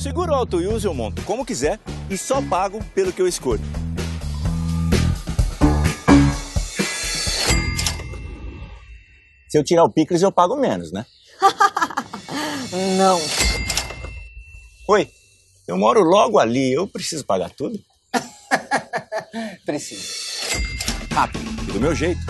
Seguro 0.00 0.32
Auto 0.34 0.56
Use 0.56 0.86
eu 0.86 0.94
monto 0.94 1.20
como 1.24 1.44
quiser 1.44 1.78
e 2.08 2.16
só 2.16 2.40
pago 2.40 2.82
pelo 2.94 3.12
que 3.12 3.20
eu 3.20 3.28
escolho. 3.28 3.60
Se 9.46 9.58
eu 9.58 9.62
tirar 9.62 9.84
o 9.84 9.90
picles, 9.90 10.22
eu 10.22 10.32
pago 10.32 10.56
menos, 10.56 10.90
né? 10.90 11.04
Não. 12.96 13.20
Oi, 14.88 15.10
eu 15.68 15.76
moro 15.76 16.00
logo 16.00 16.38
ali, 16.38 16.72
eu 16.72 16.88
preciso 16.88 17.26
pagar 17.26 17.50
tudo? 17.50 17.78
Preciso. 19.66 20.02
Rápido 21.12 21.44
e 21.68 21.72
do 21.72 21.80
meu 21.80 21.94
jeito. 21.94 22.20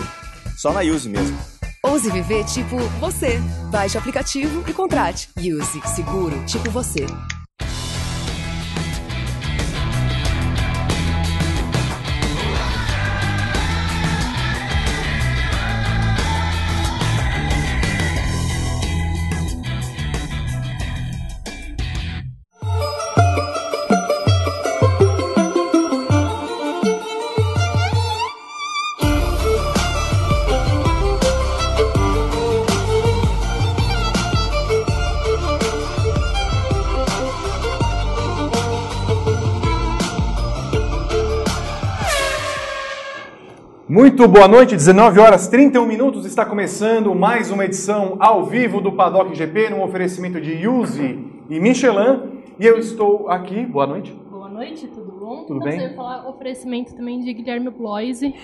Só 0.57 0.73
na 0.73 0.81
Use 0.81 1.07
mesmo. 1.07 1.39
Ouse 1.83 2.11
viver 2.11 2.43
tipo 2.45 2.77
você. 2.99 3.39
Baixe 3.71 3.95
o 3.95 3.99
aplicativo 3.99 4.69
e 4.69 4.73
contrate. 4.73 5.29
Use 5.37 5.81
seguro 5.95 6.45
tipo 6.45 6.69
você. 6.69 7.05
Muito 44.11 44.27
boa 44.27 44.45
noite, 44.45 44.75
19 44.75 45.21
horas 45.21 45.47
31 45.47 45.85
minutos, 45.85 46.25
está 46.25 46.45
começando 46.45 47.15
mais 47.15 47.49
uma 47.49 47.63
edição 47.63 48.17
ao 48.19 48.45
vivo 48.45 48.81
do 48.81 48.91
Paddock 48.91 49.33
GP, 49.33 49.69
num 49.69 49.81
oferecimento 49.81 50.41
de 50.41 50.51
Yuzi 50.51 51.17
e 51.49 51.57
Michelin. 51.61 52.19
E 52.59 52.65
eu 52.65 52.77
estou 52.77 53.29
aqui, 53.29 53.65
boa 53.65 53.87
noite. 53.87 54.13
Boa 54.29 54.49
noite, 54.49 54.85
tudo 54.87 55.13
bom? 55.17 55.45
Tudo 55.45 55.59
Não 55.61 55.65
bem? 55.65 55.79
sei 55.79 55.89
falar 55.95 56.27
oferecimento 56.29 56.93
também 56.93 57.21
de 57.21 57.33
Guilherme 57.33 57.69
Bloise 57.69 58.35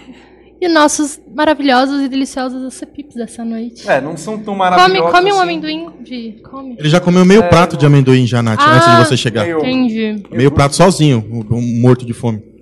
e 0.61 0.69
nossos 0.69 1.19
maravilhosos 1.35 2.01
e 2.01 2.07
deliciosos 2.07 2.63
acepipes 2.63 3.17
dessa 3.17 3.43
noite. 3.43 3.87
É, 3.89 3.99
não 3.99 4.15
são 4.15 4.37
tão 4.37 4.55
come, 4.55 4.57
maravilhosos 4.59 5.11
come 5.11 5.31
um 5.31 5.33
assim. 5.33 5.43
amendoim 5.43 5.89
de. 6.01 6.41
Come. 6.49 6.75
Ele 6.79 6.87
já 6.89 7.01
comeu 7.01 7.25
meio 7.25 7.41
É, 7.43 7.47
prato 7.49 7.75
de 7.75 7.85
amendoim 7.85 8.25
já, 8.25 8.41
Nath, 8.41 8.57
Ah, 8.61 8.77
antes 8.77 8.89
de 8.89 9.05
você 9.05 9.17
chegar. 9.17 9.43
Meio- 9.43 9.59
Entendi. 9.59 10.23
Meio 10.31 10.49
prato 10.49 10.77
sozinho, 10.77 11.25
um 11.51 11.81
morto 11.81 12.05
de 12.05 12.13
fome. 12.13 12.55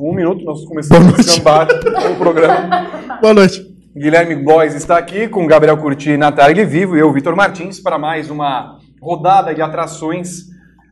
Um 0.00 0.14
minuto, 0.14 0.44
nós 0.44 0.64
começamos 0.64 1.08
a 1.08 1.10
noite. 1.10 1.24
descambar 1.24 1.66
o 2.12 2.16
programa. 2.16 3.18
Boa 3.20 3.34
noite. 3.34 3.66
Guilherme 3.96 4.36
Blois 4.36 4.72
está 4.76 4.96
aqui 4.96 5.26
com 5.26 5.44
Gabriel 5.44 5.76
Curti 5.76 6.16
na 6.16 6.30
tarde 6.30 6.64
vivo 6.64 6.96
e 6.96 7.00
eu, 7.00 7.12
Vitor 7.12 7.34
Martins, 7.34 7.80
para 7.80 7.98
mais 7.98 8.30
uma 8.30 8.78
rodada 9.02 9.52
de 9.52 9.60
atrações 9.60 10.44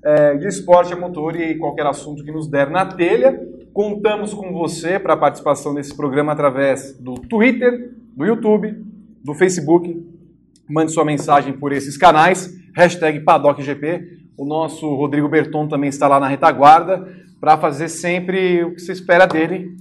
eh, 0.05 0.39
de 0.39 0.49
esporte 0.49 0.93
a 0.93 0.97
motor 0.97 1.37
e 1.37 1.57
qualquer 1.57 1.87
assunto 1.87 2.25
que 2.25 2.33
nos 2.33 2.49
der 2.49 2.69
na 2.69 2.85
telha. 2.85 3.41
Contamos 3.73 4.35
com 4.35 4.53
você 4.53 4.99
para 4.99 5.15
a 5.15 5.17
participação 5.17 5.73
nesse 5.73 5.97
programa 5.97 6.33
através 6.33 6.99
do 6.99 7.15
Twitter, 7.15 7.93
do 8.17 8.27
YouTube, 8.27 8.75
do 9.23 9.35
Facebook. 9.35 10.05
Mande 10.69 10.91
sua 10.91 11.05
mensagem 11.05 11.53
por 11.53 11.71
esses 11.73 11.97
canais, 11.97 12.53
hashtag 12.75 13.21
PaddockGP. 13.21 14.17
O 14.37 14.45
nosso 14.45 14.93
Rodrigo 14.97 15.29
Berton 15.29 15.69
também 15.69 15.91
está 15.91 16.09
lá 16.09 16.19
na 16.19 16.27
retaguarda 16.27 17.25
para 17.41 17.57
fazer 17.59 17.89
sempre 17.89 18.65
o 18.65 18.75
que 18.75 18.81
você 18.81 18.93
espera 18.93 19.27
dele, 19.27 19.77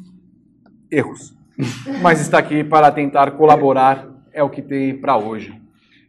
erros 0.91 1.33
mas 2.01 2.21
está 2.21 2.37
aqui 2.37 2.63
para 2.63 2.91
tentar 2.91 3.31
colaborar, 3.31 4.07
é 4.33 4.43
o 4.43 4.49
que 4.49 4.61
tem 4.61 4.95
para 4.97 5.17
hoje. 5.17 5.53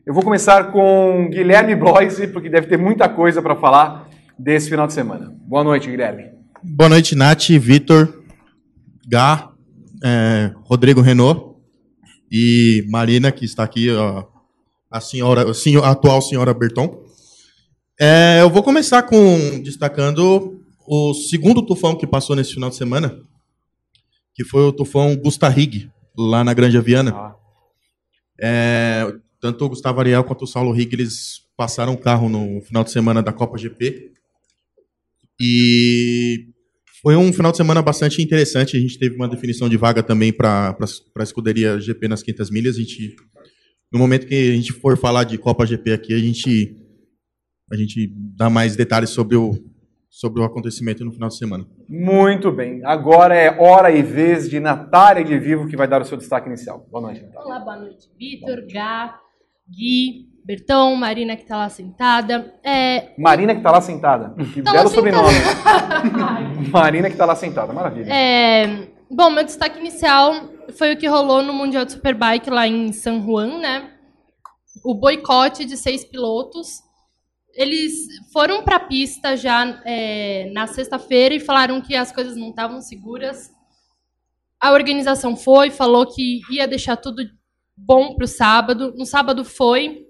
Eu 0.04 0.12
vou 0.14 0.22
começar 0.22 0.70
com 0.72 1.28
Guilherme 1.30 1.74
Bloise, 1.74 2.28
porque 2.28 2.48
deve 2.48 2.66
ter 2.66 2.76
muita 2.76 3.08
coisa 3.08 3.40
para 3.42 3.56
falar 3.56 4.08
desse 4.38 4.68
final 4.68 4.86
de 4.86 4.92
semana. 4.92 5.32
Boa 5.46 5.64
noite, 5.64 5.90
Guilherme. 5.90 6.30
Boa 6.62 6.88
noite, 6.88 7.14
Nath, 7.14 7.48
Vitor, 7.48 8.22
Gá, 9.08 9.50
é, 10.04 10.52
Rodrigo 10.64 11.00
Renault 11.00 11.56
e 12.30 12.84
Marina, 12.88 13.30
que 13.30 13.44
está 13.44 13.62
aqui, 13.62 13.90
ó, 13.90 14.24
a, 14.90 15.00
senhora, 15.00 15.50
a, 15.50 15.54
senho- 15.54 15.82
a 15.82 15.90
atual 15.90 16.20
senhora 16.20 16.52
Berton. 16.52 17.04
É, 18.00 18.38
eu 18.40 18.50
vou 18.50 18.62
começar 18.62 19.02
com 19.04 19.60
destacando 19.62 20.60
o 20.86 21.14
segundo 21.14 21.64
tufão 21.64 21.96
que 21.96 22.06
passou 22.06 22.36
nesse 22.36 22.54
final 22.54 22.70
de 22.70 22.76
semana, 22.76 23.20
que 24.34 24.44
foi 24.44 24.62
o 24.62 24.72
tufão 24.72 25.16
Gustarrig, 25.16 25.90
lá 26.16 26.42
na 26.42 26.54
Grande 26.54 26.80
Viana. 26.80 27.12
Ah. 27.14 27.36
É, 28.40 29.12
tanto 29.40 29.64
o 29.64 29.68
Gustavo 29.68 30.00
Ariel 30.00 30.24
quanto 30.24 30.42
o 30.42 30.46
Saulo 30.46 30.72
Rig, 30.72 30.92
eles 30.94 31.40
passaram 31.56 31.94
o 31.94 31.98
carro 31.98 32.28
no 32.28 32.60
final 32.62 32.84
de 32.84 32.90
semana 32.90 33.22
da 33.22 33.32
Copa 33.32 33.58
GP. 33.58 34.12
E 35.40 36.48
foi 37.02 37.16
um 37.16 37.32
final 37.32 37.50
de 37.50 37.58
semana 37.58 37.82
bastante 37.82 38.22
interessante. 38.22 38.76
A 38.76 38.80
gente 38.80 38.98
teve 38.98 39.14
uma 39.14 39.28
definição 39.28 39.68
de 39.68 39.76
vaga 39.76 40.02
também 40.02 40.32
para 40.32 40.76
a 41.18 41.22
escuderia 41.22 41.80
GP 41.80 42.08
nas 42.08 42.22
500 42.22 42.50
milhas. 42.50 42.76
A 42.76 42.80
gente, 42.80 43.14
no 43.92 43.98
momento 43.98 44.26
que 44.26 44.34
a 44.34 44.54
gente 44.54 44.72
for 44.72 44.96
falar 44.96 45.24
de 45.24 45.38
Copa 45.38 45.66
GP 45.66 45.92
aqui, 45.92 46.14
a 46.14 46.18
gente, 46.18 46.76
a 47.70 47.76
gente 47.76 48.10
dá 48.36 48.48
mais 48.48 48.76
detalhes 48.76 49.10
sobre 49.10 49.36
o, 49.36 49.52
sobre 50.16 50.40
o 50.40 50.44
acontecimento 50.44 51.04
no 51.04 51.12
final 51.12 51.28
de 51.28 51.36
semana. 51.36 51.66
Muito 51.86 52.50
bem. 52.50 52.80
Agora 52.86 53.34
é 53.34 53.54
hora 53.60 53.90
e 53.90 54.00
vez 54.00 54.48
de 54.48 54.58
Natália 54.58 55.22
de 55.22 55.38
Vivo, 55.38 55.68
que 55.68 55.76
vai 55.76 55.86
dar 55.86 56.00
o 56.00 56.06
seu 56.06 56.16
destaque 56.16 56.48
inicial. 56.48 56.86
Boa 56.90 57.02
noite, 57.02 57.20
Natália. 57.20 57.46
Olá, 57.46 57.60
boa 57.60 57.76
noite, 57.76 58.08
Vitor, 58.18 58.66
Gá, 58.66 59.20
Gui, 59.68 60.26
Bertão, 60.42 60.96
Marina 60.96 61.36
que 61.36 61.44
tá 61.44 61.58
lá 61.58 61.68
sentada. 61.68 62.50
É, 62.64 63.12
Marina 63.18 63.52
que 63.52 63.60
está 63.60 63.70
lá 63.70 63.82
sentada. 63.82 64.34
Que 64.54 64.62
Tá 64.62 64.72
belo 64.72 64.88
sobrenome. 64.88 65.34
Marina 66.72 67.08
que 67.08 67.14
está 67.14 67.26
lá 67.26 67.36
sentada. 67.36 67.74
Maravilha. 67.74 68.10
É, 68.10 68.88
bom, 69.10 69.28
meu 69.28 69.44
destaque 69.44 69.78
inicial 69.78 70.32
foi 70.78 70.94
o 70.94 70.96
que 70.96 71.06
rolou 71.06 71.42
no 71.42 71.52
Mundial 71.52 71.84
de 71.84 71.92
Superbike 71.92 72.48
lá 72.48 72.66
em 72.66 72.90
San 72.90 73.22
Juan, 73.22 73.58
né? 73.58 73.90
O 74.82 74.94
boicote 74.94 75.66
de 75.66 75.76
seis 75.76 76.06
pilotos. 76.06 76.85
Eles 77.56 78.06
foram 78.32 78.62
para 78.62 78.76
a 78.76 78.80
pista 78.80 79.34
já 79.34 79.80
é, 79.86 80.50
na 80.52 80.66
sexta-feira 80.66 81.34
e 81.34 81.40
falaram 81.40 81.80
que 81.80 81.96
as 81.96 82.12
coisas 82.12 82.36
não 82.36 82.50
estavam 82.50 82.82
seguras. 82.82 83.50
A 84.60 84.72
organização 84.72 85.34
foi, 85.34 85.70
falou 85.70 86.06
que 86.06 86.42
ia 86.50 86.68
deixar 86.68 86.96
tudo 86.96 87.22
bom 87.74 88.14
para 88.14 88.24
o 88.24 88.28
sábado. 88.28 88.94
No 88.94 89.06
sábado 89.06 89.42
foi. 89.42 90.04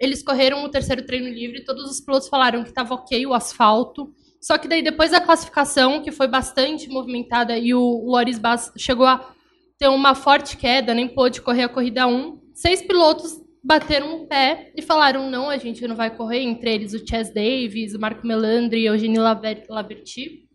Eles 0.00 0.22
correram 0.22 0.64
o 0.64 0.68
terceiro 0.68 1.04
treino 1.04 1.28
livre. 1.28 1.64
Todos 1.64 1.90
os 1.90 2.00
pilotos 2.00 2.28
falaram 2.28 2.62
que 2.62 2.68
estava 2.68 2.94
ok 2.94 3.26
o 3.26 3.34
asfalto. 3.34 4.14
Só 4.40 4.56
que 4.56 4.68
daí, 4.68 4.80
depois 4.80 5.10
da 5.10 5.20
classificação, 5.20 6.00
que 6.00 6.12
foi 6.12 6.28
bastante 6.28 6.88
movimentada, 6.88 7.58
e 7.58 7.74
o 7.74 8.04
Loris 8.06 8.38
Bass 8.38 8.72
chegou 8.78 9.06
a 9.06 9.34
ter 9.76 9.88
uma 9.88 10.14
forte 10.14 10.56
queda, 10.56 10.94
nem 10.94 11.08
pôde 11.08 11.42
correr 11.42 11.64
a 11.64 11.68
corrida 11.68 12.06
1, 12.06 12.40
seis 12.54 12.80
pilotos 12.80 13.40
bateram 13.62 14.22
o 14.22 14.26
pé 14.26 14.72
e 14.74 14.82
falaram, 14.82 15.30
não, 15.30 15.50
a 15.50 15.58
gente 15.58 15.86
não 15.86 15.94
vai 15.94 16.14
correr, 16.14 16.40
entre 16.40 16.74
eles 16.74 16.94
o 16.94 17.06
Chess 17.06 17.32
Davis, 17.32 17.94
o 17.94 18.00
Marco 18.00 18.26
Melandri 18.26 18.80
e 18.80 18.90
o 18.90 18.94
Eugênio 18.94 19.22
Laver- 19.22 19.66
Laverty. 19.68 20.48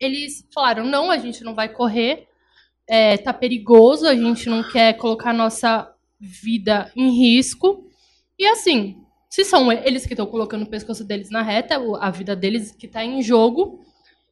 Eles 0.00 0.46
falaram, 0.52 0.84
não, 0.84 1.10
a 1.10 1.18
gente 1.18 1.44
não 1.44 1.54
vai 1.54 1.68
correr, 1.68 2.26
é, 2.88 3.16
tá 3.16 3.32
perigoso, 3.32 4.06
a 4.06 4.14
gente 4.14 4.48
não 4.48 4.62
quer 4.62 4.94
colocar 4.94 5.32
nossa 5.32 5.92
vida 6.18 6.90
em 6.96 7.10
risco. 7.10 7.86
E 8.38 8.46
assim, 8.46 8.96
se 9.28 9.44
são 9.44 9.70
eles 9.70 10.06
que 10.06 10.14
estão 10.14 10.26
colocando 10.26 10.62
o 10.62 10.70
pescoço 10.70 11.04
deles 11.04 11.30
na 11.30 11.42
reta, 11.42 11.76
a 12.00 12.10
vida 12.10 12.34
deles 12.34 12.72
que 12.72 12.86
está 12.86 13.04
em 13.04 13.22
jogo. 13.22 13.80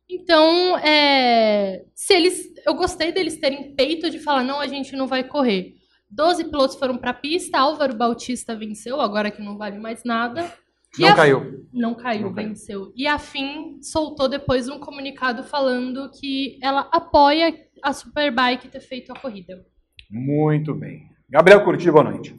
Então, 0.09 0.77
é, 0.79 1.85
se 1.95 2.13
eles, 2.15 2.53
eu 2.67 2.75
gostei 2.75 3.13
deles 3.13 3.39
terem 3.39 3.75
peito 3.75 4.11
de 4.11 4.19
falar 4.19 4.43
não, 4.43 4.61
a 4.61 4.67
gente 4.67 4.97
não 4.97 5.07
vai 5.07 5.23
correr. 5.23 5.80
Doze 6.11 6.45
pilotos 6.45 6.77
foram 6.77 6.97
para 6.99 7.11
a 7.11 7.15
pista, 7.15 7.59
Álvaro 7.59 7.95
Bautista 7.97 8.57
venceu, 8.57 9.01
agora 9.01 9.31
que 9.31 9.43
não 9.43 9.57
vale 9.57 9.79
mais 9.79 10.03
nada. 10.05 10.53
E 10.99 11.03
Não 11.03 11.09
a- 11.11 11.15
caiu. 11.15 11.67
Não 11.73 11.95
caiu, 11.95 12.23
Não 12.23 12.35
caiu. 12.35 12.49
venceu. 12.49 12.93
E 12.97 13.07
a 13.07 13.17
FIM 13.19 13.81
soltou 13.81 14.29
depois 14.29 14.69
um 14.69 14.81
comunicado 14.81 15.45
falando 15.45 16.11
que 16.11 16.59
ela 16.61 16.89
apoia 16.93 17.55
a 17.83 17.93
Superbike 17.93 18.69
ter 18.69 18.81
feito 18.81 19.13
a 19.13 19.19
corrida. 19.19 19.65
Muito 20.11 20.75
bem. 20.75 21.09
Gabriel 21.29 21.63
Curti, 21.65 21.89
boa 21.91 22.03
noite. 22.03 22.35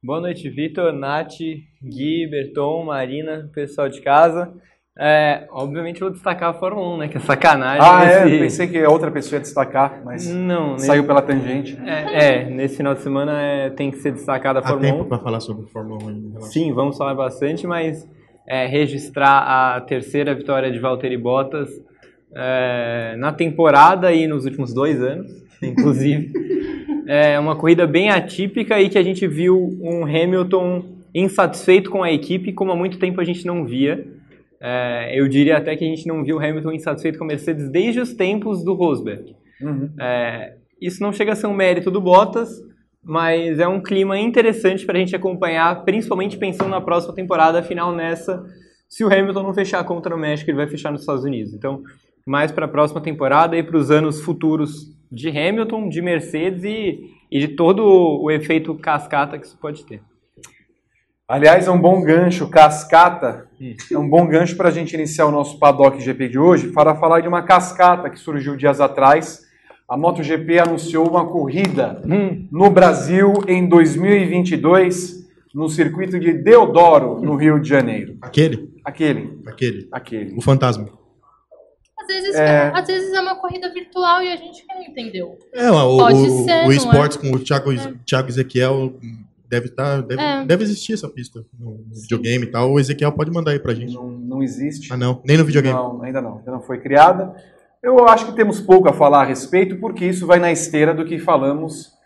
Boa 0.00 0.20
noite, 0.20 0.48
Vitor, 0.48 0.92
Nath, 0.92 1.38
Gui, 1.82 2.28
Berton, 2.30 2.84
Marina, 2.84 3.50
pessoal 3.52 3.88
de 3.88 4.00
casa. 4.00 4.54
É, 5.00 5.46
obviamente 5.52 6.00
eu 6.00 6.08
vou 6.08 6.12
destacar 6.14 6.50
a 6.50 6.54
Fórmula 6.54 6.94
1, 6.94 6.96
né? 6.98 7.08
Que 7.08 7.18
é 7.18 7.20
sacanagem. 7.20 7.80
Ah, 7.88 8.04
é? 8.04 8.24
nesse- 8.24 8.34
Eu 8.34 8.40
pensei 8.40 8.66
que 8.66 8.78
a 8.82 8.90
outra 8.90 9.10
pessoa 9.12 9.36
ia 9.36 9.40
destacar, 9.40 10.02
mas 10.04 10.26
Não, 10.26 10.72
nesse- 10.72 10.86
saiu 10.86 11.04
pela 11.04 11.22
tangente. 11.22 11.78
É, 11.86 12.40
é, 12.42 12.50
nesse 12.50 12.78
final 12.78 12.94
de 12.94 13.00
semana 13.02 13.40
é, 13.40 13.70
tem 13.70 13.90
que 13.92 13.98
ser 13.98 14.10
destacada 14.12 14.58
a 14.58 14.62
Há 14.62 14.66
Fórmula 14.66 14.90
tempo 14.90 15.04
1. 15.04 15.08
para 15.08 15.18
falar 15.18 15.38
sobre 15.40 15.66
Fórmula 15.70 16.02
1 16.02 16.08
ainda. 16.08 16.28
relaxa. 16.30 16.48
Sim, 16.52 16.72
vamos 16.72 16.96
falar 16.98 17.14
bastante, 17.14 17.64
mas 17.64 18.08
é, 18.46 18.66
registrar 18.66 19.76
a 19.76 19.80
terceira 19.82 20.34
vitória 20.34 20.68
de 20.70 20.80
Valtteri 20.80 21.16
Bottas 21.16 21.68
é, 22.34 23.14
na 23.18 23.32
temporada 23.32 24.12
e 24.12 24.26
nos 24.26 24.44
últimos 24.46 24.74
dois 24.74 25.00
anos, 25.00 25.30
inclusive. 25.62 26.32
é 27.06 27.38
uma 27.38 27.54
corrida 27.54 27.86
bem 27.86 28.10
atípica 28.10 28.80
e 28.80 28.88
que 28.88 28.98
a 28.98 29.02
gente 29.02 29.26
viu 29.28 29.78
um 29.80 30.02
Hamilton 30.04 30.84
insatisfeito 31.14 31.88
com 31.88 32.02
a 32.02 32.10
equipe, 32.12 32.52
como 32.52 32.72
há 32.72 32.76
muito 32.76 32.98
tempo 32.98 33.20
a 33.20 33.24
gente 33.24 33.46
não 33.46 33.64
via. 33.64 34.04
É, 34.60 35.12
eu 35.18 35.28
diria 35.28 35.56
até 35.56 35.76
que 35.76 35.84
a 35.84 35.88
gente 35.88 36.06
não 36.06 36.24
viu 36.24 36.38
Hamilton 36.38 36.72
insatisfeito 36.72 37.18
com 37.18 37.24
a 37.24 37.28
Mercedes 37.28 37.70
desde 37.70 38.00
os 38.00 38.14
tempos 38.14 38.64
do 38.64 38.74
Rosberg. 38.74 39.36
Uhum. 39.60 39.90
É, 40.00 40.56
isso 40.80 41.02
não 41.02 41.12
chega 41.12 41.32
a 41.32 41.36
ser 41.36 41.46
um 41.46 41.54
mérito 41.54 41.90
do 41.90 42.00
Bottas, 42.00 42.50
mas 43.02 43.58
é 43.58 43.66
um 43.66 43.80
clima 43.80 44.18
interessante 44.18 44.84
para 44.84 44.96
a 44.96 45.00
gente 45.00 45.14
acompanhar, 45.14 45.84
principalmente 45.84 46.36
pensando 46.36 46.70
na 46.70 46.80
próxima 46.80 47.14
temporada, 47.14 47.60
afinal 47.60 47.94
nessa, 47.94 48.44
se 48.88 49.04
o 49.04 49.12
Hamilton 49.12 49.42
não 49.42 49.54
fechar 49.54 49.84
contra 49.84 50.14
o 50.14 50.18
México, 50.18 50.50
ele 50.50 50.56
vai 50.56 50.68
fechar 50.68 50.90
nos 50.90 51.02
Estados 51.02 51.24
Unidos. 51.24 51.54
Então, 51.54 51.82
mais 52.26 52.50
para 52.52 52.66
a 52.66 52.68
próxima 52.68 53.00
temporada 53.00 53.56
e 53.56 53.62
para 53.62 53.76
os 53.76 53.90
anos 53.90 54.20
futuros 54.20 54.94
de 55.10 55.28
Hamilton, 55.28 55.88
de 55.88 56.02
Mercedes 56.02 56.64
e, 56.64 57.00
e 57.30 57.38
de 57.38 57.48
todo 57.48 57.82
o 57.84 58.30
efeito 58.30 58.74
cascata 58.74 59.38
que 59.38 59.46
isso 59.46 59.58
pode 59.58 59.84
ter. 59.84 60.02
Aliás, 61.28 61.68
é 61.68 61.70
um 61.70 61.78
bom 61.78 62.00
gancho, 62.00 62.48
cascata. 62.48 63.46
É 63.92 63.98
um 63.98 64.08
bom 64.08 64.26
gancho 64.26 64.56
para 64.56 64.70
a 64.70 64.72
gente 64.72 64.94
iniciar 64.94 65.26
o 65.26 65.30
nosso 65.30 65.58
paddock 65.58 66.00
GP 66.00 66.26
de 66.26 66.38
hoje 66.38 66.68
para 66.68 66.94
falar 66.94 67.20
de 67.20 67.28
uma 67.28 67.42
cascata 67.42 68.08
que 68.08 68.18
surgiu 68.18 68.56
dias 68.56 68.80
atrás. 68.80 69.46
A 69.86 69.94
MotoGP 69.94 70.58
anunciou 70.58 71.06
uma 71.06 71.26
corrida 71.26 72.00
hum. 72.06 72.48
no 72.50 72.70
Brasil 72.70 73.34
em 73.46 73.68
2022 73.68 75.28
no 75.54 75.68
circuito 75.68 76.18
de 76.18 76.32
Deodoro, 76.32 77.20
no 77.20 77.36
Rio 77.36 77.60
de 77.60 77.68
Janeiro. 77.68 78.16
Aquele? 78.22 78.70
Aquele. 78.82 79.38
Aquele. 79.46 79.88
Aquele. 79.92 80.34
O 80.34 80.40
fantasma. 80.40 80.88
Às 82.00 82.06
vezes 82.06 82.34
é, 82.36 82.72
às 82.74 82.86
vezes 82.86 83.12
é 83.12 83.20
uma 83.20 83.34
corrida 83.34 83.70
virtual 83.70 84.22
e 84.22 84.32
a 84.32 84.36
gente 84.36 84.64
não 84.66 84.82
entendeu. 84.82 85.38
É, 85.52 85.70
o, 85.70 85.98
Pode 85.98 86.14
o, 86.14 86.44
ser, 86.44 86.66
o 86.66 86.72
esportes 86.72 87.18
é? 87.18 87.20
com 87.20 87.36
o 87.36 87.38
Thiago, 87.38 87.72
é. 87.72 87.94
Thiago 88.06 88.28
Ezequiel 88.28 88.94
Deve 89.48 89.66
estar. 89.66 90.02
Tá, 90.02 90.06
deve, 90.06 90.20
é. 90.20 90.44
deve 90.44 90.64
existir 90.64 90.92
essa 90.92 91.08
pista 91.08 91.44
no, 91.58 91.84
no 91.88 92.00
videogame 92.02 92.44
e 92.44 92.50
tal. 92.50 92.70
O 92.70 92.78
Ezequiel 92.78 93.12
pode 93.12 93.30
mandar 93.30 93.52
aí 93.52 93.58
pra 93.58 93.74
gente. 93.74 93.94
Não, 93.94 94.10
não 94.10 94.42
existe. 94.42 94.92
Ah, 94.92 94.96
não. 94.96 95.22
Nem 95.24 95.38
no 95.38 95.44
videogame. 95.44 95.74
Não, 95.74 96.02
ainda 96.02 96.20
não. 96.20 96.38
Ainda 96.38 96.52
não 96.52 96.60
foi 96.60 96.78
criada. 96.78 97.34
Eu 97.82 98.06
acho 98.08 98.26
que 98.26 98.36
temos 98.36 98.60
pouco 98.60 98.88
a 98.88 98.92
falar 98.92 99.22
a 99.22 99.26
respeito, 99.26 99.76
porque 99.76 100.04
isso 100.04 100.26
vai 100.26 100.38
na 100.38 100.50
esteira 100.50 100.92
do 100.92 101.04
que 101.04 101.18
falamos 101.18 101.96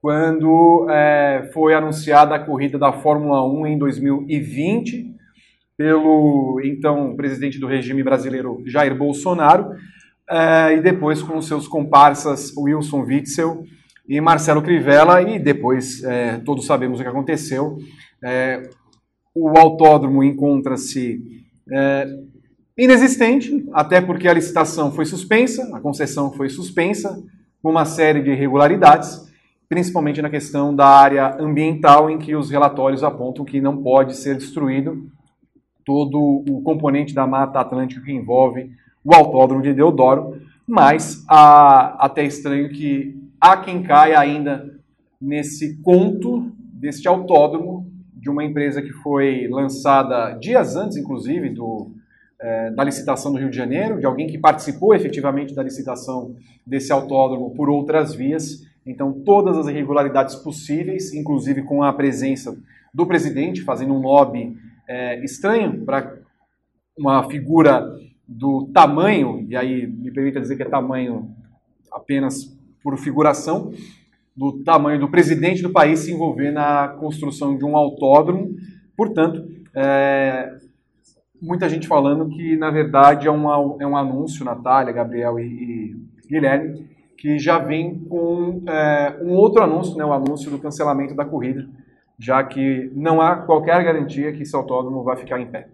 quando 0.00 0.86
é, 0.90 1.50
foi 1.52 1.74
anunciada 1.74 2.34
a 2.34 2.38
corrida 2.38 2.78
da 2.78 2.92
Fórmula 2.92 3.46
1 3.46 3.66
em 3.66 3.78
2020 3.78 5.14
pelo 5.76 6.60
então 6.64 7.14
presidente 7.16 7.58
do 7.58 7.66
regime 7.66 8.02
brasileiro 8.02 8.62
Jair 8.66 8.94
Bolsonaro 8.96 9.74
é, 10.28 10.74
e 10.74 10.80
depois 10.80 11.22
com 11.22 11.40
seus 11.42 11.68
comparsas 11.68 12.52
Wilson 12.56 13.02
Witzel 13.02 13.64
e 14.10 14.20
Marcelo 14.20 14.60
Crivella, 14.60 15.22
e 15.22 15.38
depois 15.38 16.02
é, 16.02 16.38
todos 16.38 16.66
sabemos 16.66 16.98
o 16.98 17.02
que 17.04 17.08
aconteceu. 17.08 17.78
É, 18.20 18.60
o 19.32 19.56
autódromo 19.56 20.24
encontra-se 20.24 21.20
é, 21.70 22.08
inexistente, 22.76 23.64
até 23.72 24.00
porque 24.00 24.26
a 24.26 24.34
licitação 24.34 24.90
foi 24.90 25.06
suspensa, 25.06 25.70
a 25.72 25.78
concessão 25.78 26.32
foi 26.32 26.48
suspensa, 26.48 27.22
com 27.62 27.70
uma 27.70 27.84
série 27.84 28.20
de 28.20 28.32
irregularidades, 28.32 29.30
principalmente 29.68 30.20
na 30.20 30.28
questão 30.28 30.74
da 30.74 30.88
área 30.88 31.36
ambiental, 31.38 32.10
em 32.10 32.18
que 32.18 32.34
os 32.34 32.50
relatórios 32.50 33.04
apontam 33.04 33.44
que 33.44 33.60
não 33.60 33.80
pode 33.80 34.16
ser 34.16 34.34
destruído 34.34 35.08
todo 35.84 36.18
o 36.48 36.62
componente 36.62 37.14
da 37.14 37.28
Mata 37.28 37.60
Atlântica 37.60 38.04
que 38.04 38.12
envolve 38.12 38.72
o 39.04 39.14
autódromo 39.14 39.62
de 39.62 39.72
Deodoro, 39.72 40.36
mas 40.66 41.24
a, 41.28 42.04
até 42.04 42.24
estranho 42.24 42.70
que 42.70 43.19
há 43.40 43.56
quem 43.56 43.82
caia 43.82 44.18
ainda 44.18 44.78
nesse 45.20 45.76
conto 45.82 46.52
deste 46.58 47.08
autódromo 47.08 47.90
de 48.14 48.28
uma 48.28 48.44
empresa 48.44 48.82
que 48.82 48.92
foi 48.92 49.48
lançada 49.48 50.34
dias 50.38 50.76
antes, 50.76 50.96
inclusive, 50.96 51.48
do, 51.50 51.90
é, 52.38 52.70
da 52.70 52.84
licitação 52.84 53.32
do 53.32 53.38
Rio 53.38 53.50
de 53.50 53.56
Janeiro, 53.56 53.98
de 53.98 54.06
alguém 54.06 54.26
que 54.26 54.38
participou 54.38 54.94
efetivamente 54.94 55.54
da 55.54 55.62
licitação 55.62 56.36
desse 56.66 56.92
autódromo 56.92 57.54
por 57.54 57.70
outras 57.70 58.14
vias. 58.14 58.62
Então, 58.84 59.12
todas 59.12 59.56
as 59.56 59.68
irregularidades 59.68 60.36
possíveis, 60.36 61.14
inclusive 61.14 61.62
com 61.62 61.82
a 61.82 61.92
presença 61.92 62.56
do 62.92 63.06
presidente 63.06 63.62
fazendo 63.62 63.94
um 63.94 64.00
lobby 64.00 64.56
é, 64.88 65.22
estranho 65.24 65.84
para 65.84 66.18
uma 66.98 67.28
figura 67.28 67.86
do 68.26 68.68
tamanho, 68.72 69.46
e 69.48 69.56
aí 69.56 69.86
me 69.86 70.10
permita 70.10 70.40
dizer 70.40 70.56
que 70.56 70.62
é 70.62 70.66
tamanho 70.66 71.34
apenas 71.90 72.59
por 72.82 72.96
figuração, 72.98 73.72
do 74.36 74.62
tamanho 74.64 75.00
do 75.00 75.10
presidente 75.10 75.62
do 75.62 75.70
país 75.70 76.00
se 76.00 76.12
envolver 76.12 76.50
na 76.50 76.88
construção 76.88 77.56
de 77.56 77.64
um 77.64 77.76
autódromo. 77.76 78.54
Portanto, 78.96 79.46
é, 79.74 80.56
muita 81.40 81.68
gente 81.68 81.86
falando 81.86 82.28
que, 82.28 82.56
na 82.56 82.70
verdade, 82.70 83.26
é, 83.26 83.30
uma, 83.30 83.76
é 83.80 83.86
um 83.86 83.96
anúncio, 83.96 84.44
Natália, 84.44 84.92
Gabriel 84.92 85.38
e, 85.38 85.44
e 85.44 85.96
Guilherme, 86.28 86.88
que 87.18 87.38
já 87.38 87.58
vem 87.58 87.98
com 88.04 88.62
é, 88.66 89.18
um 89.22 89.32
outro 89.32 89.62
anúncio, 89.62 89.96
né, 89.96 90.04
o 90.04 90.12
anúncio 90.12 90.50
do 90.50 90.58
cancelamento 90.58 91.14
da 91.14 91.24
corrida, 91.24 91.68
já 92.18 92.42
que 92.42 92.90
não 92.94 93.20
há 93.20 93.36
qualquer 93.36 93.84
garantia 93.84 94.32
que 94.32 94.42
esse 94.42 94.56
autódromo 94.56 95.02
vai 95.02 95.16
ficar 95.16 95.38
em 95.38 95.46
pé. 95.46 95.68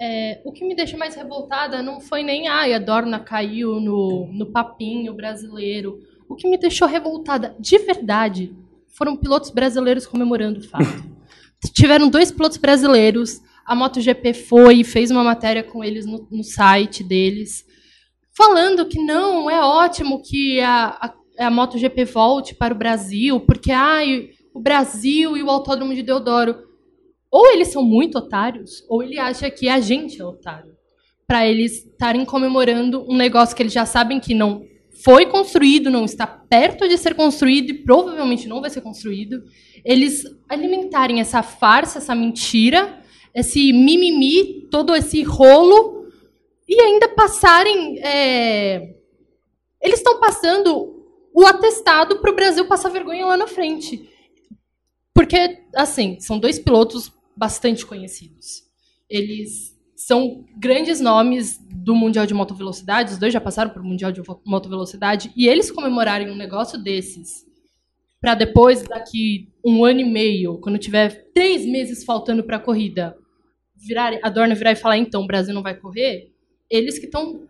É, 0.00 0.40
o 0.44 0.52
que 0.52 0.66
me 0.66 0.74
deixa 0.74 0.96
mais 0.96 1.14
revoltada 1.14 1.82
não 1.82 2.00
foi 2.00 2.22
nem 2.22 2.48
ah, 2.48 2.64
a 2.64 2.78
Dorna 2.78 3.20
caiu 3.20 3.80
no, 3.80 4.28
no 4.32 4.46
papinho 4.46 5.14
brasileiro 5.14 5.98
o 6.28 6.34
que 6.34 6.48
me 6.48 6.58
deixou 6.58 6.88
revoltada 6.88 7.54
de 7.58 7.78
verdade 7.78 8.54
foram 8.88 9.16
pilotos 9.16 9.50
brasileiros 9.50 10.06
comemorando 10.06 10.60
o 10.60 10.68
fato. 10.68 11.04
Tiveram 11.72 12.08
dois 12.08 12.30
pilotos 12.30 12.58
brasileiros, 12.58 13.40
a 13.66 13.74
MotoGP 13.74 14.34
foi 14.34 14.80
e 14.80 14.84
fez 14.84 15.10
uma 15.10 15.24
matéria 15.24 15.62
com 15.62 15.82
eles 15.82 16.06
no, 16.06 16.26
no, 16.30 16.44
site 16.44 17.02
deles, 17.02 17.64
falando 18.36 18.86
que 18.86 19.02
não, 19.02 19.48
é 19.48 19.60
ótimo 19.60 20.22
que 20.22 20.60
a, 20.60 21.14
a, 21.38 21.46
a 21.46 21.50
MotoGP 21.50 22.04
volte 22.04 22.54
para 22.54 22.74
o 22.74 22.76
Brasil, 22.76 23.40
porque 23.40 23.72
ai, 23.72 24.28
o 24.52 24.60
Brasil 24.60 25.36
e 25.36 25.42
o 25.42 25.50
Autódromo 25.50 25.94
de 25.94 26.02
Deodoro. 26.02 26.56
Ou 27.30 27.50
eles 27.50 27.68
são 27.68 27.82
muito 27.82 28.18
otários, 28.18 28.84
ou 28.88 29.02
ele 29.02 29.18
acha 29.18 29.50
que 29.50 29.68
a 29.68 29.80
gente 29.80 30.20
é 30.20 30.24
otário. 30.24 30.72
Para 31.26 31.48
eles 31.48 31.84
estarem 31.84 32.24
comemorando 32.24 33.04
um 33.08 33.16
negócio 33.16 33.56
que 33.56 33.62
eles 33.62 33.72
já 33.72 33.84
sabem 33.84 34.20
que 34.20 34.34
não 34.34 34.62
foi 35.02 35.26
construído, 35.26 35.90
não 35.90 36.04
está 36.04 36.26
perto 36.26 36.88
de 36.88 36.96
ser 36.96 37.14
construído 37.14 37.70
e 37.70 37.74
provavelmente 37.74 38.48
não 38.48 38.60
vai 38.60 38.70
ser 38.70 38.80
construído, 38.80 39.42
eles 39.84 40.24
alimentarem 40.48 41.20
essa 41.20 41.42
farsa, 41.42 41.98
essa 41.98 42.14
mentira, 42.14 43.02
esse 43.34 43.72
mimimi, 43.72 44.68
todo 44.70 44.94
esse 44.94 45.22
rolo, 45.22 46.06
e 46.68 46.80
ainda 46.80 47.08
passarem. 47.08 47.98
É... 47.98 48.94
Eles 49.82 49.98
estão 49.98 50.18
passando 50.18 51.04
o 51.34 51.44
atestado 51.44 52.20
para 52.20 52.30
o 52.30 52.34
Brasil 52.34 52.66
passar 52.66 52.88
vergonha 52.88 53.26
lá 53.26 53.36
na 53.36 53.46
frente. 53.46 54.08
Porque, 55.12 55.64
assim, 55.74 56.18
são 56.20 56.38
dois 56.38 56.58
pilotos 56.58 57.12
bastante 57.36 57.84
conhecidos. 57.84 58.64
Eles 59.08 59.73
são 59.96 60.44
grandes 60.56 61.00
nomes 61.00 61.58
do 61.70 61.94
Mundial 61.94 62.26
de 62.26 62.34
Moto 62.34 62.54
Velocidade, 62.54 63.12
os 63.12 63.18
dois 63.18 63.32
já 63.32 63.40
passaram 63.40 63.72
o 63.74 63.84
Mundial 63.84 64.10
de 64.10 64.22
Moto 64.44 64.68
Velocidade, 64.68 65.32
e 65.36 65.46
eles 65.46 65.70
comemorarem 65.70 66.30
um 66.30 66.36
negócio 66.36 66.82
desses, 66.82 67.44
para 68.20 68.34
depois, 68.34 68.82
daqui 68.82 69.48
um 69.64 69.84
ano 69.84 70.00
e 70.00 70.04
meio, 70.04 70.58
quando 70.58 70.78
tiver 70.78 71.30
três 71.32 71.66
meses 71.66 72.04
faltando 72.04 72.42
para 72.42 72.56
a 72.56 72.60
corrida, 72.60 73.16
virar, 73.76 74.18
a 74.22 74.30
Dorna 74.30 74.54
virar 74.54 74.72
e 74.72 74.76
falar, 74.76 74.98
então, 74.98 75.22
o 75.22 75.26
Brasil 75.26 75.54
não 75.54 75.62
vai 75.62 75.74
correr, 75.74 76.32
eles 76.70 76.98
que 76.98 77.06
estão 77.06 77.42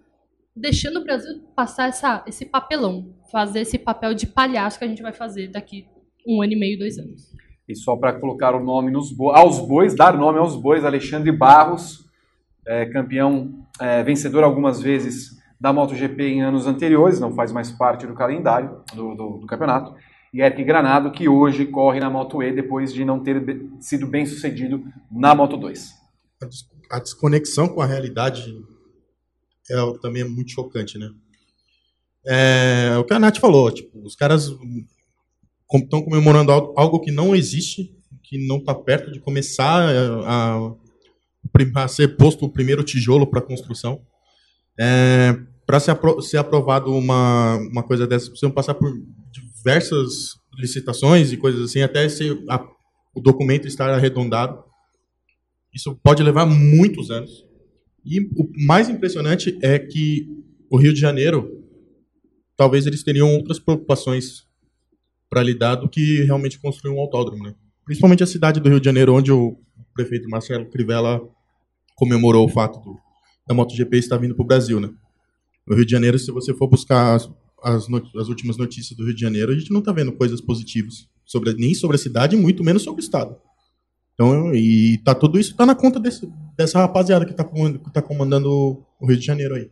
deixando 0.54 1.00
o 1.00 1.04
Brasil 1.04 1.42
passar 1.56 1.88
essa, 1.88 2.24
esse 2.26 2.44
papelão, 2.44 3.14
fazer 3.30 3.60
esse 3.60 3.78
papel 3.78 4.14
de 4.14 4.26
palhaço 4.26 4.78
que 4.78 4.84
a 4.84 4.88
gente 4.88 5.02
vai 5.02 5.12
fazer 5.12 5.48
daqui 5.48 5.86
um 6.26 6.42
ano 6.42 6.52
e 6.52 6.56
meio, 6.56 6.78
dois 6.78 6.98
anos. 6.98 7.32
E 7.68 7.74
só 7.74 7.96
para 7.96 8.18
colocar 8.20 8.54
o 8.54 8.62
nome 8.62 8.90
nos 8.90 9.10
bo 9.10 9.30
aos 9.30 9.58
bois, 9.58 9.96
dar 9.96 10.16
nome 10.16 10.38
aos 10.38 10.54
bois, 10.54 10.84
Alexandre 10.84 11.32
Barros, 11.32 12.03
é, 12.66 12.86
campeão, 12.86 13.66
é, 13.80 14.02
vencedor 14.02 14.44
algumas 14.44 14.80
vezes 14.80 15.42
da 15.60 15.72
MotoGP 15.72 16.22
em 16.24 16.42
anos 16.42 16.66
anteriores, 16.66 17.20
não 17.20 17.32
faz 17.32 17.52
mais 17.52 17.70
parte 17.70 18.06
do 18.06 18.14
calendário 18.14 18.82
do, 18.94 19.14
do, 19.14 19.38
do 19.38 19.46
campeonato. 19.46 19.94
E 20.32 20.42
Eric 20.42 20.64
Granado, 20.64 21.12
que 21.12 21.28
hoje 21.28 21.64
corre 21.64 22.00
na 22.00 22.10
Moto 22.10 22.42
E 22.42 22.52
depois 22.52 22.92
de 22.92 23.04
não 23.04 23.20
ter 23.20 23.40
sido 23.78 24.06
bem 24.06 24.26
sucedido 24.26 24.84
na 25.10 25.32
Moto 25.32 25.56
2. 25.56 25.92
A 26.90 26.98
desconexão 26.98 27.68
com 27.68 27.80
a 27.80 27.86
realidade 27.86 28.52
é, 29.70 29.98
também 30.02 30.22
é 30.22 30.24
muito 30.24 30.50
chocante, 30.50 30.98
né? 30.98 31.08
É, 32.26 32.96
o 32.98 33.04
que 33.04 33.14
a 33.14 33.18
Nath 33.18 33.38
falou, 33.38 33.70
tipo, 33.70 34.04
os 34.04 34.16
caras 34.16 34.50
estão 35.72 36.02
comemorando 36.02 36.50
algo 36.50 37.00
que 37.00 37.12
não 37.12 37.34
existe, 37.36 37.94
que 38.22 38.46
não 38.46 38.56
está 38.56 38.74
perto 38.74 39.12
de 39.12 39.20
começar 39.20 39.88
a, 40.26 40.74
ser 41.88 42.16
posto 42.16 42.44
o 42.44 42.52
primeiro 42.52 42.82
tijolo 42.82 43.26
para 43.26 43.40
a 43.40 43.42
construção. 43.42 44.00
É, 44.78 45.36
para 45.66 45.80
ser, 45.80 45.92
apro 45.92 46.20
ser 46.20 46.36
aprovado 46.36 46.92
uma, 46.94 47.56
uma 47.56 47.82
coisa 47.82 48.06
dessa, 48.06 48.26
precisam 48.26 48.50
passar 48.50 48.74
por 48.74 48.92
diversas 49.30 50.36
licitações 50.58 51.32
e 51.32 51.36
coisas 51.36 51.62
assim, 51.62 51.80
até 51.80 52.04
esse, 52.04 52.30
a, 52.48 52.64
o 53.14 53.20
documento 53.20 53.66
estar 53.66 53.90
arredondado. 53.90 54.62
Isso 55.72 55.98
pode 56.02 56.22
levar 56.22 56.46
muitos 56.46 57.10
anos. 57.10 57.44
E 58.04 58.20
o 58.20 58.50
mais 58.66 58.88
impressionante 58.88 59.58
é 59.62 59.78
que 59.78 60.28
o 60.70 60.76
Rio 60.76 60.92
de 60.92 61.00
Janeiro, 61.00 61.64
talvez 62.56 62.86
eles 62.86 63.02
teriam 63.02 63.34
outras 63.34 63.58
preocupações 63.58 64.44
para 65.30 65.42
lidar 65.42 65.76
do 65.76 65.88
que 65.88 66.22
realmente 66.22 66.58
construir 66.58 66.92
um 66.94 67.00
autódromo, 67.00 67.42
né? 67.42 67.54
Principalmente 67.84 68.22
a 68.22 68.26
cidade 68.26 68.60
do 68.60 68.68
Rio 68.68 68.80
de 68.80 68.84
Janeiro, 68.84 69.14
onde 69.14 69.32
o 69.32 69.58
prefeito 69.94 70.28
Marcelo 70.28 70.66
Crivella 70.66 71.20
comemorou 71.94 72.46
o 72.46 72.48
fato 72.48 72.80
do, 72.80 72.98
da 73.46 73.54
MotoGP 73.54 73.98
estar 73.98 74.16
vindo 74.16 74.34
para 74.34 74.42
o 74.42 74.46
Brasil, 74.46 74.80
né? 74.80 74.90
No 75.66 75.74
Rio 75.74 75.86
de 75.86 75.92
Janeiro, 75.92 76.18
se 76.18 76.30
você 76.30 76.52
for 76.52 76.68
buscar 76.68 77.14
as, 77.14 77.30
as, 77.62 77.86
as 78.16 78.28
últimas 78.28 78.56
notícias 78.56 78.96
do 78.96 79.04
Rio 79.04 79.14
de 79.14 79.20
Janeiro, 79.20 79.52
a 79.52 79.58
gente 79.58 79.72
não 79.72 79.80
está 79.80 79.92
vendo 79.92 80.12
coisas 80.12 80.40
positivas 80.40 81.08
sobre 81.24 81.54
nem 81.54 81.74
sobre 81.74 81.96
a 81.96 81.98
cidade, 81.98 82.36
muito 82.36 82.62
menos 82.62 82.82
sobre 82.82 83.00
o 83.00 83.04
estado. 83.04 83.36
Então, 84.14 84.54
e 84.54 84.98
tá 84.98 85.14
tudo 85.14 85.40
isso 85.40 85.56
tá 85.56 85.66
na 85.66 85.74
conta 85.74 85.98
desse, 85.98 86.30
dessa 86.56 86.78
rapaziada 86.78 87.24
que 87.24 87.32
está 87.32 87.44
tá 87.92 88.02
comandando 88.02 88.84
o 89.00 89.06
Rio 89.06 89.16
de 89.16 89.26
Janeiro 89.26 89.56
aí. 89.56 89.70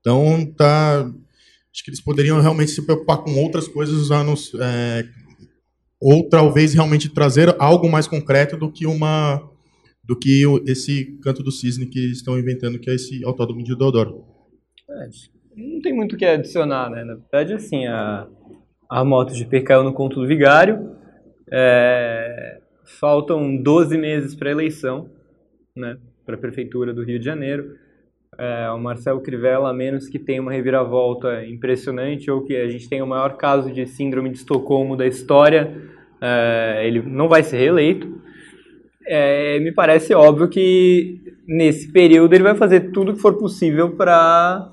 Então, 0.00 0.44
tá 0.56 1.10
acho 1.72 1.82
que 1.82 1.90
eles 1.90 2.02
poderiam 2.02 2.40
realmente 2.40 2.70
se 2.70 2.82
preocupar 2.82 3.18
com 3.18 3.34
outras 3.42 3.66
coisas 3.66 3.94
usando 3.94 4.34
é, 4.60 5.08
ou 5.98 6.28
talvez 6.28 6.74
realmente 6.74 7.08
trazer 7.08 7.56
algo 7.58 7.88
mais 7.88 8.06
concreto 8.06 8.58
do 8.58 8.70
que 8.70 8.86
uma 8.86 9.42
do 10.12 10.18
que 10.18 10.44
esse 10.66 11.18
canto 11.22 11.42
do 11.42 11.50
cisne 11.50 11.86
que 11.86 12.12
estão 12.12 12.38
inventando 12.38 12.78
que 12.78 12.90
é 12.90 12.94
esse 12.94 13.24
autódromo 13.24 13.64
de 13.64 13.74
Deodoro. 13.74 14.24
É, 14.90 15.08
não 15.56 15.80
tem 15.80 15.94
muito 15.94 16.14
o 16.14 16.18
que 16.18 16.24
adicionar, 16.26 16.90
né? 16.90 17.02
Na 17.02 17.14
verdade, 17.14 17.54
assim, 17.54 17.86
a, 17.86 18.26
a 18.90 19.04
MotoGP 19.04 19.62
caiu 19.62 19.82
no 19.82 19.94
conto 19.94 20.20
do 20.20 20.26
vigário. 20.26 20.96
É, 21.50 22.60
faltam 23.00 23.56
12 23.56 23.96
meses 23.96 24.34
para 24.34 24.50
a 24.50 24.52
eleição, 24.52 25.08
né? 25.74 25.96
Para 26.26 26.34
a 26.34 26.38
Prefeitura 26.38 26.92
do 26.92 27.02
Rio 27.02 27.18
de 27.18 27.24
Janeiro. 27.24 27.74
É, 28.38 28.70
o 28.70 28.78
Marcelo 28.78 29.20
Crivella, 29.20 29.70
a 29.70 29.74
menos 29.74 30.08
que 30.08 30.18
tenha 30.18 30.42
uma 30.42 30.52
reviravolta 30.52 31.44
impressionante 31.46 32.30
ou 32.30 32.42
que 32.42 32.54
a 32.56 32.68
gente 32.68 32.88
tenha 32.88 33.04
o 33.04 33.08
maior 33.08 33.36
caso 33.38 33.70
de 33.70 33.86
síndrome 33.86 34.30
de 34.30 34.38
Estocolmo 34.38 34.94
da 34.94 35.06
história, 35.06 35.74
é, 36.20 36.82
ele 36.86 37.00
não 37.00 37.28
vai 37.28 37.42
ser 37.42 37.58
reeleito. 37.58 38.20
É, 39.06 39.58
me 39.60 39.72
parece 39.72 40.14
óbvio 40.14 40.48
que 40.48 41.20
nesse 41.46 41.90
período 41.90 42.34
ele 42.34 42.44
vai 42.44 42.54
fazer 42.54 42.92
tudo 42.92 43.14
que 43.14 43.20
for 43.20 43.36
possível 43.36 43.90
para 43.90 44.70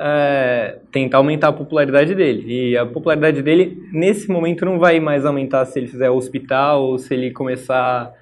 é, 0.00 0.78
tentar 0.90 1.18
aumentar 1.18 1.48
a 1.48 1.52
popularidade 1.52 2.14
dele. 2.14 2.44
E 2.46 2.76
a 2.76 2.86
popularidade 2.86 3.42
dele, 3.42 3.78
nesse 3.92 4.28
momento, 4.28 4.64
não 4.64 4.78
vai 4.78 5.00
mais 5.00 5.24
aumentar 5.24 5.64
se 5.66 5.78
ele 5.78 5.88
fizer 5.88 6.10
hospital 6.10 6.82
ou 6.82 6.98
se 6.98 7.14
ele 7.14 7.30
começar 7.30 8.12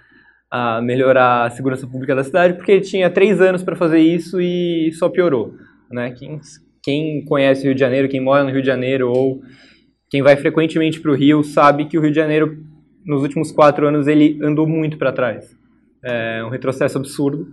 a 0.50 0.82
melhorar 0.82 1.46
a 1.46 1.50
segurança 1.50 1.86
pública 1.86 2.14
da 2.14 2.24
cidade, 2.24 2.54
porque 2.54 2.72
ele 2.72 2.80
tinha 2.80 3.08
três 3.08 3.40
anos 3.40 3.62
para 3.62 3.76
fazer 3.76 4.00
isso 4.00 4.40
e 4.40 4.90
só 4.92 5.08
piorou. 5.08 5.54
Né? 5.90 6.12
Quem, 6.18 6.40
quem 6.82 7.24
conhece 7.24 7.62
o 7.62 7.64
Rio 7.66 7.74
de 7.74 7.80
Janeiro, 7.80 8.08
quem 8.08 8.20
mora 8.20 8.42
no 8.42 8.50
Rio 8.50 8.60
de 8.60 8.66
Janeiro 8.66 9.10
ou 9.10 9.40
quem 10.10 10.22
vai 10.22 10.36
frequentemente 10.36 11.00
para 11.00 11.12
o 11.12 11.14
Rio 11.14 11.44
sabe 11.44 11.84
que 11.84 11.96
o 11.96 12.00
Rio 12.00 12.10
de 12.10 12.16
Janeiro, 12.16 12.58
nos 13.04 13.22
últimos 13.22 13.52
quatro 13.52 13.86
anos, 13.86 14.06
ele 14.06 14.38
andou 14.42 14.66
muito 14.66 14.98
para 14.98 15.12
trás. 15.12 15.56
É 16.02 16.42
um 16.44 16.48
retrocesso 16.48 16.98
absurdo. 16.98 17.48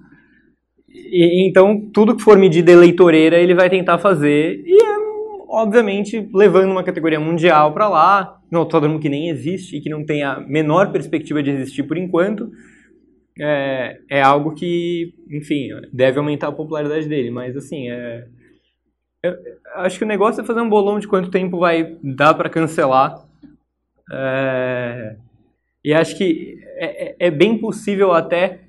E, 0.89 1.47
então, 1.47 1.89
tudo 1.93 2.15
que 2.15 2.23
for 2.23 2.37
medida 2.37 2.71
eleitoreira, 2.71 3.37
ele 3.37 3.53
vai 3.53 3.69
tentar 3.69 3.97
fazer. 3.97 4.63
E 4.65 4.81
é, 4.81 4.97
obviamente, 5.49 6.29
levando 6.33 6.71
uma 6.71 6.83
categoria 6.83 7.19
mundial 7.19 7.73
para 7.73 7.87
lá, 7.89 8.39
no 8.49 8.59
autódromo 8.59 8.99
que 8.99 9.09
nem 9.09 9.29
existe 9.29 9.77
e 9.77 9.81
que 9.81 9.89
não 9.89 10.05
tem 10.05 10.23
a 10.23 10.39
menor 10.39 10.91
perspectiva 10.91 11.43
de 11.43 11.51
existir 11.51 11.83
por 11.83 11.97
enquanto. 11.97 12.49
É, 13.39 13.99
é 14.09 14.21
algo 14.21 14.55
que, 14.55 15.13
enfim, 15.29 15.69
deve 15.93 16.17
aumentar 16.17 16.47
a 16.47 16.53
popularidade 16.53 17.07
dele. 17.07 17.29
Mas, 17.29 17.55
assim, 17.55 17.89
é, 17.89 18.25
eu 19.23 19.35
acho 19.75 19.97
que 19.97 20.03
o 20.03 20.07
negócio 20.07 20.41
é 20.41 20.45
fazer 20.45 20.61
um 20.61 20.69
bolão 20.69 20.99
de 20.99 21.07
quanto 21.07 21.29
tempo 21.29 21.59
vai 21.59 21.97
dar 22.01 22.33
para 22.33 22.49
cancelar. 22.49 23.25
É, 24.11 25.17
e 25.87 25.93
acho 25.93 26.17
que 26.17 26.59
é, 26.75 27.07
é, 27.07 27.15
é 27.27 27.31
bem 27.31 27.57
possível 27.57 28.11
até 28.11 28.59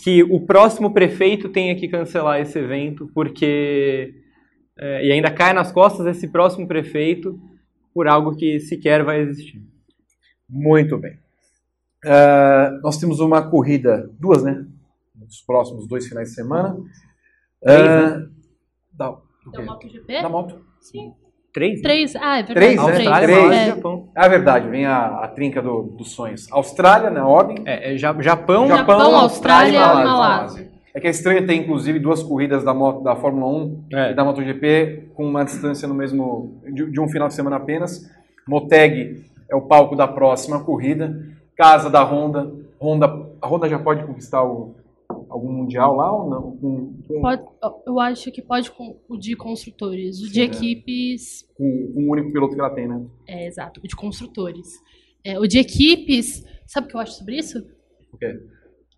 que 0.00 0.22
o 0.22 0.46
próximo 0.46 0.94
prefeito 0.94 1.48
tenha 1.48 1.74
que 1.74 1.88
cancelar 1.88 2.40
esse 2.40 2.56
evento, 2.56 3.10
porque. 3.12 4.14
É, 4.78 5.04
e 5.04 5.10
ainda 5.10 5.28
cai 5.28 5.52
nas 5.52 5.72
costas 5.72 6.04
desse 6.06 6.28
próximo 6.28 6.68
prefeito 6.68 7.36
por 7.92 8.06
algo 8.06 8.36
que 8.36 8.60
sequer 8.60 9.02
vai 9.02 9.22
existir. 9.22 9.60
Muito 10.48 10.96
bem. 10.96 11.18
Uh, 12.04 12.80
nós 12.80 12.96
temos 12.96 13.18
uma 13.18 13.50
corrida, 13.50 14.08
duas, 14.16 14.44
né? 14.44 14.64
Nos 15.16 15.42
próximos 15.42 15.88
dois 15.88 16.06
finais 16.06 16.28
de 16.28 16.36
semana. 16.36 16.76
Três, 17.60 17.80
uh, 17.80 18.18
né? 18.20 18.28
Da, 18.92 19.18
da 19.52 19.62
MotoGP? 19.62 20.22
Da 20.22 20.28
Moto. 20.28 20.64
Sim. 20.80 21.12
Três? 21.52 21.80
Três, 21.80 22.14
ah, 22.16 22.38
é 22.38 22.42
verdade. 22.42 22.54
Três, 22.54 22.76
né? 22.76 22.82
Austrália, 22.82 23.26
Três. 23.26 23.38
Malásia 23.42 23.60
É. 23.60 23.62
e 23.64 23.66
Japão. 23.74 24.08
É 24.14 24.28
verdade, 24.28 24.68
vem 24.68 24.86
a, 24.86 25.06
a 25.24 25.28
trinca 25.28 25.62
do, 25.62 25.82
dos 25.82 26.12
sonhos. 26.12 26.46
Austrália, 26.52 27.10
na 27.10 27.26
ordem. 27.26 27.56
É, 27.66 27.94
é 27.94 27.96
Ja- 27.96 28.14
Japão, 28.20 28.68
Japão, 28.68 29.16
Austrália 29.16 29.78
e 29.78 30.04
Malásia. 30.04 30.68
É 30.94 31.00
que 31.00 31.06
é 31.06 31.10
estranho 31.10 31.46
ter, 31.46 31.54
inclusive, 31.54 31.98
duas 31.98 32.22
corridas 32.22 32.64
da, 32.64 32.74
moto, 32.74 33.02
da 33.02 33.14
Fórmula 33.16 33.46
1 33.46 33.84
É. 33.92 34.10
e 34.10 34.14
da 34.14 34.24
MotoGP 34.24 35.10
com 35.14 35.24
uma 35.26 35.44
distância 35.44 35.86
no 35.88 35.94
mesmo 35.94 36.60
de, 36.72 36.90
de 36.90 37.00
um 37.00 37.08
final 37.08 37.28
de 37.28 37.34
semana 37.34 37.56
apenas. 37.56 38.08
Moteg 38.46 39.24
é 39.50 39.54
o 39.56 39.62
palco 39.62 39.94
da 39.96 40.06
próxima 40.08 40.62
corrida. 40.64 41.16
Casa 41.56 41.88
da 41.90 42.02
Honda. 42.02 42.50
Honda 42.80 43.06
a 43.40 43.46
Honda 43.46 43.68
já 43.68 43.78
pode 43.78 44.04
conquistar 44.04 44.42
o- 44.44 44.74
algum 45.30 45.52
mundial 45.52 45.94
lá 45.96 46.12
ou 46.12 46.28
não? 46.30 46.42
Com, 46.56 46.94
com, 47.06 47.20
Pode- 47.20 47.42
eu 47.86 48.00
acho 48.00 48.30
que 48.32 48.40
pode 48.42 48.70
com 48.70 48.98
o 49.08 49.16
de 49.16 49.34
construtores. 49.36 50.20
O 50.20 50.26
de 50.28 50.34
Sim, 50.34 50.40
é. 50.40 50.44
equipes. 50.44 51.42
com- 51.56 51.92
com 51.94 52.00
o 52.08 52.12
único 52.12 52.32
piloto 52.32 52.54
que 52.54 52.60
ela 52.60 52.70
tem, 52.70 52.88
né? 52.88 53.04
É, 53.26 53.46
exato, 53.46 53.80
o 53.82 53.88
de 53.88 53.94
construtores. 53.96 54.68
É, 55.24 55.38
o 55.38 55.46
de 55.46 55.58
equipes. 55.58 56.44
Sabe 56.66 56.86
o 56.86 56.90
que 56.90 56.96
eu 56.96 57.00
acho 57.00 57.12
sobre 57.12 57.36
isso? 57.36 57.58
O 58.12 58.16
quê? 58.16 58.38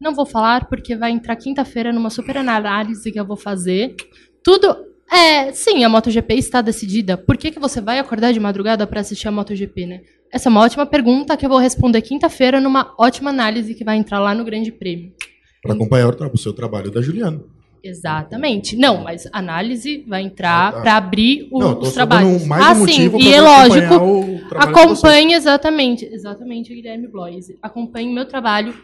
Não 0.00 0.14
vou 0.14 0.24
falar, 0.24 0.66
porque 0.68 0.96
vai 0.96 1.10
entrar 1.10 1.36
quinta-feira 1.36 1.92
numa 1.92 2.08
super 2.10 2.36
análise 2.38 3.10
que 3.12 3.20
eu 3.20 3.24
vou 3.26 3.36
fazer. 3.36 3.94
Tudo. 4.42 4.88
É, 5.12 5.50
sim, 5.52 5.82
a 5.82 5.88
MotoGP 5.88 6.34
está 6.34 6.62
decidida. 6.62 7.18
Por 7.18 7.36
que, 7.36 7.50
que 7.50 7.58
você 7.58 7.80
vai 7.80 7.98
acordar 7.98 8.32
de 8.32 8.38
madrugada 8.38 8.86
para 8.86 9.00
assistir 9.00 9.26
a 9.28 9.32
MotoGP, 9.32 9.84
né? 9.86 10.02
Essa 10.32 10.48
é 10.48 10.50
uma 10.50 10.60
ótima 10.60 10.86
pergunta 10.86 11.36
que 11.36 11.44
eu 11.44 11.50
vou 11.50 11.58
responder 11.58 12.00
quinta-feira 12.00 12.60
numa 12.60 12.94
ótima 12.96 13.30
análise 13.30 13.74
que 13.74 13.82
vai 13.82 13.96
entrar 13.96 14.20
lá 14.20 14.32
no 14.34 14.44
Grande 14.44 14.70
Prêmio. 14.70 15.12
Para 15.62 15.74
acompanhar 15.74 16.08
o, 16.08 16.30
o 16.32 16.38
seu 16.38 16.52
trabalho 16.52 16.90
da 16.90 17.00
Juliana. 17.02 17.40
Exatamente. 17.82 18.76
Não, 18.76 19.02
mas 19.02 19.26
análise 19.32 20.04
vai 20.06 20.22
entrar 20.22 20.68
Ah, 20.68 20.72
tá. 20.72 20.80
para 20.82 20.96
abrir 20.96 21.48
o- 21.50 21.58
Não, 21.58 21.78
os 21.78 21.92
trabalhos. 21.92 22.42
ah, 22.50 22.72
um 22.72 22.78
motivo 22.80 23.18
sim, 23.20 23.26
e 23.28 23.32
é 23.32 23.40
lógico, 23.40 23.94
acompanhar 23.94 24.02
o 24.02 24.48
trabalho 24.48 24.72
de 24.72 24.78
vocês. 24.82 25.04
Acompanhe 25.04 25.34
exatamente, 25.34 26.04
exatamente, 26.04 26.74
Guilherme 26.74 27.08
Bloise. 27.08 27.58
Acompanhe 27.62 28.12
meu 28.12 28.26
trabalho 28.26 28.74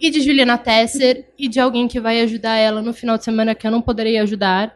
e 0.00 0.10
de 0.10 0.20
Juliana 0.22 0.56
Tesser 0.58 1.26
e 1.38 1.46
de 1.48 1.60
alguém 1.60 1.86
que 1.86 2.00
vai 2.00 2.20
ajudar 2.22 2.56
ela 2.56 2.80
no 2.80 2.92
final 2.94 3.18
de 3.18 3.24
semana 3.24 3.54
que 3.54 3.66
eu 3.66 3.70
não 3.70 3.82
poderei 3.82 4.16
ajudar. 4.18 4.74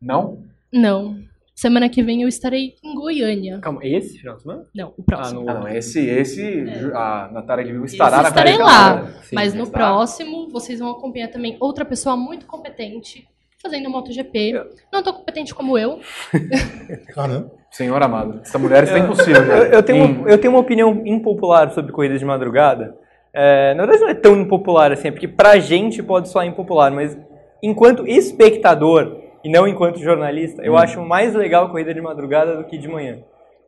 Não? 0.00 0.44
Não. 0.72 1.18
Semana 1.54 1.88
que 1.88 2.02
vem 2.02 2.22
eu 2.22 2.28
estarei 2.28 2.74
em 2.82 2.94
Goiânia. 2.94 3.60
Calma, 3.60 3.80
esse 3.84 4.18
final 4.18 4.34
de 4.34 4.42
semana? 4.42 4.66
Não, 4.74 4.92
o 4.98 5.02
próximo. 5.04 5.48
Ah, 5.48 5.54
não. 5.54 5.68
Esse, 5.68 6.00
esse 6.04 6.66
a 6.92 7.30
Natália 7.32 7.64
de 7.64 7.72
Vivo 7.72 7.84
estará 7.84 8.16
Esse 8.16 8.22
na 8.24 8.28
estarei 8.28 8.58
lá. 8.58 9.06
Sim, 9.22 9.34
Mas 9.34 9.54
no 9.54 9.70
próximo 9.70 10.48
vocês 10.50 10.80
vão 10.80 10.90
acompanhar 10.90 11.28
também 11.28 11.56
outra 11.60 11.84
pessoa 11.84 12.16
muito 12.16 12.44
competente 12.46 13.28
fazendo 13.62 13.88
MotoGP. 13.88 14.52
Não 14.92 15.02
tão 15.02 15.12
competente 15.12 15.54
como 15.54 15.78
eu. 15.78 16.00
Caramba. 17.14 17.50
Senhor 17.70 18.00
amado, 18.00 18.40
essa 18.40 18.56
mulher 18.56 18.84
está 18.84 18.98
impossível. 19.00 19.42
Eu, 19.42 19.64
eu 19.64 19.82
tenho 19.82 20.04
uma, 20.04 20.30
eu 20.30 20.38
tenho 20.38 20.52
uma 20.52 20.60
opinião 20.60 21.02
impopular 21.04 21.72
sobre 21.72 21.90
corridas 21.90 22.20
de 22.20 22.24
madrugada. 22.24 22.96
É, 23.32 23.74
na 23.74 23.84
verdade, 23.84 24.02
não 24.02 24.10
é 24.10 24.14
tão 24.14 24.40
impopular 24.40 24.92
assim, 24.92 25.08
é 25.08 25.10
porque 25.10 25.26
pra 25.26 25.58
gente 25.58 26.00
pode 26.00 26.28
soar 26.28 26.46
impopular, 26.46 26.92
mas 26.92 27.18
enquanto 27.60 28.06
espectador 28.06 29.23
e 29.44 29.48
não 29.50 29.68
enquanto 29.68 29.98
jornalista, 30.00 30.62
eu 30.64 30.76
acho 30.76 31.00
mais 31.02 31.34
legal 31.34 31.68
corrida 31.70 31.92
de 31.92 32.00
madrugada 32.00 32.56
do 32.56 32.64
que 32.64 32.78
de 32.78 32.88
manhã. 32.88 33.18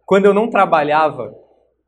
Quando 0.05 0.25
eu 0.25 0.33
não 0.35 0.49
trabalhava, 0.49 1.35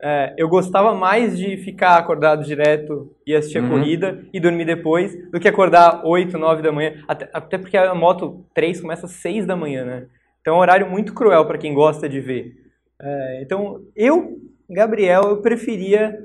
é, 0.01 0.33
eu 0.37 0.47
gostava 0.47 0.93
mais 0.93 1.37
de 1.37 1.57
ficar 1.57 1.97
acordado 1.97 2.43
direto 2.43 3.11
e 3.25 3.35
assistir 3.35 3.57
a 3.57 3.61
Uhum. 3.61 3.69
corrida 3.69 4.23
e 4.33 4.39
dormir 4.39 4.65
depois 4.65 5.13
do 5.31 5.39
que 5.39 5.47
acordar 5.47 6.05
8, 6.05 6.37
9 6.37 6.61
da 6.61 6.71
manhã. 6.71 6.93
Até, 7.07 7.29
até 7.33 7.57
porque 7.57 7.75
a 7.75 7.93
moto 7.95 8.45
3 8.53 8.79
começa 8.79 9.05
às 9.07 9.13
6 9.13 9.45
da 9.45 9.55
manhã, 9.55 9.83
né? 9.83 10.07
Então 10.41 10.53
é 10.53 10.57
um 10.57 10.61
horário 10.61 10.89
muito 10.89 11.13
cruel 11.13 11.45
para 11.45 11.57
quem 11.57 11.73
gosta 11.73 12.07
de 12.07 12.21
ver. 12.21 12.53
É, 13.01 13.41
então, 13.41 13.81
eu, 13.95 14.37
Gabriel, 14.69 15.23
eu 15.23 15.41
preferia 15.41 16.17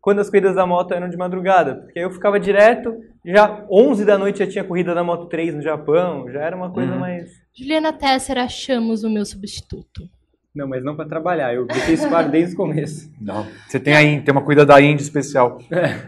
quando 0.00 0.20
as 0.20 0.28
corridas 0.30 0.54
da 0.56 0.66
moto 0.66 0.92
eram 0.94 1.08
de 1.08 1.16
madrugada, 1.16 1.76
porque 1.82 1.98
eu 1.98 2.10
ficava 2.10 2.40
direto 2.40 2.96
Já 3.24 3.66
11 3.70 4.04
da 4.04 4.16
noite 4.18 4.38
já 4.38 4.46
tinha 4.46 4.64
corrida 4.64 4.94
da 4.94 5.04
Moto 5.04 5.26
3 5.26 5.54
no 5.54 5.62
Japão, 5.62 6.30
já 6.30 6.40
era 6.40 6.56
uma 6.56 6.70
coisa 6.70 6.92
Uhum. 6.92 6.98
mais... 7.00 7.30
Juliana 7.54 7.92
Tesser, 7.92 8.38
achamos 8.38 9.04
o 9.04 9.10
meu 9.10 9.24
substituto. 9.24 10.08
Não, 10.54 10.66
mas 10.66 10.82
não 10.82 10.96
pra 10.96 11.04
trabalhar, 11.04 11.54
eu 11.54 11.64
deixei 11.66 11.94
isso 11.94 12.08
claro 12.08 12.28
desde 12.30 12.54
o 12.54 12.56
começo. 12.56 13.08
Não. 13.20 13.46
Você 13.68 13.78
tem 13.78 13.94
aí, 13.94 14.20
tem 14.20 14.32
uma 14.32 14.42
cuida 14.44 14.66
da 14.66 14.80
Indy 14.82 15.00
especial. 15.02 15.58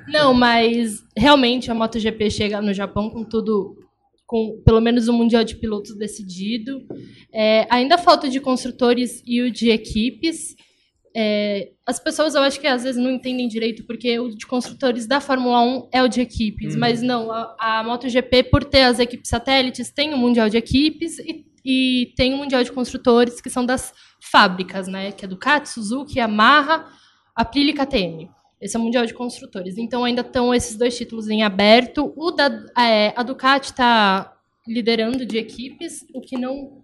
Não, 0.09 0.35
mas 0.35 1.05
realmente 1.17 1.71
a 1.71 1.75
MotoGP 1.75 2.29
chega 2.29 2.61
no 2.61 2.75
Japão 2.75 3.09
com 3.09 3.23
tudo, 3.23 3.77
com 4.27 4.61
pelo 4.65 4.81
menos 4.81 5.07
o 5.07 5.13
Mundial 5.13 5.45
de 5.45 5.55
Pilotos 5.55 5.95
decidido. 5.97 6.83
É, 7.33 7.69
ainda 7.71 7.97
falta 7.97 8.29
de 8.29 8.41
construtores 8.41 9.23
e 9.25 9.43
o 9.43 9.51
de 9.51 9.71
equipes. 9.71 10.57
É, 11.15 11.73
as 11.87 12.01
pessoas 12.01 12.35
eu 12.35 12.43
acho 12.43 12.59
que 12.59 12.67
às 12.67 12.85
vezes 12.85 13.03
não 13.03 13.11
entendem 13.11 13.47
direito, 13.47 13.85
porque 13.85 14.19
o 14.19 14.31
de 14.31 14.47
construtores 14.47 15.07
da 15.07 15.21
Fórmula 15.21 15.61
1 15.61 15.89
é 15.93 16.03
o 16.03 16.09
de 16.09 16.21
equipes, 16.21 16.75
mas 16.75 17.03
não, 17.03 17.31
a, 17.31 17.57
a 17.59 17.83
MotoGP, 17.85 18.45
por 18.45 18.65
ter 18.65 18.83
as 18.83 18.99
equipes 18.99 19.29
satélites, 19.29 19.91
tem 19.91 20.15
o 20.15 20.17
Mundial 20.17 20.49
de 20.49 20.57
Equipes 20.57 21.19
e, 21.19 21.45
e 21.65 22.13
tem 22.17 22.33
o 22.33 22.39
Mundial 22.39 22.65
de 22.65 22.73
Construtores, 22.73 23.41
que 23.41 23.51
são 23.51 23.67
das 23.67 23.93
fábricas, 24.21 24.89
né? 24.89 25.13
Que 25.13 25.25
é 25.25 25.29
Ducati, 25.29 25.69
Suzuki, 25.69 26.19
Yamaha, 26.19 26.87
Aprilia 27.35 27.73
e 27.73 27.75
KTM. 27.75 28.31
Esse 28.61 28.77
é 28.77 28.81
o 28.81 28.83
Mundial 28.83 29.05
de 29.05 29.13
Construtores. 29.13 29.77
Então 29.77 30.05
ainda 30.05 30.21
estão 30.21 30.55
esses 30.55 30.77
dois 30.77 30.97
títulos 30.97 31.29
em 31.29 31.43
aberto. 31.43 32.13
O 32.17 32.31
da 32.31 32.49
é, 32.79 33.13
a 33.17 33.23
Ducati 33.23 33.73
está 33.73 34.37
liderando 34.67 35.27
de 35.27 35.37
equipes, 35.37 36.07
o 36.15 36.21
que 36.21 36.39
não 36.39 36.82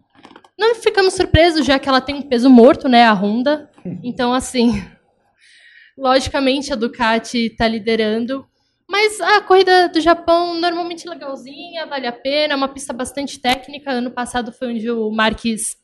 não 0.58 0.74
ficamos 0.74 1.14
surpresos, 1.14 1.64
já 1.64 1.78
que 1.78 1.88
ela 1.88 2.00
tem 2.00 2.14
um 2.16 2.22
peso 2.22 2.50
morto, 2.50 2.88
né, 2.88 3.04
a 3.04 3.12
Honda. 3.12 3.70
Então 4.02 4.32
assim, 4.34 4.72
logicamente 5.96 6.72
a 6.72 6.76
Ducati 6.76 7.46
está 7.46 7.66
liderando. 7.68 8.46
Mas 8.90 9.20
a 9.20 9.40
corrida 9.42 9.88
do 9.90 10.00
Japão 10.00 10.54
normalmente 10.58 11.06
legalzinha, 11.08 11.86
vale 11.86 12.06
a 12.06 12.12
pena, 12.12 12.54
é 12.54 12.56
uma 12.56 12.68
pista 12.68 12.92
bastante 12.92 13.38
técnica. 13.38 13.90
Ano 13.90 14.10
passado 14.10 14.50
foi 14.50 14.68
onde 14.72 14.90
o 14.90 15.10
Marques 15.10 15.76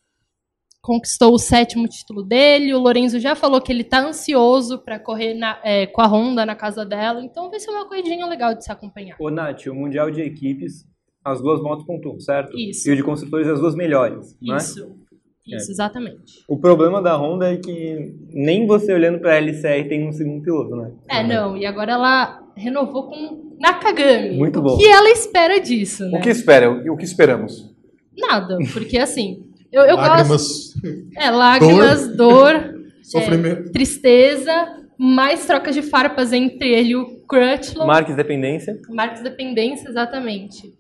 conquistou 0.81 1.35
o 1.35 1.38
sétimo 1.38 1.87
título 1.87 2.23
dele. 2.23 2.73
O 2.73 2.78
Lorenzo 2.78 3.19
já 3.21 3.35
falou 3.35 3.61
que 3.61 3.71
ele 3.71 3.83
está 3.83 4.00
ansioso 4.00 4.78
para 4.78 4.99
correr 4.99 5.35
na- 5.35 5.61
é, 5.62 5.87
com 5.87 6.00
a 6.00 6.07
Honda 6.07 6.47
na 6.47 6.54
casa 6.54 6.83
dela. 6.85 7.23
Então 7.23 7.50
vai 7.50 7.61
ser 7.61 7.71
uma 7.71 7.87
corridinha 7.87 8.25
legal 8.26 8.54
de 8.54 8.64
se 8.64 8.73
acompanhar. 8.73 9.16
Ô, 9.21 9.28
Nath, 9.31 9.66
o 9.66 9.75
Mundial 9.75 10.11
de 10.11 10.23
Equipes, 10.23 10.87
as 11.25 11.40
duas 11.40 11.61
motos 11.62 11.87
pontuam, 11.87 12.21
certo? 12.21 12.57
Isso. 12.59 12.88
E 12.88 12.93
o 12.93 12.97
de 12.97 13.02
construtores, 13.02 13.49
as 13.49 13.61
duas 13.61 13.75
melhores, 13.75 14.37
não 14.43 14.54
é? 14.54 14.59
Isso. 14.59 14.90
Isso, 15.47 15.71
exatamente. 15.71 16.43
O 16.49 16.59
problema 16.59 17.02
da 17.02 17.16
Honda 17.19 17.52
é 17.52 17.57
que 17.59 18.14
nem 18.33 18.66
você 18.66 18.95
olhando 18.95 19.19
pra 19.19 19.37
LCR 19.37 19.87
tem 19.88 20.09
um 20.09 20.12
segundo 20.12 20.43
piloto, 20.43 20.75
né? 20.75 20.93
É, 21.07 21.23
não, 21.23 21.54
e 21.54 21.66
agora 21.66 21.93
ela 21.93 22.43
renovou 22.57 23.11
com 23.11 23.54
Nakagami. 23.61 24.37
Muito 24.38 24.59
o 24.61 24.62
bom. 24.62 24.78
que 24.78 24.87
ela 24.87 25.11
espera 25.11 25.61
disso, 25.61 26.04
né? 26.09 26.19
O 26.19 26.23
que 26.23 26.31
espera? 26.31 26.71
O 26.71 26.97
que 26.97 27.04
esperamos? 27.04 27.71
Nada, 28.16 28.57
porque 28.73 28.97
assim, 28.97 29.45
eu, 29.71 29.83
eu 29.83 29.97
gosto. 29.97 30.09
Lágrimas, 30.11 30.75
É, 31.19 31.31
lágrimas, 31.31 32.16
dor, 32.16 32.75
sofrimento. 33.02 33.71
tristeza, 33.71 34.50
mais 34.97 35.47
trocas 35.47 35.75
de 35.75 35.83
farpas 35.83 36.33
entre 36.33 36.73
ele 36.73 36.90
e 36.90 36.97
o 36.97 37.21
Crutchlow. 37.28 37.87
Marques 37.87 38.16
Dependência. 38.16 38.81
Marcos 38.88 39.21
Dependência, 39.21 39.90
exatamente. 39.90 40.73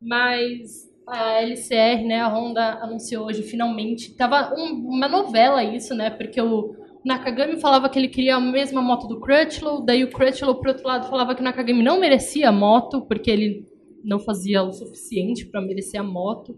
Mas 0.00 0.88
a 1.06 1.42
LCR, 1.42 2.04
né, 2.04 2.20
a 2.20 2.28
Honda 2.28 2.74
anunciou 2.82 3.26
hoje 3.26 3.42
finalmente. 3.42 4.14
Tava 4.14 4.54
um- 4.56 4.88
uma 4.88 5.08
novela 5.08 5.62
isso, 5.64 5.94
né? 5.94 6.08
Porque 6.10 6.40
o 6.40 6.74
Nakagami 7.04 7.60
falava 7.60 7.88
que 7.88 7.98
ele 7.98 8.08
queria 8.08 8.36
a 8.36 8.40
mesma 8.40 8.80
moto 8.80 9.06
do 9.08 9.20
Crutchlow, 9.20 9.84
daí 9.84 10.04
o 10.04 10.10
Crutchlow, 10.10 10.54
por 10.56 10.68
outro 10.68 10.86
lado, 10.86 11.08
falava 11.08 11.34
que 11.34 11.40
o 11.40 11.44
Nakagami 11.44 11.82
não 11.82 11.98
merecia 11.98 12.48
a 12.48 12.52
moto, 12.52 13.02
porque 13.02 13.30
ele 13.30 13.66
não 14.04 14.18
fazia 14.18 14.62
o 14.62 14.72
suficiente 14.72 15.44
para 15.46 15.60
merecer 15.60 16.00
a 16.00 16.04
moto. 16.04 16.56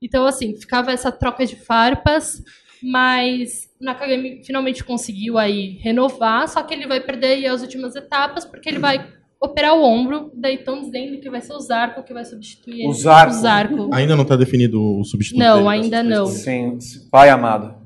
Então, 0.00 0.26
assim, 0.26 0.56
ficava 0.56 0.90
essa 0.92 1.12
troca 1.12 1.46
de 1.46 1.56
farpas, 1.56 2.42
mas 2.82 3.70
o 3.80 3.84
Nakagami 3.84 4.42
finalmente 4.44 4.82
conseguiu 4.82 5.38
aí 5.38 5.78
renovar, 5.80 6.48
só 6.48 6.62
que 6.62 6.74
ele 6.74 6.86
vai 6.86 7.00
perder 7.00 7.46
as 7.46 7.62
últimas 7.62 7.94
etapas, 7.94 8.44
porque 8.44 8.68
ele 8.68 8.78
vai 8.80 9.06
operar 9.42 9.74
o 9.74 9.82
ombro, 9.82 10.30
daí 10.34 10.54
estão 10.54 10.80
dizendo 10.80 11.18
que 11.18 11.28
vai 11.28 11.40
ser 11.40 11.52
o 11.52 11.60
Zarco 11.60 12.02
que 12.04 12.14
vai 12.14 12.24
substituir 12.24 12.82
ele. 12.82 12.88
O 12.88 12.92
Zarco? 12.92 13.34
O 13.34 13.36
Zarco. 13.40 13.90
Ainda 13.92 14.14
não 14.14 14.22
está 14.22 14.36
definido 14.36 14.80
o 14.80 15.04
substituto 15.04 15.40
Não, 15.40 15.56
dele, 15.56 15.68
ainda 15.68 15.96
tá? 15.96 16.02
não. 16.04 16.26
Sim, 16.26 16.78
pai 17.10 17.28
amado. 17.28 17.81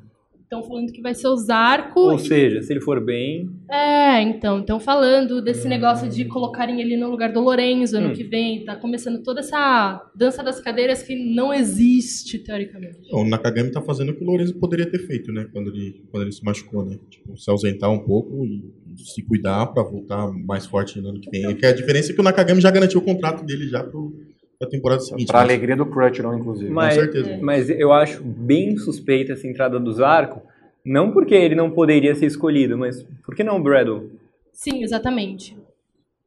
Estão 0.47 0.63
falando 0.63 0.93
que 0.93 1.03
vai 1.03 1.13
ser 1.13 1.27
o 1.27 1.37
Zarco. 1.37 1.99
Ou 1.99 2.19
seja, 2.21 2.63
se 2.63 2.73
ele 2.73 2.81
for 2.81 3.05
bem, 3.05 3.51
É, 3.69 4.23
então, 4.23 4.61
estão 4.61 4.79
falando 4.79 5.43
desse 5.43 5.67
negócio 5.67 6.09
de 6.09 6.25
colocarem 6.25 6.81
ele 6.81 6.97
no 6.97 7.11
lugar 7.11 7.33
do 7.33 7.41
Lorenzo 7.41 7.97
ano 7.97 8.11
Hum. 8.11 8.13
que 8.13 8.23
vem. 8.23 8.65
Tá 8.65 8.77
começando 8.77 9.21
toda 9.25 9.41
essa 9.41 10.01
dança 10.15 10.45
das 10.45 10.61
cadeiras 10.61 11.03
que 11.03 11.17
não 11.35 11.53
existe, 11.53 12.39
teoricamente. 12.39 12.97
O 13.13 13.25
Nakagami 13.25 13.73
tá 13.73 13.83
fazendo 13.83 14.11
o 14.11 14.15
que 14.15 14.23
o 14.23 14.27
Lourenço 14.27 14.55
poderia 14.55 14.87
ter 14.87 15.01
feito, 15.01 15.33
né? 15.33 15.49
Quando 15.53 15.71
ele, 15.71 16.05
quando 16.13 16.23
ele 16.23 16.33
se 16.33 16.45
machucou, 16.45 16.85
né? 16.85 16.97
Tipo, 17.11 17.37
se 17.37 17.51
ausentar 17.51 17.91
um 17.91 17.99
pouco 17.99 18.47
e 18.47 18.73
se 19.05 19.23
cuidar 19.23 19.67
pra 19.67 19.83
voltar 19.83 20.31
mais 20.33 20.65
forte 20.65 21.01
no 21.01 21.09
ano 21.09 21.21
que 21.21 21.29
vem. 21.29 21.45
É 21.45 21.55
que 21.55 21.67
a 21.67 21.73
diferença 21.73 22.13
é 22.13 22.15
que 22.15 22.21
o 22.21 22.25
Nakagami 22.25 22.61
já 22.61 22.71
garantiu 22.71 23.01
o 23.01 23.05
contrato 23.05 23.45
dele 23.45 23.67
já 23.69 23.83
pro, 23.83 24.15
pra 24.59 24.69
temporada 24.69 25.01
seguinte. 25.01 25.27
Pra 25.27 25.39
né? 25.39 25.45
alegria 25.45 25.77
do 25.77 25.87
Crutchlow, 25.87 26.35
inclusive. 26.35 26.71
mas, 26.71 26.95
certeza. 26.95 27.39
mas 27.41 27.71
eu 27.71 27.93
acho 27.93 28.23
bem 28.23 28.77
suspeita 28.77 29.33
essa 29.33 29.47
entrada 29.47 29.79
do 29.79 29.93
Zarco. 29.93 30.43
Não 30.85 31.11
porque 31.11 31.35
ele 31.35 31.55
não 31.55 31.71
poderia 31.71 32.15
ser 32.15 32.27
escolhido, 32.27 32.79
mas 32.79 33.03
por 33.25 33.35
que 33.35 33.43
não 33.43 33.57
o 33.57 33.63
Bradle? 33.63 34.11
Sim, 34.53 34.83
exatamente. 34.83 35.57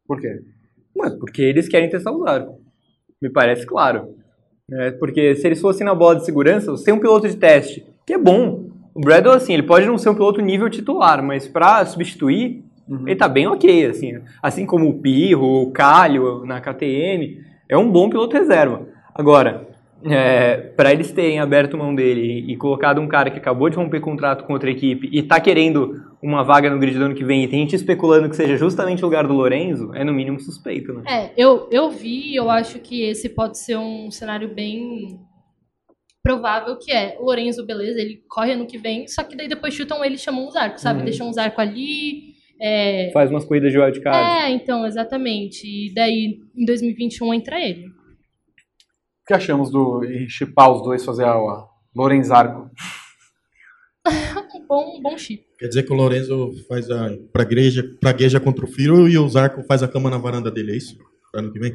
Por 0.06 0.20
quê? 0.20 0.42
Mas 0.96 1.13
porque 1.15 1.42
eles 1.42 1.70
querem 1.70 1.89
testar 1.89 2.12
o 2.12 2.24
Zarco. 2.24 2.60
Me 3.22 3.30
parece 3.30 3.65
claro. 3.65 4.15
É, 4.72 4.92
porque 4.92 5.36
se 5.36 5.48
eles 5.48 5.62
fossem 5.62 5.86
na 5.86 5.96
bola 5.96 6.18
de 6.18 6.26
segurança, 6.26 6.72
você 6.72 6.86
tem 6.86 6.94
um 6.94 7.00
piloto 7.00 7.28
de 7.28 7.38
teste, 7.38 7.86
que 8.06 8.13
é 8.13 8.18
bom. 8.18 8.70
O 8.94 9.00
Bradle, 9.00 9.32
assim, 9.32 9.54
ele 9.54 9.63
pode 9.63 9.86
não 9.86 9.98
ser 9.98 10.10
um 10.10 10.15
piloto 10.15 10.42
nível 10.42 10.70
titular, 10.70 11.24
mas 11.24 11.48
pra 11.48 11.86
substituir, 11.86 12.63
ele 13.06 13.15
tá 13.15 13.28
bem 13.28 13.48
ok, 13.48 13.86
assim. 13.86 14.20
Assim 14.42 14.65
como 14.65 14.89
o 14.89 15.00
Pirro, 15.00 15.63
o 15.63 15.72
Calho 15.72 16.46
na 16.46 16.60
KTM, 16.60 17.39
é 17.70 17.78
um 17.78 17.90
bom 17.90 18.10
piloto 18.10 18.36
reserva. 18.36 18.88
Agora, 19.14 19.70
é, 20.04 20.56
para 20.58 20.92
eles 20.92 21.12
terem 21.12 21.40
aberto 21.40 21.78
mão 21.78 21.94
dele 21.94 22.46
e 22.48 22.56
colocado 22.56 23.00
um 23.00 23.08
cara 23.08 23.30
que 23.30 23.38
acabou 23.38 23.70
de 23.70 23.76
romper 23.76 24.00
contrato 24.00 24.46
com 24.46 24.54
outra 24.54 24.72
equipe 24.72 25.10
e 25.12 25.22
tá 25.22 25.40
querendo 25.40 26.02
uma 26.22 26.44
vaga 26.44 26.70
no 26.70 26.80
grid 26.80 26.98
do 26.98 27.06
ano 27.06 27.16
que 27.16 27.24
vem 27.24 27.44
e 27.44 27.48
tem 27.48 27.60
gente 27.60 27.76
especulando 27.76 28.30
que 28.30 28.36
seja 28.36 28.58
justamente 28.58 29.04
o 29.04 29.06
lugar 29.06 29.28
do 29.28 29.34
Lorenzo, 29.34 29.92
é 29.94 30.04
no 30.04 30.14
mínimo 30.14 30.40
suspeito, 30.40 30.94
né? 30.94 31.04
É, 31.08 31.32
eu, 31.38 31.68
eu 31.72 31.90
vi, 31.90 32.36
eu 32.36 32.50
acho 32.50 32.80
que 32.80 33.04
esse 33.04 33.30
pode 33.30 33.58
ser 33.58 33.78
um 33.78 34.10
cenário 34.10 34.54
bem 34.54 35.20
provável 36.24 36.78
que 36.78 36.92
é 36.92 37.18
o 37.20 37.26
Lorenzo, 37.26 37.66
beleza, 37.66 38.00
ele 38.00 38.22
corre 38.30 38.54
ano 38.54 38.66
que 38.66 38.78
vem, 38.78 39.08
só 39.08 39.24
que 39.24 39.36
daí 39.36 39.48
depois 39.48 39.74
chutam 39.74 40.04
ele 40.04 40.16
e 40.16 40.20
chamam 40.20 40.48
um 40.48 40.52
Zarco, 40.52 40.80
sabe? 40.80 41.00
Uhum. 41.00 41.06
Deixam 41.06 41.30
um 41.30 41.34
Zarco 41.34 41.60
ali. 41.62 42.29
É, 42.62 43.10
Faz 43.13 43.30
umas 43.30 43.45
corridas 43.45 43.72
de 43.72 43.80
wildcard. 43.80 44.17
é, 44.43 44.50
então, 44.52 44.86
exatamente. 44.86 45.65
E 45.65 45.93
daí 45.93 46.39
em 46.56 46.65
2021 46.65 47.34
entra 47.34 47.60
ele. 47.60 47.88
O 47.88 49.26
que 49.28 49.34
achamos 49.34 49.72
do 49.72 50.02
chipar 50.28 50.72
os 50.72 50.82
dois, 50.84 51.06
fazer 51.06 51.24
a, 51.24 51.32
a 51.34 51.67
Lorenzarco? 51.95 52.69
Um 54.56 54.65
bom, 54.67 54.98
um 54.98 55.02
bom 55.02 55.17
chip. 55.17 55.43
Quer 55.60 55.67
dizer 55.67 55.84
que 55.84 55.93
o 55.93 55.95
Lorenzo 55.95 56.52
faz 56.67 56.89
a 56.89 57.15
pragueja, 57.32 57.84
pragueja 58.02 58.39
contra 58.39 58.65
o 58.65 58.67
Firo 58.67 59.08
e 59.08 59.17
o 59.17 59.28
Zarco 59.30 59.62
faz 59.63 59.84
a 59.84 59.88
cama 59.88 60.10
na 60.10 60.17
varanda 60.17 60.50
dele, 60.50 60.72
é 60.72 60.78
isso? 60.78 60.98
Pra 61.32 61.41
ano 61.41 61.52
que 61.54 61.60
vem? 61.60 61.74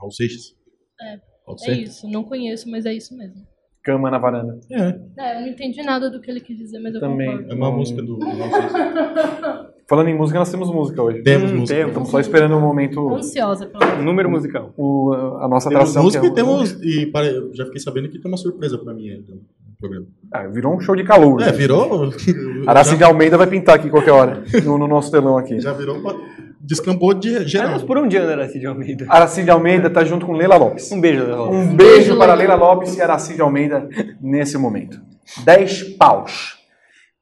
Raul 0.00 0.10
Seixas? 0.12 0.54
É. 1.00 1.18
Pode 1.44 1.62
É 1.62 1.74
ser? 1.74 1.82
isso, 1.82 2.08
não 2.08 2.24
conheço, 2.24 2.70
mas 2.70 2.86
é 2.86 2.94
isso 2.94 3.16
mesmo. 3.16 3.46
Cama 3.82 4.10
na 4.10 4.18
varanda. 4.18 4.58
É, 4.70 5.22
É, 5.22 5.36
eu 5.36 5.40
não 5.42 5.48
entendi 5.48 5.82
nada 5.82 6.08
do 6.10 6.20
que 6.20 6.30
ele 6.30 6.40
quis 6.40 6.56
dizer, 6.56 6.78
mas 6.80 6.94
eu 6.94 7.00
Também. 7.00 7.28
concordo. 7.30 7.52
é 7.52 7.54
uma 7.54 7.70
música 7.72 8.00
do 8.02 8.18
Raul 8.18 8.50
Seixas. 8.50 8.72
Falando 9.90 10.06
em 10.08 10.14
música, 10.16 10.38
nós 10.38 10.48
temos 10.52 10.70
música 10.72 11.02
hoje. 11.02 11.20
Temos 11.24 11.50
Hum, 11.50 11.56
música. 11.56 11.74
temos. 11.76 11.88
Estamos 11.90 12.10
só 12.10 12.20
esperando 12.20 12.56
o 12.56 12.60
momento, 12.60 13.12
Ansiosa 13.16 13.66
pelo 13.66 14.02
Número 14.04 14.30
musical. 14.30 14.72
o, 14.76 15.12
a 15.40 15.48
nossa 15.48 15.68
Temos 15.68 15.82
atração. 15.90 16.04
música 16.04 16.20
que 16.22 16.28
é 16.28 16.30
e 16.30 16.34
temos. 16.34 16.70
E 16.80 17.06
para, 17.06 17.26
eu 17.26 17.52
já 17.52 17.64
fiquei 17.64 17.80
sabendo 17.80 18.08
que 18.08 18.20
tem 18.20 18.30
uma 18.30 18.36
surpresa 18.36 18.78
pra 18.78 18.94
mim 18.94 19.10
ainda 19.10 19.32
no 19.34 19.40
programa. 19.80 20.06
Ah, 20.32 20.46
virou 20.46 20.76
um 20.76 20.80
show 20.80 20.94
de 20.94 21.02
calor. 21.02 21.42
É, 21.42 21.50
virou. 21.50 22.08
Aracide 22.68 23.02
Almeida 23.02 23.36
vai 23.36 23.48
pintar 23.48 23.74
aqui 23.74 23.90
qualquer 23.90 24.12
hora, 24.12 24.44
no, 24.64 24.78
no 24.78 24.86
nosso 24.86 25.10
telão 25.10 25.36
aqui. 25.36 25.58
Já 25.60 25.72
virou. 25.72 25.96
uma- 25.98 26.14
Descambou 26.62 27.12
de 27.12 27.48
geral. 27.48 27.68
Aliás, 27.68 27.82
por 27.82 27.98
onde 27.98 28.16
anda 28.16 28.32
Aracide 28.32 28.66
Almeida? 28.66 29.06
Aracide 29.08 29.50
Almeida 29.50 29.90
tá 29.90 30.04
junto 30.04 30.24
com 30.24 30.34
Leila 30.34 30.56
Lopes. 30.56 30.92
Um 30.92 31.00
beijo, 31.00 31.24
Léo. 31.26 31.50
Um 31.50 31.74
beijo 31.74 32.16
para 32.16 32.34
Leila 32.34 32.54
Lopes 32.54 32.96
e 32.96 33.02
Aracide 33.02 33.40
Almeida 33.42 33.88
nesse 34.20 34.56
momento. 34.56 35.00
10 35.42 35.96
paus. 35.96 36.58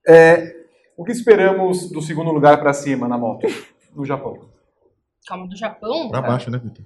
É, 0.07 0.58
o 0.99 1.05
que 1.05 1.13
esperamos 1.13 1.91
do 1.91 2.03
segundo 2.03 2.31
lugar 2.33 2.59
para 2.59 2.73
cima 2.75 3.09
na 3.09 3.17
moto, 3.17 3.47
no 3.95 4.05
Japão? 4.05 4.51
Calma, 5.27 5.47
do 5.49 5.57
Japão? 5.57 6.09
Pra 6.11 6.21
baixo, 6.21 6.51
né, 6.51 6.59
Vitor? 6.59 6.85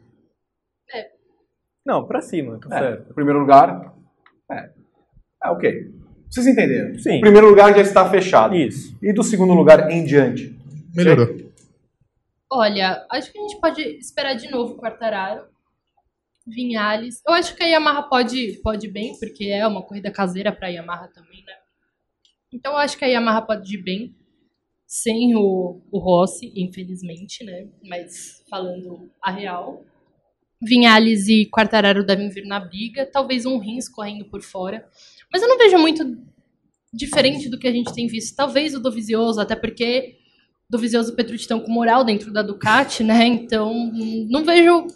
Não, 1.84 2.06
pra 2.06 2.20
cima, 2.20 2.60
tá 2.60 2.76
É, 2.76 2.78
certo. 2.80 3.14
primeiro 3.14 3.40
lugar. 3.40 3.92
É. 4.50 4.70
Ah, 5.42 5.52
ok. 5.52 5.92
Vocês 6.30 6.46
entenderam? 6.46 6.96
Sim. 6.98 7.18
O 7.18 7.20
primeiro 7.20 7.48
lugar 7.48 7.74
já 7.74 7.80
está 7.80 8.08
fechado. 8.08 8.54
Isso. 8.54 8.96
E 9.02 9.12
do 9.12 9.24
segundo 9.24 9.52
lugar 9.52 9.90
em 9.90 10.04
diante? 10.04 10.56
Melhorou. 10.94 11.26
Olha, 12.50 13.04
acho 13.10 13.32
que 13.32 13.38
a 13.38 13.42
gente 13.42 13.60
pode 13.60 13.82
esperar 13.98 14.34
de 14.34 14.48
novo 14.50 14.74
o 14.74 14.76
Quartararo. 14.76 15.50
Vinhales. 16.46 17.20
Eu 17.26 17.34
acho 17.34 17.54
que 17.56 17.62
a 17.62 17.66
Yamaha 17.66 18.02
pode, 18.04 18.60
pode 18.62 18.88
bem, 18.88 19.16
porque 19.18 19.46
é 19.46 19.66
uma 19.66 19.82
corrida 19.82 20.10
caseira 20.10 20.50
para 20.52 20.66
a 20.68 20.70
Yamaha 20.70 21.08
também, 21.08 21.42
né? 21.44 21.52
Então 22.52 22.72
eu 22.72 22.78
acho 22.78 22.98
que 22.98 23.04
a 23.04 23.08
Yamaha 23.08 23.42
pode 23.42 23.74
ir 23.74 23.82
bem, 23.82 24.14
sem 24.86 25.34
o, 25.34 25.80
o 25.90 25.98
Rossi, 25.98 26.52
infelizmente, 26.54 27.42
né? 27.44 27.66
Mas 27.82 28.44
falando 28.50 29.10
a 29.22 29.30
real. 29.30 29.84
Vinhales 30.60 31.26
e 31.28 31.46
Quartararo 31.46 32.04
devem 32.04 32.28
vir 32.28 32.44
na 32.44 32.60
briga, 32.60 33.04
talvez 33.04 33.46
um 33.46 33.58
Rins 33.58 33.88
correndo 33.88 34.26
por 34.26 34.42
fora. 34.42 34.86
Mas 35.32 35.42
eu 35.42 35.48
não 35.48 35.58
vejo 35.58 35.78
muito 35.78 36.04
diferente 36.92 37.48
do 37.48 37.58
que 37.58 37.66
a 37.66 37.72
gente 37.72 37.92
tem 37.92 38.06
visto. 38.06 38.36
Talvez 38.36 38.74
o 38.74 38.80
Dovizioso, 38.80 39.40
até 39.40 39.56
porque 39.56 40.18
Dovizioso 40.68 41.12
e 41.12 41.16
Petrucci 41.16 41.44
estão 41.44 41.58
com 41.58 41.72
moral 41.72 42.04
dentro 42.04 42.32
da 42.32 42.42
Ducati, 42.42 43.02
né? 43.02 43.24
Então, 43.26 43.90
não 44.28 44.44
vejo 44.44 44.86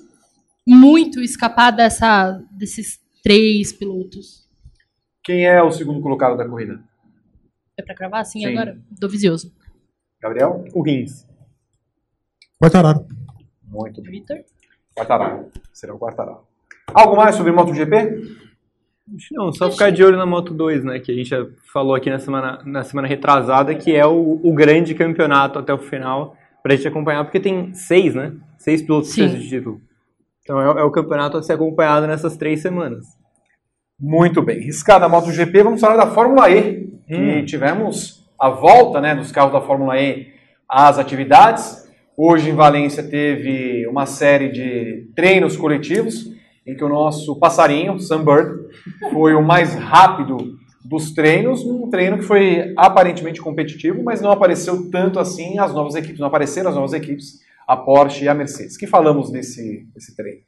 muito 0.67 1.21
escapar 1.21 1.71
dessa, 1.71 2.41
desses 2.51 3.01
três 3.23 3.73
pilotos. 3.73 4.47
Quem 5.23 5.47
é 5.47 5.63
o 5.63 5.73
segundo 5.73 6.01
colocado 6.01 6.37
da 6.37 6.49
corrida? 6.49 6.81
É 7.79 7.83
pra 7.83 7.95
cravar 7.95 8.21
assim 8.21 8.41
Sim. 8.41 8.47
agora? 8.47 8.79
Dovizioso. 8.91 9.53
Gabriel? 10.21 10.65
O 10.73 10.83
Rins. 10.83 11.27
Quartararo. 12.59 13.07
Muito 13.63 14.01
bem. 14.01 14.13
Vitor? 14.13 14.39
Quartararo. 14.95 15.51
Será 15.73 15.95
o 15.95 15.99
Quartararo. 15.99 16.41
Algo 16.87 17.17
mais 17.17 17.37
sobre 17.37 17.53
MotoGP? 17.53 18.47
Não, 19.33 19.53
só 19.53 19.71
ficar 19.71 19.91
de 19.91 20.03
olho 20.03 20.17
na 20.17 20.27
Moto 20.27 20.55
2, 20.55 20.85
né? 20.85 20.99
Que 20.99 21.13
a 21.13 21.15
gente 21.15 21.29
já 21.29 21.47
falou 21.73 21.95
aqui 21.95 22.11
na 22.11 22.19
semana, 22.19 22.61
na 22.65 22.83
semana 22.83 23.07
retrasada, 23.07 23.75
que 23.75 23.95
é 23.95 24.07
o, 24.07 24.41
o 24.43 24.55
grande 24.55 24.95
campeonato 24.95 25.59
até 25.59 25.73
o 25.73 25.79
final, 25.79 26.37
pra 26.63 26.75
gente 26.75 26.89
acompanhar, 26.89 27.23
porque 27.25 27.39
tem 27.39 27.73
seis, 27.75 28.15
né? 28.15 28.33
Seis 28.59 28.83
pilotos 28.83 29.15
de 29.15 29.49
título. 29.49 29.81
Então 30.43 30.61
é, 30.61 30.81
é 30.81 30.85
o 30.85 30.91
campeonato 30.91 31.37
a 31.37 31.43
ser 31.43 31.53
acompanhado 31.53 32.07
nessas 32.07 32.37
três 32.37 32.63
semanas. 32.63 33.05
Muito 33.99 34.43
bem. 34.43 34.61
Riscada 34.61 35.05
a 35.07 35.09
MotoGP, 35.09 35.63
vamos 35.63 35.81
falar 35.81 35.97
da 35.97 36.13
Fórmula 36.13 36.51
E. 36.51 36.86
Que 37.07 37.43
tivemos 37.45 38.25
a 38.39 38.51
volta 38.51 39.01
né, 39.01 39.15
dos 39.15 39.31
carros 39.33 39.53
da 39.53 39.61
Fórmula 39.61 40.01
E 40.01 40.33
às 40.69 40.99
atividades. 40.99 41.87
Hoje 42.17 42.51
em 42.51 42.55
Valência 42.55 43.03
teve 43.03 43.87
uma 43.87 44.07
série 44.07 44.49
de 44.51 45.09
treinos 45.15 45.57
coletivos 45.57 46.35
em 46.67 46.75
que 46.75 46.83
o 46.83 46.89
nosso 46.89 47.39
passarinho, 47.39 48.01
Sunbird, 48.01 48.65
foi 49.13 49.35
o 49.35 49.43
mais 49.43 49.75
rápido 49.75 50.59
dos 50.85 51.13
treinos, 51.13 51.65
um 51.65 51.89
treino 51.91 52.19
que 52.19 52.25
foi 52.25 52.73
aparentemente 52.77 53.41
competitivo, 53.41 54.03
mas 54.03 54.21
não 54.21 54.31
apareceu 54.31 54.91
tanto 54.91 55.19
assim 55.19 55.59
as 55.59 55.73
novas 55.73 55.95
equipes, 55.95 56.19
não 56.19 56.29
apareceram 56.29 56.71
as 56.71 56.77
novas 56.77 56.93
equipes, 56.93 57.41
a 57.67 57.77
Porsche 57.77 58.25
e 58.25 58.29
a 58.29 58.35
Mercedes. 58.35 58.77
que 58.77 58.87
falamos 58.87 59.31
desse, 59.31 59.87
desse 59.95 60.17
treino? 60.17 60.41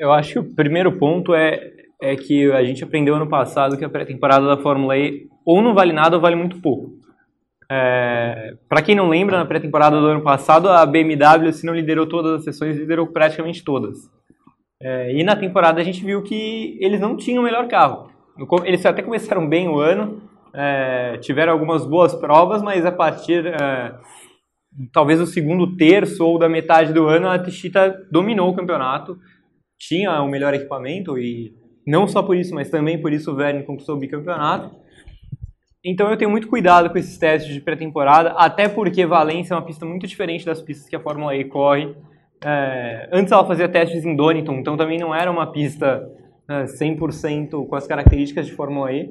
Eu 0.00 0.12
acho 0.12 0.32
que 0.32 0.38
o 0.40 0.44
primeiro 0.44 0.98
ponto 0.98 1.34
é, 1.34 1.72
é 2.00 2.16
que 2.16 2.50
a 2.52 2.62
gente 2.64 2.84
aprendeu 2.84 3.14
ano 3.14 3.28
passado 3.28 3.76
que 3.76 3.84
a 3.84 3.88
pré-temporada 3.88 4.46
da 4.46 4.56
Fórmula 4.56 4.96
E 4.96 5.26
ou 5.44 5.60
não 5.60 5.74
vale 5.74 5.92
nada 5.92 6.16
ou 6.16 6.22
vale 6.22 6.36
muito 6.36 6.60
pouco. 6.60 6.92
É, 7.70 8.54
para 8.68 8.80
quem 8.80 8.94
não 8.94 9.08
lembra, 9.08 9.38
na 9.38 9.44
pré-temporada 9.44 10.00
do 10.00 10.06
ano 10.06 10.22
passado, 10.22 10.68
a 10.68 10.86
BMW, 10.86 11.52
se 11.52 11.66
não 11.66 11.74
liderou 11.74 12.06
todas 12.06 12.38
as 12.38 12.44
sessões, 12.44 12.76
liderou 12.76 13.08
praticamente 13.08 13.62
todas. 13.62 13.98
É, 14.80 15.12
e 15.12 15.24
na 15.24 15.34
temporada 15.36 15.80
a 15.80 15.84
gente 15.84 16.04
viu 16.04 16.22
que 16.22 16.78
eles 16.80 17.00
não 17.00 17.16
tinham 17.16 17.42
o 17.42 17.44
melhor 17.44 17.66
carro. 17.66 18.10
Eles 18.64 18.86
até 18.86 19.02
começaram 19.02 19.48
bem 19.48 19.68
o 19.68 19.80
ano, 19.80 20.22
é, 20.54 21.18
tiveram 21.18 21.52
algumas 21.52 21.84
boas 21.84 22.14
provas, 22.14 22.62
mas 22.62 22.86
a 22.86 22.92
partir 22.92 23.44
é, 23.46 23.94
talvez 24.92 25.18
do 25.18 25.26
segundo 25.26 25.76
terço 25.76 26.24
ou 26.24 26.38
da 26.38 26.48
metade 26.48 26.92
do 26.92 27.06
ano, 27.06 27.28
a 27.28 27.38
Tichita 27.38 28.06
dominou 28.10 28.50
o 28.50 28.54
campeonato, 28.54 29.18
tinha 29.78 30.22
o 30.22 30.28
melhor 30.28 30.54
equipamento 30.54 31.18
e 31.18 31.54
não 31.88 32.06
só 32.06 32.22
por 32.22 32.36
isso, 32.36 32.54
mas 32.54 32.68
também 32.68 33.00
por 33.00 33.12
isso 33.12 33.32
o 33.32 33.34
Verne 33.34 33.62
conquistou 33.62 33.96
o 33.96 33.98
bicampeonato. 33.98 34.76
Então 35.82 36.10
eu 36.10 36.16
tenho 36.18 36.30
muito 36.30 36.46
cuidado 36.46 36.90
com 36.90 36.98
esses 36.98 37.16
testes 37.16 37.54
de 37.54 37.60
pré-temporada, 37.60 38.30
até 38.32 38.68
porque 38.68 39.06
Valência 39.06 39.54
é 39.54 39.56
uma 39.56 39.64
pista 39.64 39.86
muito 39.86 40.06
diferente 40.06 40.44
das 40.44 40.60
pistas 40.60 40.88
que 40.88 40.96
a 40.96 41.00
Fórmula 41.00 41.34
E 41.34 41.44
corre. 41.44 41.94
É, 42.44 43.08
antes 43.10 43.32
ela 43.32 43.46
fazia 43.46 43.68
testes 43.68 44.04
em 44.04 44.14
Donington, 44.14 44.54
então 44.54 44.76
também 44.76 44.98
não 44.98 45.14
era 45.14 45.30
uma 45.30 45.50
pista 45.50 46.06
é, 46.48 46.64
100% 46.64 47.66
com 47.66 47.74
as 47.74 47.86
características 47.86 48.46
de 48.46 48.52
Fórmula 48.52 48.92
E. 48.92 49.10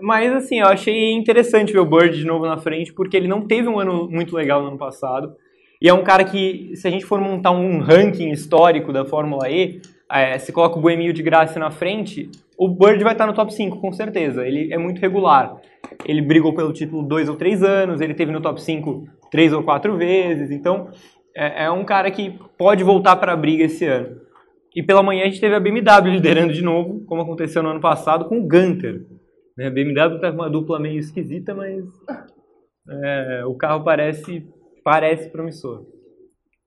Mas 0.00 0.32
assim, 0.32 0.58
eu 0.58 0.66
achei 0.66 1.12
interessante 1.12 1.72
ver 1.72 1.78
o 1.78 1.86
Bird 1.86 2.18
de 2.18 2.24
novo 2.24 2.46
na 2.46 2.58
frente, 2.58 2.92
porque 2.92 3.16
ele 3.16 3.28
não 3.28 3.46
teve 3.46 3.68
um 3.68 3.78
ano 3.78 4.08
muito 4.10 4.34
legal 4.34 4.60
no 4.62 4.68
ano 4.68 4.78
passado. 4.78 5.36
E 5.80 5.88
é 5.88 5.94
um 5.94 6.02
cara 6.02 6.24
que, 6.24 6.74
se 6.74 6.88
a 6.88 6.90
gente 6.90 7.04
for 7.04 7.20
montar 7.20 7.52
um 7.52 7.78
ranking 7.78 8.30
histórico 8.30 8.92
da 8.92 9.04
Fórmula 9.04 9.48
E, 9.48 9.80
é, 10.10 10.38
se 10.38 10.52
coloca 10.52 10.78
o 10.78 10.82
Boemio 10.82 11.12
de 11.12 11.22
Graça 11.22 11.58
na 11.58 11.70
frente, 11.70 12.30
o 12.58 12.68
Bird 12.68 13.02
vai 13.04 13.12
estar 13.12 13.26
no 13.26 13.32
top 13.32 13.54
5, 13.54 13.80
com 13.80 13.92
certeza. 13.92 14.46
Ele 14.46 14.72
é 14.72 14.78
muito 14.78 15.00
regular. 15.00 15.56
Ele 16.04 16.20
brigou 16.20 16.54
pelo 16.54 16.72
título 16.72 17.02
dois 17.02 17.28
ou 17.28 17.36
três 17.36 17.62
anos, 17.62 18.00
ele 18.00 18.14
teve 18.14 18.32
no 18.32 18.40
top 18.40 18.60
5 18.60 19.06
três 19.30 19.52
ou 19.52 19.62
quatro 19.62 19.96
vezes. 19.96 20.50
Então, 20.50 20.90
é, 21.34 21.64
é 21.64 21.70
um 21.70 21.84
cara 21.84 22.10
que 22.10 22.38
pode 22.58 22.82
voltar 22.82 23.16
para 23.16 23.32
a 23.32 23.36
briga 23.36 23.64
esse 23.64 23.84
ano. 23.86 24.20
E 24.74 24.82
pela 24.82 25.02
manhã 25.02 25.22
a 25.22 25.26
gente 25.26 25.40
teve 25.40 25.54
a 25.54 25.60
BMW 25.60 26.10
liderando 26.10 26.52
de 26.52 26.62
novo, 26.62 27.04
como 27.06 27.22
aconteceu 27.22 27.62
no 27.62 27.70
ano 27.70 27.80
passado, 27.80 28.26
com 28.26 28.38
o 28.38 28.46
Gunter. 28.46 29.04
Né, 29.56 29.66
A 29.66 29.70
BMW 29.70 30.16
está 30.16 30.30
com 30.30 30.38
uma 30.38 30.50
dupla 30.50 30.78
meio 30.78 30.98
esquisita, 30.98 31.54
mas 31.54 31.84
é, 32.88 33.44
o 33.46 33.54
carro 33.54 33.84
parece, 33.84 34.46
parece 34.84 35.30
promissor. 35.30 35.86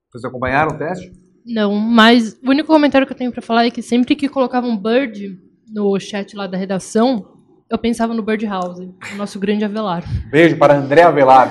Vocês 0.09 0.23
acompanharam 0.25 0.75
o 0.75 0.77
teste? 0.77 1.22
Não, 1.45 1.75
mas 1.75 2.39
o 2.43 2.49
único 2.49 2.67
comentário 2.67 3.05
que 3.05 3.13
eu 3.13 3.17
tenho 3.17 3.31
pra 3.31 3.41
falar 3.41 3.65
é 3.65 3.71
que 3.71 3.81
sempre 3.81 4.15
que 4.15 4.29
colocava 4.29 4.65
um 4.67 4.77
Bird 4.77 5.37
no 5.73 5.99
chat 5.99 6.35
lá 6.35 6.47
da 6.47 6.57
redação, 6.57 7.33
eu 7.69 7.77
pensava 7.77 8.13
no 8.13 8.21
Bird 8.23 8.45
House, 8.45 8.79
o 8.79 9.15
nosso 9.17 9.39
grande 9.39 9.65
Avelar. 9.65 10.03
Beijo 10.29 10.57
para 10.57 10.75
André 10.77 11.01
Avelar, 11.03 11.49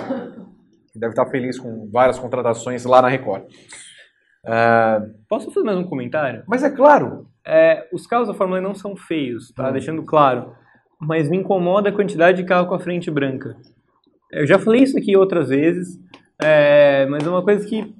que 0.92 0.98
deve 0.98 1.12
estar 1.12 1.26
feliz 1.26 1.59
com 1.59 1.88
várias 1.90 2.18
contratações 2.18 2.85
lá 2.85 3.02
na 3.02 3.09
Record. 3.09 3.42
Ah, 4.46 5.02
Posso 5.28 5.50
fazer 5.50 5.64
mais 5.64 5.78
um 5.78 5.85
comentário? 5.85 6.42
mas 6.48 6.62
é 6.64 6.70
claro, 6.70 7.26
É, 7.46 7.88
os 7.92 8.07
carros 8.07 8.28
da 8.28 8.35
Fórmula 8.35 8.61
E 8.61 8.62
não 8.62 8.74
são 8.74 8.96
feios, 8.96 9.50
tá? 9.52 9.70
Deixando 9.70 10.02
claro. 10.05 10.52
Mas 11.00 11.28
me 11.28 11.37
incomoda 11.37 11.88
a 11.88 11.92
quantidade 11.92 12.38
de 12.40 12.44
carro 12.48 12.66
com 12.68 12.74
a 12.74 12.78
frente 12.78 13.11
branca. 13.11 13.57
Eu 14.31 14.46
já 14.46 14.59
falei 14.59 14.83
isso 14.83 14.96
aqui 14.96 15.16
outras 15.16 15.48
vezes, 15.48 15.98
é, 16.40 17.05
mas 17.07 17.26
é 17.26 17.28
uma 17.28 17.42
coisa 17.42 17.66
que 17.66 17.92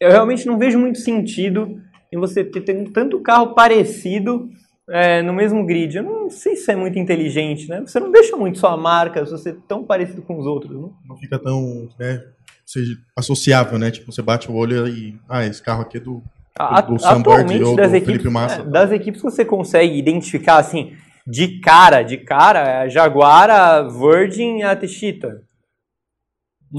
eu 0.00 0.10
realmente 0.10 0.46
não 0.46 0.58
vejo 0.58 0.78
muito 0.78 0.98
sentido 0.98 1.80
em 2.12 2.18
você 2.18 2.42
ter, 2.42 2.62
ter 2.62 2.90
tanto 2.90 3.20
carro 3.20 3.54
parecido 3.54 4.48
é, 4.88 5.22
no 5.22 5.32
mesmo 5.32 5.64
grid. 5.64 5.96
Eu 5.96 6.02
não 6.02 6.30
sei 6.30 6.56
se 6.56 6.72
é 6.72 6.76
muito 6.76 6.98
inteligente, 6.98 7.68
né? 7.68 7.80
Você 7.82 8.00
não 8.00 8.10
deixa 8.10 8.36
muito 8.36 8.58
sua 8.58 8.76
marca 8.76 9.24
se 9.24 9.30
você 9.30 9.50
é 9.50 9.56
tão 9.68 9.84
parecido 9.84 10.22
com 10.22 10.38
os 10.38 10.46
outros, 10.46 10.72
não? 10.72 10.92
Não 11.06 11.16
fica 11.16 11.38
tão 11.38 11.88
né, 11.98 12.24
seja, 12.66 12.96
associável, 13.16 13.78
né? 13.78 13.90
Tipo, 13.90 14.10
você 14.10 14.22
bate 14.22 14.50
o 14.50 14.54
olho 14.54 14.88
e. 14.88 15.16
Ah, 15.28 15.44
esse 15.46 15.62
carro 15.62 15.82
aqui 15.82 15.98
é 15.98 16.00
do. 16.00 16.22
A- 16.58 16.80
do 16.80 16.98
Sam 16.98 17.22
Bird 17.22 17.30
atualmente 17.30 17.62
ou 17.62 17.76
das 17.76 17.90
do 17.90 17.96
equipes, 17.96 18.12
Felipe 18.16 18.30
Massa. 18.30 18.60
é, 18.62 18.64
das 18.64 18.90
equipes 18.90 19.22
que 19.22 19.30
você 19.30 19.44
consegue 19.44 19.96
identificar 19.96 20.56
assim 20.56 20.94
de 21.26 21.60
cara, 21.60 22.02
de 22.02 22.16
cara, 22.18 22.58
é 22.60 22.76
a 22.82 22.88
Jaguar, 22.88 23.48
a 23.48 23.82
Virgin 23.82 24.58
e 24.58 24.62
a 24.62 24.74
Techita. 24.74 25.42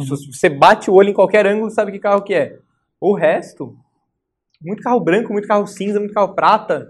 Se 0.06 0.28
Você 0.34 0.50
bate 0.50 0.90
o 0.90 0.94
olho 0.94 1.10
em 1.10 1.14
qualquer 1.14 1.48
ângulo, 1.48 1.70
sabe 1.72 1.92
que 1.92 2.00
carro 2.00 2.22
que 2.22 2.34
é. 2.34 2.58
O 3.02 3.16
resto, 3.16 3.76
muito 4.62 4.84
carro 4.84 5.00
branco, 5.00 5.34
muito 5.34 5.48
carro 5.48 5.66
cinza, 5.66 6.00
muito 6.00 6.14
carro 6.14 6.36
prata. 6.36 6.88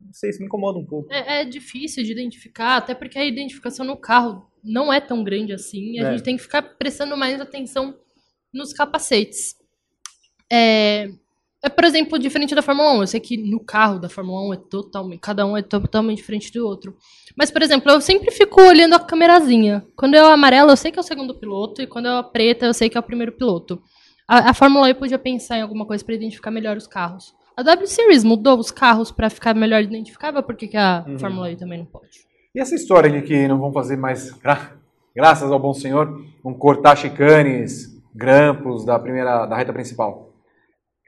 Não 0.00 0.12
sei, 0.12 0.30
isso 0.30 0.40
me 0.40 0.46
incomoda 0.46 0.78
um 0.78 0.84
pouco. 0.84 1.12
É, 1.12 1.42
é 1.42 1.44
difícil 1.44 2.02
de 2.02 2.10
identificar, 2.10 2.76
até 2.78 2.94
porque 2.94 3.18
a 3.18 3.24
identificação 3.24 3.86
no 3.86 3.96
carro 3.96 4.50
não 4.64 4.92
é 4.92 5.00
tão 5.00 5.22
grande 5.22 5.52
assim. 5.52 5.92
E 5.92 6.00
a 6.00 6.08
É. 6.08 6.12
gente 6.12 6.24
tem 6.24 6.36
que 6.36 6.42
ficar 6.42 6.62
prestando 6.62 7.16
mais 7.16 7.40
atenção 7.40 7.96
nos 8.52 8.72
capacetes. 8.72 9.54
É, 10.52 11.08
é, 11.62 11.68
por 11.68 11.84
exemplo, 11.84 12.18
diferente 12.18 12.54
da 12.54 12.62
Fórmula 12.62 12.94
1. 12.94 13.00
Eu 13.02 13.06
sei 13.06 13.20
que 13.20 13.36
no 13.36 13.60
carro 13.60 13.98
da 13.98 14.08
Fórmula 14.08 14.48
1 14.48 14.54
é 14.54 14.56
totalmente. 14.56 15.20
Cada 15.20 15.46
um 15.46 15.56
é 15.56 15.62
totalmente 15.62 16.16
diferente 16.16 16.50
do 16.52 16.66
outro. 16.66 16.96
Mas, 17.36 17.50
por 17.50 17.62
exemplo, 17.62 17.90
eu 17.92 18.00
sempre 18.00 18.30
fico 18.32 18.60
olhando 18.62 18.94
a 18.94 19.00
câmerazinha. 19.00 19.86
Quando 19.94 20.14
é 20.14 20.22
o 20.22 20.26
amarelo, 20.32 20.70
eu 20.70 20.76
sei 20.76 20.90
que 20.90 20.98
é 20.98 21.02
o 21.02 21.04
segundo 21.04 21.38
piloto, 21.38 21.80
e 21.82 21.86
quando 21.86 22.08
é 22.08 22.18
a 22.18 22.22
preta, 22.22 22.66
eu 22.66 22.74
sei 22.74 22.88
que 22.88 22.96
é 22.96 23.00
o 23.00 23.04
primeiro 23.04 23.32
piloto. 23.32 23.80
A, 24.30 24.50
a 24.50 24.54
Fórmula 24.54 24.88
E 24.88 24.94
podia 24.94 25.18
pensar 25.18 25.58
em 25.58 25.62
alguma 25.62 25.84
coisa 25.84 26.04
para 26.04 26.14
identificar 26.14 26.52
melhor 26.52 26.76
os 26.76 26.86
carros. 26.86 27.34
A 27.56 27.62
W 27.64 27.86
Series 27.88 28.22
mudou 28.22 28.56
os 28.58 28.70
carros 28.70 29.10
para 29.10 29.28
ficar 29.28 29.54
melhor 29.56 29.82
identificável, 29.82 30.40
por 30.42 30.54
que, 30.54 30.68
que 30.68 30.76
a 30.76 31.04
Fórmula 31.18 31.50
E 31.50 31.56
também 31.56 31.78
não 31.80 31.86
pode? 31.86 32.20
e 32.54 32.60
essa 32.60 32.74
história 32.74 33.10
de 33.10 33.22
que 33.22 33.46
não 33.48 33.58
vão 33.58 33.72
fazer 33.72 33.96
mais, 33.96 34.30
gra- 34.32 34.72
graças 35.14 35.50
ao 35.50 35.58
bom 35.58 35.72
senhor, 35.74 36.20
vão 36.44 36.54
cortar 36.54 36.96
chicanes, 36.96 38.00
grampos 38.14 38.84
da 38.84 38.98
primeira, 38.98 39.46
da 39.46 39.56
reta 39.56 39.72
principal? 39.72 40.32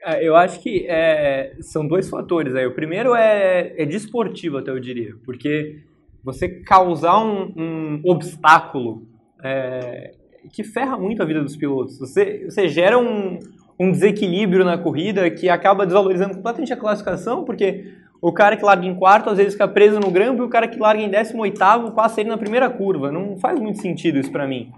É, 0.05 0.25
Eu 0.27 0.35
acho 0.35 0.61
que 0.61 0.85
é, 0.87 1.55
são 1.61 1.87
dois 1.87 2.09
fatores 2.09 2.53
aí. 2.55 2.65
O 2.65 2.75
primeiro 2.75 3.15
é, 3.15 3.73
é 3.81 3.85
desportivo, 3.85 4.57
até 4.57 4.69
eu 4.71 4.79
diria, 4.79 5.15
porque 5.25 5.81
você 6.23 6.47
causar 6.61 7.19
um, 7.23 7.53
um 7.57 8.01
obstáculo 8.05 9.07
é, 9.43 10.13
que 10.51 10.63
ferra 10.63 10.97
muito 10.97 11.21
a 11.21 11.25
vida 11.25 11.41
dos 11.41 11.55
pilotos. 11.55 11.97
Você, 11.99 12.45
você 12.49 12.67
gera 12.67 12.97
um, 12.97 13.39
um 13.79 13.91
desequilíbrio 13.91 14.65
na 14.65 14.77
corrida 14.77 15.29
que 15.29 15.49
acaba 15.49 15.85
desvalorizando 15.85 16.35
completamente 16.35 16.73
a 16.73 16.77
classificação, 16.77 17.43
porque 17.43 17.93
o 18.21 18.31
cara 18.31 18.55
que 18.55 18.63
larga 18.63 18.85
em 18.85 18.95
quarto 18.95 19.29
às 19.29 19.37
vezes 19.37 19.53
fica 19.53 19.67
preso 19.67 19.99
no 19.99 20.11
grampo 20.11 20.41
e 20.41 20.45
o 20.45 20.49
cara 20.49 20.67
que 20.67 20.79
larga 20.79 21.01
em 21.01 21.09
décimo 21.09 21.41
oitavo 21.41 21.91
passa 21.91 22.21
ele 22.21 22.29
na 22.29 22.37
primeira 22.37 22.69
curva. 22.69 23.11
Não 23.11 23.37
faz 23.37 23.59
muito 23.59 23.81
sentido 23.81 24.17
isso 24.17 24.31
para 24.31 24.47
mim. 24.47 24.71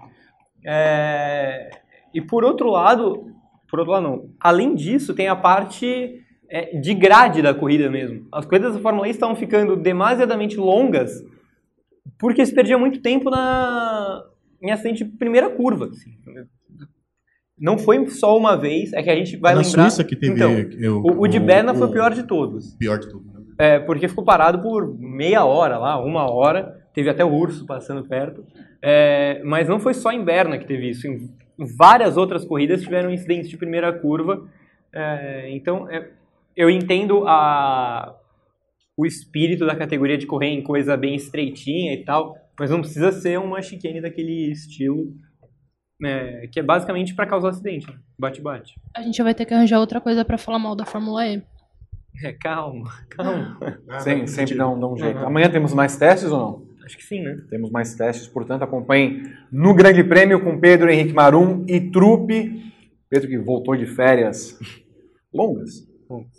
É... 0.64 1.70
E 2.12 2.20
por 2.20 2.44
outro 2.44 2.70
lado, 2.70 3.32
por 3.70 3.78
outro 3.78 3.92
lado 3.92 4.02
não. 4.02 4.30
Além 4.40 4.74
disso, 4.74 5.14
tem 5.14 5.28
a 5.28 5.36
parte 5.36 6.20
é, 6.48 6.78
de 6.78 6.94
grade 6.94 7.42
da 7.42 7.54
corrida 7.54 7.90
mesmo. 7.90 8.26
As 8.32 8.46
corridas 8.46 8.74
da 8.74 8.80
Fórmula 8.80 9.06
E 9.06 9.10
estavam 9.10 9.36
ficando 9.36 9.76
demasiadamente 9.76 10.56
longas 10.56 11.22
porque 12.18 12.44
se 12.44 12.54
perdia 12.54 12.78
muito 12.78 13.00
tempo 13.00 13.30
na 13.30 14.24
em 14.62 14.70
acidente 14.70 15.04
de 15.04 15.10
primeira 15.16 15.50
curva. 15.50 15.86
assim. 15.86 16.10
Não 17.58 17.78
foi 17.78 18.06
só 18.10 18.36
uma 18.36 18.54
vez, 18.56 18.92
é 18.92 19.02
que 19.02 19.08
a 19.10 19.16
gente 19.16 19.36
vai 19.36 19.54
Na 19.54 19.60
lembrar... 19.62 19.82
Suíça 19.84 20.04
que 20.04 20.14
teve. 20.14 20.34
Então, 20.34 20.52
eu- 20.78 20.98
o, 21.02 21.22
o 21.22 21.26
de 21.26 21.40
Berna 21.40 21.74
foi 21.74 21.86
o 21.86 21.92
pior 21.92 22.12
de 22.12 22.24
todos. 22.24 22.74
Pior 22.74 22.98
de 22.98 23.08
tudo. 23.08 23.24
né? 23.32 23.40
É, 23.58 23.78
porque 23.78 24.08
ficou 24.08 24.24
parado 24.24 24.60
por 24.60 24.86
meia 24.98 25.44
hora 25.44 25.78
lá, 25.78 25.98
uma 26.02 26.30
hora. 26.30 26.84
Teve 26.92 27.08
até 27.08 27.24
o 27.24 27.32
urso 27.32 27.64
passando 27.66 28.06
perto. 28.06 28.44
É, 28.82 29.40
mas 29.44 29.68
não 29.68 29.80
foi 29.80 29.94
só 29.94 30.12
em 30.12 30.22
Berna 30.22 30.58
que 30.58 30.66
teve 30.66 30.90
isso. 30.90 31.06
Em 31.06 31.30
várias 31.78 32.18
outras 32.18 32.44
corridas 32.44 32.82
tiveram 32.82 33.10
incidentes 33.10 33.48
de 33.48 33.56
primeira 33.56 33.90
curva. 33.92 34.46
É, 34.92 35.50
então, 35.50 35.88
é, 35.90 36.10
eu 36.54 36.68
entendo 36.68 37.24
a, 37.26 38.14
o 38.96 39.06
espírito 39.06 39.64
da 39.66 39.74
categoria 39.74 40.18
de 40.18 40.26
correr 40.26 40.48
em 40.48 40.62
coisa 40.62 40.94
bem 40.96 41.14
estreitinha 41.14 41.94
e 41.94 42.04
tal, 42.04 42.36
mas 42.58 42.70
não 42.70 42.80
precisa 42.80 43.12
ser 43.12 43.38
uma 43.38 43.60
chicane 43.62 44.00
daquele 44.00 44.50
estilo, 44.50 45.12
né, 46.00 46.46
que 46.48 46.60
é 46.60 46.62
basicamente 46.62 47.14
para 47.14 47.26
causar 47.26 47.50
acidente. 47.50 47.86
né? 47.86 47.96
Bate-bate. 48.18 48.74
A 48.94 49.02
gente 49.02 49.22
vai 49.22 49.34
ter 49.34 49.44
que 49.44 49.54
arranjar 49.54 49.80
outra 49.80 50.00
coisa 50.00 50.24
pra 50.24 50.38
falar 50.38 50.58
mal 50.58 50.74
da 50.74 50.84
Fórmula 50.84 51.26
E. 51.26 51.42
É, 52.24 52.32
calma, 52.32 52.90
calma. 53.10 53.58
Sem, 54.00 54.26
sempre 54.26 54.54
dá 54.54 54.68
um, 54.68 54.78
dá 54.80 54.88
um 54.88 54.96
jeito. 54.96 55.18
Amanhã 55.18 55.50
temos 55.50 55.74
mais 55.74 55.96
testes 55.96 56.30
ou 56.30 56.38
não? 56.38 56.66
Acho 56.86 56.96
que 56.96 57.04
sim, 57.04 57.20
né? 57.20 57.42
Temos 57.50 57.70
mais 57.70 57.94
testes, 57.96 58.28
portanto, 58.28 58.62
acompanhem 58.62 59.22
no 59.50 59.74
Grande 59.74 60.04
Prêmio 60.04 60.42
com 60.42 60.58
Pedro 60.60 60.88
Henrique 60.88 61.12
Marum 61.12 61.64
e 61.68 61.80
Trupe. 61.80 62.62
Pedro 63.10 63.28
que 63.28 63.36
voltou 63.38 63.76
de 63.76 63.86
férias 63.86 64.56
longas 65.34 65.84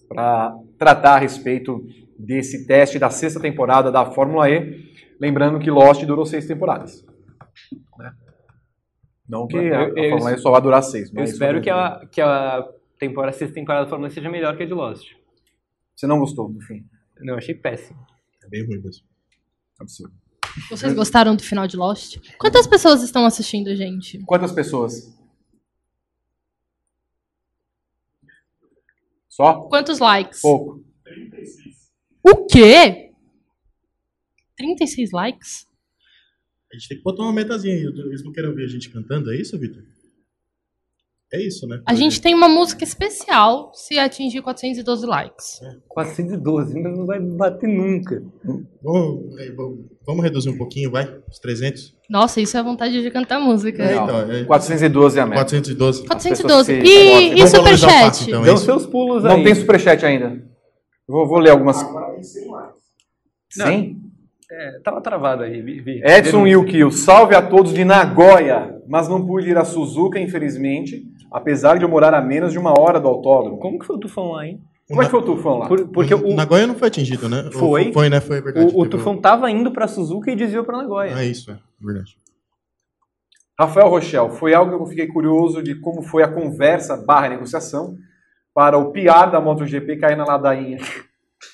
para 0.07 0.55
tratar 0.79 1.15
a 1.15 1.19
respeito 1.19 1.85
desse 2.17 2.65
teste 2.65 2.97
da 2.97 3.09
sexta 3.09 3.39
temporada 3.41 3.91
da 3.91 4.05
Fórmula 4.05 4.49
E. 4.49 4.86
Lembrando 5.19 5.59
que 5.59 5.69
Lost 5.71 6.03
durou 6.05 6.25
seis 6.25 6.45
temporadas. 6.45 7.05
Né? 7.97 8.13
Não 9.27 9.47
que 9.47 9.57
Eu- 9.57 9.75
a, 9.75 9.83
a 9.83 10.09
Fórmula 10.09 10.33
E 10.33 10.37
só 10.37 10.51
vai 10.51 10.61
durar 10.61 10.81
seis. 10.83 11.13
Eu 11.13 11.23
espero 11.23 11.61
que 11.61 11.69
a, 11.69 12.05
que 12.11 12.21
a 12.21 12.67
temporada, 12.99 13.35
sexta 13.37 13.53
temporada 13.55 13.85
da 13.85 13.89
Fórmula 13.89 14.09
1 14.09 14.13
seja 14.13 14.29
melhor 14.29 14.55
que 14.55 14.63
a 14.63 14.65
de 14.65 14.73
Lost. 14.73 15.11
Você 15.95 16.05
não 16.07 16.19
gostou, 16.19 16.49
no 16.49 16.61
fim. 16.61 16.85
Não, 17.19 17.33
eu 17.33 17.37
achei 17.37 17.55
péssimo. 17.55 17.99
É 18.43 18.47
bem 18.47 18.65
ruim 18.65 18.79
mesmo. 18.81 19.03
Absurdo. 19.79 20.13
Vocês 20.69 20.93
gostaram 20.93 21.35
do 21.35 21.43
final 21.43 21.67
de 21.67 21.75
Lost? 21.77 22.17
Quantas 22.37 22.65
pessoas 22.67 23.03
estão 23.03 23.25
assistindo, 23.25 23.75
gente? 23.75 24.19
Quantas 24.25 24.51
pessoas? 24.51 25.15
Só? 29.27 29.61
Quantos 29.67 29.99
likes? 29.99 30.41
Pouco. 30.41 30.83
O 32.23 32.45
quê? 32.47 33.06
36 34.57 35.11
likes? 35.11 35.67
A 36.71 36.75
gente 36.75 36.89
tem 36.89 36.97
que 36.97 37.03
botar 37.03 37.23
uma 37.23 37.33
metazinha 37.33 37.73
aí. 37.75 37.83
Eles 37.83 38.23
não 38.23 38.31
querem 38.33 38.53
ver 38.53 38.65
a 38.65 38.67
gente 38.67 38.89
cantando, 38.89 39.31
é 39.31 39.37
isso, 39.37 39.57
Vitor? 39.57 39.81
É 41.31 41.45
isso, 41.45 41.67
né? 41.67 41.81
A 41.85 41.93
gente 41.93 42.21
tem 42.21 42.33
uma 42.33 42.47
música 42.47 42.85
especial 42.85 43.71
se 43.73 43.99
atingir 43.99 44.41
412 44.41 45.05
likes. 45.05 45.59
412, 45.89 46.77
ainda 46.77 46.87
não 46.89 47.05
vai 47.05 47.19
bater 47.19 47.67
nunca. 47.67 48.23
Vamos, 48.81 49.37
é, 49.37 49.51
vamos- 49.51 50.23
reduzir 50.23 50.49
um 50.49 50.57
pouquinho, 50.57 50.89
vai? 50.89 51.21
Os 51.29 51.37
300? 51.39 51.93
Nossa, 52.09 52.39
isso 52.39 52.57
é 52.57 52.63
vontade 52.63 53.01
de 53.01 53.11
cantar 53.11 53.41
música. 53.41 53.83
É, 53.83 53.95
Não, 53.95 54.03
então, 54.05 54.31
é- 54.31 54.45
412 54.45 55.19
é 55.19 55.21
a 55.21 55.25
meta. 55.25 55.41
412. 55.41 56.05
412. 56.07 56.43
pessoas 56.43 56.65
se- 56.65 56.73
E, 56.89 57.33
e 57.33 57.39
passe, 57.41 57.55
superchat? 57.57 58.23
então, 58.29 58.45
é 58.45 58.53
isso? 58.53 58.63
seus 58.63 58.85
pulos 58.85 59.23
Não 59.23 59.31
aí. 59.31 59.43
tem 59.43 59.53
superchat 59.55 60.05
ainda. 60.05 60.41
Vou, 61.05 61.27
vou 61.27 61.39
ler 61.39 61.49
algumas. 61.49 61.75
Não. 61.83 63.65
100? 63.65 64.01
É, 64.49 64.79
tava 64.79 65.01
travado 65.01 65.43
aí, 65.43 65.61
vi. 65.61 65.81
vi. 65.81 66.01
Edson. 66.03 66.47
Yukio, 66.47 66.89
salve 66.91 67.35
a 67.35 67.41
todos 67.41 67.73
de 67.73 67.83
Nagoya, 67.83 68.81
mas 68.87 69.07
não 69.09 69.25
pude 69.25 69.49
ir 69.49 69.57
a 69.57 69.65
Suzuka, 69.65 70.17
infelizmente, 70.19 71.03
apesar 71.31 71.77
de 71.77 71.83
eu 71.83 71.89
morar 71.89 72.13
a 72.13 72.21
menos 72.21 72.53
de 72.53 72.59
uma 72.59 72.73
hora 72.79 72.99
do 72.99 73.07
autódromo. 73.09 73.59
Como 73.59 73.77
que 73.77 73.85
foi 73.85 73.97
o 73.97 73.99
tufão 73.99 74.31
lá, 74.31 74.47
hein? 74.47 74.61
Como 74.87 75.01
é 75.01 75.05
que 75.05 75.11
foi 75.11 75.19
o 75.19 75.23
tufão 75.23 75.57
lá? 75.57 75.67
Por- 75.67 75.89
porque 75.89 76.13
o, 76.13 76.33
Nagoya 76.33 76.65
não 76.65 76.75
foi 76.75 76.87
atingido, 76.87 77.27
né? 77.27 77.49
Foi. 77.51 77.91
Foi, 77.91 78.09
né? 78.09 78.21
Foi 78.21 78.39
verdade. 78.39 78.73
o, 78.73 78.81
o 78.83 78.87
tufão 78.87 79.17
tava 79.19 79.51
indo 79.51 79.69
pra 79.69 79.85
Suzuka 79.85 80.31
e 80.31 80.35
desviou 80.35 80.63
pra 80.63 80.77
Nagoya. 80.77 81.13
Ah, 81.13 81.25
isso, 81.25 81.51
é 81.51 81.57
verdade. 81.81 82.17
Rafael 83.59 83.89
Rochel, 83.89 84.29
foi 84.29 84.53
algo 84.53 84.77
que 84.77 84.81
eu 84.81 84.85
fiquei 84.85 85.07
curioso 85.07 85.61
de 85.61 85.75
como 85.75 86.03
foi 86.03 86.23
a 86.23 86.27
conversa 86.27 86.95
barra 86.95 87.27
negociação 87.27 87.97
para 88.53 88.77
o 88.77 88.91
PR 88.93 89.29
da 89.29 89.41
MotoGP 89.41 89.97
cair 89.97 90.15
na 90.15 90.23
ladainha. 90.23 90.77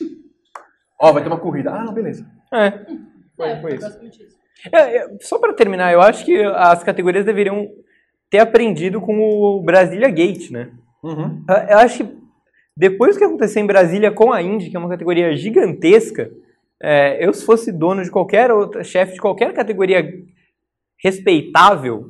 Ó, 1.01 1.11
vai 1.11 1.23
ter 1.23 1.29
uma 1.29 1.39
corrida. 1.39 1.71
Ah, 1.71 1.83
não, 1.85 1.93
beleza. 1.93 2.25
É. 2.53 2.71
Foi, 3.35 3.55
foi 3.61 3.75
isso. 3.75 3.99
É, 4.71 4.97
é, 4.97 5.07
só 5.21 5.39
para 5.39 5.53
terminar, 5.53 5.91
eu 5.91 6.01
acho 6.01 6.23
que 6.23 6.41
as 6.41 6.83
categorias 6.83 7.25
deveriam 7.25 7.67
ter 8.29 8.39
aprendido 8.39 9.01
com 9.01 9.19
o 9.19 9.61
Brasília 9.61 10.09
Gate, 10.09 10.51
né? 10.51 10.71
Uhum. 11.03 11.43
Eu- 11.69 11.77
acho 11.79 12.03
que 12.03 12.15
depois 12.75 13.17
que 13.17 13.23
aconteceu 13.23 13.61
em 13.61 13.67
Brasília 13.67 14.11
com 14.11 14.31
a 14.31 14.41
Indy, 14.41 14.69
que 14.69 14.75
é 14.75 14.79
uma 14.79 14.89
categoria 14.89 15.35
gigantesca, 15.35 16.31
é, 16.81 17.25
eu 17.25 17.33
se 17.33 17.45
fosse 17.45 17.71
dono 17.71 18.03
de 18.03 18.09
qualquer 18.11 18.51
outra, 18.51 18.83
chefe 18.83 19.13
de 19.13 19.21
qualquer 19.21 19.53
categoria 19.53 20.03
respeitável, 21.03 22.09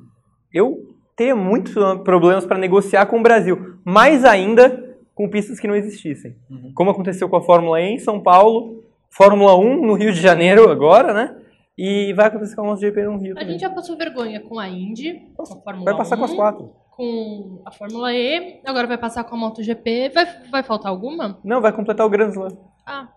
eu 0.53 0.77
teria 1.15 1.36
muitos 1.36 1.73
problemas 2.03 2.45
para 2.45 2.58
negociar 2.58 3.06
com 3.08 3.19
o 3.19 3.23
Brasil. 3.23 3.75
Mais 3.84 4.23
ainda 4.23 4.95
com 5.15 5.29
pistas 5.29 5.60
que 5.60 5.67
não 5.67 5.75
existissem. 5.75 6.36
Como 6.73 6.89
aconteceu 6.91 7.29
com 7.29 7.36
a 7.36 7.41
Fórmula 7.43 7.82
E 7.82 7.93
em 7.95 7.99
São 7.99 8.19
Paulo, 8.19 8.84
Fórmula 9.15 9.56
1 9.58 9.86
no 9.86 9.93
Rio 9.93 10.12
de 10.13 10.19
Janeiro 10.21 10.69
agora, 10.69 11.13
né? 11.13 11.39
E 11.78 12.13
vai 12.13 12.28
acontecer 12.28 12.56
com 12.56 12.62
a 12.62 12.65
MotoGP 12.65 13.04
no 13.04 13.17
Rio 13.17 13.32
A 13.34 13.39
também. 13.39 13.52
gente 13.54 13.62
já 13.62 13.69
passou 13.69 13.97
vergonha 13.97 14.39
com 14.41 14.60
a 14.60 14.67
Indy, 14.69 15.32
com 15.36 15.43
a 15.43 15.45
Fórmula 15.45 15.86
Vai 15.86 15.97
passar 15.97 16.17
com 16.17 16.23
as 16.26 16.32
1, 16.32 16.36
quatro. 16.36 16.73
com 16.91 17.62
a 17.65 17.71
Fórmula 17.71 18.13
E, 18.13 18.62
agora 18.65 18.88
vai 18.88 18.97
passar 18.97 19.23
com 19.23 19.36
a 19.36 19.38
MotoGP. 19.39 20.10
Vai, 20.10 20.26
vai 20.52 20.63
faltar 20.63 20.91
alguma? 20.91 21.39
Não, 21.43 21.62
vai 21.62 21.71
completar 21.73 22.06
o 22.06 22.10
Grand 22.10 22.30
Slam. 22.30 22.49
Ah, 22.86 23.10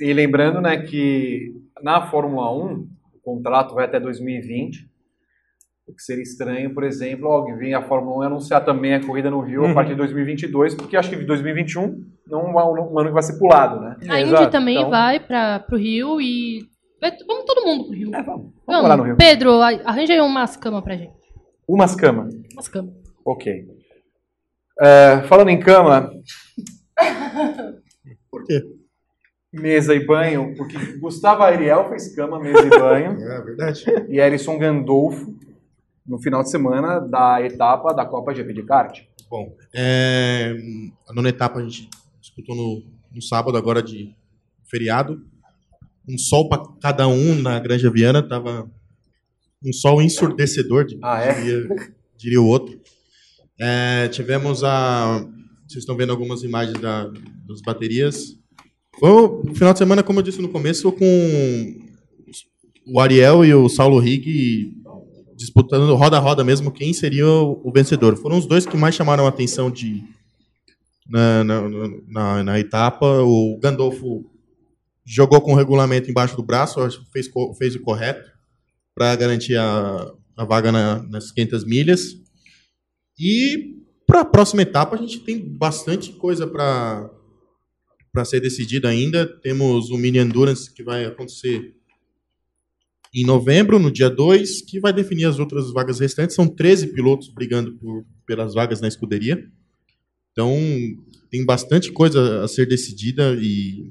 E 0.00 0.12
lembrando, 0.12 0.60
né, 0.60 0.82
que 0.82 1.54
na 1.82 2.06
Fórmula 2.10 2.52
1, 2.52 2.72
o 3.14 3.20
contrato 3.24 3.74
vai 3.74 3.86
até 3.86 3.98
2020. 3.98 4.88
O 5.88 5.94
que 5.94 6.02
seria 6.02 6.22
estranho, 6.22 6.74
por 6.74 6.82
exemplo, 6.82 7.28
alguém 7.28 7.56
vir 7.56 7.74
a 7.74 7.80
Fórmula 7.86 8.16
1 8.18 8.22
anunciar 8.22 8.64
também 8.64 8.94
a 8.94 9.06
corrida 9.06 9.30
no 9.30 9.40
Rio 9.40 9.64
a 9.64 9.68
Uhum. 9.68 9.74
partir 9.74 9.90
de 9.92 9.96
2022, 9.98 10.74
porque 10.74 10.96
acho 10.96 11.08
que 11.10 11.16
2021 11.16 12.04
não 12.26 12.58
é 12.58 12.64
um 12.64 12.98
ano 12.98 13.08
que 13.08 13.14
vai 13.14 13.22
ser 13.22 13.38
pulado, 13.38 13.80
né? 13.80 13.96
a 14.08 14.20
Indy 14.20 14.30
Exato, 14.34 14.50
também 14.50 14.76
então- 14.78 14.90
vai 14.90 15.20
para 15.20 15.60
pro 15.60 15.76
Rio 15.78 16.20
e. 16.20 16.66
vai- 17.00 17.16
vamos 17.26 17.44
todo 17.44 17.64
mundo 17.64 17.84
pro 17.84 17.92
Rio. 17.94 18.12
É, 18.14 18.20
vamos. 18.22 18.52
Vamos 18.66 18.82
Vamos, 18.82 18.96
no 18.96 19.02
Rio. 19.04 19.16
Pedro, 19.16 19.60
a- 19.62 19.80
arranja 19.84 20.12
aí 20.12 20.20
umas 20.20 20.56
camas 20.56 20.82
pra 20.82 20.96
gente. 20.96 21.14
Umas 21.68 21.94
camas. 21.94 22.34
Umas 22.52 22.66
camas. 22.68 22.92
Ok. 23.24 23.64
É, 24.80 25.22
falando 25.28 25.50
em 25.50 25.60
cama, 25.60 26.10
Por 28.30 28.44
quê? 28.44 28.60
mesa 29.52 29.94
e 29.94 30.04
banho, 30.04 30.54
porque 30.56 30.76
Gustavo 30.98 31.42
Ariel 31.42 31.88
fez 31.88 32.14
cama, 32.14 32.38
mesa 32.40 32.66
e 32.66 32.68
banho, 32.70 33.12
É 33.22 33.40
verdade. 33.40 33.84
e 34.08 34.18
Erison 34.20 34.58
Gandolfo 34.58 35.34
no 36.08 36.18
final 36.20 36.42
de 36.42 36.50
semana 36.50 37.00
da 37.00 37.42
etapa 37.42 37.92
da 37.92 38.04
Copa 38.06 38.34
GP 38.34 38.52
de 38.52 38.62
kart. 38.64 39.00
Bom, 39.28 39.54
é, 39.74 40.54
a 41.08 41.12
nona 41.12 41.28
etapa 41.28 41.58
a 41.58 41.62
gente 41.62 41.88
disputou 42.20 42.54
no, 42.54 42.82
no 43.14 43.20
sábado, 43.22 43.56
agora 43.58 43.82
de 43.82 44.14
feriado. 44.70 45.20
Um 46.08 46.16
sol 46.16 46.48
para 46.48 46.62
cada 46.80 47.08
um 47.08 47.34
na 47.34 47.58
Granja 47.58 47.90
Viana, 47.90 48.22
tava 48.22 48.70
um 49.64 49.72
sol 49.72 50.00
ensurdecedor, 50.00 50.84
de- 50.84 50.98
Ah, 51.02 51.20
é? 51.20 51.34
diria, 51.40 51.68
diria 52.16 52.40
o 52.40 52.46
outro. 52.46 52.80
É, 53.58 54.06
tivemos 54.08 54.62
a. 54.62 55.26
Vocês 55.66 55.82
estão 55.82 55.96
vendo 55.96 56.10
algumas 56.12 56.44
imagens 56.44 56.78
da, 56.80 57.06
das 57.48 57.60
baterias. 57.64 58.36
Foi 59.00 59.10
um 59.10 59.54
final 59.54 59.72
de 59.72 59.78
semana, 59.80 60.02
como 60.04 60.20
eu 60.20 60.22
disse 60.22 60.40
no 60.40 60.48
começo, 60.48 60.92
com 60.92 61.74
o 62.86 63.00
Ariel 63.00 63.44
e 63.44 63.52
o 63.52 63.68
Saulo 63.68 63.98
Rig 63.98 64.72
disputando 65.36 65.94
roda 65.94 66.16
a 66.16 66.20
roda 66.20 66.42
mesmo 66.42 66.72
quem 66.72 66.92
seria 66.92 67.26
o, 67.26 67.70
vencedor. 67.72 68.16
Foram 68.16 68.38
os 68.38 68.46
dois 68.46 68.66
que 68.66 68.76
mais 68.76 68.94
chamaram 68.94 69.26
a 69.26 69.28
atenção 69.28 69.70
de, 69.70 70.02
na, 71.08 71.44
na, 71.44 71.60
na, 72.08 72.44
na 72.44 72.60
etapa. 72.60 73.06
O 73.22 73.58
Gandolfo 73.58 74.24
jogou 75.04 75.40
com 75.40 75.52
o 75.52 75.56
regulamento 75.56 76.10
embaixo 76.10 76.36
do 76.36 76.42
braço, 76.42 76.80
fez, 77.12 77.30
fez 77.58 77.76
o 77.76 77.80
correto 77.80 78.30
para 78.94 79.14
garantir 79.16 79.56
a, 79.56 80.12
a 80.36 80.44
vaga 80.44 80.72
na- 80.72 81.02
nas 81.04 81.30
500 81.30 81.64
milhas. 81.64 82.16
E 83.18 83.76
para 84.06 84.20
a 84.20 84.24
próxima 84.24 84.62
etapa, 84.62 84.96
a 84.96 84.98
gente 84.98 85.20
tem 85.20 85.38
bastante 85.38 86.12
coisa 86.12 86.46
para 86.46 87.10
para 88.12 88.24
ser 88.24 88.40
decidida 88.40 88.88
ainda. 88.88 89.26
Temos 89.26 89.90
o 89.90 89.98
Mini 89.98 90.18
Endurance 90.18 90.72
que 90.72 90.82
vai 90.82 91.04
acontecer 91.04 91.75
em 93.16 93.24
novembro, 93.24 93.78
no 93.78 93.90
dia 93.90 94.10
2, 94.10 94.60
que 94.60 94.78
vai 94.78 94.92
definir 94.92 95.24
as 95.24 95.38
outras 95.38 95.72
vagas 95.72 96.00
restantes. 96.00 96.36
São 96.36 96.46
13 96.46 96.88
pilotos 96.88 97.32
brigando 97.32 97.72
por, 97.78 98.04
pelas 98.26 98.52
vagas 98.52 98.80
na 98.80 98.88
escuderia. 98.88 99.42
Então, 100.32 100.54
tem 101.30 101.42
bastante 101.44 101.90
coisa 101.90 102.44
a 102.44 102.48
ser 102.48 102.66
decidida 102.66 103.34
e, 103.40 103.90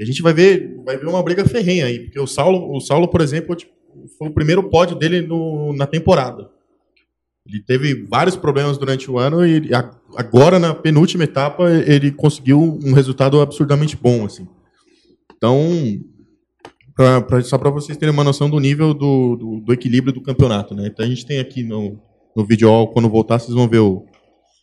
a 0.00 0.04
gente 0.04 0.22
vai 0.22 0.32
ver, 0.32 0.76
vai 0.84 0.96
ver 0.96 1.06
uma 1.06 1.22
briga 1.22 1.44
ferrenha 1.44 1.86
aí, 1.86 2.04
porque 2.04 2.20
o 2.20 2.26
Saulo, 2.26 2.76
o 2.76 2.80
Saulo 2.80 3.08
por 3.08 3.20
exemplo, 3.20 3.54
tipo, 3.56 3.72
foi 4.16 4.28
o 4.28 4.34
primeiro 4.34 4.68
pódio 4.70 4.96
dele 4.96 5.20
no, 5.20 5.72
na 5.72 5.86
temporada. 5.86 6.48
Ele 7.46 7.60
teve 7.62 8.04
vários 8.04 8.36
problemas 8.36 8.78
durante 8.78 9.10
o 9.10 9.18
ano 9.18 9.46
e 9.46 9.70
agora, 10.16 10.58
na 10.58 10.72
penúltima 10.72 11.24
etapa, 11.24 11.70
ele 11.70 12.10
conseguiu 12.10 12.78
um 12.82 12.92
resultado 12.92 13.40
absurdamente 13.40 13.96
bom. 13.96 14.24
Assim. 14.24 14.48
Então, 15.36 15.60
pra, 16.94 17.20
pra, 17.20 17.42
só 17.42 17.58
para 17.58 17.70
vocês 17.70 17.96
terem 17.96 18.12
uma 18.12 18.24
noção 18.24 18.48
do 18.48 18.58
nível 18.58 18.94
do, 18.94 19.36
do, 19.36 19.60
do, 19.60 19.72
equilíbrio 19.72 20.12
do 20.12 20.20
campeonato. 20.20 20.74
Né? 20.74 20.86
Então, 20.86 21.04
a 21.04 21.08
gente 21.08 21.26
tem 21.26 21.38
aqui 21.38 21.62
no, 21.62 21.98
no 22.36 22.44
vídeo, 22.44 22.68
quando 22.88 23.08
voltar, 23.08 23.38
vocês 23.38 23.54
vão 23.54 23.68
ver 23.68 23.78
o. 23.78 24.06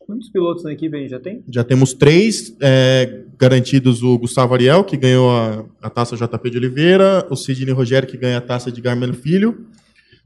Quantos 0.05 0.29
pilotos 0.29 0.63
na 0.63 0.73
equipe 0.73 0.95
aí 0.95 1.07
já 1.07 1.19
tem? 1.19 1.43
Já 1.47 1.63
temos 1.63 1.93
três 1.93 2.55
é, 2.61 3.23
garantidos: 3.37 4.03
o 4.03 4.17
Gustavo 4.17 4.53
Ariel, 4.53 4.83
que 4.83 4.97
ganhou 4.97 5.29
a, 5.29 5.65
a 5.81 5.89
taça 5.89 6.17
JP 6.17 6.49
de 6.49 6.57
Oliveira, 6.57 7.25
o 7.29 7.35
Sidney 7.35 7.73
Rogério, 7.73 8.09
que 8.09 8.17
ganha 8.17 8.37
a 8.37 8.41
taça 8.41 8.71
de 8.71 8.81
Garmelo 8.81 9.13
Filho, 9.13 9.67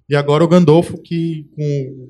e 0.09 0.15
agora 0.15 0.43
o 0.43 0.47
Gandolfo, 0.47 0.97
que 0.97 1.45
com 1.55 2.09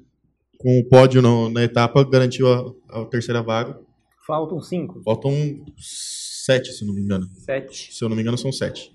com 0.65 0.79
o 0.79 0.83
pódio 0.83 1.21
no, 1.21 1.47
na 1.49 1.63
etapa, 1.63 2.03
garantiu 2.03 2.51
a, 2.51 3.01
a, 3.01 3.05
terceira 3.05 3.43
vaga. 3.43 3.79
Faltam 4.25 4.59
cinco. 4.59 4.99
Faltam 5.03 5.31
sete, 5.77 6.71
se 6.71 6.83
não 6.83 6.91
me 6.91 7.01
engano. 7.01 7.27
Sete. 7.35 7.93
Se 7.93 8.03
eu 8.03 8.09
não 8.09 8.15
me 8.15 8.23
engano, 8.23 8.35
são 8.35 8.51
sete. 8.51 8.91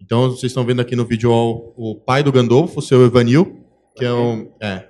Então, 0.00 0.30
vocês 0.30 0.50
estão 0.50 0.64
vendo 0.64 0.80
aqui 0.80 0.96
no 0.96 1.04
vídeo 1.04 1.30
o, 1.30 1.92
o 1.92 1.94
pai 1.94 2.22
do 2.22 2.32
Gandolfo, 2.32 2.78
o 2.78 2.82
seu 2.82 3.04
Evanil, 3.04 3.64
que 3.96 4.04
é 4.04 4.12
um, 4.12 4.50
é, 4.60 4.88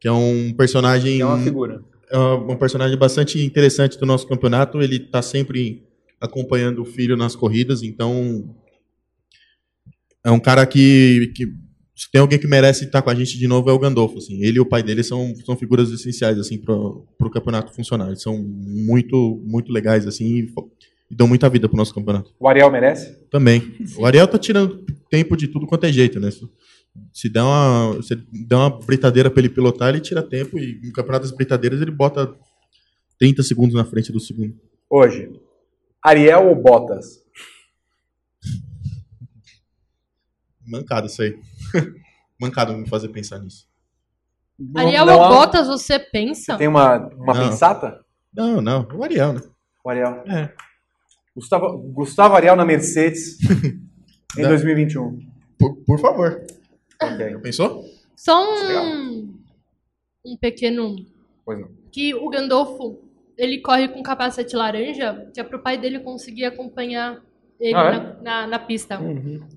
que 0.00 0.08
é 0.08 0.12
um 0.12 0.52
personagem... 0.52 1.20
é 1.20 1.26
uma 1.26 1.38
figura. 1.38 1.82
É 2.10 2.18
um 2.18 2.56
personagem 2.56 2.96
bastante 2.96 3.44
interessante 3.44 3.98
do 3.98 4.06
nosso 4.06 4.28
campeonato. 4.28 4.80
Ele 4.80 4.96
está 4.96 5.20
sempre 5.20 5.84
acompanhando 6.20 6.82
o 6.82 6.84
filho 6.84 7.16
nas 7.16 7.34
corridas, 7.34 7.82
então... 7.82 8.54
É 10.24 10.30
um 10.30 10.40
cara 10.40 10.66
que, 10.66 11.32
que 11.36 11.46
se 11.96 12.10
tem 12.10 12.20
alguém 12.20 12.38
que 12.38 12.46
merece 12.46 12.84
estar 12.84 13.00
com 13.00 13.08
a 13.08 13.14
gente 13.14 13.38
de 13.38 13.48
novo 13.48 13.70
é 13.70 13.72
o 13.72 13.78
Gandolfo. 13.78 14.18
Assim. 14.18 14.42
Ele 14.42 14.58
e 14.58 14.60
o 14.60 14.66
pai 14.66 14.82
dele 14.82 15.02
são, 15.02 15.34
são 15.44 15.56
figuras 15.56 15.90
essenciais 15.90 16.38
assim, 16.38 16.58
para 16.58 16.74
o 16.74 17.30
campeonato 17.32 17.72
funcionar. 17.72 18.08
Eles 18.08 18.20
são 18.22 18.36
muito, 18.36 19.40
muito 19.46 19.72
legais 19.72 20.06
assim, 20.06 20.46
e, 21.10 21.14
dão 21.14 21.26
muita 21.26 21.48
vida 21.48 21.68
para 21.68 21.74
o 21.74 21.78
nosso 21.78 21.94
campeonato. 21.94 22.34
O 22.38 22.48
Ariel 22.48 22.70
merece? 22.70 23.14
Também. 23.30 23.76
O 23.96 24.06
Ariel 24.06 24.26
tá 24.26 24.38
tirando 24.38 24.84
tempo 25.10 25.36
de 25.36 25.48
tudo 25.48 25.66
quanto 25.66 25.84
é 25.84 25.92
jeito. 25.92 26.20
Né? 26.20 26.30
Se 27.12 27.28
der 27.28 27.42
uma, 27.42 28.00
se 28.02 28.14
der 28.14 28.56
uma 28.56 28.70
britadeira 28.70 29.30
para 29.30 29.40
ele 29.40 29.48
pilotar, 29.48 29.88
ele 29.88 30.00
tira 30.00 30.22
tempo. 30.22 30.58
E 30.58 30.80
no 30.82 30.92
campeonato 30.92 31.24
das 31.24 31.36
britadeiras 31.36 31.80
ele 31.80 31.90
bota 31.90 32.34
30 33.18 33.42
segundos 33.42 33.74
na 33.74 33.84
frente 33.84 34.12
do 34.12 34.20
segundo. 34.20 34.54
Hoje, 34.88 35.30
Ariel 36.02 36.48
ou 36.48 36.54
Bottas? 36.54 37.24
Mancado 40.66 41.06
isso 41.06 41.22
aí. 41.22 41.38
Mancado 42.40 42.76
me 42.76 42.88
fazer 42.88 43.08
pensar 43.08 43.38
nisso. 43.38 43.66
Ariel 44.74 45.06
ou 45.06 45.28
Bottas, 45.28 45.66
você 45.66 45.98
pensa? 45.98 46.52
Você 46.52 46.58
tem 46.58 46.68
uma, 46.68 46.98
uma 46.98 47.34
Não. 47.34 47.48
pensata? 47.48 48.04
Não, 48.32 48.60
não. 48.60 48.86
O 48.94 49.02
Ariel, 49.02 49.32
né? 49.32 49.40
O 49.84 49.90
Ariel. 49.90 50.22
É. 50.26 50.52
Gustavo, 51.36 51.78
Gustavo 51.92 52.34
Ariel 52.34 52.56
na 52.56 52.64
Mercedes 52.64 53.38
em 54.36 54.42
Não. 54.42 54.48
2021. 54.48 55.18
Por, 55.58 55.76
por 55.86 56.00
favor. 56.00 56.42
Ok. 57.00 57.38
Pensou? 57.42 57.84
Só 58.16 58.42
um, 58.82 59.34
um 60.24 60.36
pequeno. 60.36 60.96
Pois 61.44 61.60
não. 61.60 61.68
Que 61.92 62.14
o 62.14 62.28
Gandolfo 62.28 62.98
ele 63.38 63.60
corre 63.60 63.88
com 63.88 64.02
capacete 64.02 64.56
laranja, 64.56 65.30
que 65.32 65.38
é 65.38 65.44
pro 65.44 65.62
pai 65.62 65.76
dele 65.78 66.00
conseguir 66.00 66.46
acompanhar 66.46 67.22
ele 67.60 67.74
Ah, 67.74 67.86
é? 67.86 67.92
na, 67.92 68.22
na, 68.22 68.46
na 68.46 68.58
pista. 68.58 68.98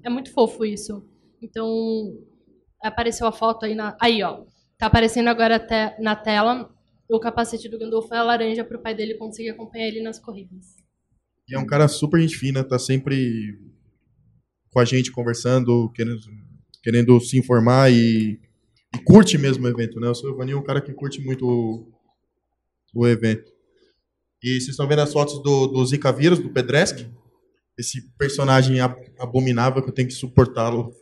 É 0.04 0.10
muito 0.10 0.32
fofo 0.34 0.64
isso. 0.66 1.04
Então, 1.42 2.18
apareceu 2.84 3.26
a 3.26 3.32
foto 3.32 3.66
aí 3.66 3.74
na. 3.76 3.96
Aí, 4.00 4.22
ó. 4.22 4.44
Tá 4.78 4.86
aparecendo 4.88 5.28
agora 5.30 5.60
te- 5.60 5.96
na 6.02 6.16
tela. 6.16 6.70
O 7.10 7.20
capacete 7.20 7.68
do 7.68 7.80
Gandolfo 7.80 8.14
é 8.14 8.22
laranja 8.22 8.64
pro 8.64 8.80
pai 8.80 8.94
dele 8.94 9.16
conseguir 9.16 9.50
acompanhar 9.50 9.88
ele 9.88 10.02
nas 10.02 10.20
corridas. 10.20 10.76
E 11.50 11.56
é 11.56 11.60
um 11.60 11.66
cara 11.66 11.88
super 11.88 12.20
gente 12.22 12.38
fina, 12.38 12.64
tá 12.64 12.78
sempre 12.78 13.58
com 14.70 14.80
a 14.80 14.86
gente 14.86 15.12
conversando, 15.12 15.90
querendo, 15.94 16.20
querendo 16.84 17.20
se 17.20 17.38
informar 17.38 17.92
e, 17.92 18.40
e 18.96 18.98
curte 19.04 19.38
mesmo 19.38 19.66
o 19.66 19.70
evento, 19.70 20.00
né? 20.00 20.08
O 20.08 20.30
Ivanil 20.30 20.58
é 20.58 20.60
um 20.60 20.64
cara 20.64 20.80
que 20.80 20.94
curte 20.94 21.20
muito 21.22 21.48
o, 21.48 21.92
o 22.94 23.08
evento. 23.08 23.52
E 24.44 24.54
vocês 24.54 24.70
estão 24.70 24.88
vendo 24.88 25.02
as 25.02 25.12
fotos 25.12 25.42
do, 25.42 25.68
do 25.68 25.86
Zika 25.86 26.12
Vírus, 26.12 26.40
do 26.40 26.50
Pedresk? 26.50 27.06
Esse 27.78 28.02
personagem 28.18 28.80
ab- 28.80 29.12
abominável 29.18 29.82
que 29.82 29.90
eu 29.90 29.94
tenho 29.94 30.08
que 30.08 30.14
suportá-lo 30.14 30.94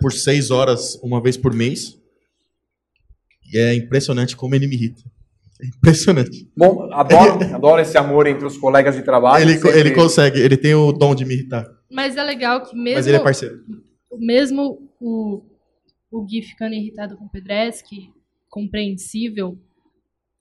por 0.00 0.12
seis 0.12 0.50
horas, 0.50 0.96
uma 1.02 1.22
vez 1.22 1.36
por 1.36 1.54
mês. 1.54 1.98
E 3.52 3.56
é 3.58 3.74
impressionante 3.74 4.36
como 4.36 4.54
ele 4.54 4.66
me 4.66 4.74
irrita. 4.76 5.02
Impressionante. 5.62 6.48
Bom, 6.56 6.88
adoro, 6.92 7.42
adoro 7.54 7.80
esse 7.82 7.98
amor 7.98 8.26
entre 8.26 8.46
os 8.46 8.56
colegas 8.56 8.94
de 8.94 9.02
trabalho. 9.02 9.42
Ele, 9.42 9.54
sempre- 9.58 9.78
ele 9.78 9.90
consegue, 9.92 10.38
ele 10.40 10.56
tem 10.56 10.74
o 10.74 10.92
dom 10.92 11.14
de 11.14 11.24
me 11.24 11.34
irritar. 11.34 11.66
Mas 11.90 12.16
é 12.16 12.22
legal 12.22 12.62
que 12.62 12.76
mesmo. 12.76 12.96
Mas 12.98 13.06
ele 13.06 13.16
é 13.16 13.20
parceiro. 13.20 13.56
mesmo 14.18 14.88
o, 15.00 15.42
o 16.10 16.22
Gui 16.24 16.42
ficando 16.42 16.74
irritado 16.74 17.16
com 17.16 17.24
o 17.24 17.30
Pedreski, 17.30 18.10
compreensível, 18.48 19.58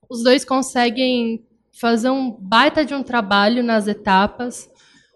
os 0.10 0.23
dois 0.23 0.45
conseguem 0.45 1.43
fazer 1.80 2.10
um 2.10 2.32
baita 2.32 2.86
de 2.86 2.93
um 2.93 3.03
trabalho 3.03 3.63
nas 3.63 3.88
etapas. 3.88 4.69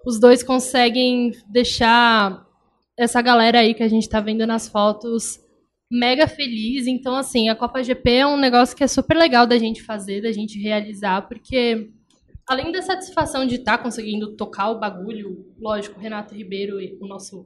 Os 0.05 0.19
dois 0.19 0.41
conseguem 0.43 1.31
deixar 1.49 2.45
essa 2.97 3.21
galera 3.21 3.59
aí 3.59 3.73
que 3.73 3.83
a 3.83 3.87
gente 3.87 4.09
tá 4.09 4.19
vendo 4.19 4.45
nas 4.47 4.67
fotos 4.67 5.39
mega 5.91 6.27
feliz. 6.27 6.87
Então, 6.87 7.15
assim, 7.15 7.49
a 7.49 7.55
Copa 7.55 7.83
GP 7.83 8.09
é 8.11 8.27
um 8.27 8.37
negócio 8.37 8.75
que 8.75 8.83
é 8.83 8.87
super 8.87 9.17
legal 9.17 9.45
da 9.45 9.57
gente 9.57 9.83
fazer, 9.83 10.21
da 10.21 10.31
gente 10.31 10.57
realizar, 10.57 11.27
porque 11.27 11.89
além 12.47 12.71
da 12.71 12.81
satisfação 12.81 13.45
de 13.45 13.55
estar 13.55 13.77
conseguindo 13.77 14.35
tocar 14.35 14.69
o 14.69 14.79
bagulho, 14.79 15.53
lógico, 15.59 15.99
Renato 15.99 16.33
Ribeiro, 16.33 16.77
o 17.01 17.07
nosso 17.07 17.45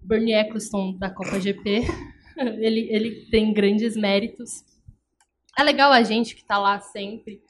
Bernie 0.00 0.34
Eccleston 0.34 0.96
da 0.96 1.10
Copa 1.10 1.40
GP. 1.40 1.82
ele, 2.38 2.88
ele 2.90 3.26
tem 3.30 3.52
grandes 3.52 3.96
méritos. 3.96 4.64
É 5.58 5.62
legal 5.62 5.92
a 5.92 6.02
gente 6.02 6.34
que 6.34 6.44
tá 6.44 6.58
lá 6.58 6.80
sempre 6.80 7.42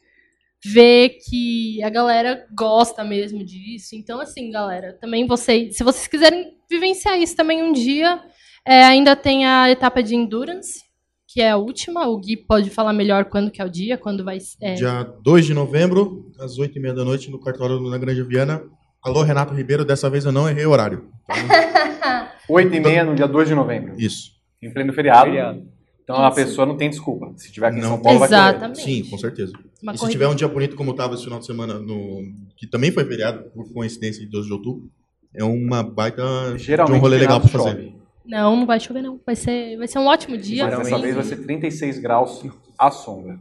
ver 0.64 1.18
que 1.28 1.82
a 1.82 1.90
galera 1.90 2.46
gosta 2.56 3.02
mesmo 3.02 3.44
disso. 3.44 3.96
Então, 3.96 4.20
assim, 4.20 4.50
galera, 4.50 4.96
também 5.00 5.26
vocês, 5.26 5.76
se 5.76 5.82
vocês 5.82 6.06
quiserem 6.06 6.56
vivenciar 6.70 7.18
isso 7.18 7.34
também 7.34 7.62
um 7.62 7.72
dia, 7.72 8.22
é, 8.66 8.84
ainda 8.84 9.14
tem 9.16 9.44
a 9.46 9.70
etapa 9.70 10.02
de 10.02 10.14
endurance, 10.14 10.80
que 11.28 11.40
é 11.40 11.50
a 11.50 11.56
última. 11.56 12.06
O 12.08 12.18
Gui 12.18 12.36
pode 12.36 12.70
falar 12.70 12.92
melhor 12.92 13.24
quando 13.26 13.50
que 13.50 13.60
é 13.60 13.64
o 13.64 13.70
dia, 13.70 13.96
quando 13.98 14.24
vai. 14.24 14.38
É, 14.60 14.74
Dia 14.74 15.02
2 15.22 15.46
de 15.46 15.54
novembro, 15.54 16.30
às 16.38 16.58
8h30 16.58 16.94
da 16.94 17.04
noite, 17.04 17.30
no 17.30 17.40
cartório 17.40 17.90
da 17.90 17.98
Grande 17.98 18.22
Viana. 18.22 18.62
Alô, 19.02 19.22
Renato 19.22 19.52
Ribeiro, 19.54 19.84
dessa 19.84 20.08
vez 20.08 20.24
eu 20.24 20.32
não 20.32 20.48
errei 20.48 20.64
o 20.64 20.70
horário. 20.70 21.08
8 22.48 22.74
e 22.74 22.80
meia 22.80 23.04
no 23.04 23.14
dia 23.14 23.26
2 23.26 23.48
de 23.48 23.54
novembro. 23.54 23.94
Isso. 23.98 24.32
Em 24.62 24.72
pleno 24.72 24.92
feriado. 24.92 25.24
Feriado. 25.26 25.72
Então 26.04 26.16
a 26.16 26.28
Isso. 26.28 26.36
pessoa 26.36 26.66
não 26.66 26.76
tem 26.76 26.90
desculpa. 26.90 27.32
Se 27.36 27.50
tiver 27.52 27.68
aqui 27.68 27.78
em 27.78 27.80
Não. 27.80 27.90
São 27.90 28.02
Paulo, 28.02 28.18
vai 28.18 28.28
correr. 28.28 28.40
Exatamente. 28.40 28.80
Sim, 28.82 29.04
com 29.08 29.18
certeza. 29.18 29.52
uma 29.82 29.92
e 29.92 29.96
se 29.96 30.00
corrida 30.00 30.12
tiver 30.12 30.28
um 30.28 30.34
dia 30.34 30.48
bonito 30.48 30.76
como 30.76 30.90
estava 30.90 31.14
esse 31.14 31.24
final 31.24 31.38
de 31.38 31.46
semana, 31.46 31.74
no, 31.78 32.22
que 32.56 32.66
também 32.66 32.90
foi 32.92 33.04
feriado, 33.04 33.44
por 33.50 33.72
coincidência, 33.72 34.20
de 34.24 34.30
12 34.30 34.46
de 34.48 34.52
outubro, 34.52 34.90
é 35.34 35.44
uma 35.44 35.82
baita 35.82 36.22
de 36.56 36.62
Geralmente 36.62 36.96
um 36.98 37.00
rolê 37.00 37.18
legal 37.18 37.40
pra 37.40 37.48
feriado 37.48 37.70
fazer. 37.70 37.84
chove. 37.86 38.01
Não, 38.24 38.56
não 38.56 38.66
vai 38.66 38.78
chover, 38.80 39.02
não. 39.02 39.20
Vai 39.24 39.34
ser, 39.36 39.76
vai 39.76 39.88
ser 39.88 39.98
um 39.98 40.06
ótimo 40.06 40.36
dia. 40.36 40.64
Mas 40.66 40.78
dessa 40.78 40.98
vez 40.98 41.14
vai 41.14 41.24
ser 41.24 41.36
36 41.42 41.98
graus 41.98 42.44
à 42.78 42.90
sombra. 42.90 43.38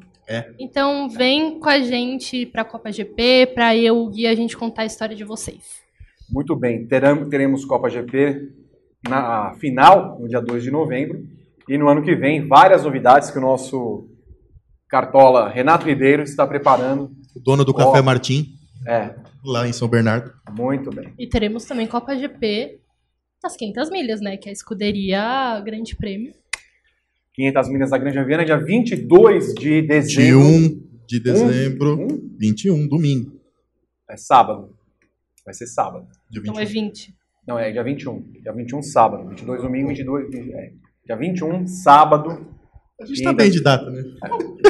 Então 0.57 1.09
vem 1.09 1.59
com 1.59 1.67
a 1.67 1.79
gente 1.81 2.45
pra 2.45 2.63
Copa 2.63 2.89
GP, 2.91 3.47
pra 3.53 3.75
eu, 3.75 3.97
o 3.97 4.09
Gui, 4.09 4.25
a 4.27 4.33
gente 4.35 4.55
contar 4.55 4.83
a 4.83 4.85
história 4.85 5.15
de 5.15 5.25
vocês. 5.25 5.81
Muito 6.29 6.55
bem. 6.55 6.87
Teremos 6.87 7.65
Copa 7.65 7.89
GP 7.89 8.49
na 9.07 9.53
final, 9.59 10.17
no 10.19 10.29
dia 10.29 10.39
2 10.39 10.63
de 10.63 10.71
novembro. 10.71 11.27
E 11.67 11.77
no 11.77 11.89
ano 11.89 12.01
que 12.01 12.15
vem, 12.15 12.47
várias 12.47 12.83
novidades 12.85 13.29
que 13.29 13.37
o 13.37 13.41
nosso 13.41 14.07
cartola 14.87 15.49
Renato 15.49 15.85
Ribeiro 15.85 16.23
está 16.23 16.45
preparando. 16.47 17.11
O 17.35 17.39
dono 17.39 17.63
do 17.65 17.71
Ó. 17.71 17.73
Café 17.75 18.01
Martim, 18.01 18.53
É, 18.87 19.13
lá 19.43 19.67
em 19.67 19.73
São 19.73 19.87
Bernardo. 19.87 20.31
muito 20.51 20.89
bem. 20.91 21.13
E 21.19 21.27
teremos 21.27 21.65
também 21.65 21.87
Copa 21.87 22.15
GP 22.15 22.79
das 23.41 23.55
500 23.55 23.89
milhas, 23.89 24.21
né? 24.21 24.37
Que 24.37 24.49
é 24.49 24.51
a 24.51 24.53
escuderia 24.53 25.59
Grande 25.65 25.95
Prêmio. 25.95 26.33
500 27.33 27.69
milhas 27.69 27.89
da 27.89 27.97
Grande 27.97 28.19
Aviana, 28.19 28.45
dia 28.45 28.57
22 28.57 29.53
de 29.53 29.81
De 29.81 29.87
dezembro. 29.87 30.39
1 30.45 30.81
de 31.07 31.19
dezembro, 31.19 31.99
Um? 32.01 32.35
21, 32.39 32.87
domingo. 32.87 33.33
É 34.09 34.15
sábado. 34.17 34.75
Vai 35.45 35.53
ser 35.53 35.67
sábado. 35.67 36.07
Dia 36.29 36.41
Então 36.41 36.55
21. 36.55 36.61
é 36.61 36.65
20. 36.65 37.15
Não, 37.47 37.57
é 37.59 37.71
dia 37.71 37.83
21. 37.83 38.21
Dia 38.41 38.53
21, 38.53 38.81
sábado. 38.83 39.27
22, 39.29 39.61
domingo, 39.61 39.87
22... 39.89 40.25
É. 40.53 40.71
Dia 41.05 41.15
21, 41.15 41.65
sábado. 41.67 42.45
A 43.01 43.05
gente 43.05 43.23
tá 43.23 43.33
bem 43.33 43.49
de 43.49 43.61
data, 43.63 43.89
né? 43.89 44.03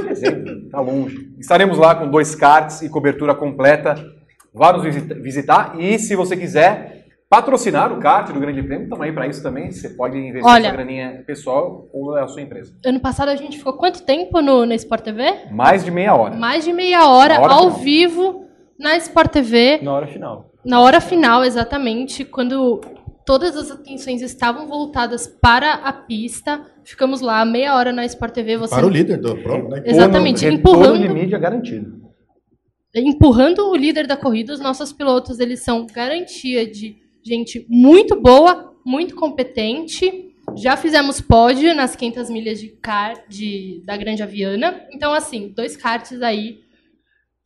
Dezembro, 0.07 0.69
tá 0.69 0.80
longe. 0.80 1.34
Estaremos 1.38 1.78
lá 1.78 1.93
com 1.95 2.09
dois 2.09 2.34
cards 2.34 2.82
e 2.82 2.88
cobertura 2.89 3.36
completa. 3.36 3.95
Vá 4.53 4.72
nos 4.72 4.84
visita- 4.84 5.15
visitar. 5.15 5.80
E 5.80 5.99
se 5.99 6.15
você 6.15 6.38
quiser 6.38 7.01
patrocinar 7.32 7.93
o 7.93 7.97
kart 8.01 8.29
do 8.34 8.41
Grande 8.41 8.61
Prêmio, 8.61 8.84
estamos 8.84 9.05
aí 9.05 9.13
para 9.13 9.25
isso 9.25 9.41
também. 9.41 9.71
Você 9.71 9.88
pode 9.91 10.17
investir 10.17 10.45
Olha. 10.45 10.65
sua 10.65 10.71
graninha 10.73 11.23
pessoal 11.25 11.88
ou 11.93 12.13
a 12.17 12.27
sua 12.27 12.41
empresa. 12.41 12.75
Ano 12.86 12.99
passado 12.99 13.29
a 13.29 13.36
gente 13.38 13.57
ficou 13.57 13.71
quanto 13.77 14.03
tempo 14.03 14.41
no, 14.41 14.65
na 14.65 14.75
Sport 14.75 15.01
TV? 15.01 15.23
Mais 15.49 15.86
de 15.86 15.89
meia 15.89 16.13
hora. 16.13 16.36
Mais 16.36 16.65
de 16.65 16.73
meia 16.73 17.07
hora, 17.07 17.39
hora 17.39 17.53
ao 17.53 17.69
final. 17.69 17.79
vivo, 17.79 18.45
na 18.77 18.97
Sport 18.97 19.32
TV, 19.32 19.79
Na 19.82 19.93
hora 19.93 20.07
final. 20.07 20.51
na 20.65 20.82
hora 20.82 20.99
final, 20.99 21.45
exatamente, 21.45 22.25
quando 22.25 22.82
todas 23.25 23.55
as 23.55 23.71
atenções 23.71 24.21
estavam 24.21 24.67
voltadas 24.67 25.25
para 25.25 25.75
a 25.75 25.93
pista. 25.93 26.65
Ficamos 26.84 27.21
lá 27.21 27.45
meia 27.45 27.77
hora 27.77 27.93
na 27.93 28.03
Sport 28.03 28.34
TV. 28.34 28.57
Você 28.57 28.75
Para 28.75 28.86
o 28.86 28.89
líder 28.89 29.17
do 29.21 29.38
prova, 29.38 29.69
né? 29.69 29.84
Exatamente, 29.86 30.43
Retorno 30.43 30.59
empurrando. 30.59 30.99
de 30.99 31.07
mídia 31.07 31.38
garantido. 31.39 32.01
empurrando 32.93 33.69
o 33.69 33.75
líder 33.75 34.05
da 34.05 34.17
corrida, 34.17 34.51
os 34.51 34.59
nossos 34.59 34.91
pilotos 34.91 35.39
eles 35.39 35.61
são 35.63 35.86
garantia 35.86 36.69
de 36.69 37.01
gente 37.24 37.65
muito 37.69 38.19
boa, 38.19 38.74
muito 38.86 39.15
competente. 39.15 40.36
Já 40.55 40.76
fizemos 40.76 41.22
pódio 41.22 41.74
nas 41.74 41.95
500 41.95 42.30
milhas 42.30 42.59
de 42.59 42.69
car 42.69 43.24
de, 43.28 43.82
da 43.86 43.95
Grande 43.95 44.24
Aviana. 44.24 44.86
Então, 44.91 45.13
assim, 45.13 45.53
dois 45.55 45.78
karts 45.78 46.22
aí. 46.22 46.59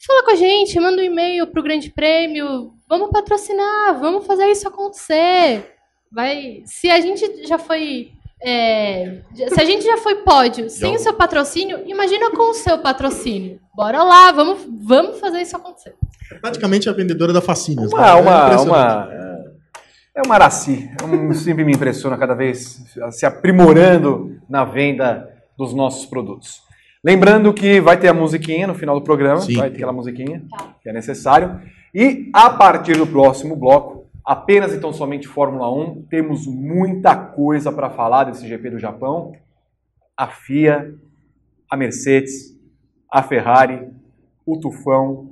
Fala 0.06 0.24
com 0.24 0.32
a 0.32 0.36
gente, 0.36 0.80
manda 0.80 1.02
um 1.02 1.06
e-mail 1.06 1.48
pro 1.48 1.64
Grande 1.64 1.90
Prêmio. 1.90 2.74
Vamos 2.88 3.10
patrocinar, 3.10 4.00
vamos 4.00 4.26
fazer 4.26 4.46
isso 4.46 4.68
acontecer. 4.68 5.74
Vai, 6.12 6.62
se 6.66 6.90
a 6.90 7.00
gente 7.00 7.46
já 7.46 7.58
foi 7.58 8.12
é, 8.48 9.22
se 9.34 9.60
a 9.60 9.66
gente 9.66 9.84
já 9.84 9.98
foi 9.98 10.18
pódio 10.18 10.70
sem 10.70 10.96
o 10.96 11.00
seu 11.00 11.14
patrocínio, 11.14 11.82
imagina 11.88 12.30
com 12.30 12.52
o 12.52 12.54
seu 12.54 12.78
patrocínio. 12.78 13.60
Bora 13.74 14.04
lá, 14.04 14.32
vamos, 14.32 14.60
vamos 14.84 15.20
fazer 15.20 15.42
isso 15.42 15.56
acontecer. 15.56 15.96
Praticamente 16.42 16.88
a 16.88 16.94
vendedora 16.94 17.34
da 17.34 17.42
Facinhas. 17.42 17.92
Uma, 17.92 18.02
né? 18.02 18.10
É 18.10 18.14
uma, 18.14 18.62
uma, 18.62 19.35
é 20.16 20.22
uma 20.22 20.36
Araci. 20.36 20.90
Um, 21.04 21.34
sempre 21.34 21.66
me 21.66 21.74
impressiona 21.74 22.18
cada 22.18 22.34
vez 22.34 22.86
se 23.12 23.26
aprimorando 23.26 24.40
na 24.50 24.64
venda 24.64 25.30
dos 25.58 25.74
nossos 25.74 26.06
produtos. 26.06 26.64
Lembrando 27.04 27.54
que 27.54 27.82
vai 27.82 28.00
ter 28.00 28.08
a 28.08 28.14
musiquinha 28.14 28.66
no 28.66 28.74
final 28.74 28.98
do 28.98 29.04
programa, 29.04 29.42
Sim. 29.42 29.58
vai 29.58 29.70
ter 29.70 29.76
aquela 29.76 29.92
musiquinha 29.92 30.42
que 30.82 30.90
é 30.90 30.94
necessário. 30.94 31.60
E 31.94 32.30
a 32.34 32.50
partir 32.50 32.98
do 32.98 33.06
próximo 33.06 33.56
bloco, 33.56 34.10
apenas 34.24 34.74
e 34.74 34.80
tão 34.80 34.94
somente 34.94 35.28
Fórmula 35.28 35.72
1, 35.72 36.04
temos 36.10 36.48
muita 36.48 37.16
coisa 37.16 37.72
para 37.72 37.90
falar 37.90 38.24
desse 38.24 38.48
GP 38.48 38.72
do 38.72 38.80
Japão. 38.80 39.34
A 40.18 40.28
FIA, 40.28 40.96
a 41.70 41.76
Mercedes, 41.76 42.58
a 43.12 43.22
Ferrari, 43.22 43.86
o 44.46 44.58
Tufão, 44.58 45.30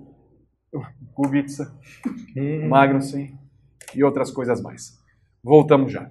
o 0.73 0.81
Kubica, 1.15 1.71
o 2.35 2.67
Magnussen 2.67 3.42
e 3.95 4.03
outras 4.03 4.31
coisas 4.31 4.61
mais. 4.61 4.93
Voltamos 5.43 5.91
já. 5.91 6.09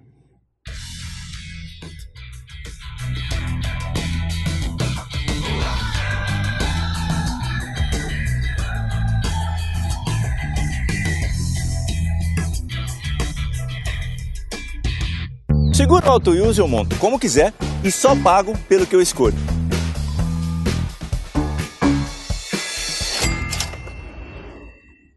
Seguro 15.74 16.08
Auto 16.08 16.30
Use 16.30 16.60
eu 16.60 16.68
monto 16.68 16.96
como 16.98 17.18
quiser 17.18 17.52
e 17.82 17.90
só 17.90 18.14
pago 18.14 18.56
pelo 18.68 18.86
que 18.86 18.94
eu 18.94 19.00
escolho. 19.00 19.36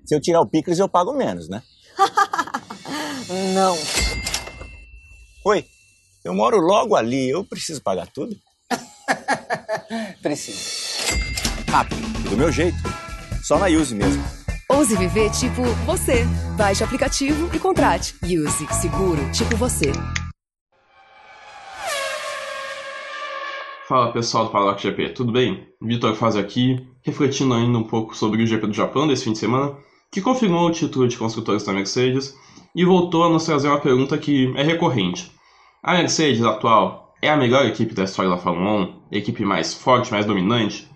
Se 0.06 0.16
eu 0.16 0.22
tirar 0.22 0.42
o 0.42 0.48
picles, 0.48 0.80
eu 0.80 0.88
pago 0.88 1.14
menos, 1.14 1.50
né? 1.50 1.62
Não. 3.28 3.76
Oi, 5.46 5.66
eu 6.24 6.34
moro 6.34 6.58
logo 6.60 6.96
ali, 6.96 7.30
eu 7.30 7.44
preciso 7.44 7.82
pagar 7.82 8.08
tudo? 8.08 8.36
Preciso. 10.22 10.60
Rápido, 11.68 12.02
e 12.26 12.30
do 12.30 12.38
meu 12.38 12.52
jeito. 12.52 12.78
Só 13.44 13.58
na 13.58 13.66
Use 13.66 13.96
mesmo. 13.96 14.24
Ouse 14.70 14.96
viver 14.96 15.32
tipo 15.32 15.64
você. 15.86 16.24
Baixe 16.56 16.84
o 16.84 16.86
aplicativo 16.86 17.50
e 17.56 17.60
contrate. 17.60 18.16
Use 18.24 18.68
Seguro 18.80 19.32
tipo 19.32 19.56
você. 19.56 19.92
Fala 23.88 24.12
pessoal 24.12 24.46
do 24.46 24.52
Paddock 24.52 24.82
GP, 24.82 25.10
tudo 25.10 25.32
bem? 25.32 25.68
Vitor 25.82 26.16
Faz 26.16 26.36
aqui, 26.36 26.88
refletindo 27.04 27.54
ainda 27.54 27.78
um 27.78 27.84
pouco 27.84 28.16
sobre 28.16 28.42
o 28.42 28.48
GP 28.48 28.68
do 28.68 28.74
Japão 28.74 29.08
desse 29.08 29.26
fim 29.26 29.34
de 29.34 29.38
semana, 29.38 29.78
que 30.12 30.22
confirmou 30.22 30.68
o 30.68 30.72
título 30.72 31.08
de 31.08 31.18
construtores 31.18 31.64
da 31.64 31.74
Mercedes 31.74 32.36
e 32.76 32.84
voltou 32.84 33.24
a 33.24 33.30
nos 33.30 33.46
trazer 33.46 33.70
uma 33.70 33.80
pergunta 33.80 34.18
que 34.18 34.54
é 34.56 34.64
recorrente. 34.64 35.32
A 35.82 35.94
Mercedes 35.94 36.44
atual 36.44 37.14
é 37.22 37.30
a 37.30 37.38
melhor 37.38 37.66
equipe 37.66 37.94
da 37.94 38.04
história 38.04 38.30
da 38.30 38.38
Fórmula 38.38 38.82
1? 38.82 38.94
A 39.14 39.18
equipe 39.18 39.46
mais 39.46 39.74
forte, 39.74 40.12
mais 40.12 40.26
dominante? 40.26 40.88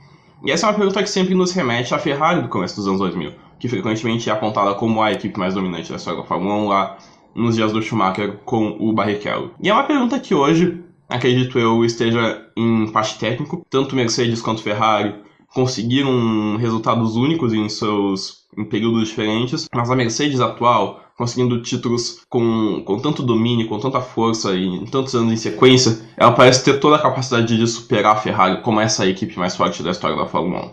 E 0.44 0.52
essa 0.52 0.66
é 0.66 0.70
uma 0.70 0.76
pergunta 0.76 1.02
que 1.02 1.10
sempre 1.10 1.34
nos 1.34 1.52
remete 1.52 1.94
à 1.94 2.00
Ferrari 2.00 2.42
do 2.42 2.50
começo 2.50 2.76
dos 2.76 2.88
anos 2.88 3.00
2000, 3.00 3.34
que 3.60 3.68
frequentemente 3.68 4.30
é 4.30 4.34
apontada 4.34 4.74
como 4.76 5.02
a 5.02 5.12
equipe 5.12 5.40
mais 5.40 5.54
dominante 5.54 5.90
da 5.90 5.96
história 5.96 6.20
da 6.20 6.26
Fórmula 6.26 6.56
1 6.56 6.68
lá 6.68 6.98
nos 7.34 7.56
dias 7.56 7.72
do 7.72 7.82
Schumacher 7.82 8.40
com 8.46 8.76
o 8.80 8.92
Barrichello. 8.92 9.52
E 9.62 9.70
é 9.70 9.74
uma 9.74 9.84
pergunta 9.84 10.20
que 10.20 10.36
hoje 10.36 10.84
acredito 11.08 11.58
eu, 11.58 11.84
esteja 11.84 12.46
em 12.56 12.84
empate 12.84 13.18
técnico. 13.18 13.66
Tanto 13.70 13.96
Mercedes 13.96 14.42
quanto 14.42 14.62
Ferrari 14.62 15.16
conseguiram 15.54 16.58
resultados 16.58 17.16
únicos 17.16 17.54
em 17.54 17.68
seus 17.68 18.40
em 18.58 18.66
períodos 18.66 19.08
diferentes, 19.08 19.68
mas 19.74 19.90
a 19.90 19.96
Mercedes 19.96 20.42
atual, 20.42 21.02
conseguindo 21.20 21.62
títulos 21.62 22.22
com, 22.30 22.82
com 22.86 22.98
tanto 22.98 23.22
domínio, 23.22 23.68
com 23.68 23.78
tanta 23.78 24.00
força 24.00 24.56
e 24.56 24.66
em 24.66 24.86
tantos 24.86 25.14
anos 25.14 25.34
em 25.34 25.36
sequência, 25.36 26.00
ela 26.16 26.32
parece 26.32 26.64
ter 26.64 26.80
toda 26.80 26.96
a 26.96 27.02
capacidade 27.02 27.58
de 27.58 27.68
superar 27.68 28.14
a 28.14 28.16
Ferrari 28.16 28.62
como 28.62 28.80
essa 28.80 29.06
equipe 29.06 29.38
mais 29.38 29.54
forte 29.54 29.84
da 29.84 29.92
história 29.92 30.16
da 30.16 30.26
Fórmula 30.26 30.68
1. 30.68 30.72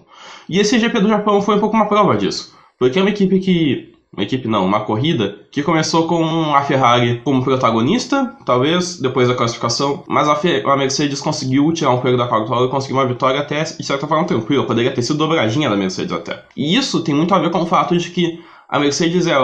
E 0.48 0.60
esse 0.60 0.78
GP 0.78 1.00
do 1.00 1.08
Japão 1.08 1.42
foi 1.42 1.56
um 1.56 1.58
pouco 1.58 1.74
uma 1.74 1.88
prova 1.88 2.16
disso, 2.16 2.54
porque 2.78 2.96
é 2.96 3.02
uma 3.02 3.10
equipe 3.10 3.40
que 3.40 3.92
uma 4.12 4.22
equipe 4.22 4.46
não, 4.46 4.64
uma 4.64 4.84
corrida 4.84 5.36
que 5.50 5.64
começou 5.64 6.06
com 6.06 6.54
a 6.54 6.62
Ferrari 6.62 7.20
como 7.24 7.42
protagonista, 7.42 8.36
talvez, 8.46 9.00
depois 9.00 9.26
da 9.26 9.34
classificação, 9.34 10.04
mas 10.06 10.28
a, 10.28 10.40
a 10.72 10.76
Mercedes 10.76 11.20
conseguiu 11.20 11.72
tirar 11.72 11.90
um 11.90 11.98
coelho 11.98 12.16
da 12.16 12.28
cartola 12.28 12.66
e 12.66 12.70
conseguiu 12.70 12.98
uma 12.98 13.06
vitória 13.06 13.40
até, 13.40 13.64
de 13.64 13.84
certa 13.84 14.06
forma, 14.06 14.24
tranquila, 14.24 14.64
poderia 14.64 14.94
ter 14.94 15.02
sido 15.02 15.18
dobradinha 15.18 15.68
da 15.68 15.76
Mercedes 15.76 16.12
até. 16.12 16.44
E 16.56 16.76
isso 16.76 17.02
tem 17.02 17.12
muito 17.12 17.34
a 17.34 17.38
ver 17.40 17.50
com 17.50 17.62
o 17.62 17.66
fato 17.66 17.98
de 17.98 18.10
que 18.10 18.40
a 18.68 18.78
Mercedes 18.78 19.26
é 19.26 19.36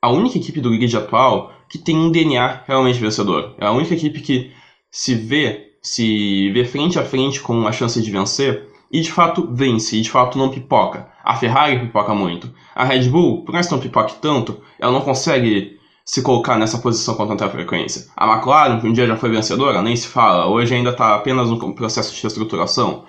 a 0.00 0.10
única 0.10 0.38
equipe 0.38 0.60
do 0.60 0.70
grid 0.70 0.96
atual 0.96 1.52
que 1.68 1.78
tem 1.78 1.96
um 1.96 2.10
DNA 2.10 2.62
realmente 2.66 2.98
vencedor. 2.98 3.54
É 3.58 3.66
a 3.66 3.72
única 3.72 3.94
equipe 3.94 4.20
que 4.20 4.52
se 4.90 5.14
vê, 5.14 5.72
se 5.82 6.50
vê 6.50 6.64
frente 6.64 6.98
a 6.98 7.04
frente 7.04 7.40
com 7.40 7.66
a 7.66 7.72
chance 7.72 8.00
de 8.00 8.10
vencer 8.10 8.68
e 8.90 9.00
de 9.00 9.12
fato 9.12 9.48
vence, 9.52 9.96
e 9.96 10.00
de 10.00 10.10
fato 10.10 10.36
não 10.36 10.48
pipoca. 10.50 11.08
A 11.22 11.36
Ferrari 11.36 11.78
pipoca 11.78 12.12
muito. 12.12 12.52
A 12.74 12.84
Red 12.84 13.08
Bull, 13.08 13.44
por 13.44 13.52
mais 13.52 13.66
que 13.66 13.72
não 13.72 13.80
pipoque 13.80 14.16
tanto, 14.20 14.60
ela 14.80 14.90
não 14.90 15.00
consegue 15.00 15.78
se 16.04 16.22
colocar 16.22 16.58
nessa 16.58 16.78
posição 16.78 17.14
com 17.14 17.26
tanta 17.26 17.48
frequência. 17.48 18.10
A 18.16 18.26
McLaren, 18.26 18.80
que 18.80 18.86
um 18.86 18.92
dia 18.92 19.06
já 19.06 19.16
foi 19.16 19.30
vencedora, 19.30 19.80
nem 19.80 19.94
se 19.94 20.08
fala, 20.08 20.48
hoje 20.48 20.74
ainda 20.74 20.90
está 20.90 21.14
apenas 21.14 21.50
no 21.50 21.72
processo 21.72 22.12
de 22.12 22.20
reestruturação. 22.20 23.04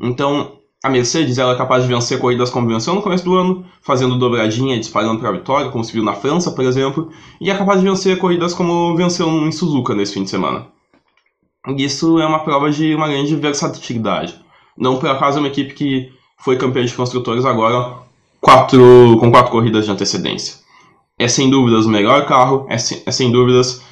Então, 0.00 0.58
a 0.82 0.88
Mercedes 0.88 1.38
é 1.38 1.54
capaz 1.56 1.82
de 1.82 1.88
vencer 1.88 2.18
corridas 2.20 2.50
como 2.50 2.68
venceu 2.68 2.94
no 2.94 3.02
começo 3.02 3.24
do 3.24 3.36
ano, 3.36 3.64
fazendo 3.82 4.18
dobradinha 4.18 4.76
e 4.76 4.78
disparando 4.78 5.18
para 5.18 5.28
a 5.28 5.32
vitória, 5.32 5.70
como 5.70 5.82
se 5.82 5.92
viu 5.92 6.04
na 6.04 6.14
França, 6.14 6.52
por 6.52 6.64
exemplo, 6.64 7.10
e 7.40 7.50
é 7.50 7.56
capaz 7.56 7.80
de 7.80 7.86
vencer 7.86 8.16
corridas 8.18 8.54
como 8.54 8.96
venceu 8.96 9.28
em 9.28 9.50
Suzuka 9.50 9.94
nesse 9.94 10.14
fim 10.14 10.22
de 10.22 10.30
semana. 10.30 10.66
Isso 11.76 12.18
é 12.20 12.26
uma 12.26 12.38
prova 12.40 12.70
de 12.70 12.94
uma 12.94 13.08
grande 13.08 13.34
versatilidade. 13.34 14.40
Não 14.76 14.98
por 14.98 15.10
acaso 15.10 15.38
é 15.38 15.40
uma 15.40 15.48
equipe 15.48 15.74
que 15.74 16.12
foi 16.38 16.56
campeã 16.56 16.84
de 16.84 16.94
construtores 16.94 17.44
agora 17.44 17.98
quatro, 18.40 19.16
com 19.18 19.30
quatro 19.30 19.50
corridas 19.50 19.84
de 19.84 19.90
antecedência. 19.90 20.58
É 21.18 21.26
sem 21.26 21.50
dúvidas 21.50 21.86
o 21.86 21.90
melhor 21.90 22.24
carro, 22.26 22.66
é 22.68 22.78
sem, 22.78 23.02
é 23.04 23.10
sem 23.10 23.32
dúvidas 23.32 23.82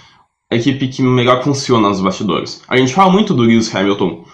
a 0.48 0.54
equipe 0.54 0.86
que 0.86 1.02
melhor 1.02 1.42
funciona 1.42 1.88
nos 1.88 2.00
bastidores. 2.00 2.62
A 2.68 2.76
gente 2.76 2.94
fala 2.94 3.10
muito 3.10 3.34
do 3.34 3.42
Lewis 3.42 3.74
Hamilton 3.74 4.24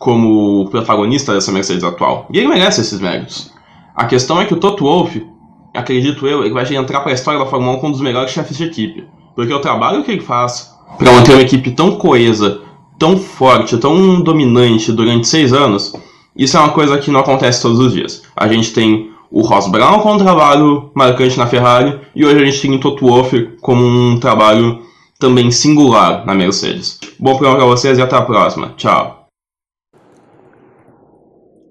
como 0.00 0.66
protagonista 0.70 1.34
dessa 1.34 1.52
Mercedes 1.52 1.84
atual, 1.84 2.26
e 2.32 2.38
ele 2.38 2.48
merece 2.48 2.80
esses 2.80 2.98
méritos. 2.98 3.52
A 3.94 4.06
questão 4.06 4.40
é 4.40 4.46
que 4.46 4.54
o 4.54 4.56
Toto 4.56 4.84
Wolff, 4.84 5.26
acredito 5.74 6.26
eu, 6.26 6.42
ele 6.42 6.54
vai 6.54 6.64
entrar 6.74 7.00
para 7.00 7.12
a 7.12 7.14
história 7.14 7.38
da 7.38 7.44
Fórmula 7.44 7.76
1 7.76 7.80
como 7.80 7.88
um 7.88 7.92
dos 7.92 8.00
melhores 8.00 8.30
chefes 8.30 8.56
de 8.56 8.64
equipe, 8.64 9.04
porque 9.36 9.52
o 9.52 9.60
trabalho 9.60 10.02
que 10.02 10.10
ele 10.10 10.22
faz 10.22 10.74
para 10.96 11.12
manter 11.12 11.32
uma 11.32 11.42
equipe 11.42 11.70
tão 11.72 11.96
coesa, 11.96 12.62
tão 12.98 13.18
forte, 13.18 13.76
tão 13.76 14.22
dominante 14.22 14.90
durante 14.90 15.28
seis 15.28 15.52
anos, 15.52 15.92
Isso 16.34 16.56
é 16.56 16.60
uma 16.60 16.70
coisa 16.70 16.96
que 16.96 17.10
não 17.10 17.20
acontece 17.20 17.60
todos 17.60 17.78
os 17.78 17.92
dias. 17.92 18.22
A 18.34 18.48
gente 18.48 18.72
tem 18.72 19.10
o 19.30 19.42
Ross 19.42 19.68
Brown 19.68 19.98
com 19.98 20.14
um 20.14 20.18
trabalho 20.18 20.90
marcante 20.94 21.36
na 21.36 21.46
Ferrari 21.46 22.00
e 22.14 22.24
hoje 22.24 22.40
a 22.40 22.44
gente 22.46 22.62
tem 22.62 22.74
o 22.74 22.80
Toto 22.80 23.04
Wolff 23.04 23.50
como 23.60 23.84
um 23.84 24.18
trabalho 24.18 24.80
também 25.18 25.50
singular 25.50 26.24
na 26.24 26.34
Mercedes. 26.34 26.98
Bom 27.18 27.32
programa 27.32 27.58
para 27.58 27.66
vocês 27.66 27.98
e 27.98 28.02
até 28.02 28.16
a 28.16 28.22
próxima. 28.22 28.72
Tchau. 28.76 29.19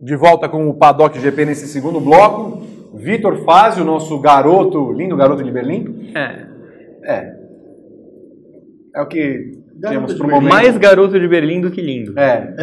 De 0.02 0.16
volta 0.16 0.48
com 0.48 0.70
o 0.70 0.74
Paddock 0.74 1.20
GP 1.20 1.46
nesse 1.46 1.68
segundo 1.68 2.00
bloco. 2.00 2.62
Vitor 2.94 3.44
Fazio, 3.44 3.84
nosso 3.84 4.20
garoto, 4.20 4.92
lindo 4.92 5.16
garoto 5.16 5.44
de 5.44 5.52
Berlim. 5.52 6.12
É. 6.16 6.48
É. 7.04 7.40
É 8.96 9.02
o 9.02 9.08
que 9.08 9.60
Garoto 9.76 10.08
temos 10.08 10.14
pro 10.16 10.30
momento. 10.30 10.50
Mais 10.52 10.78
garoto 10.78 11.20
de 11.20 11.28
Berlim 11.28 11.62
do 11.62 11.72
que 11.72 11.82
lindo. 11.82 12.18
É. 12.18 12.54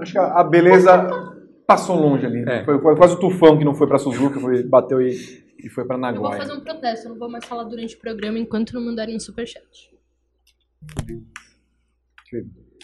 Acho 0.00 0.12
que 0.12 0.18
a 0.18 0.42
beleza 0.42 1.32
passou 1.66 1.96
longe 1.96 2.26
ali. 2.26 2.44
É. 2.48 2.64
Foi, 2.64 2.80
foi 2.80 2.96
quase 2.96 3.14
o 3.14 3.18
tufão 3.18 3.58
que 3.58 3.64
não 3.64 3.74
foi 3.74 3.86
pra 3.86 3.98
Suzuka, 3.98 4.40
foi, 4.40 4.62
bateu 4.62 5.00
e, 5.00 5.10
e 5.58 5.68
foi 5.68 5.84
pra 5.84 5.96
Eu 5.96 6.00
vou 6.00 6.10
Nagoya. 6.12 6.38
fazer 6.38 6.52
um 6.54 6.60
protesto, 6.60 7.06
eu 7.06 7.10
não 7.10 7.18
vou 7.18 7.30
mais 7.30 7.44
falar 7.44 7.64
durante 7.64 7.94
o 7.94 7.98
programa 7.98 8.38
enquanto 8.38 8.72
não 8.72 8.82
mandarem 8.82 9.14
um 9.16 9.20
superchat. 9.20 9.92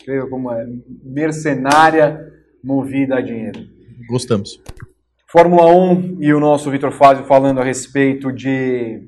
Veja 0.07 0.27
como 0.29 0.53
é 0.53 0.67
mercenária 1.03 2.33
movida 2.63 3.17
a 3.17 3.21
dinheiro. 3.21 3.61
Gostamos. 4.09 4.61
Fórmula 5.31 5.67
1 5.67 6.19
e 6.21 6.33
o 6.33 6.41
nosso 6.41 6.71
Vitor 6.71 6.91
Fazio 6.91 7.25
falando 7.25 7.61
a 7.61 7.65
respeito 7.65 8.33
de 8.33 9.07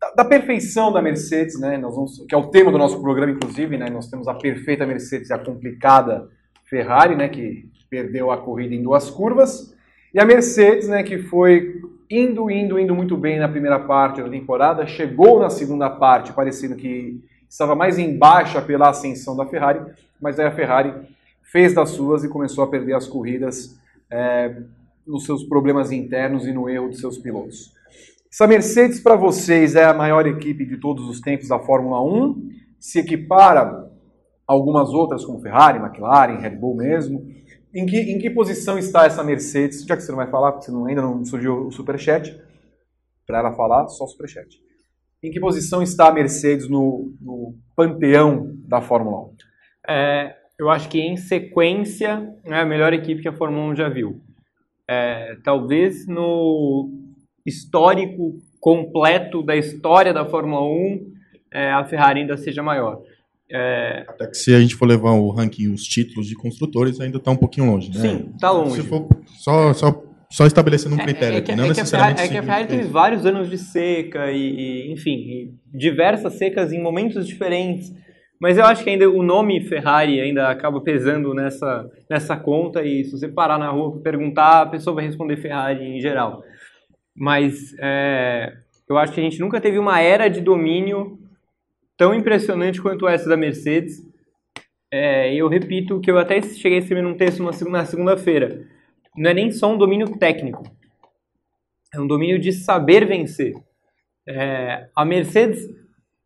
da, 0.00 0.22
da 0.22 0.24
perfeição 0.24 0.92
da 0.92 1.02
Mercedes, 1.02 1.60
né? 1.60 1.76
Nós 1.76 1.94
vamos, 1.94 2.24
que 2.26 2.34
é 2.34 2.38
o 2.38 2.46
tema 2.46 2.72
do 2.72 2.78
nosso 2.78 3.00
programa, 3.00 3.32
inclusive, 3.32 3.76
né? 3.76 3.90
Nós 3.90 4.08
temos 4.08 4.28
a 4.28 4.34
perfeita 4.34 4.86
Mercedes 4.86 5.28
e 5.28 5.32
a 5.32 5.38
complicada 5.38 6.28
Ferrari, 6.64 7.16
né? 7.16 7.28
Que 7.28 7.68
perdeu 7.90 8.30
a 8.30 8.38
corrida 8.38 8.74
em 8.74 8.82
duas 8.82 9.10
curvas. 9.10 9.74
E 10.14 10.20
a 10.20 10.24
Mercedes, 10.24 10.88
né? 10.88 11.02
Que 11.02 11.18
foi 11.18 11.82
indo, 12.10 12.50
indo, 12.50 12.78
indo 12.78 12.94
muito 12.94 13.16
bem 13.16 13.38
na 13.38 13.48
primeira 13.48 13.78
parte 13.78 14.22
da 14.22 14.28
temporada, 14.28 14.86
chegou 14.86 15.40
na 15.40 15.50
segunda 15.50 15.90
parte 15.90 16.32
parecendo 16.32 16.74
que 16.74 17.22
estava 17.48 17.74
mais 17.74 17.98
em 17.98 18.16
baixa 18.16 18.62
pela 18.62 18.88
ascensão 18.88 19.36
da 19.36 19.44
Ferrari, 19.44 19.80
mas 20.20 20.38
aí 20.38 20.46
a 20.46 20.50
Ferrari 20.50 20.94
fez 21.50 21.74
das 21.74 21.90
suas 21.90 22.24
e 22.24 22.28
começou 22.28 22.64
a 22.64 22.68
perder 22.68 22.94
as 22.94 23.06
corridas 23.06 23.78
é, 24.10 24.62
nos 25.06 25.24
seus 25.24 25.44
problemas 25.44 25.90
internos 25.90 26.46
e 26.46 26.52
no 26.52 26.68
erro 26.68 26.88
dos 26.88 27.00
seus 27.00 27.18
pilotos. 27.18 27.72
Essa 28.30 28.46
Mercedes 28.46 29.00
para 29.00 29.16
vocês 29.16 29.74
é 29.74 29.84
a 29.84 29.94
maior 29.94 30.26
equipe 30.26 30.64
de 30.64 30.78
todos 30.78 31.08
os 31.08 31.20
tempos 31.20 31.48
da 31.48 31.58
Fórmula 31.58 32.02
1, 32.02 32.50
se 32.78 32.98
equipara 32.98 33.62
a 33.62 33.88
algumas 34.46 34.90
outras 34.90 35.24
como 35.24 35.40
Ferrari, 35.40 35.78
McLaren, 35.78 36.38
Red 36.38 36.56
Bull 36.56 36.76
mesmo. 36.76 37.26
Em 37.74 37.86
que, 37.86 37.98
em 37.98 38.18
que 38.18 38.30
posição 38.30 38.78
está 38.78 39.06
essa 39.06 39.24
Mercedes? 39.24 39.84
Já 39.84 39.96
que 39.96 40.02
você 40.02 40.10
não 40.10 40.16
vai 40.16 40.30
falar, 40.30 40.52
porque 40.52 40.70
não- 40.70 40.86
ainda 40.86 41.02
não 41.02 41.24
surgiu 41.24 41.66
o 41.66 41.72
superchat, 41.72 42.38
para 43.26 43.38
ela 43.38 43.52
falar, 43.52 43.86
só 43.88 44.06
superchat. 44.06 44.48
Em 45.22 45.30
que 45.30 45.40
posição 45.40 45.82
está 45.82 46.08
a 46.08 46.12
Mercedes 46.12 46.68
no, 46.68 47.12
no 47.20 47.54
panteão 47.74 48.54
da 48.66 48.80
Fórmula 48.80 49.18
1? 49.26 49.30
É, 49.90 50.36
eu 50.58 50.68
acho 50.68 50.88
que 50.88 50.98
em 51.00 51.16
sequência 51.16 52.28
é 52.44 52.54
a 52.54 52.66
melhor 52.66 52.92
equipe 52.92 53.22
que 53.22 53.28
a 53.28 53.32
Fórmula 53.32 53.72
1 53.72 53.76
já 53.76 53.88
viu. 53.88 54.20
É, 54.88 55.36
talvez 55.44 56.06
no 56.06 56.90
histórico 57.46 58.38
completo 58.60 59.42
da 59.42 59.56
história 59.56 60.12
da 60.12 60.24
Fórmula 60.24 60.62
1, 60.62 61.12
é, 61.52 61.72
a 61.72 61.84
Ferrari 61.84 62.20
ainda 62.20 62.36
seja 62.36 62.62
maior. 62.62 63.00
É, 63.50 64.04
Até 64.06 64.26
que 64.26 64.36
se 64.36 64.54
a 64.54 64.60
gente 64.60 64.74
for 64.74 64.86
levar 64.86 65.12
o 65.12 65.30
ranking, 65.30 65.72
os 65.72 65.84
títulos 65.84 66.26
de 66.26 66.34
construtores, 66.34 67.00
ainda 67.00 67.16
está 67.18 67.30
um 67.30 67.36
pouquinho 67.36 67.70
longe, 67.70 67.90
né? 67.90 68.00
Sim, 68.00 68.32
tá 68.38 68.50
longe. 68.50 68.82
Se 68.82 68.88
for 68.88 69.08
só, 69.26 69.72
só, 69.72 70.04
só 70.30 70.46
estabelecendo 70.46 70.96
um 70.96 70.98
critério 70.98 71.38
é, 71.38 71.40
que, 71.40 71.52
aqui, 71.52 71.56
não 71.56 71.64
é 71.64 71.68
a 71.68 71.70
necessariamente... 71.70 72.18
Ferrari, 72.18 72.28
é 72.28 72.32
que 72.32 72.38
a 72.38 72.42
Ferrari 72.42 72.68
teve 72.68 72.88
vários 72.88 73.24
anos 73.24 73.48
de 73.48 73.56
seca 73.56 74.30
e, 74.30 74.38
e, 74.38 74.92
enfim, 74.92 75.10
e 75.10 75.54
diversas 75.72 76.34
secas 76.34 76.72
em 76.72 76.82
momentos 76.82 77.26
diferentes. 77.26 77.94
Mas 78.40 78.56
eu 78.56 78.64
acho 78.64 78.84
que 78.84 78.90
ainda 78.90 79.10
o 79.10 79.22
nome 79.22 79.60
Ferrari 79.62 80.20
ainda 80.20 80.48
acaba 80.48 80.80
pesando 80.80 81.34
nessa, 81.34 81.90
nessa 82.08 82.36
conta 82.36 82.84
e 82.84 83.04
se 83.04 83.12
você 83.12 83.28
parar 83.28 83.58
na 83.58 83.70
rua 83.70 84.00
perguntar, 84.00 84.62
a 84.62 84.66
pessoa 84.66 84.94
vai 84.94 85.04
responder 85.04 85.36
Ferrari 85.36 85.84
em 85.84 86.00
geral. 86.00 86.42
Mas 87.16 87.74
é, 87.80 88.52
eu 88.88 88.96
acho 88.96 89.12
que 89.12 89.20
a 89.20 89.22
gente 89.22 89.40
nunca 89.40 89.60
teve 89.60 89.78
uma 89.78 90.00
era 90.00 90.28
de 90.28 90.40
domínio 90.40 91.18
tão 91.96 92.14
impressionante 92.14 92.80
quanto 92.80 93.08
essa 93.08 93.28
da 93.28 93.36
Mercedes. 93.36 94.06
É, 94.90 95.34
eu 95.34 95.48
repito 95.48 96.00
que 96.00 96.10
eu 96.10 96.16
até 96.16 96.40
cheguei 96.40 96.78
a 96.78 96.80
escrever 96.80 97.02
num 97.02 97.16
texto 97.16 97.42
na 97.42 97.84
segunda-feira. 97.84 98.64
Não 99.16 99.30
é 99.30 99.34
nem 99.34 99.50
só 99.50 99.72
um 99.72 99.76
domínio 99.76 100.16
técnico, 100.16 100.62
é 101.92 102.00
um 102.00 102.06
domínio 102.06 102.38
de 102.38 102.52
saber 102.52 103.04
vencer. 103.04 103.54
É, 104.26 104.88
a 104.94 105.04
Mercedes, 105.04 105.68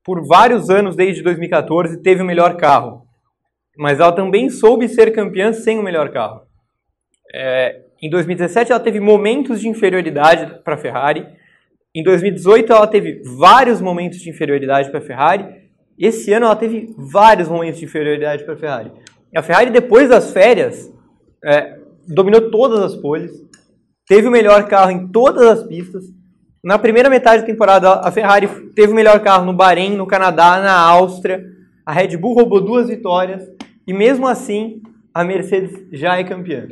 por 0.04 0.26
vários 0.26 0.68
anos, 0.68 0.96
desde 0.96 1.22
2014, 1.22 2.02
teve 2.02 2.22
o 2.22 2.24
melhor 2.24 2.56
carro, 2.56 3.06
mas 3.76 4.00
ela 4.00 4.12
também 4.12 4.50
soube 4.50 4.88
ser 4.88 5.12
campeã 5.12 5.52
sem 5.52 5.78
o 5.78 5.82
melhor 5.82 6.10
carro. 6.10 6.42
É, 7.34 7.82
em 8.02 8.10
2017, 8.10 8.72
ela 8.72 8.80
teve 8.80 8.98
momentos 8.98 9.60
de 9.60 9.68
inferioridade 9.68 10.60
para 10.64 10.74
a 10.74 10.78
Ferrari. 10.78 11.26
Em 11.94 12.02
2018, 12.02 12.72
ela 12.72 12.86
teve 12.86 13.22
vários 13.38 13.80
momentos 13.80 14.18
de 14.18 14.28
inferioridade 14.28 14.90
para 14.90 14.98
a 14.98 15.02
Ferrari. 15.02 15.62
Esse 15.98 16.32
ano, 16.32 16.46
ela 16.46 16.56
teve 16.56 16.92
vários 16.96 17.48
momentos 17.48 17.78
de 17.78 17.86
inferioridade 17.86 18.44
para 18.44 18.54
a 18.54 18.56
Ferrari. 18.56 18.92
A 19.34 19.42
Ferrari, 19.42 19.70
depois 19.70 20.08
das 20.08 20.32
férias, 20.32 20.92
é, 21.44 21.78
dominou 22.08 22.50
todas 22.50 22.80
as 22.80 22.96
poles, 22.96 23.30
teve 24.06 24.26
o 24.26 24.30
melhor 24.32 24.66
carro 24.68 24.90
em 24.90 25.08
todas 25.08 25.46
as 25.46 25.62
pistas. 25.62 26.04
Na 26.62 26.78
primeira 26.78 27.10
metade 27.10 27.40
da 27.40 27.46
temporada, 27.46 27.94
a 27.94 28.12
Ferrari 28.12 28.46
teve 28.70 28.92
o 28.92 28.94
melhor 28.94 29.18
carro 29.20 29.44
no 29.44 29.52
Bahrein, 29.52 29.96
no 29.96 30.06
Canadá, 30.06 30.60
na 30.60 30.78
Áustria. 30.78 31.44
A 31.84 31.92
Red 31.92 32.16
Bull 32.16 32.34
roubou 32.34 32.60
duas 32.60 32.88
vitórias 32.88 33.42
e 33.84 33.92
mesmo 33.92 34.28
assim 34.28 34.80
a 35.12 35.24
Mercedes 35.24 35.88
já 35.90 36.16
é 36.16 36.22
campeã. 36.22 36.68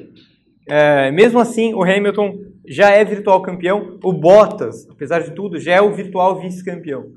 É, 0.69 1.11
mesmo 1.11 1.41
assim, 1.41 1.75
o 1.75 1.83
Hamilton 1.83 2.39
já 2.69 2.91
é 2.91 3.05
virtual 3.05 3.43
campeão. 3.43 3.99
O 4.05 4.13
Bottas, 4.13 4.89
apesar 4.89 5.23
de 5.23 5.35
tudo, 5.35 5.59
já 5.59 5.73
é 5.73 5.81
o 5.81 5.93
virtual 5.93 6.41
vice-campeão. 6.41 7.13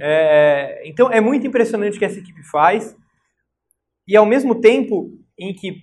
É, 0.00 0.80
então 0.86 1.12
é 1.12 1.20
muito 1.20 1.46
impressionante 1.46 1.96
o 1.96 1.98
que 1.98 2.04
essa 2.06 2.18
equipe 2.18 2.42
faz. 2.44 2.96
E 4.08 4.16
ao 4.16 4.24
mesmo 4.24 4.54
tempo 4.54 5.10
em 5.38 5.52
que 5.52 5.82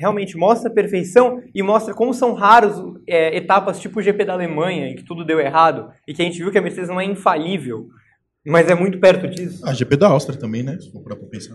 realmente 0.00 0.36
mostra 0.36 0.70
a 0.70 0.74
perfeição 0.74 1.42
e 1.54 1.62
mostra 1.62 1.92
como 1.94 2.14
são 2.14 2.32
raros 2.34 2.82
é, 3.06 3.36
etapas 3.36 3.78
tipo 3.78 4.00
o 4.00 4.02
GP 4.02 4.24
da 4.24 4.32
Alemanha, 4.32 4.88
em 4.88 4.96
que 4.96 5.04
tudo 5.04 5.24
deu 5.24 5.38
errado, 5.38 5.90
e 6.08 6.14
que 6.14 6.22
a 6.22 6.24
gente 6.24 6.38
viu 6.38 6.50
que 6.50 6.58
a 6.58 6.62
Mercedes 6.62 6.88
não 6.88 7.00
é 7.00 7.04
infalível, 7.04 7.86
mas 8.46 8.68
é 8.70 8.74
muito 8.74 8.98
perto 8.98 9.28
disso. 9.28 9.64
A 9.66 9.74
GP 9.74 9.96
da 9.96 10.08
Áustria 10.08 10.38
também, 10.38 10.62
né? 10.62 10.78
Se 10.80 10.90
for 10.90 11.02
pra 11.02 11.14
pensar. 11.16 11.54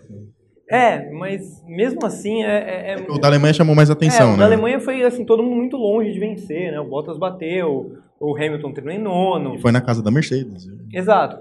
É, 0.70 1.12
mas 1.12 1.64
mesmo 1.68 2.06
assim 2.06 2.44
é. 2.44 2.48
é- 2.48 2.94
é- 2.94 3.06
O 3.12 3.20
da 3.20 3.28
Alemanha 3.28 3.54
chamou 3.54 3.76
mais 3.76 3.90
atenção, 3.90 4.28
é, 4.28 4.30
o 4.30 4.34
né? 4.34 4.38
da 4.40 4.46
Alemanha 4.46 4.80
foi 4.80 5.04
assim, 5.04 5.24
todo 5.26 5.44
mundo 5.44 5.56
muito 5.56 5.78
longe 5.78 6.12
de 6.12 6.20
vencer, 6.20 6.72
né? 6.72 6.80
O 6.80 6.86
Bottas 6.90 7.18
bateu, 7.18 7.98
o 8.20 8.36
Hamilton 8.36 8.72
terminou 8.72 9.00
em 9.00 9.04
nono. 9.04 9.56
E 9.56 9.62
foi 9.62 9.72
na 9.72 9.82
casa 9.82 10.02
da 10.02 10.10
Mercedes. 10.10 10.68
Exato. 10.92 11.38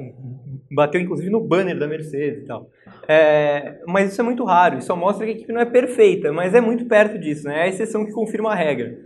Bateu 0.74 1.00
inclusive 1.00 1.30
no 1.30 1.40
banner 1.40 1.78
da 1.78 1.86
Mercedes 1.86 2.44
e 2.44 2.46
tal. 2.46 2.68
É, 3.08 3.80
mas 3.86 4.12
isso 4.12 4.20
é 4.20 4.24
muito 4.24 4.44
raro, 4.44 4.78
isso 4.78 4.86
só 4.88 4.96
mostra 4.96 5.24
que 5.24 5.32
a 5.32 5.34
equipe 5.34 5.52
não 5.52 5.60
é 5.60 5.64
perfeita, 5.64 6.32
mas 6.32 6.54
é 6.54 6.60
muito 6.60 6.86
perto 6.86 7.18
disso, 7.18 7.46
né? 7.46 7.60
É 7.60 7.62
a 7.62 7.68
exceção 7.68 8.04
que 8.04 8.12
confirma 8.12 8.52
a 8.52 8.54
regra. 8.54 8.98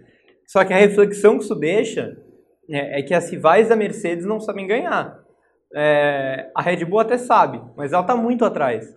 Só 0.47 0.65
que 0.65 0.73
a 0.73 0.79
reflexão 0.79 1.37
que 1.37 1.45
isso 1.45 1.55
deixa 1.55 2.17
né, 2.69 2.99
é 2.99 3.03
que 3.03 3.15
as 3.15 3.31
rivais 3.31 3.69
da 3.69 3.77
Mercedes 3.77 4.25
não 4.25 4.41
sabem 4.41 4.67
ganhar. 4.67 5.19
É, 5.75 6.51
a 6.55 6.63
Red 6.63 6.85
Bull 6.85 7.01
até 7.01 7.19
sabe, 7.19 7.61
mas 7.77 7.93
ela 7.93 8.03
está 8.03 8.17
muito 8.17 8.45
atrás. 8.45 8.97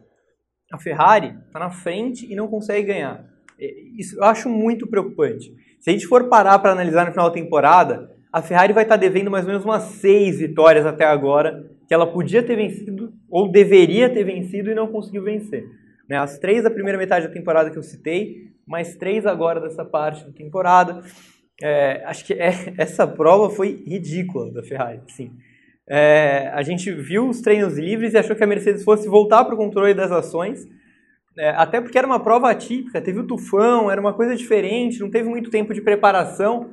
A 0.72 0.78
Ferrari 0.78 1.36
está 1.48 1.60
na 1.60 1.70
frente 1.70 2.32
e 2.32 2.36
não 2.36 2.48
consegue 2.48 2.88
ganhar. 2.88 3.26
É, 3.60 3.66
Isso 3.98 4.18
eu 4.18 4.24
acho 4.24 4.48
muito 4.48 4.88
preocupante. 4.88 5.52
Se 5.80 5.90
a 5.90 5.94
gente 5.94 6.08
for 6.08 6.30
parar 6.30 6.58
para 6.60 6.72
analisar 6.72 7.06
no 7.06 7.12
final 7.12 7.28
da 7.28 7.34
temporada, 7.34 8.10
a 8.32 8.42
Ferrari 8.42 8.74
vai 8.74 8.84
estar 8.84 8.96
devendo 8.96 9.30
mais 9.30 9.46
ou 9.46 9.50
menos 9.52 9.66
umas 9.66 9.84
seis 9.84 10.40
vitórias 10.40 10.86
até 10.86 11.04
agora, 11.06 11.70
que 11.88 11.94
ela 11.94 12.08
podia 12.08 12.42
ter 12.42 12.56
vencido 12.56 13.14
ou 13.30 13.52
deveria 13.52 14.10
ter 14.10 14.24
vencido 14.24 14.72
e 14.72 14.76
não 14.76 14.88
conseguiu 14.88 15.24
vencer. 15.24 15.66
Né, 16.08 16.18
As 16.18 16.38
três 16.40 16.64
da 16.64 16.70
primeira 16.70 16.98
metade 16.98 17.28
da 17.28 17.34
temporada 17.34 17.70
que 17.70 17.78
eu 17.78 17.84
citei, 17.84 18.52
mais 18.66 18.96
três 18.96 19.26
agora 19.26 19.60
dessa 19.60 19.84
parte 19.84 20.26
da 20.26 20.32
temporada. 20.32 21.04
É, 21.62 22.04
acho 22.06 22.26
que 22.26 22.34
é- 22.34 22.74
essa 22.78 23.06
prova 23.06 23.50
foi 23.50 23.84
ridícula 23.86 24.52
da 24.52 24.64
Ferrari, 24.64 25.02
sim. 25.08 25.32
É, 25.90 26.50
a 26.54 26.62
gente 26.62 26.90
viu 26.92 27.28
os 27.28 27.42
treinos 27.42 27.78
livres 27.78 28.14
e 28.14 28.18
achou 28.18 28.36
que 28.36 28.44
a 28.44 28.48
Mercedes 28.48 28.84
fosse 28.84 29.10
voltar 29.10 29.44
para 29.44 29.56
o 29.56 29.58
controle 29.58 29.94
das 29.94 30.12
ações, 30.12 30.66
é, 31.38 31.50
até 31.50 31.82
porque 31.82 31.98
era 31.98 32.08
uma 32.08 32.20
prova 32.20 32.50
atípica, 32.50 33.02
teve 33.02 33.20
o 33.20 33.28
tufão, 33.28 33.92
era 33.92 34.00
uma 34.00 34.14
coisa 34.14 34.36
diferente, 34.36 35.00
não 35.00 35.10
teve 35.10 35.28
muito 35.28 35.50
tempo 35.50 35.74
de 35.74 35.82
preparação. 35.82 36.70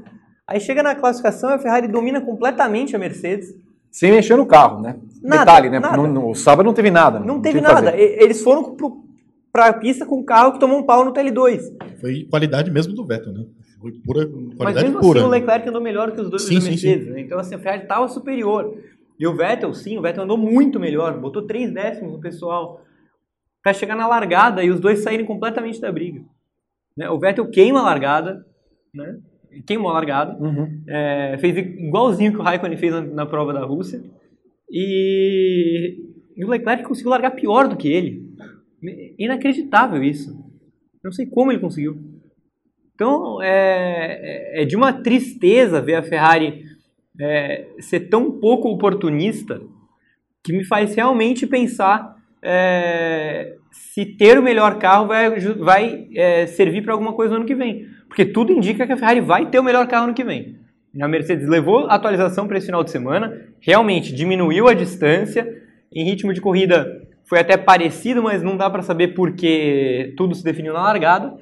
Aí 0.48 0.58
chega 0.58 0.82
na 0.82 0.94
classificação, 0.94 1.50
a 1.50 1.58
Ferrari 1.58 1.86
domina 1.86 2.22
completamente 2.22 2.96
a 2.96 2.98
Mercedes. 2.98 3.54
Sem 3.90 4.10
mexer 4.10 4.34
no 4.34 4.46
carro, 4.46 4.80
né? 4.80 4.96
Nada, 5.22 5.44
Detalhe, 5.44 5.68
né? 5.68 5.78
nada. 5.78 5.96
No, 5.96 6.06
no 6.08 6.34
sábado 6.34 6.64
não 6.64 6.72
teve 6.72 6.90
nada. 6.90 7.18
Não 7.20 7.40
tinha 7.40 7.42
teve 7.42 7.58
o 7.58 7.62
nada. 7.62 7.94
Eles 7.94 8.42
foram 8.42 8.74
pra 9.52 9.74
pista 9.74 10.06
com 10.06 10.20
um 10.20 10.24
carro 10.24 10.52
que 10.52 10.58
tomou 10.60 10.78
um 10.78 10.82
pau 10.84 11.04
no 11.04 11.12
TL2. 11.12 11.60
Foi 12.00 12.24
qualidade 12.30 12.70
mesmo 12.70 12.94
do 12.94 13.04
Vettel, 13.06 13.32
né? 13.34 13.44
Foi 13.78 13.92
pura 13.92 14.26
Mas 14.26 14.54
qualidade 14.56 14.86
mesmo 14.86 15.00
pura. 15.00 15.20
assim, 15.20 15.28
o 15.28 15.30
Leclerc 15.30 15.68
andou 15.68 15.82
melhor 15.82 16.12
que 16.12 16.20
os 16.20 16.30
dois 16.30 16.42
Sim, 16.42 16.54
da 16.54 16.60
sim, 16.62 16.68
Mercedes. 16.70 17.08
né? 17.08 17.20
Então, 17.20 17.38
assim, 17.38 17.54
a 17.54 17.58
Ferrari 17.58 17.82
estava 17.82 18.08
superior. 18.08 18.74
E 19.18 19.26
o 19.26 19.36
Vettel, 19.36 19.74
sim, 19.74 19.98
o 19.98 20.02
Vettel 20.02 20.24
andou 20.24 20.38
muito 20.38 20.80
melhor. 20.80 21.18
Botou 21.18 21.42
três 21.42 21.70
décimos 21.72 22.12
no 22.12 22.20
pessoal. 22.20 22.80
Pra 23.62 23.72
chegar 23.74 23.96
na 23.96 24.06
largada 24.06 24.62
e 24.64 24.70
os 24.70 24.80
dois 24.80 25.00
saírem 25.00 25.26
completamente 25.26 25.80
da 25.80 25.92
briga. 25.92 26.22
Né? 26.96 27.10
O 27.10 27.18
Vettel 27.18 27.48
queima 27.50 27.80
a 27.80 27.84
largada, 27.84 28.46
né? 28.94 29.18
Queimou 29.66 29.90
a 29.90 29.94
largada. 29.94 30.36
Uhum. 30.42 30.82
É, 30.86 31.36
fez 31.38 31.56
igualzinho 31.56 32.32
que 32.32 32.38
o 32.38 32.42
Raikkonen 32.42 32.76
fez 32.76 32.92
na, 32.92 33.00
na 33.00 33.26
prova 33.26 33.52
da 33.52 33.64
Rússia. 33.64 34.02
E, 34.70 35.96
e 36.36 36.44
o 36.44 36.48
Leclerc 36.48 36.84
conseguiu 36.84 37.10
largar 37.10 37.32
pior 37.32 37.68
do 37.68 37.76
que 37.76 37.88
ele. 37.88 38.28
Inacreditável 39.18 40.02
isso. 40.02 40.36
Não 41.02 41.12
sei 41.12 41.26
como 41.26 41.50
ele 41.50 41.60
conseguiu. 41.60 41.98
Então, 42.94 43.42
é, 43.42 44.62
é 44.62 44.64
de 44.64 44.76
uma 44.76 44.92
tristeza 44.92 45.80
ver 45.80 45.94
a 45.94 46.02
Ferrari 46.02 46.64
é, 47.20 47.68
ser 47.78 48.08
tão 48.08 48.38
pouco 48.40 48.68
oportunista 48.68 49.60
que 50.42 50.52
me 50.52 50.64
faz 50.64 50.94
realmente 50.94 51.46
pensar 51.46 52.16
é, 52.42 53.56
se 53.70 54.04
ter 54.04 54.38
o 54.38 54.42
melhor 54.42 54.78
carro 54.78 55.06
vai, 55.06 55.38
vai 55.56 56.08
é, 56.14 56.46
servir 56.46 56.82
para 56.82 56.92
alguma 56.92 57.12
coisa 57.12 57.30
no 57.34 57.40
ano 57.40 57.46
que 57.46 57.54
vem. 57.54 57.86
Porque 58.18 58.32
tudo 58.32 58.52
indica 58.52 58.84
que 58.84 58.92
a 58.92 58.96
Ferrari 58.96 59.20
vai 59.20 59.48
ter 59.48 59.60
o 59.60 59.62
melhor 59.62 59.86
carro 59.86 60.08
no 60.08 60.14
que 60.14 60.24
vem. 60.24 60.58
A 61.00 61.06
Mercedes 61.06 61.48
levou 61.48 61.86
a 61.86 61.94
atualização 61.94 62.48
para 62.48 62.58
esse 62.58 62.66
final 62.66 62.82
de 62.82 62.90
semana, 62.90 63.46
realmente 63.60 64.12
diminuiu 64.12 64.66
a 64.66 64.74
distância, 64.74 65.46
em 65.92 66.04
ritmo 66.04 66.32
de 66.32 66.40
corrida 66.40 67.00
foi 67.28 67.38
até 67.38 67.56
parecido, 67.56 68.20
mas 68.20 68.42
não 68.42 68.56
dá 68.56 68.68
para 68.68 68.82
saber 68.82 69.14
porque 69.14 70.14
tudo 70.16 70.34
se 70.34 70.42
definiu 70.42 70.72
na 70.72 70.82
largada. 70.82 71.32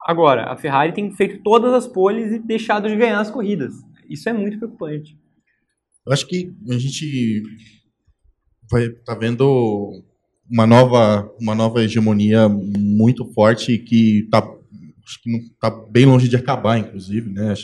Agora, 0.00 0.50
a 0.50 0.56
Ferrari 0.56 0.94
tem 0.94 1.14
feito 1.14 1.42
todas 1.42 1.74
as 1.74 1.86
poles 1.86 2.32
e 2.32 2.38
deixado 2.38 2.88
de 2.88 2.96
ganhar 2.96 3.20
as 3.20 3.30
corridas. 3.30 3.74
Isso 4.08 4.30
é 4.30 4.32
muito 4.32 4.56
preocupante. 4.56 5.14
Eu 6.06 6.12
acho 6.14 6.26
que 6.26 6.54
a 6.70 6.78
gente 6.78 7.42
vai 8.70 8.88
tá 9.04 9.14
vendo 9.14 10.02
uma 10.50 10.66
nova 10.66 11.30
uma 11.38 11.54
nova 11.54 11.84
hegemonia 11.84 12.48
muito 12.48 13.26
forte 13.34 13.76
que 13.76 14.26
tá 14.30 14.55
acho 15.06 15.22
que 15.22 15.30
não 15.30 15.38
tá 15.60 15.70
bem 15.90 16.04
longe 16.06 16.28
de 16.28 16.36
acabar 16.36 16.78
inclusive 16.78 17.30
né 17.30 17.54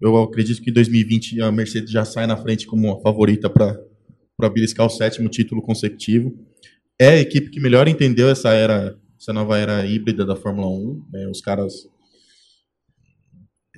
eu 0.00 0.16
acredito 0.22 0.60
que 0.62 0.70
em 0.70 0.72
2020 0.74 1.40
a 1.42 1.50
Mercedes 1.50 1.90
já 1.90 2.04
sai 2.04 2.26
na 2.26 2.36
frente 2.36 2.66
como 2.66 2.92
a 2.92 3.00
favorita 3.00 3.48
para 3.50 3.78
para 4.36 4.50
beliscar 4.50 4.84
o 4.86 4.90
sétimo 4.90 5.28
título 5.30 5.62
consecutivo 5.62 6.34
é 7.00 7.08
a 7.08 7.18
equipe 7.18 7.48
que 7.50 7.58
melhor 7.60 7.88
entendeu 7.88 8.28
essa 8.28 8.50
era 8.52 8.98
essa 9.18 9.32
nova 9.32 9.56
era 9.58 9.84
híbrida 9.86 10.24
da 10.26 10.36
Fórmula 10.36 10.68
1 10.68 11.06
né? 11.10 11.26
os 11.28 11.40
caras 11.40 11.72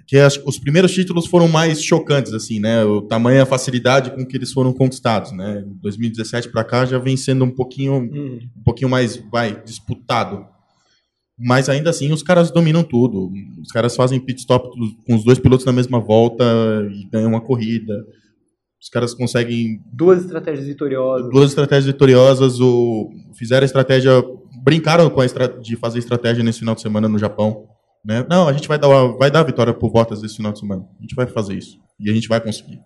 que 0.07 0.17
as- 0.17 0.41
os 0.45 0.59
primeiros 0.59 0.93
títulos 0.93 1.27
foram 1.27 1.47
mais 1.49 1.83
chocantes, 1.83 2.33
assim, 2.33 2.59
né? 2.59 2.83
O 2.83 3.03
tamanho 3.03 3.43
a 3.43 3.47
facilidade 3.47 4.11
com 4.13 4.25
que 4.25 4.39
eles 4.39 4.53
foram 4.53 4.73
conquistados, 4.73 5.33
né? 5.33 5.63
2017 5.83 6.49
para 6.51 6.65
cá 6.65 6.87
já 6.87 6.99
vem 6.99 7.15
sendo 7.15 7.45
um 7.45 7.51
pouquinho, 7.51 8.09
um 8.57 8.63
pouquinho 8.65 8.89
mais, 8.89 9.17
vai, 9.31 9.63
disputado. 9.63 10.47
Mas 11.39 11.69
ainda 11.69 11.91
assim, 11.91 12.13
os 12.13 12.23
caras 12.23 12.51
dominam 12.51 12.83
tudo. 12.83 13.31
Os 13.63 13.71
caras 13.71 13.95
fazem 13.95 14.19
pit 14.19 14.41
stop 14.41 14.69
com 15.07 15.15
os 15.15 15.25
dois 15.25 15.39
pilotos 15.39 15.65
na 15.65 15.73
mesma 15.73 16.01
volta 16.01 16.45
e 16.93 17.09
ganham 17.09 17.31
uma 17.31 17.41
corrida. 17.41 17.95
Os 18.81 18.89
caras 18.89 19.15
conseguem 19.15 19.81
Duas 19.93 20.25
estratégias 20.25 20.67
vitoriosas. 20.67 21.31
duas 21.31 21.51
estratégias 21.51 21.87
vitoriosas. 21.87 22.61
O, 22.61 23.11
fizeram 23.37 23.63
a 23.63 23.67
estratégia, 23.67 24.13
brincaram 24.65 25.09
com 25.11 25.21
a 25.21 25.25
estra, 25.25 25.49
de 25.49 25.77
fazer 25.77 26.01
estratégia 26.01 26.43
nesse 26.43 26.61
final 26.61 26.75
de 26.75 26.81
semana 26.81 27.09
no 27.09 27.19
Japão. 27.19 27.67
Né? 28.05 28.27
Não, 28.29 28.49
a 28.49 28.53
gente 28.53 28.67
vai 28.67 28.79
dar, 28.79 28.89
vai 29.19 29.31
dar 29.31 29.41
a 29.41 29.45
vitória 29.45 29.75
por 29.75 29.93
Bottas 29.93 30.23
esse 30.23 30.37
final 30.37 30.53
de 30.53 30.59
semana. 30.59 30.85
A 30.99 31.03
gente 31.03 31.15
vai 31.15 31.27
fazer 31.27 31.55
isso. 31.55 31.79
E 32.01 32.11
a 32.11 32.15
gente 32.15 32.29
vai 32.29 32.41
conseguir. 32.41 32.81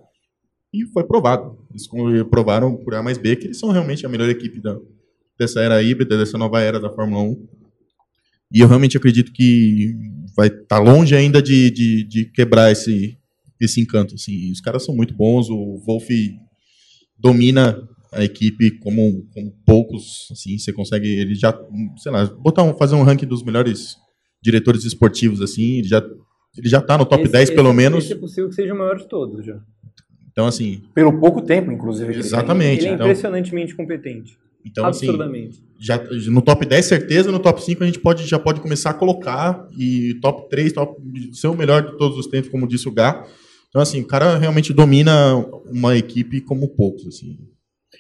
E 0.73 0.87
foi 0.93 1.05
provado. 1.05 1.59
Eles 1.71 1.87
provaram 2.31 2.77
por 2.77 2.95
A 2.95 3.03
mais 3.03 3.19
B 3.19 3.37
que 3.37 3.47
eles 3.47 3.59
são 3.59 3.71
realmente 3.71 4.05
a 4.05 4.09
melhor 4.09 4.29
equipe 4.29 4.61
da, 4.61 4.77
dessa 5.39 5.61
era 5.61 5.83
híbrida, 5.83 6.17
dessa 6.17 6.39
nova 6.39 6.61
era 6.61 6.81
da 6.81 6.91
Fórmula 6.91 7.23
1. 7.23 7.62
E 8.53 8.61
eu 8.61 8.69
realmente 8.69 8.97
acredito 8.97 9.33
que 9.33 9.95
vai 10.37 10.49
estar 10.49 10.79
longe 10.79 11.15
ainda 11.15 11.41
de, 11.43 11.71
de, 11.71 12.05
de 12.05 12.25
quebrar 12.27 12.71
esse, 12.71 13.17
esse 13.61 13.81
encanto. 13.81 14.15
Assim. 14.15 14.51
Os 14.51 14.61
caras 14.61 14.85
são 14.85 14.95
muito 14.95 15.15
bons. 15.15 15.49
O 15.49 15.79
Wolff 15.87 16.09
domina 17.19 17.89
a 18.13 18.23
equipe 18.25 18.71
como, 18.79 19.25
como 19.33 19.53
poucos. 19.65 20.29
Assim, 20.31 20.59
você 20.59 20.73
consegue. 20.73 21.09
Ele 21.09 21.35
já, 21.35 21.59
sei 21.97 22.13
lá, 22.13 22.27
botar 22.27 22.63
um, 22.63 22.75
fazer 22.75 22.95
um 22.95 23.03
ranking 23.03 23.27
dos 23.27 23.43
melhores 23.43 23.97
diretores 24.43 24.85
esportivos. 24.85 25.41
assim 25.41 25.79
Ele 25.79 25.89
já, 25.89 26.03
ele 26.59 26.69
já 26.69 26.81
tá 26.81 26.99
no 26.99 27.07
top 27.07 27.23
Esse- 27.23 27.33
10, 27.33 27.51
pelo 27.51 27.69
esse- 27.69 27.77
menos. 27.77 28.05
Esse 28.05 28.13
é 28.13 28.17
possível 28.17 28.49
que 28.49 28.55
seja 28.55 28.75
o 28.75 28.79
maior 28.79 28.97
de 28.99 29.09
todos 29.09 29.45
já. 29.45 29.59
Então, 30.31 30.47
assim, 30.47 30.83
Pelo 30.95 31.19
pouco 31.21 31.43
tempo, 31.43 31.71
inclusive. 31.71 32.15
Exatamente. 32.17 32.81
Ele 32.81 32.89
é 32.89 32.95
então, 32.95 33.07
impressionantemente 33.07 33.75
competente. 33.75 34.39
então 34.65 34.87
assim, 34.87 35.07
Absurdamente. 35.07 35.63
Já, 35.83 36.01
no 36.31 36.41
top 36.41 36.65
10, 36.65 36.85
certeza, 36.85 37.33
no 37.33 37.41
top 37.41 37.61
5 37.61 37.83
a 37.83 37.87
gente 37.87 37.99
pode, 37.99 38.25
já 38.25 38.39
pode 38.39 38.61
começar 38.61 38.91
a 38.91 38.95
colocar, 38.95 39.69
e 39.77 40.15
top 40.23 40.49
3, 40.49 40.73
top, 40.73 40.97
ser 41.33 41.49
o 41.49 41.57
melhor 41.57 41.83
de 41.83 41.99
todos 41.99 42.17
os 42.17 42.29
tempos, 42.29 42.49
como 42.49 42.69
disse 42.69 42.89
o 42.89 42.93
Gá. 42.93 43.27
Então, 43.69 43.83
assim, 43.83 44.01
o 44.01 44.07
cara 44.07 44.39
realmente 44.39 44.73
domina 44.73 45.35
uma 45.67 45.97
equipe 45.97 46.41
como 46.41 46.69
poucos, 46.69 47.05
assim. 47.09 47.37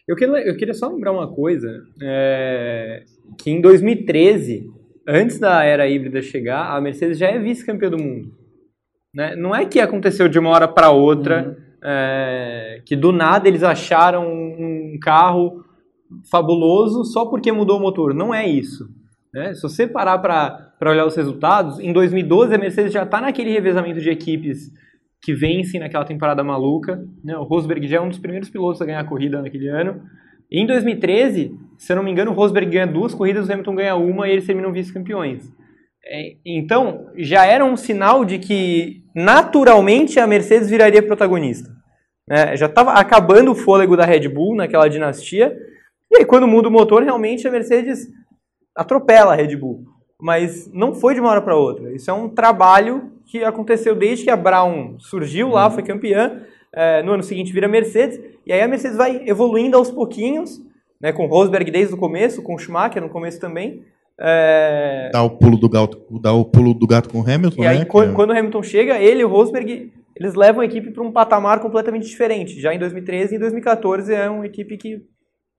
Eu 0.06 0.14
queria, 0.14 0.46
eu 0.46 0.56
queria 0.56 0.74
só 0.74 0.88
lembrar 0.88 1.10
uma 1.10 1.26
coisa, 1.26 1.82
é, 2.00 3.02
que 3.36 3.50
em 3.50 3.60
2013, 3.60 4.70
antes 5.08 5.40
da 5.40 5.64
era 5.64 5.88
híbrida 5.88 6.22
chegar, 6.22 6.76
a 6.76 6.80
Mercedes 6.80 7.18
já 7.18 7.26
é 7.26 7.38
vice-campeã 7.38 7.90
do 7.90 7.98
mundo. 7.98 8.32
Né? 9.12 9.34
Não 9.34 9.54
é 9.54 9.66
que 9.66 9.80
aconteceu 9.80 10.28
de 10.28 10.38
uma 10.38 10.50
hora 10.50 10.68
para 10.68 10.90
outra, 10.90 11.58
é, 11.82 12.80
que 12.84 12.94
do 12.94 13.10
nada 13.10 13.48
eles 13.48 13.64
acharam 13.64 14.24
um 14.30 14.96
carro 15.00 15.64
fabuloso 16.30 17.04
só 17.04 17.26
porque 17.26 17.52
mudou 17.52 17.78
o 17.78 17.80
motor. 17.80 18.14
Não 18.14 18.34
é 18.34 18.46
isso. 18.46 18.88
né? 19.32 19.54
Se 19.54 19.62
você 19.62 19.86
parar 19.86 20.18
para 20.18 20.90
olhar 20.90 21.06
os 21.06 21.16
resultados, 21.16 21.78
em 21.78 21.92
2012 21.92 22.54
a 22.54 22.58
Mercedes 22.58 22.92
já 22.92 23.02
está 23.02 23.20
naquele 23.20 23.50
revezamento 23.50 24.00
de 24.00 24.10
equipes 24.10 24.70
que 25.22 25.32
vencem 25.32 25.80
naquela 25.80 26.04
temporada 26.04 26.42
maluca. 26.42 27.04
né? 27.24 27.36
O 27.36 27.44
Rosberg 27.44 27.86
já 27.86 27.98
é 27.98 28.00
um 28.00 28.08
dos 28.08 28.18
primeiros 28.18 28.50
pilotos 28.50 28.82
a 28.82 28.84
ganhar 28.84 29.00
a 29.00 29.04
corrida 29.04 29.40
naquele 29.40 29.68
ano. 29.68 30.02
Em 30.50 30.66
2013, 30.66 31.56
se 31.78 31.92
eu 31.92 31.96
não 31.96 32.02
me 32.02 32.10
engano, 32.10 32.30
o 32.30 32.34
Rosberg 32.34 32.70
ganha 32.70 32.86
duas 32.86 33.14
corridas, 33.14 33.48
o 33.48 33.52
Hamilton 33.52 33.74
ganha 33.74 33.96
uma 33.96 34.28
e 34.28 34.32
eles 34.32 34.44
terminam 34.44 34.72
vice-campeões. 34.72 35.50
É, 36.04 36.34
então, 36.44 37.06
já 37.16 37.46
era 37.46 37.64
um 37.64 37.76
sinal 37.76 38.24
de 38.24 38.38
que 38.38 39.02
naturalmente 39.14 40.18
a 40.18 40.26
Mercedes 40.26 40.68
viraria 40.68 41.02
protagonista. 41.02 41.70
né? 42.28 42.56
já 42.56 42.66
estava 42.66 42.92
acabando 42.92 43.52
o 43.52 43.54
fôlego 43.54 43.96
da 43.96 44.04
Red 44.04 44.28
Bull 44.28 44.56
naquela 44.56 44.88
dinastia. 44.88 45.56
E 46.12 46.16
aí, 46.18 46.24
quando 46.24 46.46
muda 46.46 46.68
o 46.68 46.70
motor, 46.70 47.02
realmente 47.02 47.48
a 47.48 47.50
Mercedes 47.50 48.06
atropela 48.76 49.32
a 49.32 49.36
Red 49.36 49.56
Bull. 49.56 49.84
Mas 50.20 50.70
não 50.72 50.94
foi 50.94 51.14
de 51.14 51.20
uma 51.20 51.30
hora 51.30 51.40
para 51.42 51.56
outra. 51.56 51.92
Isso 51.92 52.10
é 52.10 52.14
um 52.14 52.28
trabalho 52.28 53.10
que 53.26 53.42
aconteceu 53.42 53.94
desde 53.94 54.24
que 54.24 54.30
a 54.30 54.36
Brown 54.36 54.96
surgiu 54.98 55.48
lá, 55.48 55.70
foi 55.70 55.82
campeã. 55.82 56.42
é, 56.74 57.02
no 57.02 57.12
ano 57.12 57.22
seguinte 57.22 57.52
vira 57.52 57.68
Mercedes. 57.68 58.18
E 58.46 58.52
aí 58.52 58.62
a 58.62 58.66
Mercedes 58.68 58.96
vai 58.96 59.22
evoluindo 59.26 59.76
aos 59.76 59.90
pouquinhos, 59.90 60.58
né, 61.00 61.12
com 61.12 61.26
Rosberg 61.26 61.70
desde 61.70 61.92
o 61.94 61.98
começo, 61.98 62.42
com 62.42 62.56
Schumacher 62.56 63.02
no 63.02 63.10
começo 63.10 63.38
também. 63.38 63.82
É, 64.18 65.10
Dá 65.12 65.22
o 65.22 65.30
pulo 65.30 65.58
do 65.58 65.68
gato, 65.68 66.00
dá 66.20 66.32
o 66.32 66.44
pulo 66.44 66.72
do 66.72 66.86
gato 66.86 67.10
com 67.10 67.20
o 67.20 67.28
Hamilton, 67.28 67.62
e 67.62 67.66
aí, 67.66 67.78
né? 67.80 67.84
quan- 67.84 68.04
que 68.06 68.10
é- 68.12 68.14
quando 68.14 68.30
o 68.30 68.38
Hamilton 68.38 68.62
chega, 68.62 68.98
ele 68.98 69.20
e 69.20 69.24
o 69.24 69.28
Rosberg, 69.28 69.92
eles 70.16 70.34
levam 70.34 70.60
a 70.62 70.64
equipe 70.64 70.90
para 70.92 71.02
um 71.02 71.12
patamar 71.12 71.60
completamente 71.60 72.06
diferente. 72.06 72.58
Já 72.60 72.72
em 72.74 72.78
2013 72.78 73.34
e 73.34 73.36
em 73.36 73.40
2014 73.40 74.14
é 74.14 74.30
uma 74.30 74.46
equipe 74.46 74.76
que 74.78 75.02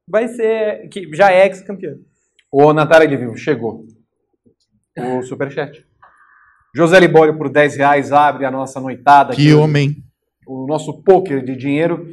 vai 0.07 0.27
ser, 0.27 0.87
que 0.89 1.13
já 1.15 1.31
é 1.31 1.47
ex-campeã. 1.47 1.95
Ô, 2.51 2.73
Natália 2.73 3.07
de 3.07 3.17
Vivo, 3.17 3.35
chegou. 3.35 3.85
O 4.97 5.23
superchat. 5.23 5.85
José 6.75 6.99
Libório, 6.99 7.37
por 7.37 7.49
10 7.49 7.77
reais, 7.77 8.11
abre 8.11 8.45
a 8.45 8.51
nossa 8.51 8.79
noitada. 8.79 9.33
Que 9.33 9.49
aqui, 9.49 9.53
homem. 9.53 10.03
O 10.45 10.65
nosso 10.67 11.03
poker 11.03 11.43
de 11.43 11.55
dinheiro. 11.55 12.07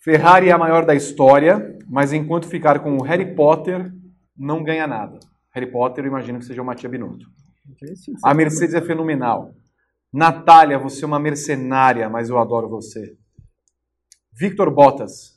Ferrari 0.00 0.48
é 0.48 0.52
a 0.52 0.58
maior 0.58 0.84
da 0.84 0.94
história, 0.94 1.78
mas 1.88 2.12
enquanto 2.12 2.48
ficar 2.48 2.80
com 2.80 2.96
o 2.96 3.02
Harry 3.02 3.34
Potter, 3.34 3.92
não 4.36 4.64
ganha 4.64 4.86
nada. 4.86 5.18
Harry 5.54 5.70
Potter, 5.70 6.04
eu 6.04 6.08
imagino 6.08 6.38
que 6.38 6.44
seja 6.44 6.60
o 6.60 6.64
Matia 6.64 6.88
Binotto. 6.88 7.26
A 8.24 8.34
Mercedes 8.34 8.74
é 8.74 8.80
fenomenal. 8.80 9.54
Natália, 10.12 10.78
você 10.78 11.04
é 11.04 11.06
uma 11.06 11.20
mercenária, 11.20 12.08
mas 12.08 12.28
eu 12.28 12.38
adoro 12.38 12.68
você. 12.68 13.16
Victor 14.32 14.72
Bottas. 14.74 15.31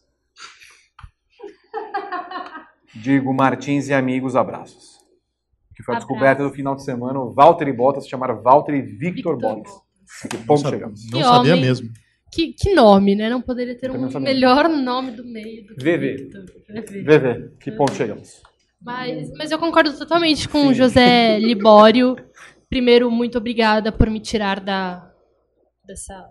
Digo 2.95 3.33
Martins 3.33 3.89
e 3.89 3.93
amigos, 3.93 4.35
abraços. 4.35 4.95
Que 5.75 5.83
foi 5.83 5.93
a 5.93 5.97
Abraço. 5.97 6.07
descoberta 6.07 6.43
do 6.43 6.51
final 6.53 6.75
de 6.75 6.83
semana, 6.83 7.19
o 7.19 7.33
Valtteri 7.33 7.73
Bottas 7.73 8.07
chamaram 8.07 8.41
Valtteri 8.41 8.81
Victor, 8.81 9.35
Victor 9.35 9.37
Bottas. 9.37 9.73
Que 10.29 10.37
Não, 10.37 10.45
ponto 10.45 10.61
sabe- 10.61 10.75
chegamos? 10.77 11.11
não 11.11 11.19
Que 11.19 11.25
sabia 11.25 11.53
homem. 11.53 11.65
mesmo. 11.65 11.89
Que, 12.31 12.53
que 12.53 12.73
nome, 12.73 13.15
né? 13.15 13.29
Não 13.29 13.41
poderia 13.41 13.77
ter 13.77 13.89
não 13.89 14.05
um 14.05 14.09
sabia. 14.11 14.33
melhor 14.33 14.69
nome 14.69 15.11
do 15.11 15.23
meio 15.25 15.65
do 15.67 15.75
que 15.75 15.83
VV. 15.83 16.29
VV. 16.69 17.01
VV, 17.03 17.49
que 17.59 17.71
ponto 17.71 17.93
chegamos? 17.93 18.41
Mas, 18.81 19.31
mas 19.37 19.51
eu 19.51 19.57
concordo 19.59 19.97
totalmente 19.97 20.47
com 20.47 20.67
o 20.67 20.73
José 20.73 21.39
Libório. 21.39 22.15
Primeiro, 22.69 23.09
muito 23.09 23.37
obrigada 23.37 23.91
por 23.91 24.09
me 24.09 24.19
tirar 24.19 24.59
da 24.59 25.11
dessa 25.87 26.25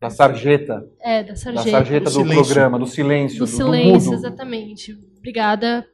Da 0.00 0.10
sarjeta. 0.10 0.84
é 1.00 1.22
da 1.22 1.30
Da 1.30 1.36
sarjeta, 1.36 1.70
sarjeta 1.70 2.04
do, 2.04 2.10
silêncio. 2.10 2.44
programa, 2.44 2.78
do 2.78 2.86
silêncio, 2.86 3.38
do 3.38 3.44
do, 3.44 3.46
silêncio, 3.46 4.10
mudo. 4.10 4.14
exatamente. 4.18 4.98
Obrigada. 5.26 5.84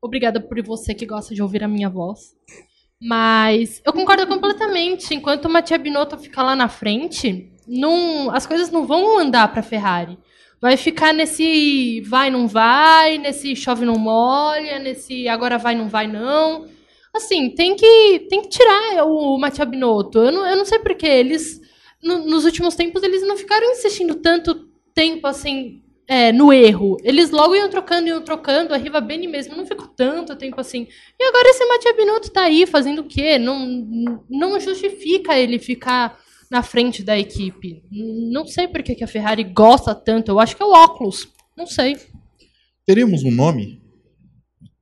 Obrigada 0.00 0.40
por 0.40 0.62
você 0.62 0.94
que 0.94 1.04
gosta 1.04 1.34
de 1.34 1.42
ouvir 1.42 1.64
a 1.64 1.68
minha 1.68 1.88
voz. 1.90 2.36
Mas 3.02 3.82
eu 3.84 3.92
concordo 3.92 4.24
completamente. 4.28 5.12
Enquanto 5.12 5.46
o 5.46 5.50
Mattia 5.50 5.76
Binotto 5.76 6.16
ficar 6.16 6.44
lá 6.44 6.54
na 6.54 6.68
frente, 6.68 7.50
não, 7.66 8.30
as 8.30 8.46
coisas 8.46 8.70
não 8.70 8.86
vão 8.86 9.18
andar 9.18 9.52
para 9.52 9.64
Ferrari. 9.64 10.16
Vai 10.60 10.76
ficar 10.76 11.12
nesse 11.12 12.00
vai, 12.02 12.30
não 12.30 12.46
vai, 12.46 13.18
nesse 13.18 13.56
chove, 13.56 13.84
não 13.84 13.98
molha, 13.98 14.78
nesse 14.78 15.26
agora 15.26 15.58
vai, 15.58 15.74
não 15.74 15.88
vai, 15.88 16.06
não. 16.06 16.68
Assim, 17.12 17.50
tem 17.50 17.74
que, 17.74 18.26
tem 18.30 18.42
que 18.42 18.48
tirar 18.48 19.04
o 19.04 19.36
Mattia 19.38 19.64
Binotto. 19.64 20.20
Eu 20.20 20.30
não, 20.30 20.46
eu 20.46 20.56
não 20.56 20.64
sei 20.64 20.78
porquê. 20.78 21.06
Eles, 21.08 21.60
no- 22.00 22.24
nos 22.28 22.44
últimos 22.44 22.76
tempos, 22.76 23.02
eles 23.02 23.26
não 23.26 23.36
ficaram 23.36 23.72
insistindo 23.72 24.14
tanto 24.14 24.68
tempo 24.94 25.26
assim 25.26 25.82
é, 26.08 26.32
no 26.32 26.50
erro. 26.52 26.96
Eles 27.04 27.30
logo 27.30 27.54
iam 27.54 27.68
trocando, 27.68 28.08
iam 28.08 28.22
trocando. 28.22 28.72
A 28.72 28.78
Riva 28.78 29.00
Bene 29.00 29.28
mesmo 29.28 29.54
não 29.56 29.66
ficou 29.66 29.86
tanto 29.88 30.34
tempo 30.34 30.58
assim. 30.60 30.86
E 31.20 31.24
agora 31.24 31.48
esse 31.50 31.64
Mattia 31.66 31.94
Binotto 31.94 32.30
tá 32.30 32.42
aí 32.44 32.66
fazendo 32.66 33.00
o 33.02 33.04
quê? 33.04 33.38
Não, 33.38 34.20
não 34.28 34.58
justifica 34.58 35.38
ele 35.38 35.58
ficar 35.58 36.18
na 36.50 36.62
frente 36.62 37.02
da 37.02 37.18
equipe. 37.18 37.82
Não 37.92 38.46
sei 38.46 38.66
por 38.66 38.82
que 38.82 38.94
que 38.94 39.04
a 39.04 39.08
Ferrari 39.08 39.44
gosta 39.44 39.94
tanto. 39.94 40.30
Eu 40.30 40.40
acho 40.40 40.56
que 40.56 40.62
é 40.62 40.66
o 40.66 40.72
óculos. 40.72 41.28
Não 41.54 41.66
sei. 41.66 41.96
Teríamos 42.86 43.22
um 43.22 43.30
nome 43.30 43.82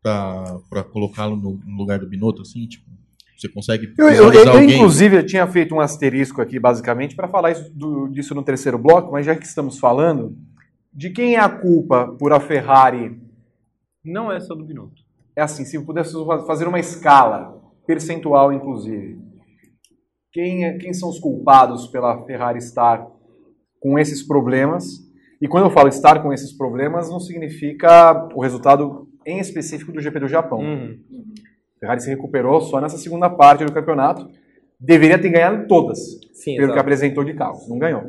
pra, 0.02 0.58
pra 0.70 0.84
colocá-lo 0.84 1.34
no, 1.36 1.60
no 1.66 1.76
lugar 1.76 1.98
do 1.98 2.08
Binotto, 2.08 2.42
assim, 2.42 2.66
tipo, 2.68 2.84
você 3.36 3.48
consegue 3.48 3.92
Eu, 3.98 4.08
eu- 4.08 4.32
eu, 4.32 4.52
alguém? 4.52 4.76
inclusive, 4.76 5.16
eu 5.16 5.26
tinha 5.26 5.46
feito 5.48 5.74
um 5.74 5.80
asterisco 5.80 6.40
aqui, 6.40 6.58
basicamente, 6.60 7.16
para 7.16 7.28
falar 7.28 7.50
isso, 7.50 7.68
do- 7.74 8.06
disso 8.08 8.34
no 8.34 8.44
terceiro 8.44 8.78
bloco, 8.78 9.10
mas 9.12 9.26
já 9.26 9.34
que 9.34 9.44
estamos 9.44 9.78
falando, 9.78 10.36
de 10.96 11.10
quem 11.10 11.34
é 11.34 11.38
a 11.40 11.48
culpa 11.48 12.16
por 12.18 12.32
a 12.32 12.40
Ferrari? 12.40 13.20
Não 14.02 14.32
é 14.32 14.40
só 14.40 14.54
do 14.54 14.64
Binotto. 14.64 15.02
É 15.36 15.42
assim, 15.42 15.64
se 15.66 15.78
pudesse 15.84 16.14
fazer 16.46 16.66
uma 16.66 16.80
escala, 16.80 17.60
percentual 17.86 18.50
inclusive, 18.50 19.18
quem, 20.32 20.64
é- 20.64 20.78
quem 20.78 20.94
são 20.94 21.10
os 21.10 21.18
culpados 21.18 21.86
pela 21.88 22.24
Ferrari 22.24 22.58
estar 22.58 23.06
com 23.78 23.98
esses 23.98 24.22
problemas? 24.26 24.84
E 25.40 25.46
quando 25.46 25.64
eu 25.64 25.70
falo 25.70 25.88
estar 25.88 26.22
com 26.22 26.32
esses 26.32 26.52
problemas, 26.56 27.10
não 27.10 27.20
significa 27.20 28.26
o 28.34 28.40
resultado 28.40 29.06
em 29.26 29.38
específico 29.38 29.92
do 29.92 30.00
GP 30.00 30.20
do 30.20 30.28
Japão. 30.28 30.60
Uhum. 30.60 30.98
A 31.76 31.80
Ferrari 31.80 32.00
se 32.00 32.08
recuperou 32.08 32.58
só 32.62 32.80
nessa 32.80 32.96
segunda 32.96 33.28
parte 33.28 33.66
do 33.66 33.72
campeonato. 33.72 34.26
Deveria 34.80 35.18
ter 35.20 35.28
ganhado 35.28 35.66
todas, 35.66 35.98
Sim, 36.32 36.52
pelo 36.54 36.58
que 36.58 36.62
exato. 36.64 36.80
apresentou 36.80 37.22
de 37.24 37.34
carros. 37.34 37.68
Não 37.68 37.78
ganhou. 37.78 38.02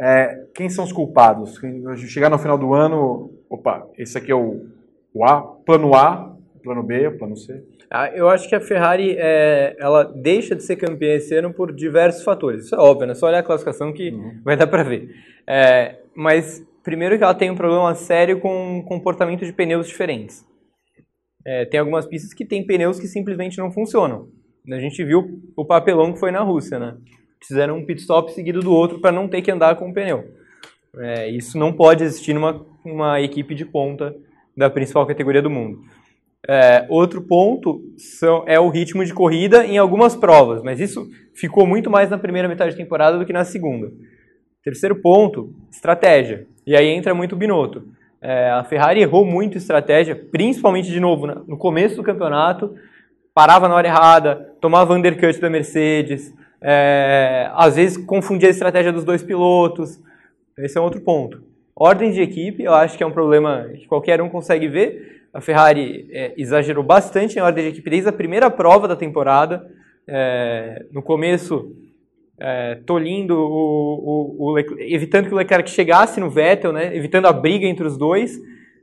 É, 0.00 0.46
quem 0.54 0.70
são 0.70 0.84
os 0.84 0.92
culpados? 0.92 1.60
Chegar 2.08 2.30
no 2.30 2.38
final 2.38 2.56
do 2.56 2.72
ano, 2.72 3.30
opa, 3.50 3.86
esse 3.98 4.16
aqui 4.16 4.32
é 4.32 4.34
o, 4.34 4.66
o 5.12 5.24
A, 5.24 5.42
plano 5.42 5.94
A, 5.94 6.34
plano 6.62 6.82
B, 6.82 7.10
plano 7.10 7.36
C. 7.36 7.62
Ah, 7.90 8.08
Eu 8.08 8.28
acho 8.28 8.48
que 8.48 8.54
a 8.54 8.60
Ferrari 8.60 9.16
é, 9.18 9.76
ela 9.78 10.04
deixa 10.04 10.56
de 10.56 10.62
ser 10.62 10.76
campeã 10.76 11.16
esse 11.16 11.34
ano 11.34 11.52
por 11.52 11.74
diversos 11.74 12.24
fatores. 12.24 12.64
Isso 12.64 12.74
é 12.74 12.78
óbvio, 12.78 13.06
né? 13.06 13.14
Só 13.14 13.26
olhar 13.26 13.40
a 13.40 13.42
classificação 13.42 13.92
que 13.92 14.12
vai 14.42 14.56
dar 14.56 14.68
pra 14.68 14.82
ver. 14.82 15.10
É, 15.46 15.98
mas 16.14 16.64
primeiro 16.82 17.18
que 17.18 17.24
ela 17.24 17.34
tem 17.34 17.50
um 17.50 17.56
problema 17.56 17.94
sério 17.94 18.40
com 18.40 18.82
comportamento 18.86 19.44
de 19.44 19.52
pneus 19.52 19.86
diferentes. 19.86 20.46
É, 21.44 21.66
tem 21.66 21.80
algumas 21.80 22.06
pistas 22.06 22.32
que 22.32 22.44
tem 22.44 22.66
pneus 22.66 22.98
que 22.98 23.06
simplesmente 23.06 23.58
não 23.58 23.70
funcionam. 23.70 24.28
A 24.70 24.78
gente 24.78 25.02
viu 25.04 25.42
o 25.56 25.64
papelão 25.64 26.12
que 26.12 26.20
foi 26.20 26.30
na 26.30 26.40
Rússia, 26.40 26.78
né? 26.78 26.96
Fizeram 27.46 27.78
um 27.78 27.84
pit 27.84 28.00
stop 28.00 28.32
seguido 28.32 28.60
do 28.60 28.72
outro 28.72 29.00
para 29.00 29.12
não 29.12 29.28
ter 29.28 29.42
que 29.42 29.50
andar 29.50 29.76
com 29.76 29.90
o 29.90 29.94
pneu. 29.94 30.24
É, 30.98 31.28
isso 31.28 31.58
não 31.58 31.72
pode 31.72 32.02
existir 32.04 32.34
numa 32.34 32.66
uma 32.84 33.20
equipe 33.20 33.54
de 33.54 33.64
ponta 33.64 34.14
da 34.56 34.70
principal 34.70 35.06
categoria 35.06 35.42
do 35.42 35.50
mundo. 35.50 35.80
É, 36.48 36.86
outro 36.88 37.20
ponto 37.20 37.82
são, 37.96 38.44
é 38.46 38.58
o 38.58 38.68
ritmo 38.68 39.04
de 39.04 39.12
corrida 39.12 39.64
em 39.64 39.76
algumas 39.76 40.16
provas, 40.16 40.62
mas 40.62 40.80
isso 40.80 41.06
ficou 41.34 41.66
muito 41.66 41.90
mais 41.90 42.08
na 42.08 42.18
primeira 42.18 42.48
metade 42.48 42.72
da 42.72 42.76
temporada 42.76 43.18
do 43.18 43.26
que 43.26 43.32
na 43.32 43.44
segunda. 43.44 43.92
Terceiro 44.64 44.96
ponto, 44.96 45.54
estratégia. 45.70 46.46
E 46.66 46.74
aí 46.74 46.88
entra 46.88 47.14
muito 47.14 47.34
o 47.34 47.38
Binotto. 47.38 47.84
É, 48.22 48.50
a 48.50 48.64
Ferrari 48.64 49.00
errou 49.00 49.24
muito 49.24 49.56
estratégia, 49.56 50.14
principalmente 50.14 50.90
de 50.90 51.00
novo 51.00 51.26
no 51.26 51.56
começo 51.56 51.96
do 51.96 52.02
campeonato, 52.02 52.74
parava 53.34 53.68
na 53.68 53.74
hora 53.74 53.88
errada, 53.88 54.54
tomava 54.60 54.94
undercut 54.94 55.40
da 55.40 55.48
Mercedes, 55.48 56.34
é, 56.62 57.50
às 57.54 57.76
vezes 57.76 57.96
confundia 57.96 58.48
a 58.48 58.50
estratégia 58.50 58.92
dos 58.92 59.04
dois 59.04 59.22
pilotos. 59.22 60.00
Esse 60.58 60.76
é 60.76 60.80
um 60.80 60.84
outro 60.84 61.00
ponto. 61.00 61.42
Ordem 61.74 62.10
de 62.10 62.20
equipe, 62.20 62.62
eu 62.62 62.74
acho 62.74 62.96
que 62.96 63.02
é 63.02 63.06
um 63.06 63.12
problema 63.12 63.68
que 63.74 63.86
qualquer 63.86 64.20
um 64.20 64.28
consegue 64.28 64.68
ver. 64.68 65.22
A 65.32 65.40
Ferrari 65.40 66.08
é, 66.10 66.34
exagerou 66.36 66.84
bastante 66.84 67.38
em 67.38 67.42
ordem 67.42 67.64
de 67.64 67.70
equipe 67.70 67.88
desde 67.88 68.08
a 68.08 68.12
primeira 68.12 68.50
prova 68.50 68.86
da 68.86 68.96
temporada. 68.96 69.66
É, 70.06 70.84
no 70.92 71.02
começo, 71.02 71.72
é, 72.38 72.74
tolindo 72.84 73.34
o, 73.38 74.36
o, 74.38 74.48
o 74.48 74.52
Leclerc, 74.52 74.92
evitando 74.92 75.28
que 75.28 75.34
o 75.34 75.36
Leclerc 75.36 75.70
chegasse 75.70 76.18
no 76.18 76.28
Vettel, 76.28 76.72
né, 76.72 76.94
evitando 76.96 77.26
a 77.26 77.32
briga 77.32 77.66
entre 77.66 77.86
os 77.86 77.96
dois, 77.96 78.38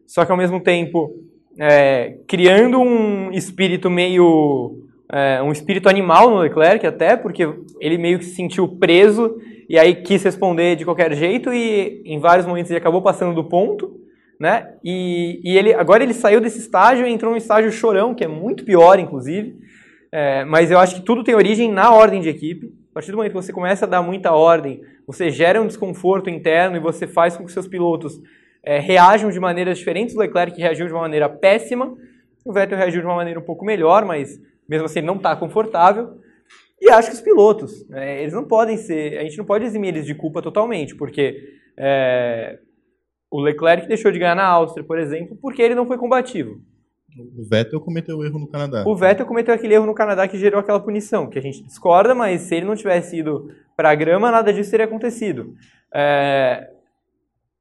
só 0.05 0.23
que 0.23 0.31
ao 0.31 0.37
mesmo 0.37 0.61
tempo 0.61 1.13
é, 1.59 2.17
criando 2.27 2.79
um 2.79 3.31
espírito 3.31 3.89
meio 3.89 4.86
é, 5.11 5.41
um 5.41 5.51
espírito 5.51 5.87
animal 5.87 6.29
no 6.29 6.39
Leclerc 6.39 6.85
até, 6.85 7.15
porque 7.15 7.47
ele 7.79 7.97
meio 7.97 8.19
que 8.19 8.25
se 8.25 8.35
sentiu 8.35 8.67
preso 8.67 9.37
e 9.69 9.77
aí 9.77 9.95
quis 9.95 10.23
responder 10.23 10.75
de 10.75 10.85
qualquer 10.85 11.13
jeito 11.13 11.53
e 11.53 12.01
em 12.05 12.19
vários 12.19 12.45
momentos 12.45 12.69
ele 12.69 12.79
acabou 12.79 13.01
passando 13.01 13.33
do 13.33 13.43
ponto, 13.43 13.99
né? 14.39 14.73
E, 14.83 15.39
e 15.43 15.57
ele 15.57 15.73
agora 15.73 16.03
ele 16.03 16.13
saiu 16.13 16.39
desse 16.41 16.59
estágio 16.59 17.07
e 17.07 17.11
entrou 17.11 17.31
num 17.31 17.37
estágio 17.37 17.71
chorão, 17.71 18.13
que 18.13 18.23
é 18.23 18.27
muito 18.27 18.63
pior, 18.63 18.99
inclusive. 18.99 19.55
É, 20.11 20.45
mas 20.45 20.71
eu 20.71 20.79
acho 20.79 20.95
que 20.95 21.01
tudo 21.01 21.23
tem 21.23 21.35
origem 21.35 21.71
na 21.71 21.91
ordem 21.91 22.21
de 22.21 22.29
equipe. 22.29 22.73
A 22.91 22.93
partir 22.93 23.11
do 23.11 23.17
momento 23.17 23.31
que 23.31 23.41
você 23.41 23.53
começa 23.53 23.85
a 23.85 23.87
dar 23.87 24.01
muita 24.01 24.31
ordem, 24.31 24.81
você 25.05 25.29
gera 25.29 25.61
um 25.61 25.67
desconforto 25.67 26.29
interno 26.29 26.77
e 26.77 26.79
você 26.79 27.07
faz 27.07 27.37
com 27.37 27.45
que 27.45 27.51
seus 27.51 27.67
pilotos 27.67 28.19
é, 28.63 28.79
reajam 28.79 29.29
de 29.29 29.39
maneiras 29.39 29.77
diferentes. 29.77 30.15
O 30.15 30.19
Leclerc 30.19 30.59
reagiu 30.59 30.87
de 30.87 30.93
uma 30.93 31.01
maneira 31.01 31.29
péssima, 31.29 31.95
o 32.43 32.51
Vettel 32.51 32.77
reagiu 32.77 33.01
de 33.01 33.07
uma 33.07 33.15
maneira 33.15 33.39
um 33.39 33.43
pouco 33.43 33.65
melhor, 33.65 34.05
mas 34.05 34.39
mesmo 34.69 34.85
assim 34.85 34.99
ele 34.99 35.07
não 35.07 35.15
está 35.15 35.35
confortável. 35.35 36.17
E 36.79 36.89
acho 36.91 37.09
que 37.09 37.15
os 37.15 37.21
pilotos, 37.21 37.87
né, 37.89 38.21
eles 38.21 38.33
não 38.33 38.45
podem 38.45 38.77
ser, 38.77 39.17
a 39.17 39.23
gente 39.23 39.37
não 39.37 39.45
pode 39.45 39.65
eximir 39.65 39.89
eles 39.89 40.05
de 40.05 40.13
culpa 40.13 40.41
totalmente, 40.41 40.95
porque 40.95 41.35
é, 41.75 42.59
o 43.31 43.41
Leclerc 43.41 43.87
deixou 43.87 44.11
de 44.11 44.19
ganhar 44.19 44.35
na 44.35 44.45
Áustria, 44.45 44.85
por 44.85 44.99
exemplo, 44.99 45.35
porque 45.41 45.61
ele 45.61 45.73
não 45.75 45.87
foi 45.87 45.97
combativo. 45.97 46.61
O 47.35 47.43
Vettel 47.49 47.81
cometeu 47.81 48.23
erro 48.23 48.37
no 48.37 48.47
Canadá. 48.47 48.83
O 48.85 48.95
Vettel 48.95 49.25
cometeu 49.25 49.53
aquele 49.53 49.73
erro 49.73 49.87
no 49.87 49.95
Canadá 49.95 50.27
que 50.27 50.37
gerou 50.37 50.59
aquela 50.59 50.79
punição, 50.79 51.27
que 51.27 51.39
a 51.39 51.41
gente 51.41 51.63
discorda, 51.63 52.13
mas 52.13 52.41
se 52.41 52.55
ele 52.55 52.67
não 52.67 52.75
tivesse 52.75 53.17
ido 53.17 53.49
para 53.75 53.89
a 53.89 53.95
grama, 53.95 54.29
nada 54.29 54.53
disso 54.53 54.69
teria 54.69 54.85
acontecido. 54.85 55.55
É, 55.91 56.69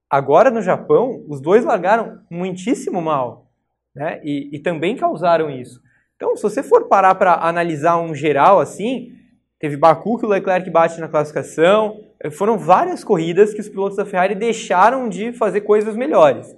Agora 0.09 0.51
no 0.51 0.63
Japão, 0.63 1.25
os 1.29 1.41
dois 1.41 1.65
largaram 1.65 2.21
muitíssimo 2.31 3.03
mal, 3.03 3.51
né? 3.95 4.21
E, 4.23 4.51
e 4.53 4.59
também 4.61 4.97
causaram 4.97 5.51
isso. 5.51 5.81
Então, 6.17 6.35
se 6.35 6.43
você 6.43 6.63
for 6.63 6.89
parar 6.89 7.15
para 7.15 7.35
analisar 7.47 7.99
um 7.99 8.15
geral 8.15 8.59
assim, 8.59 9.13
teve 9.61 9.77
Baku 9.77 10.19
que 10.19 10.25
o 10.25 10.29
Leclerc 10.29 10.69
bate 10.71 10.99
na 10.99 11.09
classificação, 11.09 12.01
eh, 12.21 12.31
foram 12.31 12.59
várias 12.59 13.05
corridas 13.05 13.53
que 13.53 13.61
os 13.61 13.69
pilotos 13.69 13.97
da 13.97 14.07
Ferrari 14.07 14.35
deixaram 14.35 15.09
de 15.09 15.33
fazer 15.33 15.61
coisas 15.61 15.95
melhores. 15.95 16.57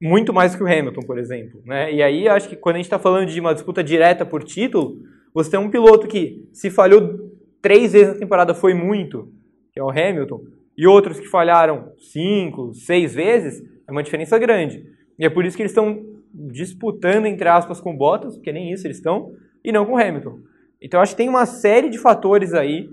Muito 0.00 0.32
mais 0.32 0.54
que 0.54 0.62
o 0.62 0.66
Hamilton, 0.66 1.00
por 1.06 1.18
exemplo. 1.18 1.62
Né? 1.64 1.94
E 1.94 2.02
aí, 2.02 2.28
acho 2.28 2.50
que 2.50 2.56
quando 2.56 2.76
a 2.76 2.78
gente 2.78 2.86
está 2.86 2.98
falando 2.98 3.26
de 3.26 3.40
uma 3.40 3.54
disputa 3.54 3.82
direta 3.82 4.26
por 4.26 4.44
título, 4.44 4.98
você 5.32 5.50
tem 5.50 5.60
um 5.60 5.70
piloto 5.70 6.06
que, 6.06 6.46
se 6.52 6.70
falhou 6.70 7.30
três 7.62 7.92
vezes 7.92 8.12
na 8.12 8.20
temporada, 8.20 8.54
foi 8.54 8.74
muito, 8.74 9.32
que 9.72 9.80
é 9.80 9.82
o 9.82 9.90
Hamilton, 9.90 10.42
e 10.76 10.86
outros 10.86 11.18
que 11.18 11.26
falharam 11.26 11.92
cinco, 11.98 12.74
seis 12.74 13.14
vezes, 13.14 13.62
é 13.88 13.90
uma 13.90 14.02
diferença 14.02 14.38
grande. 14.38 14.84
E 15.18 15.24
é 15.24 15.30
por 15.30 15.46
isso 15.46 15.56
que 15.56 15.62
eles 15.62 15.72
estão 15.72 16.15
disputando, 16.50 17.26
entre 17.26 17.48
aspas, 17.48 17.80
com 17.80 17.96
Bottas, 17.96 18.36
porque 18.36 18.52
nem 18.52 18.72
isso 18.72 18.86
eles 18.86 18.98
estão, 18.98 19.32
e 19.64 19.72
não 19.72 19.86
com 19.86 19.92
o 19.92 19.98
Hamilton. 19.98 20.38
Então, 20.80 21.00
acho 21.00 21.12
que 21.12 21.16
tem 21.18 21.28
uma 21.28 21.46
série 21.46 21.88
de 21.88 21.98
fatores 21.98 22.52
aí. 22.52 22.88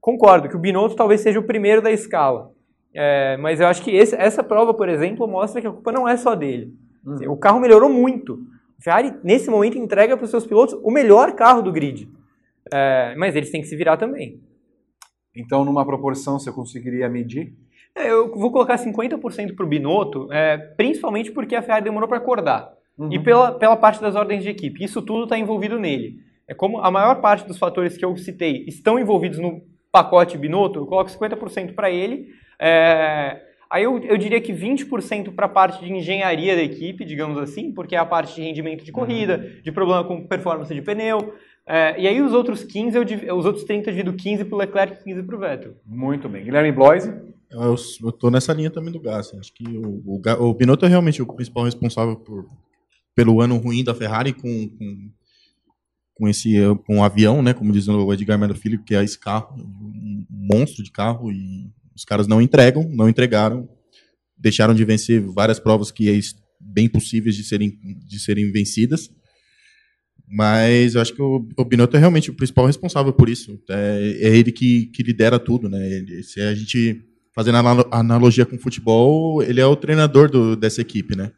Concordo 0.00 0.48
que 0.48 0.56
o 0.56 0.58
Binotto 0.58 0.94
talvez 0.94 1.20
seja 1.20 1.40
o 1.40 1.44
primeiro 1.46 1.80
da 1.82 1.90
escala. 1.90 2.52
É, 2.94 3.36
mas 3.38 3.60
eu 3.60 3.66
acho 3.66 3.82
que 3.82 3.90
esse- 3.90 4.16
essa 4.16 4.42
prova, 4.42 4.72
por 4.74 4.88
exemplo, 4.88 5.26
mostra 5.26 5.60
que 5.60 5.66
a 5.66 5.72
culpa 5.72 5.92
não 5.92 6.08
é 6.08 6.16
só 6.16 6.34
dele. 6.34 6.72
O 7.28 7.36
carro 7.36 7.60
melhorou 7.60 7.88
muito. 7.88 8.38
A 8.78 8.82
Ferrari, 8.82 9.14
nesse 9.24 9.50
momento, 9.50 9.78
entrega 9.78 10.16
para 10.16 10.24
os 10.24 10.30
seus 10.30 10.46
pilotos 10.46 10.78
o 10.82 10.90
melhor 10.90 11.34
carro 11.34 11.62
do 11.62 11.72
grid. 11.72 12.08
É, 12.72 13.14
mas 13.16 13.34
eles 13.34 13.50
têm 13.50 13.60
que 13.60 13.66
se 13.66 13.76
virar 13.76 13.96
também. 13.96 14.40
Então, 15.34 15.64
numa 15.64 15.84
proporção, 15.86 16.38
você 16.38 16.52
conseguiria 16.52 17.08
medir? 17.08 17.54
É, 17.96 18.10
eu 18.10 18.32
vou 18.34 18.52
colocar 18.52 18.76
50% 18.76 19.54
para 19.54 19.64
o 19.64 19.68
Binotto, 19.68 20.32
é, 20.32 20.56
principalmente 20.56 21.32
porque 21.32 21.56
a 21.56 21.62
Ferrari 21.62 21.84
demorou 21.84 22.08
para 22.08 22.18
acordar. 22.18 22.78
Uhum. 22.98 23.12
e 23.12 23.18
pela, 23.18 23.52
pela 23.52 23.76
parte 23.76 24.00
das 24.00 24.16
ordens 24.16 24.42
de 24.42 24.50
equipe. 24.50 24.82
Isso 24.82 25.00
tudo 25.00 25.22
está 25.22 25.38
envolvido 25.38 25.78
nele. 25.78 26.16
É 26.48 26.54
como 26.54 26.78
a 26.78 26.90
maior 26.90 27.20
parte 27.20 27.46
dos 27.46 27.56
fatores 27.56 27.96
que 27.96 28.04
eu 28.04 28.16
citei 28.16 28.64
estão 28.66 28.98
envolvidos 28.98 29.38
no 29.38 29.62
pacote 29.92 30.36
Binotto, 30.36 30.80
eu 30.80 30.86
coloco 30.86 31.10
50% 31.10 31.74
para 31.74 31.90
ele. 31.90 32.30
É, 32.58 33.40
aí 33.70 33.84
eu, 33.84 33.98
eu 34.00 34.18
diria 34.18 34.40
que 34.40 34.52
20% 34.52 35.32
para 35.34 35.46
a 35.46 35.48
parte 35.48 35.84
de 35.84 35.92
engenharia 35.92 36.56
da 36.56 36.62
equipe, 36.62 37.04
digamos 37.04 37.38
assim, 37.38 37.72
porque 37.72 37.94
é 37.94 37.98
a 37.98 38.04
parte 38.04 38.34
de 38.34 38.42
rendimento 38.42 38.84
de 38.84 38.90
corrida, 38.90 39.38
de 39.62 39.70
problema 39.70 40.02
com 40.04 40.26
performance 40.26 40.74
de 40.74 40.82
pneu. 40.82 41.34
É, 41.66 42.00
e 42.00 42.08
aí 42.08 42.20
os 42.20 42.32
outros 42.32 42.64
15, 42.64 42.96
eu, 42.96 43.36
os 43.36 43.44
outros 43.44 43.64
30 43.64 43.90
eu 43.90 43.94
divido 43.94 44.12
15 44.14 44.44
para 44.46 44.54
o 44.54 44.58
Leclerc 44.58 44.94
e 44.94 45.04
15 45.04 45.22
para 45.22 45.36
o 45.36 45.38
Vettel. 45.38 45.74
Muito 45.86 46.28
bem. 46.28 46.42
Guilherme 46.42 46.72
Bloise? 46.72 47.12
Eu, 47.50 47.76
tô 48.12 48.30
nessa 48.30 48.52
linha 48.52 48.70
também 48.70 48.92
do 48.92 49.00
Gasly. 49.00 49.38
Acho 49.38 49.52
que 49.54 49.64
o, 49.66 50.02
o, 50.04 50.20
o 50.40 50.54
Binotto 50.54 50.84
é 50.84 50.88
realmente 50.88 51.22
o 51.22 51.26
principal 51.26 51.64
responsável 51.64 52.16
por, 52.16 52.48
pelo 53.14 53.40
ano 53.40 53.56
ruim 53.56 53.82
da 53.82 53.94
Ferrari 53.94 54.32
com, 54.34 54.68
com, 54.68 55.10
com 56.14 56.28
esse 56.28 56.54
com 56.86 56.98
o 56.98 57.02
avião, 57.04 57.42
né? 57.42 57.54
Como 57.54 57.72
diz 57.72 57.88
o 57.88 58.12
Edgar 58.12 58.38
Melo 58.38 58.54
Filho, 58.54 58.82
que 58.84 58.94
é 58.94 59.02
esse 59.02 59.18
carro, 59.18 59.56
um 59.58 60.26
monstro 60.28 60.82
de 60.84 60.90
carro, 60.90 61.32
e 61.32 61.70
os 61.96 62.04
caras 62.04 62.26
não 62.26 62.42
entregam, 62.42 62.86
não 62.90 63.08
entregaram, 63.08 63.68
deixaram 64.36 64.74
de 64.74 64.84
vencer 64.84 65.20
várias 65.20 65.58
provas 65.58 65.90
que 65.90 66.10
é 66.10 66.20
bem 66.60 66.88
possíveis 66.88 67.34
de 67.34 67.44
serem, 67.44 67.78
de 68.06 68.20
serem 68.20 68.52
vencidas. 68.52 69.10
Mas 70.30 70.94
eu 70.94 71.00
acho 71.00 71.14
que 71.14 71.22
o, 71.22 71.48
o 71.56 71.64
Binotto 71.64 71.96
é 71.96 72.00
realmente 72.00 72.30
o 72.30 72.34
principal 72.34 72.66
responsável 72.66 73.12
por 73.14 73.30
isso. 73.30 73.58
É, 73.70 74.18
é 74.20 74.36
ele 74.36 74.52
que, 74.52 74.86
que 74.88 75.02
lidera 75.02 75.38
tudo, 75.38 75.68
né? 75.70 75.90
Ele- 75.90 76.22
se 76.22 76.40
a 76.42 76.54
gente 76.54 77.02
fazendo 77.38 77.54
analo- 77.58 77.88
analogia 77.92 78.44
com 78.44 78.56
o 78.56 78.58
futebol, 78.58 79.40
ele 79.44 79.60
é 79.60 79.64
o 79.66 79.76
treinador 79.76 80.28
do- 80.28 80.56
dessa 80.56 80.80
equipe, 80.80 81.14
né? 81.16 81.30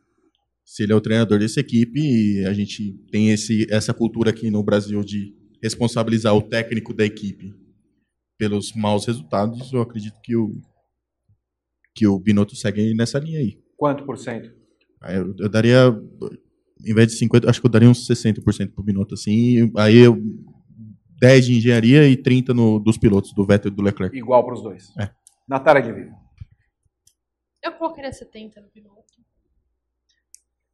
Se 0.65 0.83
ele 0.83 0.95
é 0.95 0.97
o 0.97 1.01
treinador 1.01 1.39
dessa 1.39 1.61
equipe, 1.61 2.43
a 2.47 2.55
gente 2.55 2.95
tem 3.13 3.29
esse, 3.33 3.67
essa 3.71 3.93
cultura 3.93 4.31
aqui 4.31 4.51
no 4.51 4.63
Brasil 4.63 5.05
de 5.05 5.35
responsabilizar 5.63 6.35
o 6.35 6.41
técnico 6.41 6.95
da 6.95 7.05
equipe 7.05 7.53
pelos 8.39 8.73
maus 8.75 9.05
resultados, 9.05 9.71
eu 9.75 9.83
acredito 9.83 10.15
que 10.25 10.35
o 10.35 10.51
que 11.95 12.07
o 12.07 12.19
Binotto 12.19 12.57
segue 12.57 12.95
nessa 12.95 13.19
linha 13.19 13.41
aí. 13.41 13.59
Quanto 13.77 14.07
por 14.07 14.17
cento? 14.17 14.51
Eu, 15.07 15.35
eu 15.39 15.49
daria, 15.51 15.95
em 16.87 16.95
vez 16.95 17.09
de 17.09 17.15
50, 17.19 17.51
acho 17.51 17.61
que 17.61 17.67
eu 17.67 17.71
daria 17.71 17.91
uns 17.91 18.07
60% 18.07 18.73
pro 18.73 18.83
Binotto, 18.83 19.13
assim, 19.13 19.71
aí 19.77 19.99
eu 19.99 20.17
10 21.21 21.45
de 21.45 21.59
engenharia 21.59 22.09
e 22.09 22.17
30 22.17 22.55
no, 22.55 22.79
dos 22.79 22.97
pilotos, 22.97 23.35
do 23.35 23.45
Vettel 23.45 23.71
e 23.71 23.75
do 23.75 23.83
Leclerc. 23.83 24.17
Igual 24.17 24.43
para 24.47 24.55
os 24.55 24.63
dois. 24.63 24.97
É. 24.99 25.11
Natália 25.51 25.83
de 25.83 25.93
Vivo. 25.93 26.15
Eu 27.61 27.73
colocaria 27.73 28.13
70 28.13 28.61
no 28.61 28.69
piloto. 28.69 29.01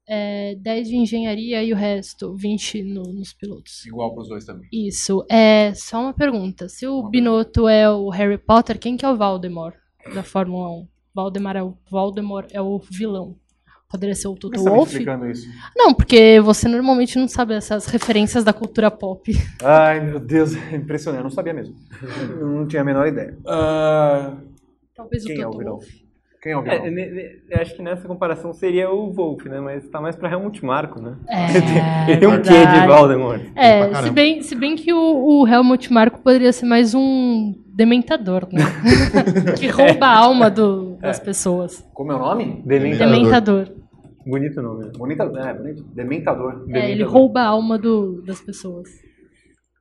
É, 0.08 0.54
10 0.56 0.86
de 0.86 0.96
engenharia 0.96 1.62
e 1.64 1.72
o 1.72 1.76
resto, 1.76 2.36
20 2.36 2.82
no- 2.84 3.12
nos 3.12 3.32
pilotos. 3.32 3.84
Igual 3.86 4.12
para 4.12 4.22
os 4.22 4.28
dois 4.28 4.44
também. 4.44 4.68
Isso. 4.70 5.24
É 5.28 5.72
só 5.74 6.00
uma 6.00 6.12
pergunta. 6.12 6.68
Se 6.68 6.86
o 6.86 7.08
Binotto 7.08 7.66
é 7.66 7.90
o 7.90 8.08
Harry 8.10 8.38
Potter, 8.38 8.78
quem 8.78 8.96
que 8.98 9.04
é 9.04 9.08
o 9.10 9.16
Voldemort 9.16 9.74
da 10.14 10.22
Fórmula 10.22 10.68
1? 10.82 10.88
Voldemort 11.14 11.56
é 11.56 11.62
o, 11.62 11.76
Voldemort 11.90 12.48
é 12.52 12.60
o 12.60 12.78
vilão. 12.78 13.36
Poderia 13.88 14.14
ser 14.14 14.28
o 14.28 14.34
Toto 14.34 14.58
você 14.58 14.64
tá 14.64 14.70
Wolff? 14.70 14.92
explicando 14.92 15.26
isso? 15.30 15.48
Não, 15.74 15.94
porque 15.94 16.38
você 16.40 16.68
normalmente 16.68 17.18
não 17.18 17.26
sabe 17.26 17.54
essas 17.54 17.86
referências 17.86 18.44
da 18.44 18.52
cultura 18.52 18.90
pop. 18.90 19.32
Ai, 19.64 20.00
meu 20.00 20.20
Deus, 20.20 20.54
é 20.70 20.76
impressionante. 20.76 21.20
Eu 21.20 21.24
não 21.24 21.30
sabia 21.30 21.54
mesmo. 21.54 21.74
Eu 22.38 22.46
não 22.48 22.66
tinha 22.68 22.82
a 22.82 22.84
menor 22.84 23.06
ideia. 23.08 23.36
Ah, 23.46 24.36
Talvez 24.96 25.24
quem 25.24 25.38
o 25.38 25.42
é 25.42 25.46
o 25.46 25.50
Toto 25.50 25.58
vilão? 25.58 25.72
Wolff. 25.74 26.06
Quem 26.42 26.52
é 26.52 26.56
o 26.56 26.66
É, 26.66 26.90
vilão? 26.90 27.40
eu 27.50 27.60
acho 27.60 27.74
que 27.76 27.82
nessa 27.82 28.06
comparação 28.06 28.52
seria 28.52 28.90
o 28.90 29.12
Wolff, 29.12 29.48
né? 29.48 29.58
Mas 29.60 29.88
tá 29.88 30.00
mais 30.00 30.14
pra 30.16 30.30
Helmut 30.30 30.64
Marko, 30.64 31.00
né? 31.00 31.16
É, 31.28 31.46
Ele 32.12 32.20
tem 32.20 32.28
um 32.28 32.40
quê 32.42 32.66
de. 32.66 32.86
Voldemort. 32.86 33.42
É, 33.56 33.94
se 34.02 34.10
bem, 34.10 34.42
se 34.42 34.54
bem 34.54 34.76
que 34.76 34.92
o, 34.92 35.40
o 35.42 35.48
Helmut 35.48 35.92
Marko 35.92 36.20
poderia 36.20 36.52
ser 36.52 36.66
mais 36.66 36.94
um 36.94 37.54
dementador, 37.66 38.46
né? 38.52 38.62
que 39.58 39.66
rouba 39.68 40.06
a 40.06 40.16
alma 40.18 40.48
do- 40.50 40.96
das 41.00 41.18
pessoas. 41.20 41.84
Como 41.92 42.12
é 42.12 42.14
o 42.14 42.18
nome? 42.18 42.62
Dementador. 42.64 43.08
Dementador. 43.16 43.68
Bonito 44.26 44.60
nome. 44.62 44.84
né? 44.86 44.90
Bonita, 44.96 45.22
é, 45.24 45.54
bonito. 45.54 45.82
Dementador. 45.94 46.64
É, 46.70 46.90
ele 46.90 47.02
rouba 47.04 47.40
a 47.40 47.46
alma 47.48 47.76
do- 47.78 48.22
das 48.22 48.40
pessoas. 48.40 48.88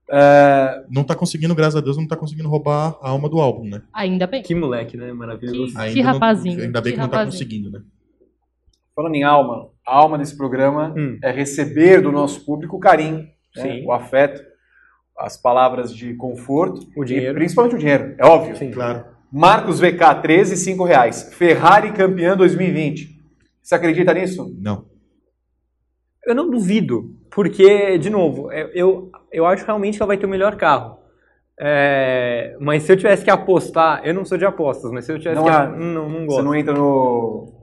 É, 0.09 0.83
Não 0.89 1.03
tá 1.03 1.15
conseguindo, 1.15 1.55
graças 1.55 1.75
a 1.75 1.81
Deus, 1.81 1.97
não 1.97 2.07
tá 2.07 2.15
conseguindo 2.15 2.47
roubar 2.47 2.95
a 3.01 3.09
alma 3.09 3.27
do 3.27 3.39
álbum, 3.39 3.65
né? 3.67 3.81
Ainda 3.91 4.27
bem. 4.27 4.43
Que 4.43 4.53
moleque, 4.53 4.95
né? 4.97 5.11
Maravilhoso. 5.11 5.73
Que- 5.73 5.79
Ainda 5.81 6.03
não- 6.03 6.13
rapazinho, 6.13 6.61
ainda 6.61 6.79
bem 6.81 6.93
que 6.93 6.97
que, 6.99 7.01
não 7.01 7.09
tá 7.09 7.25
conseguindo, 7.25 7.71
né? 7.71 7.81
falando 8.95 9.15
em 9.15 9.23
alma, 9.23 9.67
a 9.85 9.93
alma 9.97 10.17
desse 10.17 10.37
programa 10.37 10.93
Hum. 10.97 11.17
é 11.21 11.29
receber 11.29 12.01
do 12.01 12.13
nosso 12.13 12.45
público 12.45 12.77
o 12.77 12.79
carinho, 12.79 13.27
né, 13.55 13.61
Sim. 13.61 13.83
o 13.85 13.91
afeto, 13.91 14.41
as 15.17 15.35
palavras 15.35 15.93
de 15.93 16.13
conforto. 16.13 16.87
O 16.95 17.03
dinheiro. 17.03 17.31
E 17.31 17.33
principalmente 17.35 17.75
o 17.75 17.77
dinheiro, 17.79 18.15
é 18.17 18.25
óbvio. 18.25 18.55
Sim. 18.55 18.71
Claro. 18.71 19.03
Marcos 19.29 19.81
VK, 19.81 20.21
13, 20.21 20.55
5 20.55 20.85
reais. 20.85 21.33
Ferrari 21.33 21.91
campeã 21.91 22.37
2020. 22.37 23.19
Você 23.61 23.75
acredita 23.75 24.13
nisso? 24.13 24.55
Não. 24.59 24.85
Eu 26.25 26.33
não 26.33 26.49
duvido, 26.49 27.13
porque, 27.29 27.97
de 27.97 28.09
novo, 28.09 28.49
é- 28.51 28.71
eu, 28.73 29.11
eu 29.35 29.45
acho 29.45 29.65
realmente 29.65 29.97
que 29.97 30.03
ela 30.03 30.07
vai 30.07 30.17
ter 30.17 30.25
o 30.25 30.29
melhor 30.29 30.55
carro. 30.55 30.99
É, 31.59 32.55
mas 32.59 32.83
se 32.83 32.91
eu 32.91 32.97
tivesse 32.97 33.23
que 33.23 33.29
apostar, 33.31 34.01
eu 34.03 34.13
não 34.13 34.25
sou 34.25 34.37
de 34.37 34.45
apostas, 34.45 34.91
mas 34.91 35.05
se 35.05 35.11
eu 35.13 35.17
tivesse 35.19 35.37
Não 35.37 35.45
que. 35.45 35.49
é- 35.51 35.67
Não, 35.67 36.09
não 36.09 36.19
Você 36.21 36.25
gosto. 36.25 36.43
não 36.43 36.55
entra 36.55 36.73
no 36.73 37.53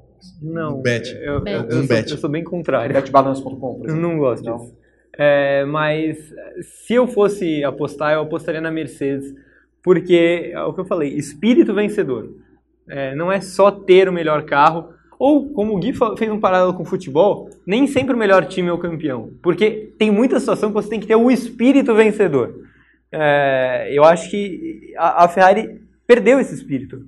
Não. 0.41 0.81
Bet. 0.81 1.15
Eu, 1.17 1.35
eu, 1.35 1.41
Bet. 1.43 1.57
eu, 1.57 1.65
Um 1.67 1.71
sou, 1.71 1.87
bet. 1.89 2.11
eu 2.11 2.17
sou 2.19 2.31
bem 2.31 2.43
contrário. 2.45 2.95
betbalance.com, 2.95 3.83
Eu 3.85 3.97
não 3.97 4.17
gosto 4.19 4.45
Não. 4.45 4.57
disso. 4.59 4.77
É, 5.19 5.65
mas 5.67 6.17
se 6.63 6.95
eu 6.95 7.07
fosse 7.07 7.63
apostar, 7.65 8.15
eu 8.15 8.23
apostaria 8.23 8.63
na 8.63 8.71
Mercedes, 8.71 9.35
porque 9.83 10.53
é 10.55 10.63
o 10.63 10.73
que 10.73 10.81
eu 10.81 10.85
falei, 10.87 11.11
espírito 11.11 11.75
vencedor. 11.75 12.31
É, 12.89 13.15
não 13.15 13.31
é 13.31 13.41
só 13.43 13.71
ter 13.71 14.09
o 14.09 14.13
melhor 14.13 14.43
carro, 14.45 14.95
ou 15.23 15.53
como 15.53 15.77
o 15.77 15.79
Gui 15.79 15.93
fez 16.19 16.29
um 16.33 16.41
paralelo 16.41 16.75
com 16.75 16.83
o 16.83 16.85
futebol, 16.85 17.49
nem 17.65 17.87
sempre 17.87 18.13
o 18.13 18.19
melhor 18.19 18.45
time 18.45 18.69
é 18.69 18.73
o 18.73 18.79
campeão, 18.79 19.31
porque 19.41 19.95
tem 19.97 20.11
muita 20.11 20.41
situação 20.41 20.71
que 20.71 20.75
você 20.75 20.89
tem 20.89 20.99
que 20.99 21.07
ter 21.07 21.15
o 21.15 21.31
espírito 21.31 21.95
vencedor. 21.95 22.53
É, 23.13 23.89
eu 23.93 24.03
acho 24.03 24.29
que 24.29 24.93
a, 24.99 25.23
a 25.23 25.29
Ferrari 25.29 25.81
perdeu 26.09 26.41
esse 26.41 26.53
espírito. 26.53 27.07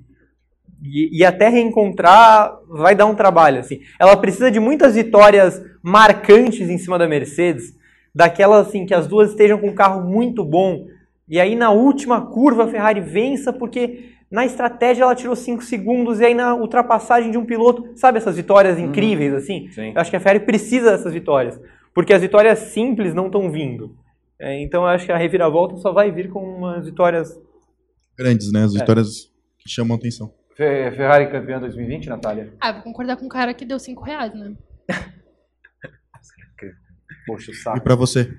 E, 0.81 1.19
e 1.19 1.25
até 1.25 1.49
reencontrar 1.49 2.57
vai 2.69 2.95
dar 2.95 3.05
um 3.05 3.15
trabalho. 3.15 3.59
Assim. 3.59 3.81
Ela 3.99 4.15
precisa 4.15 4.49
de 4.49 4.61
muitas 4.61 4.95
vitórias 4.95 5.61
marcantes 5.83 6.69
em 6.69 6.77
cima 6.77 6.97
da 6.97 7.09
Mercedes, 7.09 7.75
daquelas 8.13 8.69
assim 8.69 8.85
que 8.85 8.93
as 8.93 9.07
duas 9.07 9.31
estejam 9.31 9.57
com 9.57 9.67
um 9.67 9.75
carro 9.75 10.09
muito 10.09 10.41
bom. 10.45 10.87
E 11.27 11.37
aí 11.37 11.53
na 11.53 11.71
última 11.71 12.27
curva 12.27 12.63
a 12.63 12.67
Ferrari 12.69 13.01
vença 13.01 13.51
porque 13.51 14.14
na 14.35 14.45
estratégia 14.45 15.03
ela 15.03 15.15
tirou 15.15 15.35
5 15.35 15.63
segundos 15.63 16.19
e 16.19 16.25
aí 16.25 16.33
na 16.35 16.53
ultrapassagem 16.53 17.31
de 17.31 17.37
um 17.37 17.45
piloto, 17.45 17.89
sabe 17.95 18.17
essas 18.17 18.35
vitórias 18.35 18.77
incríveis 18.77 19.33
assim? 19.33 19.69
Sim. 19.71 19.93
Eu 19.95 20.01
acho 20.01 20.09
que 20.11 20.15
a 20.17 20.19
Ferrari 20.19 20.41
precisa 20.45 20.91
dessas 20.91 21.13
vitórias, 21.13 21.59
porque 21.93 22.13
as 22.13 22.21
vitórias 22.21 22.59
simples 22.59 23.13
não 23.13 23.27
estão 23.27 23.49
vindo. 23.51 23.95
É, 24.37 24.61
então 24.61 24.83
eu 24.83 24.87
acho 24.89 25.05
que 25.05 25.11
a 25.11 25.17
reviravolta 25.17 25.77
só 25.77 25.91
vai 25.93 26.11
vir 26.11 26.29
com 26.29 26.39
umas 26.43 26.85
vitórias 26.85 27.39
Grandes, 28.17 28.51
né? 28.51 28.63
As 28.63 28.73
vitórias 28.73 29.31
que 29.59 29.69
chamam 29.69 29.95
atenção. 29.97 30.33
Fe- 30.55 30.91
Ferrari 30.91 31.29
campeã 31.29 31.59
2020, 31.59 32.07
Natália? 32.07 32.53
Ah, 32.61 32.71
vou 32.71 32.81
concordar 32.83 33.17
com 33.17 33.25
o 33.25 33.29
cara 33.29 33.53
que 33.53 33.65
deu 33.65 33.77
5 33.79 34.03
reais, 34.03 34.33
né? 34.33 34.53
Poxa, 37.27 37.51
o 37.51 37.53
E 37.53 37.57
saco. 37.57 37.81
pra 37.81 37.95
você? 37.95 38.31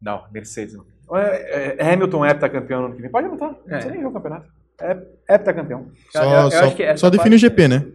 Não, 0.00 0.24
Mercedes 0.30 0.74
não. 0.74 0.84
É, 1.16 1.76
é, 1.80 1.92
Hamilton 1.92 2.24
é 2.24 2.30
heptacampeão 2.30 2.80
no 2.80 2.86
ano 2.88 2.96
que 2.96 3.02
vem. 3.02 3.10
Pode 3.10 3.26
anotar, 3.28 3.50
não 3.52 3.58
É. 3.66 3.70
precisa 3.70 3.90
nem 3.92 4.00
ver 4.00 4.06
o 4.08 4.12
campeonato. 4.12 4.48
É 4.80 5.34
heptacampeão. 5.34 5.90
Só, 6.12 6.22
eu- 6.22 6.30
eu 6.44 6.50
só, 6.50 6.64
acho 6.64 6.76
que 6.76 6.82
essa 6.82 6.96
só 6.98 7.10
define 7.10 7.30
parte- 7.30 7.34
o 7.34 7.38
GP, 7.38 7.68
né? 7.68 7.92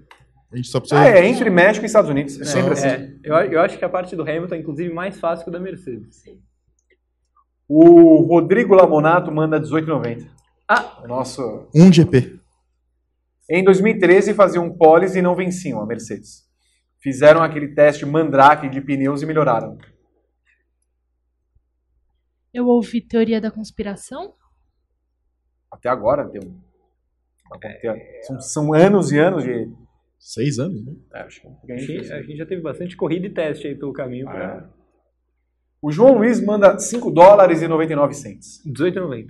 A 0.51 0.55
gente 0.55 0.67
só 0.67 0.79
precisa. 0.79 1.01
Ah, 1.01 1.07
é 1.07 1.25
entre 1.25 1.49
México 1.49 1.83
e 1.83 1.87
Estados 1.87 2.09
Unidos. 2.09 2.39
É 2.39 2.45
sempre 2.45 2.73
assim. 2.73 2.87
É, 2.87 3.17
eu, 3.23 3.35
eu 3.53 3.61
acho 3.61 3.77
que 3.77 3.85
a 3.85 3.89
parte 3.89 4.15
do 4.15 4.21
Hamilton 4.21 4.55
é 4.55 4.57
inclusive 4.59 4.93
mais 4.93 5.19
fácil 5.19 5.43
que 5.45 5.49
a 5.49 5.53
da 5.53 5.59
Mercedes. 5.59 6.21
O 7.67 8.21
Rodrigo 8.21 8.75
Lamonato 8.75 9.31
manda 9.31 9.59
18,90. 9.59 10.27
Ah, 10.67 11.01
O 11.03 11.07
nosso. 11.07 11.67
Um 11.73 11.91
GP. 11.91 12.39
Em 13.49 13.63
2013 13.63 14.33
faziam 14.33 14.69
poles 14.75 15.15
e 15.15 15.21
não 15.21 15.35
venciam 15.35 15.81
a 15.81 15.85
Mercedes. 15.85 16.43
Fizeram 17.01 17.41
aquele 17.41 17.69
teste 17.73 18.05
mandrake 18.05 18.69
de 18.69 18.79
pneus 18.79 19.21
e 19.21 19.25
melhoraram. 19.25 19.77
Eu 22.53 22.67
ouvi 22.67 23.01
teoria 23.01 23.41
da 23.41 23.49
conspiração. 23.51 24.35
Até 25.71 25.89
agora 25.89 26.23
deu. 26.25 26.55
São, 28.23 28.41
são 28.41 28.73
anos 28.73 29.11
e 29.11 29.19
anos 29.19 29.43
de. 29.43 29.69
Seis 30.19 30.57
anos, 30.57 30.85
né? 30.85 30.93
É, 31.13 31.21
acho 31.21 31.41
que 31.41 31.71
é 31.71 31.75
a 31.75 31.77
gente, 31.77 32.13
a 32.13 32.21
gente 32.21 32.37
já 32.37 32.45
teve 32.45 32.61
bastante 32.61 32.95
corrida 32.95 33.27
e 33.27 33.29
teste 33.29 33.67
aí 33.67 33.75
pelo 33.75 33.91
caminho. 33.91 34.25
Pra... 34.25 34.69
É. 34.69 34.83
O 35.81 35.91
João 35.91 36.17
Luiz 36.17 36.39
manda 36.41 36.79
5 36.79 37.11
dólares 37.11 37.61
e 37.61 37.67
99 37.67 38.13
cents. 38.13 38.61
18,90. 38.65 39.27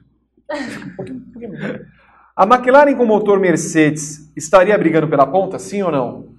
A 2.36 2.46
McLaren 2.46 2.96
com 2.96 3.06
motor 3.06 3.40
Mercedes 3.40 4.32
estaria 4.36 4.78
brigando 4.78 5.08
pela 5.08 5.26
ponta, 5.26 5.58
sim 5.60 5.82
ou 5.84 5.92
não? 5.92 6.36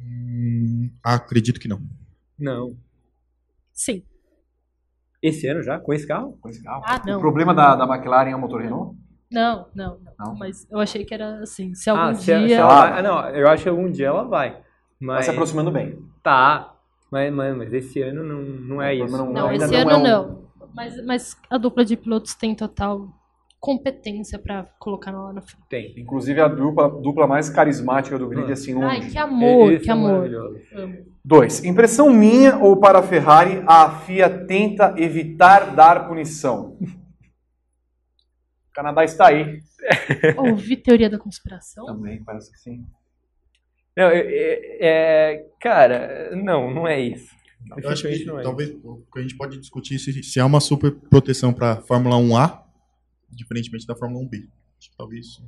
Hum, 0.00 0.90
acredito 1.02 1.58
que 1.58 1.68
não. 1.68 1.80
Não. 2.38 2.76
Sim. 3.72 4.04
Esse 5.20 5.48
ano 5.48 5.62
já? 5.62 5.80
Com 5.80 5.92
esse 5.92 6.06
carro? 6.06 6.38
Com 6.40 6.48
esse 6.48 6.62
carro. 6.62 6.82
Ah, 6.84 7.02
não. 7.04 7.18
O 7.18 7.20
problema 7.20 7.52
da, 7.52 7.74
da 7.74 7.84
McLaren 7.84 8.30
é 8.30 8.36
o 8.36 8.40
motor 8.40 8.62
Renault? 8.62 8.96
Não, 9.30 9.66
não, 9.74 9.98
não, 10.18 10.26
Não? 10.26 10.34
Mas 10.36 10.66
eu 10.70 10.78
achei 10.78 11.04
que 11.04 11.12
era 11.12 11.40
assim. 11.42 11.74
Se 11.74 11.90
algum 11.90 12.02
ah, 12.02 12.14
se, 12.14 12.22
se 12.24 12.46
dia. 12.46 12.56
ela 12.58 12.72
Ah. 12.72 12.90
vai- 12.90 12.98
ah, 12.98 13.02
não, 13.02 13.28
eu 13.30 13.48
acho 13.48 13.62
que 13.62 13.68
algum 13.68 13.90
dia 13.90 14.06
ela 14.08 14.24
vai. 14.24 14.52
Tá 14.52 14.60
Mas 15.00 15.24
se 15.26 15.30
aproximando 15.30 15.70
bem. 15.70 15.98
tá. 16.22 16.74
Mas, 17.10 17.32
mas, 17.32 17.56
mas 17.56 17.72
esse 17.72 18.02
ano 18.02 18.22
não, 18.22 18.42
não 18.42 18.82
é 18.82 18.94
isso. 18.94 19.06
problema 19.16 19.40
Não, 19.40 19.48
ainda 19.48 19.64
esse 19.64 19.72
não 19.74 19.80
ano 19.80 19.90
é 19.90 19.96
um- 19.96 20.02
não. 20.02 20.42
Mas, 20.74 21.04
mas 21.06 21.36
a 21.50 21.56
dupla 21.56 21.84
de 21.84 21.96
pilotos 21.96 22.34
tem 22.34 22.54
total 22.54 23.08
competência 23.60 24.38
pra 24.38 24.66
colocar 24.78 25.10
lá 25.10 25.32
na 25.32 25.40
frente. 25.40 25.64
Tem. 25.68 25.94
Inclusive 25.98 26.40
a 26.40 26.46
dupla, 26.48 26.88
dupla 26.88 27.26
mais 27.26 27.48
carismática 27.50 28.18
do 28.18 28.28
grid, 28.28 28.52
assim, 28.52 28.72
Ai, 28.82 28.98
longe. 28.98 29.10
que 29.10 29.18
amor, 29.18 29.72
Eles 29.72 29.82
que 29.82 29.90
amor. 29.90 30.30
Dois. 31.24 31.64
Impressão 31.64 32.10
minha 32.10 32.56
ou 32.58 32.76
para 32.76 33.00
a 33.00 33.02
Ferrari, 33.02 33.62
a 33.66 33.90
FIA 33.90 34.28
tenta 34.46 34.94
evitar 34.96 35.74
dar 35.74 36.06
punição. 36.06 36.76
O 38.78 38.80
Canadá 38.80 39.02
está 39.02 39.26
aí. 39.26 39.60
Ouvi 40.38 40.76
teoria 40.76 41.10
da 41.10 41.18
conspiração? 41.18 41.84
Também, 41.84 42.22
parece 42.22 42.52
que 42.52 42.58
sim. 42.58 42.86
Não, 43.96 44.04
é, 44.04 44.20
é- 44.20 44.78
é- 44.80 45.46
cara, 45.60 46.30
não, 46.36 46.72
não 46.72 46.86
é 46.86 47.00
isso. 47.00 47.34
Eu 47.76 47.90
acho 47.90 48.06
que 48.08 48.24
não 48.24 48.38
é 48.38 48.44
talvez 48.44 48.70
o 48.84 49.02
que 49.12 49.18
a 49.18 49.22
gente 49.22 49.36
pode 49.36 49.58
discutir 49.58 49.98
se, 49.98 50.22
se 50.22 50.38
há 50.38 50.46
uma 50.46 50.60
super 50.60 50.92
proteção 50.92 51.52
para 51.52 51.80
Fórmula 51.80 52.14
1A, 52.18 52.62
diferentemente 53.30 53.84
da 53.84 53.96
Fórmula 53.96 54.24
1B. 54.24 54.48
Acho 54.78 54.90
que 54.90 54.96
talvez, 54.96 55.42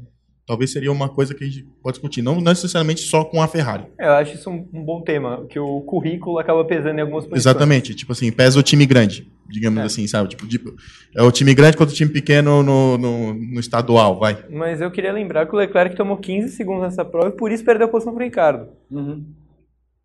talvez 0.50 0.72
seria 0.72 0.90
uma 0.90 1.08
coisa 1.08 1.32
que 1.32 1.44
a 1.44 1.46
gente 1.46 1.62
pode 1.80 1.94
discutir, 1.94 2.22
não 2.22 2.40
necessariamente 2.40 3.02
só 3.02 3.22
com 3.22 3.40
a 3.40 3.46
Ferrari. 3.46 3.84
É, 3.96 4.06
Eu 4.08 4.12
acho 4.14 4.34
isso 4.34 4.50
um, 4.50 4.68
um 4.74 4.84
bom 4.84 5.00
tema, 5.00 5.46
que 5.48 5.60
o 5.60 5.80
currículo 5.82 6.40
acaba 6.40 6.64
pesando 6.64 6.98
em 6.98 7.02
algumas 7.02 7.22
posições. 7.24 7.42
Exatamente, 7.46 7.94
tipo 7.94 8.10
assim, 8.10 8.32
pesa 8.32 8.58
o 8.58 8.62
time 8.64 8.84
grande, 8.84 9.30
digamos 9.48 9.78
É. 9.78 9.84
assim, 9.84 10.08
sabe? 10.08 10.28
Tipo, 10.30 10.48
tipo, 10.48 10.74
é 11.16 11.22
o 11.22 11.30
time 11.30 11.54
grande 11.54 11.76
contra 11.76 11.92
o 11.94 11.96
time 11.96 12.10
pequeno 12.10 12.64
no, 12.64 12.98
no, 12.98 13.32
no 13.32 13.60
estadual, 13.60 14.18
vai. 14.18 14.44
Mas 14.50 14.80
eu 14.80 14.90
queria 14.90 15.12
lembrar 15.12 15.46
que 15.46 15.54
o 15.54 15.56
Leclerc 15.58 15.94
tomou 15.94 16.16
15 16.16 16.48
segundos 16.48 16.82
nessa 16.82 17.04
prova 17.04 17.28
e 17.28 17.36
por 17.36 17.52
isso 17.52 17.64
perdeu 17.64 17.86
a 17.86 17.90
posição 17.90 18.12
para 18.12 18.22
o 18.22 18.24
Ricardo, 18.24 18.68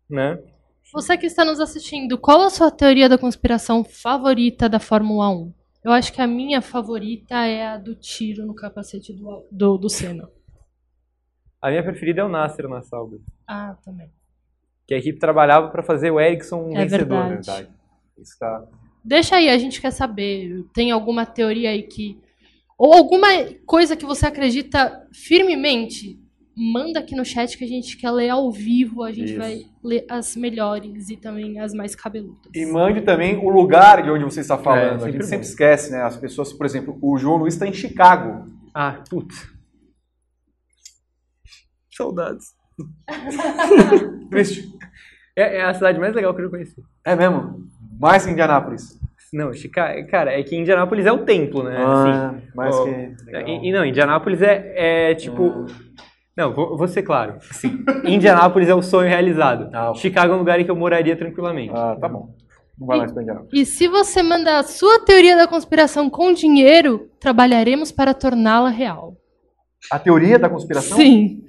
né? 0.08 0.38
Você 0.92 1.16
que 1.18 1.26
está 1.26 1.44
nos 1.44 1.58
assistindo, 1.58 2.16
qual 2.16 2.40
a 2.42 2.50
sua 2.50 2.70
teoria 2.70 3.08
da 3.08 3.18
conspiração 3.18 3.82
favorita 3.82 4.68
da 4.68 4.78
Fórmula 4.78 5.28
1? 5.28 5.52
Eu 5.84 5.92
acho 5.92 6.12
que 6.12 6.20
a 6.20 6.26
minha 6.26 6.60
favorita 6.60 7.34
é 7.46 7.66
a 7.66 7.76
do 7.76 7.94
tiro 7.94 8.44
no 8.44 8.54
capacete 8.54 9.12
do, 9.12 9.44
do, 9.50 9.78
do 9.78 9.88
Senna. 9.88 10.28
A 11.60 11.70
minha 11.70 11.82
preferida 11.82 12.20
é 12.20 12.24
o 12.24 12.28
Nasser 12.28 12.68
na 12.68 12.82
Sauber, 12.82 13.18
Ah, 13.46 13.76
também. 13.84 14.08
que 14.86 14.94
a 14.94 14.98
equipe 14.98 15.18
trabalhava 15.18 15.68
para 15.68 15.82
fazer 15.82 16.10
o 16.10 16.20
Ericsson 16.20 16.62
um 16.68 16.76
É 16.76 16.84
vencedor. 16.84 17.28
verdade. 17.28 17.68
Isso 18.18 18.38
tá... 18.38 18.64
Deixa 19.04 19.36
aí, 19.36 19.48
a 19.48 19.58
gente 19.58 19.80
quer 19.80 19.90
saber. 19.92 20.64
Tem 20.74 20.90
alguma 20.90 21.24
teoria 21.24 21.70
aí 21.70 21.82
que. 21.84 22.18
Ou 22.76 22.92
alguma 22.92 23.28
coisa 23.64 23.96
que 23.96 24.04
você 24.04 24.26
acredita 24.26 25.06
firmemente? 25.12 26.18
Manda 26.58 26.98
aqui 27.00 27.14
no 27.14 27.24
chat 27.24 27.56
que 27.56 27.62
a 27.64 27.68
gente 27.68 27.96
quer 27.98 28.10
ler 28.10 28.30
ao 28.30 28.50
vivo. 28.50 29.02
A 29.04 29.12
gente 29.12 29.30
Isso. 29.30 29.38
vai 29.38 29.60
ler 29.84 30.04
as 30.10 30.34
melhores 30.34 31.08
e 31.10 31.16
também 31.16 31.60
as 31.60 31.72
mais 31.72 31.94
cabeludas. 31.94 32.50
E 32.54 32.66
mande 32.66 33.02
também 33.02 33.36
o 33.36 33.48
lugar 33.48 34.02
de 34.02 34.10
onde 34.10 34.24
você 34.24 34.40
está 34.40 34.54
É, 34.54 34.58
falando. 34.58 34.94
a 34.96 34.98
sempre 34.98 35.12
gente 35.12 35.22
bom. 35.22 35.28
sempre 35.28 35.46
esquece, 35.46 35.92
né? 35.92 36.02
As 36.02 36.16
pessoas, 36.16 36.52
por 36.52 36.66
exemplo, 36.66 36.98
o 37.00 37.16
João 37.18 37.36
Luiz 37.36 37.54
está 37.54 37.66
em 37.66 37.72
Chicago. 37.74 38.50
Ah, 38.74 39.02
putz. 39.08 39.54
Saudades. 41.96 42.54
Triste. 44.30 44.68
É, 45.34 45.58
é 45.58 45.64
a 45.64 45.74
cidade 45.74 45.98
mais 45.98 46.14
legal 46.14 46.34
que 46.34 46.40
eu 46.40 46.44
já 46.44 46.50
conheci. 46.50 46.82
É 47.04 47.16
mesmo? 47.16 47.66
Mais 47.98 48.24
que 48.24 48.32
Indianápolis. 48.32 48.98
Não, 49.32 49.52
Chicago, 49.52 50.06
cara, 50.08 50.32
é 50.32 50.42
que 50.42 50.56
Indianápolis 50.56 51.06
é 51.06 51.12
o 51.12 51.24
templo, 51.24 51.62
né? 51.64 51.76
Ah, 51.78 52.30
assim. 52.30 52.42
mais 52.54 52.76
Ó, 52.76 52.84
que... 52.84 52.90
É, 52.90 53.14
legal. 53.24 53.48
E, 53.48 53.68
e 53.68 53.72
não, 53.72 53.84
Indianápolis 53.84 54.40
é, 54.42 55.10
é 55.10 55.14
tipo. 55.14 55.66
Não, 56.36 56.54
vou, 56.54 56.76
vou 56.76 56.86
ser 56.86 57.02
claro. 57.02 57.38
Sim. 57.50 57.82
Indianápolis 58.04 58.68
é 58.68 58.74
o 58.74 58.82
sonho 58.82 59.08
realizado. 59.08 59.70
Ah. 59.72 59.92
Chicago 59.94 60.32
é 60.32 60.36
um 60.36 60.40
lugar 60.40 60.60
em 60.60 60.64
que 60.64 60.70
eu 60.70 60.76
moraria 60.76 61.16
tranquilamente. 61.16 61.72
Ah, 61.74 61.96
tá 61.98 62.08
bom. 62.08 62.34
Não 62.78 62.86
vai 62.86 62.98
mais 62.98 63.12
pra 63.12 63.22
Indianápolis. 63.22 63.52
E 63.54 63.64
se 63.64 63.88
você 63.88 64.22
mandar 64.22 64.58
a 64.58 64.62
sua 64.62 65.00
teoria 65.00 65.34
da 65.34 65.46
conspiração 65.46 66.10
com 66.10 66.32
dinheiro, 66.32 67.10
trabalharemos 67.18 67.90
para 67.90 68.12
torná-la 68.12 68.68
real. 68.68 69.16
A 69.90 69.98
teoria 69.98 70.38
da 70.38 70.48
conspiração? 70.48 70.96
Sim. 70.96 71.45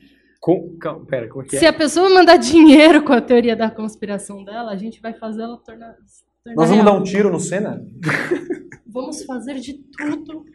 Com, 0.48 0.78
calma, 0.80 1.06
pera, 1.06 1.28
como 1.28 1.44
é 1.44 1.46
que 1.48 1.58
Se 1.58 1.66
é? 1.66 1.68
a 1.68 1.74
pessoa 1.74 2.10
mandar 2.10 2.38
dinheiro 2.38 3.02
com 3.04 3.12
a 3.12 3.20
teoria 3.20 3.54
da 3.54 3.70
conspiração 3.70 4.46
dela, 4.46 4.72
a 4.72 4.78
gente 4.78 5.02
vai 5.02 5.14
fazer 5.14 5.42
ela 5.42 5.58
tornar. 5.58 5.94
tornar 6.42 6.56
Nós 6.56 6.70
vamos 6.70 6.84
real. 6.84 6.86
dar 6.86 7.02
um 7.02 7.04
tiro 7.04 7.30
no 7.30 7.38
Senna? 7.40 7.82
Vamos 8.90 9.24
fazer 9.26 9.56
de 9.56 9.74
tudo 9.74 10.46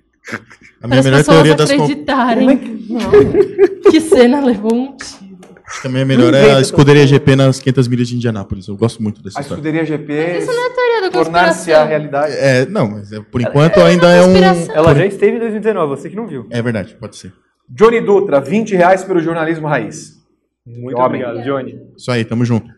A 0.80 0.88
para 0.88 0.88
minha 0.88 0.98
as 1.00 1.04
melhor 1.04 1.18
pessoas 1.18 1.36
teoria 1.36 1.54
das 1.54 1.70
acreditarem 1.70 2.58
Como 2.58 2.98
é 2.98 3.78
que... 3.84 3.90
Que 3.92 4.00
Senna 4.00 4.40
levou 4.44 4.72
um 4.74 4.96
tiro. 4.96 5.38
acho 5.66 5.80
que 5.82 5.86
a 5.86 5.90
minha 5.90 6.04
melhor 6.06 6.32
é 6.34 6.54
a 6.56 6.60
escuderia 6.60 7.06
GP 7.06 7.36
nas 7.36 7.60
500 7.60 7.86
milhas 7.88 8.08
de 8.08 8.16
Indianápolis. 8.16 8.66
Eu 8.66 8.76
gosto 8.76 9.00
muito 9.02 9.22
dessa 9.22 9.38
A 9.38 9.42
história. 9.42 9.60
escuderia 9.60 9.84
GP 9.84 10.38
Isso 10.38 10.46
não 10.50 10.66
é 10.66 10.70
teoria 10.70 11.00
da 11.02 11.10
tornar-se 11.10 11.72
a 11.72 11.76
conspiração. 11.80 11.88
realidade. 11.88 12.34
É, 12.34 12.66
não, 12.66 12.90
mas 12.90 13.12
é, 13.12 13.20
por 13.20 13.40
enquanto 13.42 13.78
ainda 13.80 14.08
é 14.10 14.22
um. 14.22 14.24
conspiração. 14.32 14.74
Ela 14.74 14.94
já 14.94 15.06
esteve 15.06 15.36
em 15.36 15.40
2019, 15.40 15.88
você 16.00 16.08
que 16.10 16.16
não 16.16 16.26
viu. 16.26 16.46
É 16.50 16.62
verdade, 16.62 16.96
pode 16.98 17.14
ser. 17.16 17.32
Johnny 17.68 18.00
Dutra, 18.00 18.40
20 18.40 18.74
reais 18.76 19.04
pelo 19.04 19.20
jornalismo 19.20 19.66
raiz. 19.66 20.20
Muito 20.64 20.96
Homem. 20.98 21.24
obrigado, 21.24 21.44
Johnny. 21.44 21.92
Isso 21.96 22.10
aí, 22.10 22.24
tamo 22.24 22.44
junto. 22.44 22.70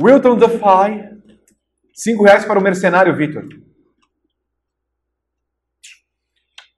Wilton 0.00 0.36
Defy, 0.36 1.10
5 1.94 2.22
reais 2.24 2.44
para 2.44 2.58
o 2.58 2.62
mercenário 2.62 3.14
Vitor. 3.14 3.46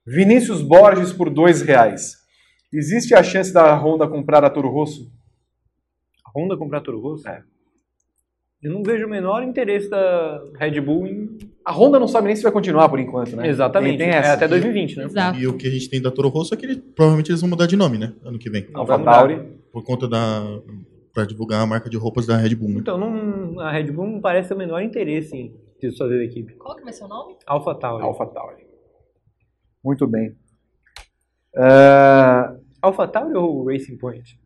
Vinícius 0.05 0.61
Borges 0.61 1.13
por 1.13 1.29
2 1.29 1.61
reais. 1.61 2.17
Existe 2.71 3.13
a 3.13 3.23
chance 3.23 3.53
da 3.53 3.73
Honda 3.75 4.07
comprar 4.07 4.43
a 4.43 4.49
Toro 4.49 4.69
Rosso? 4.69 5.11
A 6.25 6.31
Honda 6.37 6.57
comprar 6.57 6.81
Toro 6.81 6.99
Rosso? 6.99 7.27
É. 7.27 7.43
Eu 8.63 8.71
não 8.71 8.81
vejo 8.81 9.05
o 9.05 9.09
menor 9.09 9.43
interesse 9.43 9.89
da 9.89 10.41
Red 10.57 10.79
Bull 10.79 11.05
em. 11.05 11.37
A 11.65 11.71
Honda 11.73 11.99
não 11.99 12.07
sabe 12.07 12.27
nem 12.27 12.35
se 12.35 12.43
vai 12.43 12.51
continuar 12.51 12.87
por 12.87 12.97
enquanto, 12.97 13.35
né? 13.35 13.47
Exatamente. 13.47 13.97
Tem, 13.97 14.07
tem 14.07 14.15
é 14.15 14.19
essa. 14.19 14.33
até 14.33 14.47
2020, 14.47 14.97
né? 14.97 15.05
Exato. 15.05 15.37
E 15.37 15.45
o 15.47 15.57
que 15.57 15.67
a 15.67 15.69
gente 15.69 15.89
tem 15.89 16.01
da 16.01 16.09
Toro 16.09 16.29
Rosso 16.29 16.53
é 16.53 16.57
que 16.57 16.65
ele, 16.65 16.77
provavelmente 16.77 17.29
eles 17.29 17.41
vão 17.41 17.49
mudar 17.49 17.67
de 17.67 17.75
nome, 17.75 17.97
né? 17.97 18.13
Ano 18.23 18.39
que 18.39 18.49
vem. 18.49 18.67
Alfa 18.73 18.93
Vai 18.93 18.97
mudar. 18.99 19.11
Tauri. 19.11 19.41
Por 19.71 19.83
conta 19.83 20.07
da. 20.07 20.41
Pra 21.13 21.25
divulgar 21.25 21.61
a 21.61 21.65
marca 21.67 21.89
de 21.89 21.97
roupas 21.97 22.25
da 22.25 22.37
Red 22.37 22.55
Bull, 22.55 22.69
né? 22.69 22.75
Então, 22.79 22.97
não, 22.97 23.59
a 23.59 23.69
Red 23.69 23.91
Bull 23.91 24.07
não 24.07 24.21
parece 24.21 24.47
ter 24.47 24.55
o 24.55 24.57
menor 24.57 24.81
interesse 24.81 25.35
em 25.35 25.53
desfazer 25.79 26.17
da 26.17 26.23
equipe. 26.23 26.53
Qual 26.53 26.75
que 26.75 26.83
vai 26.83 26.93
ser 26.93 27.03
o 27.03 27.07
nome? 27.07 27.35
Alpha 27.45 27.75
Tauri. 27.75 28.03
Alfa 28.03 28.25
Tauri. 28.27 28.63
Muito 29.83 30.07
bem. 30.07 30.35
É, 31.55 32.55
Alpha 32.81 33.07
Tauri 33.07 33.35
ou 33.35 33.65
Racing 33.65 33.97
Point? 33.97 34.39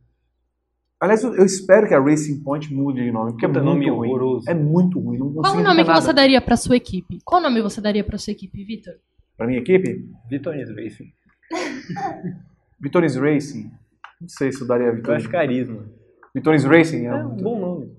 Aliás, 0.99 1.23
eu 1.23 1.35
eu 1.35 1.45
espero 1.45 1.87
que 1.87 1.93
a 1.93 1.99
Racing 1.99 2.43
Point 2.43 2.73
mude 2.73 3.03
de 3.03 3.11
nome, 3.11 3.31
porque 3.31 3.45
é 3.45 3.47
muito 3.47 3.63
nome 3.63 3.89
ruim. 3.89 4.09
horroroso. 4.09 4.49
É 4.49 4.53
muito 4.53 4.99
ruim. 4.99 5.17
Não, 5.19 5.31
Qual 5.33 5.53
o 5.55 5.61
nome 5.63 5.81
que 5.83 5.87
nada. 5.87 6.01
você 6.01 6.11
daria 6.13 6.41
para 6.41 6.57
sua 6.57 6.75
equipe? 6.75 7.19
Qual 7.23 7.39
nome 7.41 7.61
você 7.61 7.79
daria 7.79 8.03
para 8.03 8.17
sua 8.17 8.31
equipe, 8.31 8.63
Vitor? 8.63 8.95
Pra 9.37 9.45
minha 9.45 9.59
equipe? 9.59 10.09
Vitones 10.29 10.69
Racing. 10.69 11.11
Vitoris 12.81 13.15
Racing. 13.15 13.71
Não 14.19 14.27
sei 14.27 14.51
se 14.51 14.61
eu 14.61 14.67
daria 14.67 14.87
Eu 14.87 14.95
Vitoris. 14.95 15.23
acho 15.23 15.31
carisma. 15.31 15.85
Vitoris 16.33 16.63
Racing 16.63 17.05
é, 17.05 17.09
É 17.09 17.15
um 17.15 17.27
muito- 17.29 17.43
bom 17.43 17.59
nome. 17.59 17.91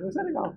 Mas 0.00 0.16
é 0.16 0.22
legal. 0.22 0.54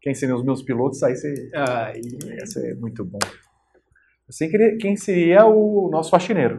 Quem 0.00 0.14
seriam 0.14 0.36
os 0.36 0.44
meus 0.44 0.62
pilotos? 0.62 1.02
Aí 1.04 1.14
você... 1.16 1.50
Ah, 1.54 1.92
ia 1.96 2.46
ser 2.46 2.76
muito 2.76 3.04
bom. 3.04 3.18
Eu 3.24 4.32
sei 4.32 4.48
que- 4.48 4.76
quem 4.80 4.96
seria 4.96 5.46
o 5.46 5.88
nosso 5.90 6.10
faxineiro. 6.10 6.58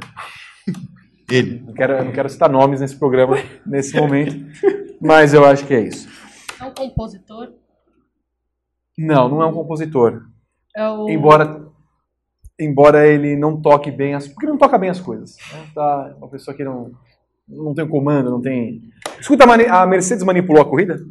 Ele. 1.33 1.63
Não 1.65 1.73
quero, 1.73 1.93
eu 1.93 2.05
não 2.05 2.11
quero 2.11 2.29
citar 2.29 2.49
nomes 2.49 2.79
nesse 2.81 2.97
programa, 2.97 3.37
nesse 3.65 3.95
momento, 3.99 4.35
mas 5.01 5.33
eu 5.33 5.43
acho 5.45 5.65
que 5.65 5.73
é 5.73 5.81
isso. 5.81 6.07
É 6.59 6.65
um 6.65 6.73
compositor? 6.73 7.53
Não, 8.97 9.27
não 9.27 9.41
é 9.41 9.45
um 9.45 9.53
compositor. 9.53 10.23
É 10.75 10.87
o... 10.87 11.09
Embora, 11.09 11.65
embora 12.59 13.07
ele 13.07 13.35
não 13.35 13.59
toque 13.61 13.89
bem 13.91 14.13
as... 14.13 14.27
Porque 14.27 14.45
ele 14.45 14.51
não 14.51 14.59
toca 14.59 14.77
bem 14.77 14.89
as 14.89 14.99
coisas. 14.99 15.37
né? 15.51 15.65
Tá, 15.73 16.15
uma 16.17 16.27
pessoa 16.29 16.55
que 16.55 16.63
não, 16.63 16.91
não 17.47 17.73
tem 17.73 17.87
comando, 17.87 18.29
não 18.29 18.41
tem... 18.41 18.81
Escuta, 19.19 19.45
a 19.45 19.85
Mercedes 19.87 20.23
manipulou 20.23 20.61
a 20.61 20.69
corrida? 20.69 21.03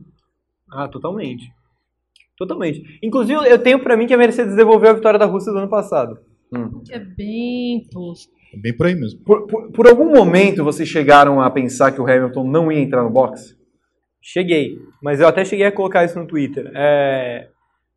Ah, 0.70 0.88
totalmente. 0.88 1.52
Totalmente. 2.36 2.98
Inclusive, 3.02 3.40
eu 3.48 3.62
tenho 3.62 3.80
pra 3.80 3.96
mim 3.96 4.06
que 4.06 4.14
a 4.14 4.18
Mercedes 4.18 4.56
devolveu 4.56 4.90
a 4.90 4.94
vitória 4.94 5.18
da 5.18 5.26
Rússia 5.26 5.52
do 5.52 5.58
ano 5.58 5.68
passado. 5.68 6.18
Que 6.84 6.94
é 6.94 6.98
bem 6.98 7.86
tosco. 7.90 8.32
É 8.52 8.58
bem 8.58 8.76
por 8.76 8.86
aí 8.86 8.94
mesmo. 8.94 9.20
Por, 9.24 9.46
por, 9.46 9.72
por 9.72 9.86
algum 9.86 10.12
momento 10.12 10.64
vocês 10.64 10.88
chegaram 10.88 11.40
a 11.40 11.50
pensar 11.50 11.92
que 11.92 12.00
o 12.00 12.06
Hamilton 12.06 12.44
não 12.44 12.70
ia 12.70 12.80
entrar 12.80 13.02
no 13.02 13.10
box? 13.10 13.56
Cheguei, 14.20 14.76
mas 15.02 15.20
eu 15.20 15.26
até 15.26 15.44
cheguei 15.44 15.66
a 15.66 15.72
colocar 15.72 16.04
isso 16.04 16.18
no 16.18 16.26
Twitter. 16.26 16.70
É, 16.74 17.48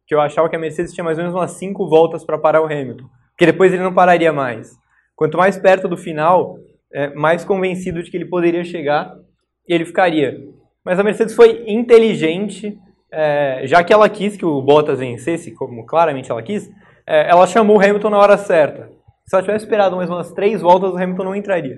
que 0.07 0.15
eu 0.15 0.21
achava 0.21 0.49
que 0.49 0.55
a 0.55 0.59
Mercedes 0.59 0.93
tinha 0.93 1.03
mais 1.03 1.17
ou 1.17 1.23
menos 1.23 1.37
umas 1.37 1.51
5 1.51 1.87
voltas 1.87 2.23
para 2.23 2.37
parar 2.37 2.61
o 2.61 2.65
Hamilton. 2.65 3.05
Porque 3.31 3.45
depois 3.45 3.73
ele 3.73 3.83
não 3.83 3.93
pararia 3.93 4.31
mais. 4.31 4.71
Quanto 5.15 5.37
mais 5.37 5.57
perto 5.57 5.87
do 5.87 5.97
final, 5.97 6.57
é, 6.93 7.13
mais 7.13 7.43
convencido 7.43 8.01
de 8.01 8.09
que 8.09 8.17
ele 8.17 8.25
poderia 8.25 8.63
chegar, 8.63 9.13
ele 9.67 9.85
ficaria. 9.85 10.37
Mas 10.83 10.99
a 10.99 11.03
Mercedes 11.03 11.35
foi 11.35 11.63
inteligente 11.67 12.77
é, 13.11 13.61
já 13.63 13.81
que 13.81 13.93
ela 13.93 14.09
quis 14.09 14.35
que 14.35 14.45
o 14.45 14.61
Bottas 14.61 14.99
vencesse, 14.99 15.51
como 15.51 15.85
claramente 15.85 16.29
ela 16.29 16.43
quis, 16.43 16.69
é, 17.07 17.29
ela 17.29 17.47
chamou 17.47 17.77
o 17.77 17.79
Hamilton 17.79 18.09
na 18.09 18.17
hora 18.17 18.37
certa. 18.37 18.89
Se 19.27 19.35
ela 19.35 19.43
tivesse 19.43 19.65
esperado 19.65 19.95
mais 19.95 20.09
umas 20.09 20.31
três 20.31 20.61
voltas, 20.61 20.93
o 20.93 20.97
Hamilton 20.97 21.23
não 21.23 21.35
entraria. 21.35 21.77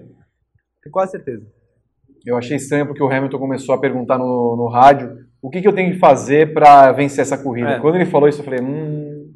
Tenho 0.84 0.92
quase 0.92 1.12
certeza. 1.12 1.46
Eu 2.26 2.38
achei 2.38 2.58
estranho 2.58 2.86
porque 2.86 3.02
o 3.02 3.10
Hamilton 3.10 3.40
começou 3.40 3.74
a 3.74 3.80
perguntar 3.80 4.18
no, 4.18 4.56
no 4.58 4.68
rádio 4.68 5.26
o 5.42 5.50
que, 5.50 5.62
que 5.62 5.68
eu 5.68 5.74
tenho 5.74 5.94
que 5.94 6.00
fazer 6.00 6.54
para 6.54 6.92
vencer 6.92 7.22
essa 7.22 7.38
corrida. 7.38 7.72
É. 7.72 7.80
Quando 7.80 7.96
ele 7.96 8.06
falou 8.06 8.28
isso, 8.28 8.42
eu 8.42 8.46
falei, 8.46 8.60
hum. 8.62 9.32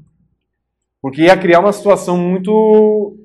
Porque 1.01 1.23
ia 1.23 1.37
criar 1.37 1.59
uma 1.59 1.71
situação 1.71 2.17
muito 2.17 3.17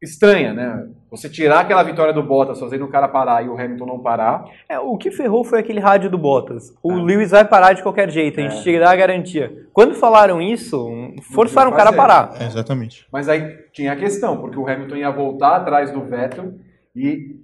estranha, 0.00 0.54
né? 0.54 0.88
Você 1.12 1.28
tirar 1.28 1.60
aquela 1.60 1.82
vitória 1.82 2.12
do 2.12 2.22
Bottas, 2.22 2.58
fazendo 2.58 2.86
o 2.86 2.88
cara 2.88 3.06
parar 3.06 3.44
e 3.44 3.48
o 3.48 3.52
Hamilton 3.52 3.84
não 3.86 3.98
parar. 4.00 4.44
É, 4.68 4.78
o 4.80 4.96
que 4.96 5.10
ferrou 5.10 5.44
foi 5.44 5.60
aquele 5.60 5.78
rádio 5.78 6.08
do 6.10 6.16
Bottas. 6.16 6.74
O 6.82 6.90
É. 6.92 6.96
Lewis 6.96 7.30
vai 7.30 7.44
parar 7.44 7.74
de 7.74 7.82
qualquer 7.82 8.08
jeito, 8.10 8.40
a 8.40 8.42
gente 8.42 8.56
É. 8.58 8.62
tinha 8.62 8.74
que 8.78 8.80
dar 8.84 8.90
a 8.92 8.96
garantia. 8.96 9.52
Quando 9.74 9.94
falaram 9.94 10.40
isso, 10.40 10.88
forçaram 11.34 11.70
o 11.70 11.74
cara 11.74 11.90
a 11.90 11.92
parar. 11.92 12.32
É, 12.40 12.46
exatamente. 12.46 13.06
Mas 13.12 13.28
aí 13.28 13.42
tinha 13.74 13.92
a 13.92 13.96
questão, 13.96 14.38
porque 14.38 14.58
o 14.58 14.66
Hamilton 14.66 14.96
ia 14.96 15.10
voltar 15.10 15.56
atrás 15.56 15.90
do 15.92 16.00
Vettel 16.00 16.54
e 16.96 17.36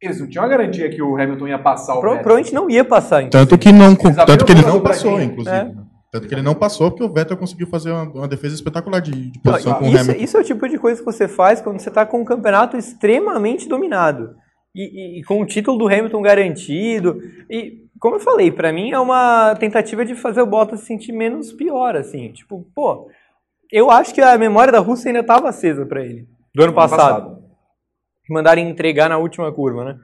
eles 0.00 0.20
não 0.20 0.28
tinham 0.28 0.44
a 0.44 0.48
garantia 0.48 0.88
que 0.88 1.02
o 1.02 1.16
Hamilton 1.20 1.48
ia 1.48 1.58
passar 1.58 1.94
o 1.96 2.00
Pro, 2.00 2.10
Vettel. 2.10 2.22
provavelmente 2.22 2.54
não 2.54 2.70
ia 2.70 2.84
passar. 2.84 3.28
Tanto 3.30 3.58
que 3.58 3.72
não, 3.72 3.96
Eles 4.00 4.16
tanto 4.26 4.44
que 4.44 4.52
ele 4.52 4.62
o 4.62 4.68
não 4.68 4.80
passou, 4.80 5.20
inclusive. 5.20 5.56
É. 5.56 5.70
Tanto 6.12 6.28
que 6.28 6.34
ele 6.34 6.42
não 6.42 6.54
passou 6.54 6.90
porque 6.90 7.02
o 7.02 7.12
Vettel 7.12 7.38
conseguiu 7.38 7.66
fazer 7.66 7.90
uma, 7.90 8.02
uma 8.04 8.28
defesa 8.28 8.54
espetacular 8.54 9.00
de, 9.00 9.10
de 9.30 9.40
Não, 9.42 9.52
posição 9.52 9.74
com 9.74 9.84
o 9.86 9.88
isso, 9.88 9.98
Hamilton. 9.98 10.22
isso 10.24 10.36
é 10.36 10.40
o 10.40 10.44
tipo 10.44 10.68
de 10.68 10.78
coisa 10.78 11.00
que 11.00 11.04
você 11.06 11.26
faz 11.26 11.62
quando 11.62 11.80
você 11.80 11.88
está 11.88 12.04
com 12.04 12.20
um 12.20 12.24
campeonato 12.24 12.76
extremamente 12.76 13.66
dominado. 13.66 14.36
E, 14.74 14.82
e- 14.82 15.20
e 15.20 15.24
com 15.24 15.40
o 15.40 15.46
título 15.46 15.78
do 15.78 15.86
Hamilton 15.86 16.20
garantido. 16.20 17.18
E, 17.50 17.78
como 17.98 18.16
eu 18.16 18.20
falei, 18.20 18.50
pra 18.52 18.72
mim 18.72 18.90
é 18.90 18.98
uma 18.98 19.54
tentativa 19.56 20.04
de 20.04 20.14
fazer 20.14 20.42
o 20.42 20.46
Bottas 20.46 20.80
se 20.80 20.86
sentir 20.86 21.12
menos 21.12 21.50
pior, 21.52 21.96
assim. 21.96 22.30
Tipo, 22.32 22.66
pô, 22.74 23.08
eu 23.70 23.90
acho 23.90 24.12
que 24.14 24.20
a 24.20 24.36
memória 24.36 24.70
da 24.72 24.80
Rússia 24.80 25.08
ainda 25.08 25.20
estava 25.20 25.48
acesa 25.48 25.86
pra 25.86 26.04
ele. 26.04 26.28
Do 26.54 26.62
ano 26.62 26.74
passado. 26.74 27.38
Que 28.26 28.34
mandaram 28.34 28.60
entregar 28.60 29.08
na 29.08 29.16
última 29.16 29.50
curva, 29.50 29.84
né? 29.84 29.96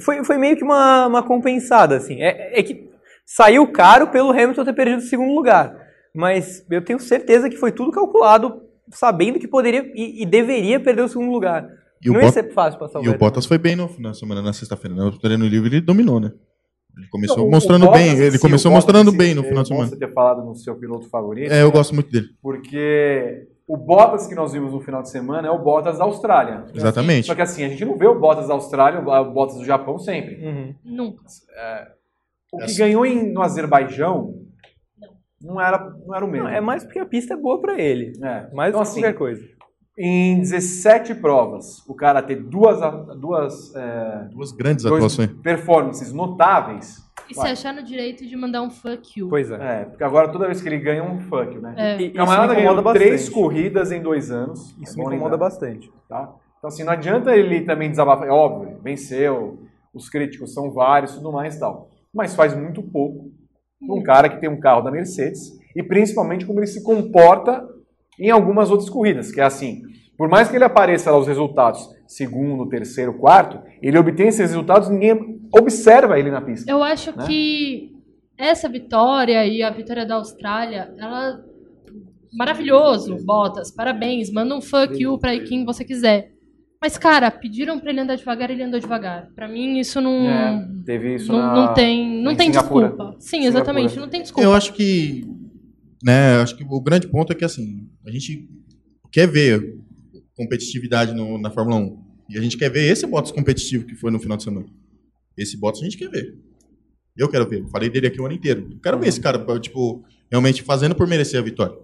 Foi, 0.00 0.22
foi 0.24 0.38
meio 0.38 0.56
que 0.56 0.62
uma, 0.62 1.06
uma 1.08 1.22
compensada, 1.24 1.96
assim. 1.96 2.22
É, 2.22 2.58
é 2.58 2.62
que 2.62 2.91
saiu 3.24 3.66
caro 3.72 4.08
pelo 4.08 4.30
Hamilton 4.30 4.64
ter 4.64 4.72
perdido 4.72 4.98
o 4.98 5.02
segundo 5.06 5.34
lugar. 5.34 5.76
Mas 6.14 6.64
eu 6.70 6.84
tenho 6.84 6.98
certeza 7.00 7.48
que 7.48 7.56
foi 7.56 7.72
tudo 7.72 7.90
calculado, 7.90 8.62
sabendo 8.90 9.38
que 9.38 9.48
poderia 9.48 9.90
e, 9.94 10.22
e 10.22 10.26
deveria 10.26 10.78
perder 10.78 11.02
o 11.02 11.08
segundo 11.08 11.30
lugar. 11.32 11.66
E 12.04 12.10
o 12.10 12.12
Não 12.14 12.20
ia 12.20 12.26
Bot- 12.26 12.34
ser 12.34 12.52
fácil 12.52 12.78
passar 12.78 13.00
o 13.00 13.04
E 13.04 13.08
o. 13.08 13.16
Bottas 13.16 13.46
foi 13.46 13.56
bem 13.58 13.76
no, 13.76 13.88
na 13.98 14.12
semana, 14.12 14.42
na 14.42 14.52
sexta-feira. 14.52 14.94
né? 14.96 15.02
No 15.04 15.18
treino 15.18 15.46
livre 15.46 15.76
ele 15.76 15.80
dominou, 15.80 16.20
né? 16.20 16.32
Ele 16.98 17.08
começou 17.08 17.38
Não, 17.38 17.48
mostrando 17.50 17.86
Bottas, 17.86 18.02
bem. 18.02 18.18
Ele 18.18 18.32
sim, 18.32 18.38
começou 18.38 18.70
Bottas, 18.70 18.84
mostrando 18.84 19.10
sim, 19.12 19.16
bem 19.16 19.34
no 19.34 19.42
é 19.42 19.48
final 19.48 19.62
de 19.62 19.68
semana. 19.68 19.88
você 19.88 19.96
ter 19.96 20.12
falado 20.12 20.44
no 20.44 20.54
seu 20.54 20.74
piloto 20.76 21.08
favorito. 21.08 21.50
É, 21.50 21.62
eu 21.62 21.70
gosto 21.72 21.94
muito 21.94 22.10
dele. 22.10 22.26
Porque 22.42 23.46
o 23.66 23.76
Bottas 23.78 24.26
que 24.26 24.34
nós 24.34 24.52
vimos 24.52 24.72
no 24.74 24.80
final 24.80 25.00
de 25.00 25.08
semana 25.08 25.48
é 25.48 25.50
o 25.50 25.58
Bottas 25.60 25.96
da 25.96 26.04
Austrália. 26.04 26.64
Exatamente. 26.74 27.28
Só 27.28 27.34
que 27.34 27.40
assim, 27.40 27.64
a 27.64 27.68
gente 27.70 27.84
não 27.86 27.96
vê 27.96 28.06
o 28.06 28.18
Bottas 28.20 28.48
da 28.48 28.52
Austrália, 28.54 29.00
o 29.00 29.32
Bottas 29.32 29.56
do 29.56 29.64
Japão 29.64 29.98
sempre. 29.98 30.44
Uhum. 30.44 30.74
Nunca. 30.84 31.22
O 32.52 32.58
que 32.58 32.64
Essa- 32.64 32.78
ganhou 32.78 33.06
em, 33.06 33.32
no 33.32 33.40
Azerbaijão 33.42 34.34
não 35.40 35.60
era, 35.60 35.78
não 36.06 36.14
era 36.14 36.24
o 36.24 36.28
mesmo. 36.28 36.46
Não, 36.46 36.54
é 36.54 36.60
mais 36.60 36.84
porque 36.84 36.98
a 36.98 37.06
pista 37.06 37.34
é 37.34 37.36
boa 37.36 37.60
pra 37.60 37.80
ele. 37.80 38.12
É. 38.22 38.48
Mais 38.54 38.68
Então, 38.70 38.80
do 38.82 38.84
que 38.84 38.90
assim, 38.90 39.00
qualquer 39.00 39.18
coisa. 39.18 39.42
Em 39.98 40.38
17 40.40 41.14
provas, 41.16 41.86
o 41.86 41.94
cara 41.94 42.22
ter 42.22 42.36
duas, 42.36 42.78
duas 43.18 43.74
é, 43.74 44.28
Duas 44.30 44.50
grandes 44.52 44.86
atuações. 44.86 45.30
performances 45.42 46.12
notáveis. 46.12 46.96
E 47.30 47.34
Vai. 47.34 47.46
se 47.46 47.52
achar 47.52 47.74
no 47.74 47.82
direito 47.82 48.26
de 48.26 48.34
mandar 48.36 48.62
um 48.62 48.70
fuck 48.70 49.18
you. 49.20 49.28
Pois 49.28 49.50
é. 49.50 49.80
É, 49.80 49.84
porque 49.84 50.02
agora 50.02 50.28
toda 50.28 50.46
vez 50.46 50.60
que 50.62 50.68
ele 50.68 50.78
ganha 50.78 51.02
um 51.04 51.20
fuck, 51.20 51.58
né? 51.58 51.74
É. 51.76 52.00
E- 52.00 52.10
camarada 52.10 52.46
isso 52.46 52.54
me 52.54 52.60
ganhou 52.62 52.72
incomoda 52.74 52.98
três 52.98 53.12
bastante. 53.22 53.34
corridas 53.34 53.92
em 53.92 54.02
dois 54.02 54.30
anos. 54.30 54.74
Isso 54.80 54.94
É 55.00 55.04
me 55.04 55.14
incomoda 55.14 55.36
bastante. 55.36 55.90
Tá? 56.08 56.34
Então, 56.58 56.68
assim, 56.68 56.84
não 56.84 56.92
adianta 56.92 57.34
ele 57.36 57.62
também 57.62 57.90
desabafar. 57.90 58.26
É 58.26 58.30
óbvio, 58.30 58.78
venceu, 58.82 59.58
os 59.92 60.08
críticos 60.08 60.54
são 60.54 60.70
vários 60.72 61.14
tudo 61.14 61.30
mais 61.32 61.56
e 61.56 61.60
tal. 61.60 61.90
Mas 62.14 62.34
faz 62.34 62.54
muito 62.56 62.82
pouco 62.82 63.30
para 63.84 63.94
um 63.94 64.02
cara 64.02 64.28
que 64.28 64.40
tem 64.40 64.48
um 64.50 64.60
carro 64.60 64.82
da 64.82 64.90
Mercedes 64.90 65.58
e 65.74 65.82
principalmente 65.82 66.44
como 66.44 66.60
ele 66.60 66.66
se 66.66 66.82
comporta 66.82 67.66
em 68.18 68.30
algumas 68.30 68.70
outras 68.70 68.90
corridas, 68.90 69.32
que 69.32 69.40
é 69.40 69.44
assim. 69.44 69.82
Por 70.16 70.28
mais 70.28 70.48
que 70.48 70.56
ele 70.56 70.64
apareça 70.64 71.10
lá 71.10 71.18
os 71.18 71.26
resultados, 71.26 71.88
segundo, 72.06 72.68
terceiro, 72.68 73.14
quarto, 73.14 73.60
ele 73.80 73.98
obtém 73.98 74.28
esses 74.28 74.40
resultados 74.50 74.88
e 74.88 74.92
ninguém 74.92 75.40
observa 75.52 76.18
ele 76.18 76.30
na 76.30 76.40
pista. 76.40 76.70
Eu 76.70 76.82
acho 76.82 77.16
Né? 77.16 77.26
que 77.26 77.92
essa 78.36 78.68
vitória 78.68 79.46
e 79.46 79.62
a 79.62 79.70
vitória 79.70 80.06
da 80.06 80.16
Austrália, 80.16 80.92
ela. 80.98 81.42
Maravilhoso, 82.32 83.16
Bottas, 83.24 83.70
parabéns. 83.70 84.30
Manda 84.30 84.54
um 84.54 84.60
fuck 84.60 85.00
you 85.02 85.18
pra 85.18 85.38
quem 85.40 85.64
você 85.64 85.84
quiser. 85.84 86.32
Mas, 86.82 86.98
cara, 86.98 87.30
pediram 87.30 87.78
pra 87.78 87.90
ele 87.90 88.00
andar 88.00 88.16
devagar, 88.16 88.50
ele 88.50 88.62
andou 88.62 88.80
devagar. 88.80 89.28
Pra 89.36 89.46
mim, 89.48 89.78
isso 89.78 90.00
não. 90.00 90.28
É, 90.28 90.68
teve 90.84 91.14
isso 91.14 91.30
Não, 91.30 91.38
na- 91.38 91.54
não 91.54 91.74
tem, 91.74 92.20
não 92.20 92.32
em 92.32 92.36
tem 92.36 92.48
Singapura. 92.48 92.88
desculpa. 92.88 93.16
Sim, 93.20 93.44
exatamente, 93.46 93.90
Singapura. 93.90 94.00
não 94.06 94.10
tem 94.10 94.22
desculpa. 94.22 94.42
Eu 94.48 94.52
acho 94.52 94.72
que. 94.72 95.24
Né, 96.02 96.34
acho 96.42 96.56
que 96.56 96.64
o 96.68 96.80
grande 96.80 97.06
ponto 97.06 97.32
é 97.32 97.36
que 97.36 97.44
assim, 97.44 97.88
a 98.04 98.10
gente 98.10 98.48
quer 99.12 99.28
ver 99.28 99.78
competitividade 100.36 101.14
no- 101.14 101.38
na 101.38 101.50
Fórmula 101.50 101.76
1. 101.76 102.02
E 102.28 102.36
a 102.36 102.40
gente 102.40 102.56
quer 102.58 102.68
ver 102.70 102.90
esse 102.90 103.06
Bottas 103.06 103.30
competitivo 103.30 103.84
que 103.86 103.94
foi 103.94 104.10
no 104.10 104.18
final 104.18 104.36
de 104.36 104.42
semana. 104.42 104.66
Esse 105.36 105.56
Bottas 105.56 105.80
a 105.82 105.84
gente 105.84 105.96
quer 105.96 106.10
ver. 106.10 106.34
Eu 107.16 107.28
quero 107.28 107.48
ver. 107.48 107.64
Falei 107.68 107.88
dele 107.88 108.08
aqui 108.08 108.20
o 108.20 108.24
ano 108.24 108.34
inteiro. 108.34 108.66
Eu 108.72 108.80
quero 108.80 108.98
ver 108.98 109.06
esse 109.06 109.20
cara, 109.20 109.38
tipo, 109.60 110.02
realmente 110.30 110.62
fazendo 110.62 110.94
por 110.96 111.06
merecer 111.06 111.38
a 111.38 111.42
vitória. 111.44 111.76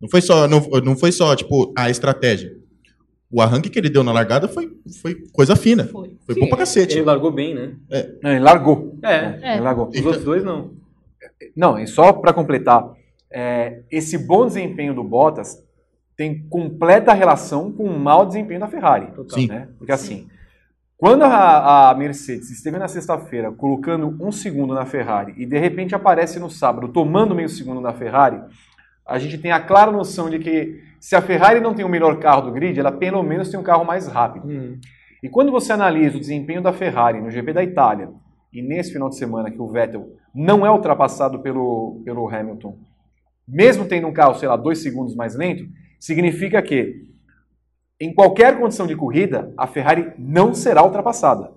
Não 0.00 0.08
foi 0.08 0.22
só, 0.22 0.48
não, 0.48 0.60
não 0.82 0.96
foi 0.96 1.12
só 1.12 1.36
tipo, 1.36 1.74
a 1.76 1.90
estratégia. 1.90 2.56
O 3.32 3.40
arranque 3.40 3.70
que 3.70 3.78
ele 3.78 3.88
deu 3.88 4.02
na 4.02 4.12
largada 4.12 4.48
foi, 4.48 4.76
foi 5.00 5.14
coisa 5.32 5.54
fina. 5.54 5.84
Foi. 5.84 6.16
Foi 6.26 6.34
bom 6.34 6.48
pra 6.48 6.58
cacete. 6.58 6.96
Ele 6.96 7.04
largou 7.04 7.30
bem, 7.30 7.54
né? 7.54 7.74
Não, 8.22 8.30
ele 8.30 8.40
largou. 8.40 8.98
É. 9.02 9.38
É. 9.40 9.52
Ele 9.54 9.60
largou. 9.60 9.88
Os 9.88 10.04
outros 10.04 10.24
dois 10.24 10.42
não. 10.42 10.72
Não, 11.56 11.78
e 11.78 11.86
só 11.86 12.12
para 12.12 12.32
completar, 12.32 12.92
é, 13.30 13.82
esse 13.90 14.18
bom 14.18 14.46
desempenho 14.46 14.94
do 14.94 15.04
Bottas 15.04 15.62
tem 16.16 16.46
completa 16.48 17.12
relação 17.12 17.72
com 17.72 17.84
o 17.84 17.98
mau 17.98 18.26
desempenho 18.26 18.60
da 18.60 18.68
Ferrari. 18.68 19.08
Sim. 19.28 19.46
Né? 19.46 19.68
Porque 19.78 19.92
assim, 19.92 20.28
quando 20.96 21.22
a, 21.22 21.90
a 21.90 21.94
Mercedes 21.94 22.50
esteve 22.50 22.78
na 22.78 22.88
sexta-feira 22.88 23.50
colocando 23.50 24.16
um 24.20 24.30
segundo 24.30 24.74
na 24.74 24.84
Ferrari 24.84 25.32
e 25.38 25.46
de 25.46 25.58
repente 25.58 25.94
aparece 25.94 26.38
no 26.38 26.50
sábado 26.50 26.88
tomando 26.88 27.34
meio 27.34 27.48
segundo 27.48 27.80
na 27.80 27.94
Ferrari, 27.94 28.38
a 29.06 29.18
gente 29.18 29.38
tem 29.38 29.50
a 29.50 29.60
clara 29.60 29.90
noção 29.90 30.28
de 30.28 30.38
que 30.38 30.89
se 31.00 31.16
a 31.16 31.22
Ferrari 31.22 31.60
não 31.60 31.74
tem 31.74 31.84
o 31.84 31.88
melhor 31.88 32.18
carro 32.18 32.42
do 32.42 32.52
grid, 32.52 32.78
ela 32.78 32.92
pelo 32.92 33.22
menos 33.22 33.48
tem 33.48 33.58
um 33.58 33.62
carro 33.62 33.84
mais 33.84 34.06
rápido. 34.06 34.46
Uhum. 34.46 34.78
E 35.22 35.28
quando 35.28 35.50
você 35.50 35.72
analisa 35.72 36.16
o 36.16 36.20
desempenho 36.20 36.62
da 36.62 36.72
Ferrari 36.72 37.20
no 37.20 37.30
GP 37.30 37.52
da 37.54 37.64
Itália 37.64 38.10
e 38.52 38.62
nesse 38.62 38.92
final 38.92 39.08
de 39.08 39.16
semana 39.16 39.50
que 39.50 39.60
o 39.60 39.68
Vettel 39.68 40.06
não 40.34 40.64
é 40.64 40.70
ultrapassado 40.70 41.40
pelo, 41.40 42.02
pelo 42.04 42.28
Hamilton, 42.28 42.78
mesmo 43.48 43.86
tendo 43.86 44.06
um 44.06 44.12
carro, 44.12 44.34
sei 44.34 44.48
lá, 44.48 44.56
dois 44.56 44.82
segundos 44.82 45.14
mais 45.14 45.34
lento, 45.34 45.64
significa 45.98 46.62
que 46.62 47.08
em 48.00 48.14
qualquer 48.14 48.58
condição 48.58 48.86
de 48.86 48.96
corrida, 48.96 49.52
a 49.56 49.66
Ferrari 49.66 50.12
não 50.18 50.54
será 50.54 50.82
ultrapassada. 50.82 51.52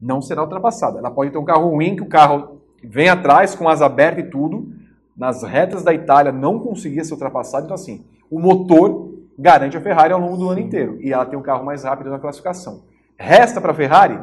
Não 0.00 0.20
será 0.20 0.42
ultrapassada. 0.42 0.98
Ela 0.98 1.10
pode 1.10 1.30
ter 1.30 1.38
um 1.38 1.44
carro 1.44 1.70
ruim, 1.70 1.96
que 1.96 2.02
o 2.02 2.08
carro 2.08 2.62
vem 2.84 3.08
atrás 3.08 3.54
com 3.54 3.68
asa 3.68 3.86
aberta 3.86 4.20
e 4.20 4.30
tudo, 4.30 4.72
nas 5.16 5.42
retas 5.42 5.82
da 5.82 5.92
Itália 5.92 6.30
não 6.30 6.60
conseguia 6.60 7.04
ser 7.04 7.14
ultrapassado. 7.14 7.64
Então, 7.64 7.74
assim, 7.74 8.04
o 8.32 8.40
motor 8.40 9.12
garante 9.38 9.76
a 9.76 9.80
Ferrari 9.80 10.12
ao 10.14 10.18
longo 10.18 10.38
do 10.38 10.48
ano 10.48 10.60
inteiro. 10.60 10.98
E 11.02 11.12
ela 11.12 11.26
tem 11.26 11.38
um 11.38 11.42
carro 11.42 11.62
mais 11.64 11.84
rápido 11.84 12.08
na 12.08 12.18
classificação. 12.18 12.86
Resta 13.18 13.60
para 13.60 13.72
a 13.72 13.74
Ferrari 13.74 14.18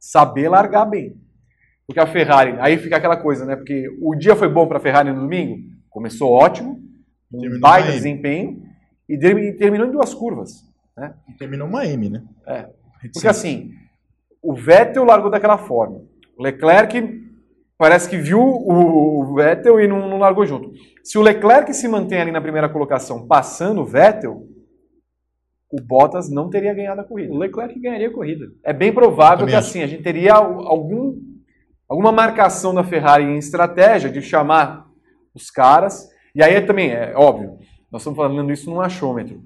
saber 0.00 0.48
largar 0.48 0.84
bem. 0.84 1.14
Porque 1.86 2.00
a 2.00 2.06
Ferrari, 2.08 2.56
aí 2.60 2.76
fica 2.76 2.96
aquela 2.96 3.16
coisa, 3.16 3.44
né? 3.46 3.54
Porque 3.54 3.88
o 4.02 4.16
dia 4.16 4.34
foi 4.34 4.48
bom 4.48 4.66
para 4.66 4.78
a 4.78 4.80
Ferrari 4.80 5.12
no 5.12 5.20
domingo, 5.20 5.58
começou 5.88 6.30
ótimo, 6.32 6.80
um 7.32 7.60
baita 7.60 7.92
desempenho, 7.92 8.62
e 9.08 9.16
termi- 9.16 9.56
terminou 9.56 9.86
em 9.86 9.92
duas 9.92 10.12
curvas. 10.12 10.64
Né? 10.96 11.14
E 11.28 11.32
terminou 11.34 11.68
uma 11.68 11.86
M, 11.86 12.10
né? 12.10 12.24
É. 12.46 12.68
Porque 13.12 13.28
assim, 13.28 13.70
o 14.42 14.54
Vettel 14.54 15.04
largou 15.04 15.30
daquela 15.30 15.56
forma. 15.56 16.02
O 16.36 16.42
Leclerc 16.42 17.29
parece 17.80 18.10
que 18.10 18.18
viu 18.18 18.38
o 18.38 19.34
Vettel 19.34 19.80
e 19.80 19.88
não, 19.88 20.06
não 20.06 20.18
largou 20.18 20.44
junto. 20.44 20.70
Se 21.02 21.16
o 21.16 21.22
Leclerc 21.22 21.72
se 21.72 21.88
mantém 21.88 22.20
ali 22.20 22.30
na 22.30 22.40
primeira 22.40 22.68
colocação, 22.68 23.26
passando 23.26 23.80
o 23.80 23.86
Vettel, 23.86 24.46
o 25.72 25.80
Bottas 25.80 26.28
não 26.30 26.50
teria 26.50 26.74
ganhado 26.74 27.00
a 27.00 27.04
corrida. 27.04 27.32
O 27.32 27.38
Leclerc 27.38 27.80
ganharia 27.80 28.08
a 28.08 28.12
corrida. 28.12 28.46
É 28.62 28.74
bem 28.74 28.92
provável 28.92 29.46
que 29.46 29.54
assim 29.54 29.82
a 29.82 29.86
gente 29.86 30.02
teria 30.02 30.34
al- 30.34 30.66
algum, 30.68 31.16
alguma 31.88 32.12
marcação 32.12 32.74
da 32.74 32.84
Ferrari 32.84 33.24
em 33.24 33.38
estratégia 33.38 34.10
de 34.10 34.20
chamar 34.20 34.86
os 35.34 35.50
caras. 35.50 36.10
E 36.34 36.42
aí 36.42 36.60
também, 36.60 36.90
é 36.90 37.14
óbvio, 37.16 37.56
nós 37.90 38.02
estamos 38.02 38.16
falando 38.18 38.52
isso 38.52 38.68
num 38.68 38.80
achômetro. 38.80 39.40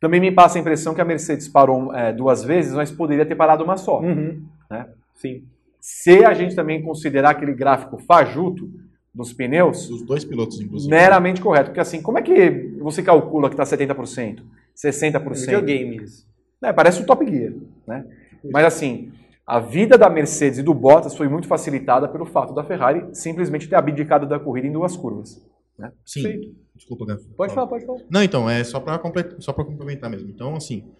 Também 0.00 0.20
me 0.20 0.32
passa 0.32 0.58
a 0.58 0.60
impressão 0.60 0.94
que 0.94 1.00
a 1.02 1.04
Mercedes 1.04 1.48
parou 1.48 1.94
é, 1.94 2.12
duas 2.14 2.42
vezes, 2.42 2.72
mas 2.72 2.90
poderia 2.90 3.26
ter 3.26 3.34
parado 3.34 3.62
uma 3.62 3.76
só. 3.76 4.00
Uhum. 4.00 4.42
Né? 4.70 4.86
Sim. 5.14 5.44
Se 5.86 6.24
a 6.24 6.32
gente 6.32 6.54
também 6.54 6.80
considerar 6.80 7.28
aquele 7.28 7.52
gráfico 7.52 7.98
fajuto, 7.98 8.70
dos 9.14 9.34
pneus, 9.34 9.86
Dos 9.86 10.00
dois 10.00 10.24
pilotos, 10.24 10.58
inclusive. 10.58 10.90
meramente 10.90 11.42
correto. 11.42 11.66
Porque 11.66 11.80
assim, 11.80 12.00
como 12.00 12.16
é 12.16 12.22
que 12.22 12.74
você 12.78 13.02
calcula 13.02 13.50
que 13.50 13.54
está 13.54 13.64
70%, 13.64 14.42
60%? 14.74 15.34
Videogames. 15.34 16.26
É, 16.62 16.72
parece 16.72 17.02
o 17.02 17.06
Top 17.06 17.22
Gear, 17.30 17.52
né? 17.86 18.02
Mas 18.50 18.64
assim, 18.64 19.12
a 19.46 19.60
vida 19.60 19.98
da 19.98 20.08
Mercedes 20.08 20.58
e 20.58 20.62
do 20.62 20.72
Bottas 20.72 21.14
foi 21.14 21.28
muito 21.28 21.46
facilitada 21.46 22.08
pelo 22.08 22.24
fato 22.24 22.54
da 22.54 22.64
Ferrari 22.64 23.06
simplesmente 23.12 23.68
ter 23.68 23.76
abdicado 23.76 24.26
da 24.26 24.40
corrida 24.40 24.66
em 24.66 24.72
duas 24.72 24.96
curvas. 24.96 25.46
Né? 25.78 25.92
Sim. 26.02 26.22
Feito. 26.22 26.56
Desculpa, 26.74 27.04
Gaf. 27.04 27.22
Pode 27.36 27.52
falar, 27.52 27.66
pode 27.66 27.84
falar. 27.84 28.00
Não, 28.10 28.22
então, 28.22 28.48
é 28.48 28.64
só 28.64 28.80
pra 28.80 28.98
complementar 28.98 30.08
mesmo. 30.08 30.30
Então, 30.30 30.56
assim, 30.56 30.90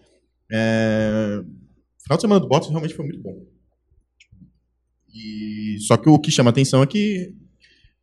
é... 0.51 1.41
o 1.41 2.03
final 2.03 2.17
de 2.17 2.21
semana 2.21 2.39
do 2.39 2.47
Bottas 2.47 2.69
realmente 2.69 2.93
foi 2.93 3.03
muito 3.03 3.19
bom. 3.19 3.54
E... 5.15 5.77
Só 5.79 5.95
que 5.95 6.09
o 6.09 6.19
que 6.19 6.29
chama 6.29 6.49
atenção 6.49 6.83
é 6.83 6.87
que 6.87 7.33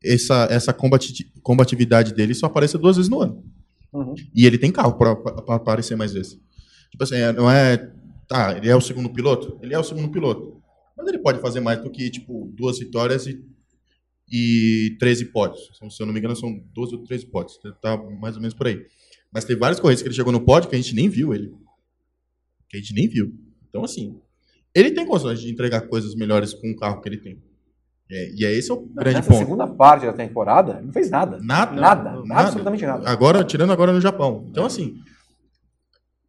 essa, 0.03 0.47
essa 0.51 0.73
combati- 0.73 1.31
combatividade 1.43 2.15
dele 2.15 2.35
só 2.35 2.47
aparece 2.47 2.79
duas 2.79 2.97
vezes 2.97 3.11
no 3.11 3.21
ano. 3.21 3.45
Uhum. 3.93 4.15
E 4.35 4.47
ele 4.47 4.57
tem 4.57 4.73
carro 4.73 4.95
pra 4.95 5.13
aparecer 5.55 5.97
mais 5.97 6.13
vezes. 6.15 6.41
Tipo 6.91 7.05
assim, 7.05 7.17
é- 7.17 7.33
não 7.33 7.51
é... 7.51 7.93
Tá, 8.27 8.57
ele 8.57 8.69
é 8.69 8.75
o 8.75 8.81
segundo 8.81 9.11
piloto? 9.11 9.59
Ele 9.63 9.75
é 9.75 9.79
o 9.79 9.85
segundo 9.85 10.11
piloto. 10.11 10.63
Mas 10.97 11.07
ele 11.07 11.19
pode 11.19 11.41
fazer 11.41 11.61
mais 11.61 11.83
do 11.83 11.91
que, 11.91 12.09
tipo, 12.09 12.51
duas 12.57 12.79
vitórias 12.79 13.27
e, 13.27 13.45
e 14.31 14.97
13 14.99 15.27
pódios. 15.27 15.71
Se 15.91 16.03
eu 16.03 16.07
não 16.07 16.15
me 16.15 16.19
engano, 16.19 16.35
são 16.35 16.59
12 16.73 16.95
ou 16.95 17.05
13 17.05 17.27
pódios. 17.27 17.59
Tá 17.83 17.97
mais 17.97 18.37
ou 18.37 18.41
menos 18.41 18.55
por 18.55 18.67
aí. 18.69 18.81
Mas 19.31 19.45
tem 19.45 19.57
várias 19.57 19.81
corridas 19.81 20.01
que 20.03 20.09
ele 20.09 20.15
chegou 20.15 20.33
no 20.33 20.41
pódio 20.41 20.71
que 20.71 20.77
a 20.77 20.79
gente 20.81 20.95
nem 20.95 21.09
viu 21.09 21.35
ele. 21.35 21.53
Que 22.71 22.77
a 22.79 22.81
gente 22.81 22.95
nem 22.95 23.09
viu. 23.09 23.35
Então, 23.69 23.85
assim, 23.85 24.19
ele 24.75 24.91
tem 24.93 25.05
condições 25.07 25.41
de 25.41 25.51
entregar 25.51 25.83
coisas 25.83 26.15
melhores 26.15 26.53
com 26.55 26.71
o 26.71 26.77
carro 26.77 27.01
que 27.01 27.09
ele 27.09 27.19
tem. 27.19 27.43
É, 28.11 28.31
e 28.35 28.45
é 28.45 28.53
esse 28.53 28.71
é 28.71 28.75
o 28.75 28.81
grande 28.81 29.17
Nessa 29.17 29.29
ponto. 29.31 29.39
segunda 29.39 29.67
parte 29.67 30.05
da 30.05 30.13
temporada, 30.13 30.75
ele 30.77 30.87
não 30.87 30.93
fez 30.93 31.09
nada. 31.11 31.39
Nada. 31.41 31.73
Nada, 31.81 32.23
absolutamente 32.31 32.85
nada. 32.85 33.09
Agora, 33.09 33.43
tirando 33.43 33.73
agora 33.73 33.93
no 33.93 34.01
Japão. 34.01 34.47
Então, 34.51 34.67
assim, 34.67 34.97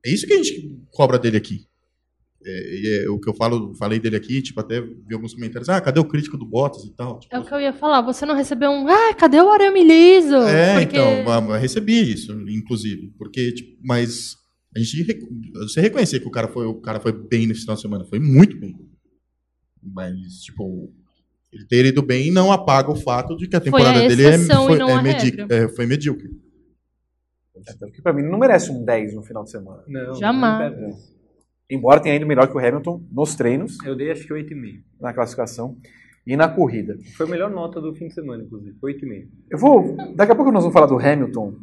é 0.05 0.09
isso 0.11 0.25
que 0.27 0.33
a 0.33 0.37
gente 0.37 0.79
cobra 0.91 1.17
dele 1.19 1.37
aqui. 1.37 1.65
É, 2.45 3.05
é 3.05 3.09
o 3.09 3.17
que 3.19 3.29
eu 3.29 3.33
falo, 3.33 3.73
falei 3.75 3.99
dele 3.99 4.17
aqui, 4.17 4.41
tipo, 4.41 4.59
até 4.59 4.81
vi 4.81 5.13
alguns 5.13 5.33
comentários, 5.33 5.69
ah, 5.69 5.79
cadê 5.79 5.99
o 5.99 6.05
crítico 6.05 6.37
do 6.37 6.45
Bottas 6.45 6.83
e 6.83 6.93
tal? 6.93 7.19
Tipo, 7.19 7.33
É 7.35 7.39
o 7.39 7.45
que 7.45 7.53
eu 7.53 7.59
ia 7.61 7.71
falar. 7.73 8.01
Você 8.01 8.25
não 8.25 8.35
recebeu 8.35 8.69
um. 8.69 8.87
Ah, 8.87 9.13
cadê 9.13 9.39
o 9.41 9.49
arame 9.49 9.81
liso? 9.83 10.35
É, 10.35 10.73
Porque- 10.81 10.97
então, 10.97 11.49
eu 11.53 11.59
recebi 11.59 12.11
isso, 12.13 12.33
inclusive, 12.49 13.13
porque, 13.17 13.53
tipo, 13.53 13.77
mas 13.81 14.35
a 14.75 14.79
gente, 14.79 15.19
você 15.53 15.81
reconhecer 15.81 16.19
que 16.19 16.27
o 16.27 16.31
cara 16.31 16.47
foi, 16.47 16.65
o 16.65 16.75
cara 16.75 16.99
foi 16.99 17.11
bem 17.11 17.47
nesse 17.47 17.61
final 17.61 17.75
de 17.75 17.81
semana, 17.81 18.05
foi 18.05 18.19
muito 18.19 18.57
bem. 18.59 18.75
Mas, 19.81 20.41
tipo, 20.43 20.91
ele 21.51 21.65
ter 21.65 21.85
ido 21.85 22.01
bem 22.01 22.31
não 22.31 22.51
apaga 22.51 22.89
o 22.91 22.95
fato 22.95 23.35
de 23.35 23.47
que 23.47 23.55
a 23.55 23.59
Foi 23.59 23.65
temporada 23.65 23.99
a 24.03 24.07
dele 24.07 24.23
é, 24.23 24.37
foi, 24.39 24.79
é 24.79 25.11
regra. 25.11 25.47
é, 25.49 25.67
foi 25.69 25.85
medíocre. 25.85 26.29
Até 27.67 27.85
porque 27.85 28.01
pra 28.01 28.11
mim 28.13 28.23
não 28.23 28.39
merece 28.39 28.71
um 28.71 28.83
10 28.83 29.13
no 29.13 29.23
final 29.23 29.43
de 29.43 29.51
semana. 29.51 29.83
Não, 29.87 30.15
Jamais. 30.15 30.75
não 30.79 30.87
é. 30.89 30.93
Embora 31.69 32.01
tenha 32.01 32.15
ido 32.15 32.25
melhor 32.25 32.47
que 32.47 32.55
o 32.55 32.59
Hamilton 32.59 33.03
nos 33.11 33.35
treinos, 33.35 33.77
Eu 33.85 33.95
dei 33.95 34.11
acho 34.11 34.25
que 34.27 34.33
8,5. 34.33 34.81
na 34.99 35.13
classificação 35.13 35.77
e 36.25 36.35
na 36.35 36.47
corrida. 36.47 36.97
Foi 37.15 37.25
a 37.25 37.29
melhor 37.29 37.51
nota 37.51 37.79
do 37.79 37.93
fim 37.93 38.07
de 38.07 38.13
semana, 38.13 38.43
inclusive. 38.43 38.75
8,5. 38.81 39.27
Eu 39.49 39.57
vou. 39.57 39.95
Daqui 40.15 40.31
a 40.31 40.35
pouco 40.35 40.51
nós 40.51 40.63
vamos 40.63 40.73
falar 40.73 40.87
do 40.87 40.97
Hamilton 40.99 41.55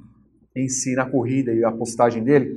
em 0.56 0.68
si 0.68 0.94
na 0.94 1.08
corrida 1.08 1.52
e 1.52 1.64
a 1.64 1.72
postagem 1.72 2.22
dele. 2.24 2.56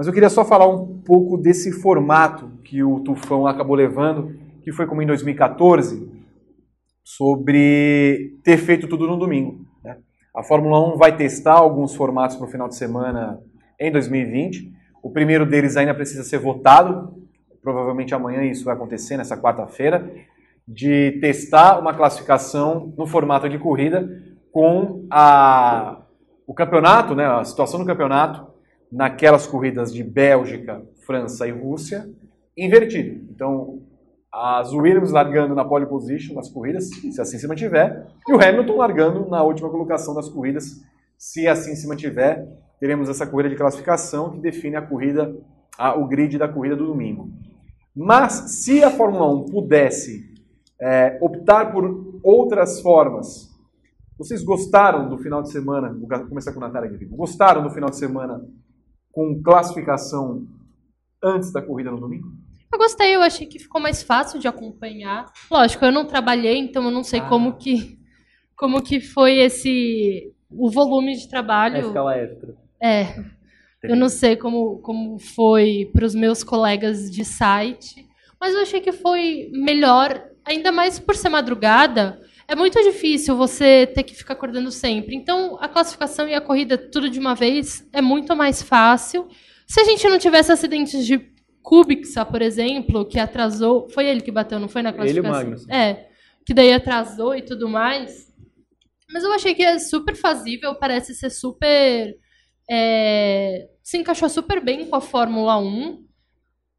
Mas 0.00 0.06
eu 0.06 0.14
queria 0.14 0.30
só 0.30 0.46
falar 0.46 0.66
um 0.66 1.02
pouco 1.02 1.36
desse 1.36 1.70
formato 1.70 2.50
que 2.64 2.82
o 2.82 3.00
Tufão 3.00 3.46
acabou 3.46 3.76
levando, 3.76 4.34
que 4.62 4.72
foi 4.72 4.86
como 4.86 5.02
em 5.02 5.06
2014, 5.06 6.10
sobre 7.04 8.38
ter 8.42 8.56
feito 8.56 8.88
tudo 8.88 9.06
no 9.06 9.18
domingo. 9.18 9.60
né? 9.84 9.98
A 10.34 10.42
Fórmula 10.42 10.94
1 10.94 10.96
vai 10.96 11.14
testar 11.14 11.52
alguns 11.52 11.94
formatos 11.94 12.36
para 12.36 12.46
o 12.46 12.50
final 12.50 12.66
de 12.66 12.76
semana 12.76 13.42
em 13.78 13.92
2020. 13.92 14.72
O 15.02 15.10
primeiro 15.10 15.44
deles 15.44 15.76
ainda 15.76 15.92
precisa 15.92 16.24
ser 16.24 16.38
votado, 16.38 17.12
provavelmente 17.60 18.14
amanhã 18.14 18.42
isso 18.42 18.64
vai 18.64 18.74
acontecer, 18.74 19.18
nessa 19.18 19.36
quarta-feira, 19.36 20.10
de 20.66 21.18
testar 21.20 21.78
uma 21.78 21.92
classificação 21.92 22.90
no 22.96 23.06
formato 23.06 23.50
de 23.50 23.58
corrida 23.58 24.08
com 24.50 25.06
a, 25.10 26.00
o 26.46 26.54
campeonato, 26.54 27.14
né, 27.14 27.26
a 27.26 27.44
situação 27.44 27.78
do 27.78 27.84
campeonato 27.84 28.49
naquelas 28.90 29.46
corridas 29.46 29.92
de 29.92 30.02
Bélgica, 30.02 30.82
França 31.06 31.46
e 31.46 31.50
Rússia, 31.50 32.08
invertido. 32.56 33.24
Então, 33.30 33.82
as 34.32 34.72
Williams 34.72 35.10
largando 35.10 35.54
na 35.54 35.64
pole 35.64 35.86
position 35.86 36.34
nas 36.34 36.48
corridas, 36.48 36.88
se 36.88 37.20
assim 37.20 37.38
se 37.38 37.46
mantiver, 37.48 38.06
e 38.28 38.32
o 38.32 38.40
Hamilton 38.42 38.76
largando 38.76 39.28
na 39.28 39.42
última 39.42 39.68
colocação 39.70 40.14
das 40.14 40.28
corridas, 40.28 40.80
se 41.18 41.46
assim 41.48 41.74
se 41.74 41.86
mantiver. 41.88 42.46
Teremos 42.78 43.08
essa 43.08 43.26
corrida 43.26 43.50
de 43.50 43.56
classificação 43.56 44.30
que 44.30 44.38
define 44.40 44.76
a 44.76 44.82
corrida, 44.82 45.36
a- 45.76 45.94
o 45.98 46.06
grid 46.06 46.38
da 46.38 46.48
corrida 46.48 46.76
do 46.76 46.86
domingo. 46.86 47.28
Mas 47.94 48.32
se 48.62 48.82
a 48.82 48.90
Fórmula 48.90 49.26
1 49.34 49.46
pudesse 49.46 50.30
é, 50.80 51.18
optar 51.20 51.72
por 51.72 52.20
outras 52.22 52.80
formas, 52.80 53.50
vocês 54.16 54.42
gostaram 54.42 55.08
do 55.10 55.18
final 55.18 55.42
de 55.42 55.50
semana? 55.50 55.92
Vou 55.92 56.08
começar 56.28 56.52
com 56.52 56.62
a 56.64 56.68
Natália 56.68 56.90
aqui. 56.90 57.04
Gostaram 57.04 57.62
do 57.62 57.68
final 57.70 57.90
de 57.90 57.96
semana 57.96 58.42
com 59.12 59.40
classificação 59.42 60.46
antes 61.22 61.52
da 61.52 61.60
corrida 61.62 61.90
no 61.90 62.00
domingo? 62.00 62.28
Eu 62.72 62.78
gostei, 62.78 63.14
eu 63.16 63.22
achei 63.22 63.46
que 63.46 63.58
ficou 63.58 63.80
mais 63.80 64.02
fácil 64.02 64.38
de 64.38 64.46
acompanhar. 64.46 65.26
Lógico, 65.50 65.84
eu 65.84 65.90
não 65.92 66.04
trabalhei, 66.04 66.56
então 66.58 66.84
eu 66.84 66.90
não 66.90 67.02
sei 67.02 67.20
Ah. 67.20 67.28
como 67.28 67.54
que 67.56 67.98
como 68.56 68.82
que 68.82 69.00
foi 69.00 69.38
esse 69.38 70.34
o 70.50 70.70
volume 70.70 71.16
de 71.16 71.24
A 71.24 71.28
trabalho. 71.30 71.78
escala 71.86 72.14
extra. 72.18 72.54
É. 72.78 73.06
Eu 73.82 73.96
não 73.96 74.10
sei 74.10 74.36
como, 74.36 74.78
como 74.80 75.18
foi 75.18 75.88
para 75.94 76.04
os 76.04 76.14
meus 76.14 76.44
colegas 76.44 77.10
de 77.10 77.24
site, 77.24 78.06
mas 78.38 78.52
eu 78.54 78.60
achei 78.60 78.80
que 78.82 78.92
foi 78.92 79.48
melhor, 79.54 80.22
ainda 80.44 80.70
mais 80.70 80.98
por 80.98 81.16
ser 81.16 81.30
madrugada. 81.30 82.20
É 82.50 82.56
muito 82.56 82.82
difícil 82.82 83.36
você 83.36 83.86
ter 83.86 84.02
que 84.02 84.12
ficar 84.12 84.32
acordando 84.32 84.72
sempre. 84.72 85.14
Então, 85.14 85.56
a 85.60 85.68
classificação 85.68 86.26
e 86.26 86.34
a 86.34 86.40
corrida 86.40 86.76
tudo 86.76 87.08
de 87.08 87.20
uma 87.20 87.32
vez 87.32 87.88
é 87.92 88.02
muito 88.02 88.34
mais 88.34 88.60
fácil. 88.60 89.28
Se 89.68 89.78
a 89.80 89.84
gente 89.84 90.08
não 90.08 90.18
tivesse 90.18 90.50
acidentes 90.50 91.06
de 91.06 91.30
Kubica, 91.62 92.24
por 92.24 92.42
exemplo, 92.42 93.06
que 93.06 93.20
atrasou, 93.20 93.88
foi 93.90 94.06
ele 94.06 94.20
que 94.20 94.32
bateu, 94.32 94.58
não 94.58 94.66
foi 94.66 94.82
na 94.82 94.88
Ele 94.88 94.98
classificação? 94.98 95.32
Magnussen. 95.32 95.72
É, 95.72 96.08
que 96.44 96.52
daí 96.52 96.72
atrasou 96.72 97.36
e 97.36 97.42
tudo 97.42 97.68
mais. 97.68 98.34
Mas 99.12 99.22
eu 99.22 99.32
achei 99.32 99.54
que 99.54 99.62
é 99.62 99.78
super 99.78 100.16
fazível, 100.16 100.74
parece 100.74 101.14
ser 101.14 101.30
super 101.30 102.16
é, 102.68 103.68
se 103.80 103.96
encaixou 103.96 104.28
super 104.28 104.60
bem 104.60 104.86
com 104.86 104.96
a 104.96 105.00
Fórmula 105.00 105.56
1. 105.56 106.04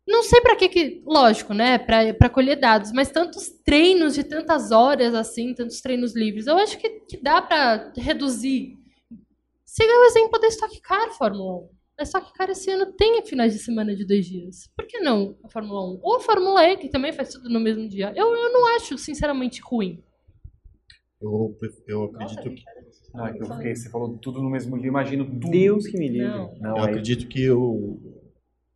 Não 0.08 0.24
sei 0.24 0.42
pra 0.42 0.56
que 0.56 0.68
que, 0.68 1.02
lógico, 1.06 1.54
né, 1.54 1.78
Pra 1.78 2.14
pra 2.14 2.30
colher 2.30 2.60
dados, 2.60 2.92
mas 2.92 3.10
tantos 3.12 3.50
treinos 3.64 4.14
de 4.16 4.24
tantas 4.24 4.72
horas 4.72 5.14
assim, 5.14 5.54
tantos 5.54 5.80
treinos 5.82 6.16
livres, 6.16 6.48
eu 6.48 6.58
acho 6.58 6.78
que, 6.78 6.90
que 7.02 7.18
dá 7.22 7.42
pra 7.42 7.92
reduzir. 7.96 8.78
Siga 9.66 9.92
o 9.94 10.06
exemplo 10.06 10.40
da 10.40 10.48
Stock 10.48 10.82
Car 10.82 11.12
Fórmula 11.18 11.60
1. 11.64 11.70
A 12.00 12.04
Stock 12.04 12.34
Car 12.34 12.50
esse 12.50 12.70
ano 12.72 12.92
tem 12.94 13.24
finais 13.26 13.54
de 13.54 13.60
semana 13.60 13.96
de 13.96 14.04
dois 14.06 14.26
dias. 14.26 14.70
Por 14.76 14.86
que 14.88 15.00
não 15.00 15.38
a 15.44 15.50
Fórmula 15.50 15.82
1? 15.94 16.00
Ou 16.02 16.16
a 16.18 16.20
Fórmula 16.20 16.68
E, 16.68 16.76
que 16.78 16.90
também 16.90 17.14
faz 17.14 17.30
tudo 17.30 17.48
no 17.48 17.60
mesmo 17.60 17.88
dia. 17.88 18.12
Eu, 18.16 18.34
eu 18.36 18.52
não 18.52 18.76
acho, 18.76 18.98
sinceramente, 18.98 19.62
ruim. 19.62 20.04
Eu, 21.22 21.56
eu 21.88 22.04
acredito 22.06 22.50
que, 22.50 22.64
Ah, 23.14 23.32
que 23.32 23.44
eu 23.44 23.46
fiquei, 23.46 23.76
você 23.76 23.90
falou 23.90 24.18
tudo 24.18 24.42
no 24.42 24.50
mesmo 24.50 24.78
dia, 24.80 24.88
imagino 24.88 25.24
tudo. 25.26 25.52
Deus 25.52 25.86
que 25.86 25.98
me 25.98 26.08
livre. 26.10 26.28
Não. 26.28 26.54
Não, 26.60 26.70
eu 26.78 26.84
aí- 26.84 26.90
acredito 26.90 27.28
que 27.28 27.50
o 27.52 28.00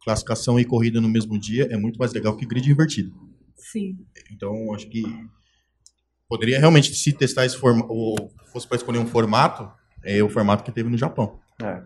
classificação 0.06 0.60
e 0.60 0.64
corrida 0.64 1.02
no 1.02 1.10
mesmo 1.10 1.38
dia 1.38 1.68
é 1.72 1.76
muito 1.76 1.98
mais 1.98 2.14
legal 2.14 2.38
que 2.38 2.46
grid 2.46 2.70
invertido. 2.70 3.12
Sim. 3.58 3.98
Então, 4.32 4.74
acho 4.74 4.88
que 4.88 5.04
poderia 6.30 6.60
realmente 6.60 6.94
se 6.94 7.12
testar 7.12 7.46
esse 7.46 7.58
formato, 7.58 7.92
ou 7.92 8.32
fosse 8.54 8.68
para 8.68 8.78
escolher 8.78 9.00
um 9.00 9.08
formato, 9.08 9.68
é 10.04 10.24
o 10.24 10.30
formato 10.30 10.64
que 10.64 10.72
teve 10.72 10.90
no 10.90 10.98
Japão. 10.98 11.40
É. 11.62 11.82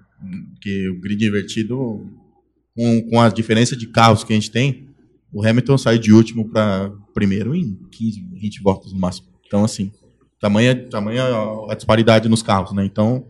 Que 0.61 0.89
o 0.89 0.99
grid 0.99 1.25
invertido, 1.25 2.05
com, 2.75 3.09
com 3.09 3.21
a 3.21 3.29
diferença 3.29 3.75
de 3.75 3.87
carros 3.87 4.23
que 4.23 4.33
a 4.33 4.35
gente 4.35 4.51
tem, 4.51 4.89
o 5.31 5.45
Hamilton 5.45 5.77
sai 5.77 5.97
de 5.97 6.11
último 6.11 6.49
para 6.49 6.91
primeiro 7.13 7.55
em 7.55 7.75
15, 7.91 8.21
20 8.33 8.61
voltas 8.61 8.91
no 8.91 8.99
máximo. 8.99 9.27
Então, 9.47 9.63
assim, 9.63 9.91
tamanha, 10.41 10.75
tamanha 10.89 11.23
a 11.69 11.75
disparidade 11.75 12.27
nos 12.27 12.43
carros, 12.43 12.73
né? 12.73 12.83
Então, 12.83 13.25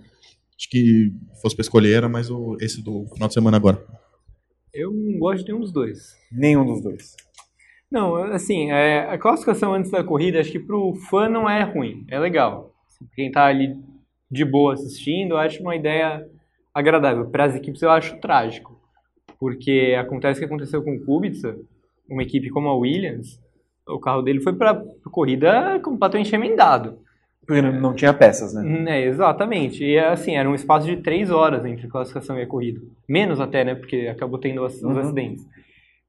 acho 0.58 0.70
que 0.70 1.14
fosse 1.42 1.56
para 1.56 1.62
escolher 1.62 1.92
era 1.92 2.10
mais 2.10 2.32
o, 2.32 2.58
esse 2.60 2.82
do 2.82 3.06
final 3.14 3.28
de 3.28 3.34
semana 3.36 3.58
agora. 3.58 3.86
Eu 4.74 4.92
não 4.92 5.18
gosto 5.18 5.46
de 5.46 5.52
nenhum 5.52 5.62
dos 5.62 5.72
dois. 5.72 6.16
Nenhum 6.32 6.66
dos 6.66 6.82
dois. 6.82 7.16
Não, 7.92 8.16
assim, 8.16 8.72
é, 8.72 9.10
a 9.10 9.18
classificação 9.18 9.74
antes 9.74 9.90
da 9.90 10.04
corrida, 10.04 10.40
acho 10.40 10.52
que 10.52 10.60
pro 10.60 10.94
fã 11.10 11.28
não 11.28 11.50
é 11.50 11.64
ruim, 11.64 12.06
é 12.08 12.20
legal. 12.20 12.72
Quem 13.16 13.32
tá 13.32 13.46
ali 13.46 13.76
de 14.30 14.46
boa 14.46 14.74
assistindo, 14.74 15.32
eu 15.32 15.38
acho 15.38 15.62
uma 15.62 15.76
ideia 15.76 16.24
agradável. 16.74 17.30
Para 17.30 17.46
as 17.46 17.56
equipes 17.56 17.82
eu 17.82 17.90
acho 17.90 18.20
trágico, 18.20 18.80
porque 19.40 19.96
acontece 20.00 20.40
o 20.40 20.42
que 20.42 20.46
aconteceu 20.46 20.84
com 20.84 20.96
o 20.96 21.06
Kubica, 21.06 21.58
uma 22.08 22.22
equipe 22.22 22.50
como 22.50 22.68
a 22.68 22.76
Williams, 22.76 23.40
o 23.88 24.00
carro 24.00 24.22
dele 24.22 24.42
foi 24.42 24.54
para 24.54 24.84
corrida 25.12 25.80
completamente 25.80 26.34
emendado. 26.34 27.00
Porque 27.50 27.64
não, 27.64 27.96
tinha 27.96 28.14
peças, 28.14 28.54
né? 28.54 28.92
É, 28.92 29.06
exatamente. 29.08 29.84
E 29.84 29.98
assim, 29.98 30.36
era 30.38 30.48
um 30.48 30.54
espaço 30.54 30.86
de 30.86 30.98
três 30.98 31.32
horas 31.32 31.66
entre 31.66 31.88
classificação 31.88 32.38
e 32.38 32.44
a 32.44 32.48
corrida. 32.48 32.80
Menos 33.10 33.42
até, 33.42 33.64
né? 33.64 33.74
Porque 33.74 34.08
acabou 34.08 34.38
tendo 34.38 34.64
os, 34.64 34.76
os 34.76 34.84
Uhum. 34.84 35.00
acidentes. 35.00 35.44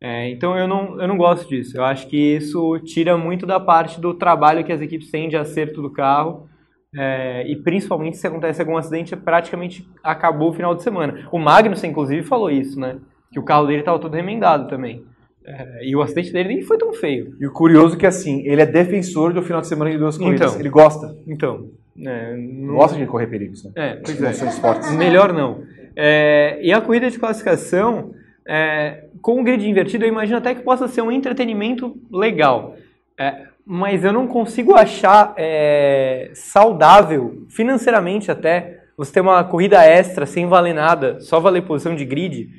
É, 0.03 0.29
então 0.29 0.59
eu 0.59 0.69
não, 0.69 1.01
eu 1.01 1.09
não 1.09 1.17
gosto 1.17 1.49
disso. 1.49 1.79
Eu 1.79 1.85
acho 1.85 2.07
que 2.09 2.37
isso 2.37 2.79
tira 2.81 3.17
muito 3.17 3.47
da 3.47 3.59
parte 3.59 3.99
do 3.99 4.13
trabalho 4.13 4.63
que 4.63 4.71
as 4.73 4.83
equipes 4.83 5.11
têm 5.11 5.31
de 5.31 5.37
acerto 5.39 5.81
do 5.81 5.91
carro. 5.91 6.47
É, 6.95 7.51
e 7.51 7.57
principalmente 7.57 8.19
se 8.19 8.27
acontece 8.27 8.61
algum 8.61 8.77
acidente, 8.77 9.17
praticamente 9.17 9.89
acabou 10.05 10.51
o 10.51 10.53
final 10.53 10.75
de 10.75 10.83
semana. 10.83 11.27
O 11.33 11.39
Magnussen, 11.39 11.91
inclusive, 11.91 12.23
falou 12.23 12.51
isso, 12.51 12.79
né? 12.79 12.99
Que 13.33 13.41
o 13.41 13.45
carro 13.45 13.67
dele 13.67 13.79
estava 13.81 13.99
todo 13.99 14.13
remendado 14.13 14.69
também. 14.69 15.05
É, 15.51 15.87
e 15.87 15.97
o 15.97 16.03
acidente 16.03 16.33
dele 16.33 16.49
nem 16.49 16.63
foi 16.63 16.79
tão 16.79 16.93
feio. 16.93 17.35
E 17.41 17.47
o 17.47 17.53
curioso 17.53 17.97
é 17.97 17.99
que, 17.99 18.07
assim, 18.07 18.47
ele 18.47 18.63
é 18.63 18.67
defensor 18.67 19.33
do 19.33 19.43
final 19.43 19.61
de 19.61 19.67
semana 19.67 19.91
de 19.91 19.99
duas 19.99 20.17
corridas. 20.17 20.51
Então. 20.51 20.61
Ele 20.61 20.69
gosta. 20.69 21.17
Então, 21.27 21.69
é, 21.99 22.37
não- 22.37 22.75
Gosta 22.75 22.97
de 22.97 23.07
correr 23.07 23.27
perigos, 23.27 23.65
né? 23.65 23.73
É, 23.75 23.95
pois 23.97 24.21
Emoções 24.21 24.57
é. 24.57 24.61
fortes. 24.61 24.91
Melhor 24.97 25.33
não. 25.33 25.63
É, 25.97 26.59
e 26.63 26.73
a 26.73 26.81
corrida 26.81 27.11
de 27.11 27.19
classificação, 27.19 28.15
é, 28.47 29.05
com 29.21 29.41
o 29.41 29.45
grid 29.45 29.69
invertido, 29.69 30.05
eu 30.05 30.09
imagino 30.09 30.39
até 30.39 30.55
que 30.55 30.63
possa 30.63 30.89
ser 30.89 31.03
um 31.03 31.13
entretenimento 31.13 31.97
legal. 32.11 32.77
É, 33.19 33.49
mas 33.67 34.05
eu 34.05 34.13
não 34.13 34.27
consigo 34.27 34.75
achar 34.75 35.35
é, 35.37 36.31
saudável, 36.35 37.45
financeiramente 37.49 38.31
até, 38.31 38.81
você 38.97 39.13
ter 39.13 39.21
uma 39.21 39.43
corrida 39.45 39.85
extra 39.85 40.27
sem 40.27 40.47
valer 40.47 40.75
nada, 40.75 41.21
só 41.21 41.41
valer 41.41 41.63
posição 41.63 41.95
de 41.95 42.05
grid, 42.05 42.51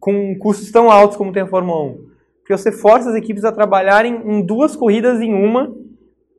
com 0.00 0.36
custos 0.38 0.70
tão 0.70 0.90
altos 0.90 1.16
como 1.16 1.32
tem 1.32 1.42
a 1.42 1.46
Fórmula 1.46 1.82
1. 1.92 2.15
Porque 2.46 2.56
você 2.56 2.70
força 2.70 3.10
as 3.10 3.16
equipes 3.16 3.44
a 3.44 3.50
trabalharem 3.50 4.22
em 4.24 4.40
duas 4.40 4.76
corridas 4.76 5.20
em 5.20 5.34
uma, 5.34 5.74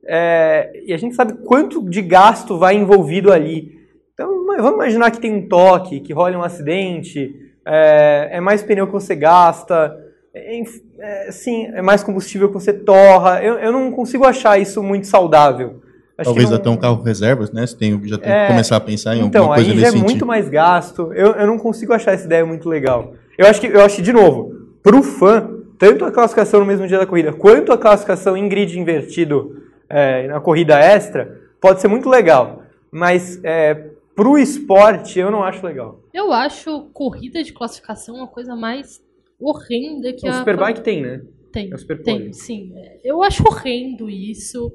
é, 0.07 0.71
e 0.85 0.93
a 0.93 0.97
gente 0.97 1.13
sabe 1.15 1.33
quanto 1.43 1.83
de 1.83 2.01
gasto 2.01 2.57
vai 2.57 2.75
envolvido 2.77 3.29
ali. 3.29 3.77
Então, 4.13 4.45
vamos 4.45 4.75
imaginar 4.75 5.11
que 5.11 5.19
tem 5.19 5.35
um 5.35 5.49
toque, 5.49 5.99
que 5.99 6.13
rola 6.13 6.37
um 6.37 6.41
acidente, 6.43 7.35
é, 7.65 8.29
é 8.37 8.39
mais 8.39 8.63
pneu 8.63 8.87
que 8.87 8.93
você 8.93 9.13
gasta, 9.17 9.97
é, 10.33 10.61
é, 10.99 11.31
sim, 11.33 11.65
é 11.73 11.81
mais 11.81 12.03
combustível 12.03 12.47
que 12.47 12.53
você 12.53 12.71
torra. 12.71 13.43
Eu, 13.43 13.55
eu 13.55 13.73
não 13.73 13.91
consigo 13.91 14.23
achar 14.23 14.57
isso 14.57 14.81
muito 14.81 15.07
saudável. 15.07 15.81
Acho 16.17 16.29
Talvez 16.29 16.49
não- 16.49 16.55
até 16.55 16.69
um 16.69 16.77
carro 16.77 17.03
reservas, 17.03 17.51
né? 17.51 17.67
Você 17.67 17.75
tem, 17.75 18.01
já 18.07 18.17
tem 18.17 18.31
É, 18.31 18.43
que 18.45 18.51
começar 18.53 18.77
a 18.77 18.79
pensar 18.79 19.13
em 19.13 19.25
então, 19.25 19.41
alguma 19.41 19.55
coisa 19.57 19.71
aí 19.71 19.75
nesse 19.75 19.81
já 19.81 19.87
é 19.89 19.91
sentido. 19.91 20.09
muito 20.09 20.25
mais 20.25 20.47
gasto. 20.47 21.11
Eu, 21.13 21.33
eu 21.33 21.45
não 21.45 21.59
consigo 21.59 21.91
achar 21.91 22.13
essa 22.13 22.25
ideia 22.25 22.45
muito 22.45 22.69
legal. 22.69 23.11
Eu 23.37 23.45
acho 23.45 23.59
que, 23.59 23.67
eu 23.67 23.81
acho 23.81 23.97
que, 23.97 24.01
de 24.01 24.13
novo, 24.13 24.53
pro 24.81 25.03
fã, 25.03 25.56
tanto 25.77 26.05
a 26.05 26.11
classificação 26.11 26.59
no 26.59 26.65
mesmo 26.65 26.87
dia 26.87 26.97
da 26.97 27.05
corrida, 27.05 27.33
quanto 27.33 27.71
a 27.71 27.77
classificação 27.77 28.35
em 28.35 28.47
grid 28.49 28.77
invertido 28.79 29.63
é, 29.89 30.27
na 30.27 30.39
corrida 30.39 30.79
extra, 30.79 31.41
pode 31.61 31.81
ser 31.81 31.87
muito 31.87 32.09
legal. 32.09 32.63
Mas 32.91 33.39
é, 33.43 33.91
pro 34.15 34.37
esporte, 34.37 35.19
eu 35.19 35.29
não 35.29 35.43
acho 35.43 35.65
legal. 35.65 36.01
Eu 36.13 36.31
acho 36.33 36.89
corrida 36.93 37.43
de 37.43 37.53
classificação 37.53 38.15
uma 38.15 38.27
coisa 38.27 38.55
mais 38.55 39.01
horrenda 39.39 40.11
que 40.13 40.27
o 40.27 40.31
a. 40.31 40.39
Superbike 40.39 40.81
tem, 40.81 41.01
né? 41.01 41.21
Tem, 41.51 41.71
é 41.71 41.75
o 41.75 41.77
Superpole. 41.77 42.19
tem, 42.19 42.33
sim. 42.33 42.71
É, 42.75 42.99
Eu 43.03 43.23
acho 43.23 43.43
horrendo 43.47 44.09
isso. 44.09 44.71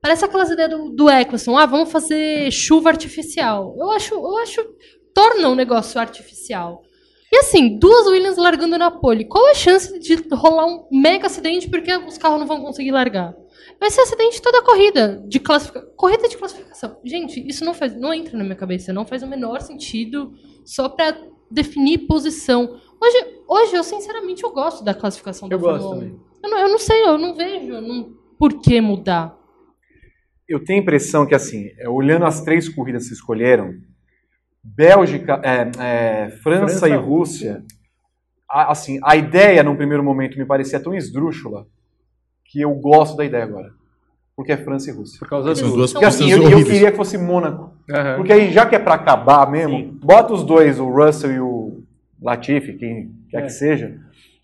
Parece 0.00 0.24
aquelas 0.24 0.50
ideias 0.50 0.70
do, 0.70 0.90
do 0.90 1.10
Eccleston. 1.10 1.56
Ah, 1.56 1.66
vamos 1.66 1.90
fazer 1.90 2.50
chuva 2.50 2.90
artificial. 2.90 3.74
Eu 3.78 3.90
acho, 3.90 4.14
eu 4.14 4.36
acho. 4.38 4.60
Torna 5.14 5.48
um 5.48 5.54
negócio 5.54 6.00
artificial. 6.00 6.82
E 7.32 7.38
assim, 7.38 7.78
duas 7.78 8.06
Williams 8.08 8.36
largando 8.36 8.76
na 8.76 8.90
pole. 8.90 9.24
Qual 9.24 9.50
a 9.50 9.54
chance 9.54 9.98
de 9.98 10.16
rolar 10.32 10.66
um 10.66 10.86
mega 10.92 11.26
acidente 11.26 11.68
porque 11.70 11.90
os 11.96 12.18
carros 12.18 12.38
não 12.38 12.46
vão 12.46 12.60
conseguir 12.60 12.90
largar? 12.90 13.34
Vai 13.80 13.90
ser 13.90 14.02
acidente 14.02 14.42
toda 14.42 14.58
a 14.58 14.62
corrida 14.62 15.24
de 15.26 15.40
classificação. 15.40 15.90
Corrida 15.96 16.28
de 16.28 16.36
classificação. 16.36 17.00
Gente, 17.02 17.42
isso 17.48 17.64
não 17.64 17.72
faz, 17.72 17.96
não 17.98 18.12
entra 18.12 18.36
na 18.36 18.44
minha 18.44 18.54
cabeça. 18.54 18.92
Não 18.92 19.06
faz 19.06 19.22
o 19.22 19.26
menor 19.26 19.62
sentido 19.62 20.34
só 20.62 20.90
pra 20.90 21.16
definir 21.50 22.06
posição. 22.06 22.78
Hoje, 23.00 23.26
hoje 23.48 23.76
eu 23.76 23.82
sinceramente 23.82 24.44
eu 24.44 24.52
gosto 24.52 24.84
da 24.84 24.92
classificação 24.92 25.48
da 25.48 25.54
Eu 25.54 25.58
gosto 25.58 25.82
Fórmula 25.82 25.96
1. 25.96 26.00
também. 26.00 26.20
Eu 26.44 26.50
não, 26.50 26.58
eu 26.58 26.68
não 26.68 26.78
sei, 26.78 27.02
eu 27.02 27.16
não 27.16 27.34
vejo 27.34 27.80
não, 27.80 28.12
por 28.38 28.60
que 28.60 28.78
mudar. 28.80 29.38
Eu 30.48 30.62
tenho 30.62 30.80
a 30.80 30.82
impressão 30.82 31.26
que, 31.26 31.34
assim, 31.34 31.70
é, 31.78 31.88
olhando 31.88 32.26
as 32.26 32.42
três 32.42 32.68
corridas 32.68 33.06
que 33.08 33.14
escolheram, 33.14 33.72
Bélgica, 34.64 35.40
é, 35.42 35.70
é, 35.78 36.30
França, 36.42 36.78
França, 36.78 36.88
e 36.88 36.94
Rússia, 36.94 37.62
a- 38.48 38.70
assim, 38.72 39.00
a 39.02 39.16
ideia, 39.16 39.62
num 39.62 39.76
primeiro 39.76 40.02
momento, 40.04 40.38
me 40.38 40.44
parecia 40.44 40.78
tão 40.80 40.94
esdrúxula 40.94 41.66
que 42.44 42.60
eu 42.60 42.72
gosto 42.74 43.16
da 43.16 43.24
ideia 43.24 43.44
agora. 43.44 43.70
Porque 44.36 44.52
é 44.52 44.56
França 44.56 44.90
e 44.90 44.92
Rússia. 44.94 45.18
Por 45.18 45.28
causa 45.28 45.48
das 45.48 45.60
duas. 45.60 45.92
Porque 45.92 46.06
assim, 46.06 46.30
eu, 46.30 46.42
eu 46.48 46.64
queria 46.64 46.90
que 46.90 46.96
fosse 46.96 47.18
Mônaco. 47.18 47.72
Aham. 47.90 48.16
Porque 48.16 48.32
aí, 48.32 48.50
já 48.50 48.64
que 48.64 48.74
é 48.74 48.78
pra 48.78 48.94
acabar 48.94 49.50
mesmo, 49.50 49.76
Sim. 49.76 49.98
bota 50.02 50.32
os 50.32 50.42
dois, 50.44 50.78
o 50.80 50.88
Russell 50.90 51.32
e 51.32 51.40
o 51.40 51.82
Latifi, 52.20 52.74
quem 52.74 53.12
quer 53.30 53.38
É. 53.38 53.42
que 53.42 53.50
seja, 53.50 53.98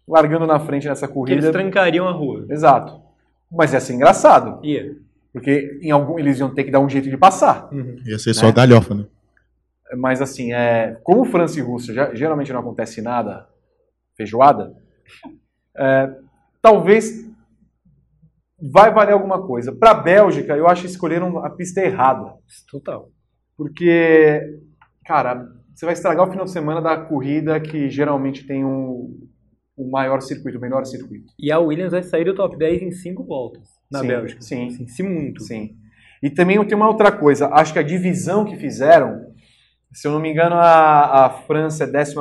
largando 0.06 0.46
na 0.46 0.58
frente 0.60 0.86
nessa 0.86 1.06
Que 1.08 1.12
eles 1.14 1.44
corrida. 1.44 1.52
trancariam 1.52 2.06
a 2.06 2.12
rua. 2.12 2.44
Exato. 2.50 3.00
Mas 3.50 3.72
ia 3.72 3.80
ser 3.80 3.94
engraçado. 3.94 4.58
Ia. 4.64 4.94
Porque 5.32 5.78
em 5.82 5.90
algum, 5.90 6.18
eles 6.18 6.38
iam 6.38 6.52
ter 6.52 6.64
que 6.64 6.70
dar 6.70 6.80
um 6.80 6.88
jeito 6.88 7.08
de 7.08 7.16
passar. 7.16 7.68
Ia 8.04 8.18
ser 8.18 8.34
só 8.34 8.50
galhofa, 8.52 8.94
né? 8.94 9.04
Mas 9.96 10.20
assim, 10.20 10.52
é, 10.52 10.98
como 11.02 11.24
França 11.24 11.58
e 11.58 11.62
Rússia 11.62 11.94
já- 11.94 12.14
geralmente 12.14 12.52
não 12.52 12.60
acontece 12.60 13.00
nada 13.00 13.48
feijoada, 14.16 14.74
é, 15.76 16.14
talvez 16.60 17.26
vai 18.60 18.92
valer 18.92 19.12
alguma 19.12 19.46
coisa. 19.46 19.72
Para 19.72 19.92
a 19.92 19.94
Bélgica, 20.02 20.56
eu 20.56 20.66
acho 20.68 20.82
que 20.82 20.88
escolheram 20.88 21.38
a 21.44 21.50
pista 21.50 21.80
errada. 21.80 22.34
Total. 22.70 23.08
Porque, 23.56 24.60
cara, 25.06 25.46
você 25.74 25.84
vai 25.86 25.94
estragar 25.94 26.26
o 26.26 26.30
final 26.30 26.44
de 26.44 26.50
semana 26.50 26.80
da 26.82 26.96
corrida 26.96 27.60
que 27.60 27.88
geralmente 27.88 28.46
tem 28.46 28.64
um, 28.64 29.16
um 29.76 29.90
maior 29.90 30.20
circuito, 30.20 30.58
o 30.58 30.60
menor 30.60 30.84
circuito. 30.84 31.32
E 31.38 31.50
a 31.52 31.58
Williams 31.58 31.92
vai 31.92 32.02
sair 32.02 32.24
do 32.24 32.34
top 32.34 32.56
10 32.58 32.82
em 32.82 32.90
5 32.90 33.24
voltas 33.24 33.68
na 33.90 34.00
Sim, 34.00 34.06
Bélgica. 34.08 34.42
sim. 34.42 34.70
Sim, 34.70 34.86
se 34.88 35.02
muito. 35.02 35.42
Sim. 35.44 35.76
E 36.22 36.28
também 36.28 36.62
tem 36.66 36.76
uma 36.76 36.88
outra 36.88 37.12
coisa. 37.12 37.46
Acho 37.48 37.72
que 37.72 37.78
a 37.78 37.82
divisão 37.84 38.44
que 38.44 38.56
fizeram, 38.56 39.27
se 39.92 40.06
eu 40.06 40.12
não 40.12 40.20
me 40.20 40.30
engano, 40.30 40.54
a, 40.56 41.26
a 41.26 41.30
França 41.30 41.84
é 41.84 41.86
11 41.86 42.14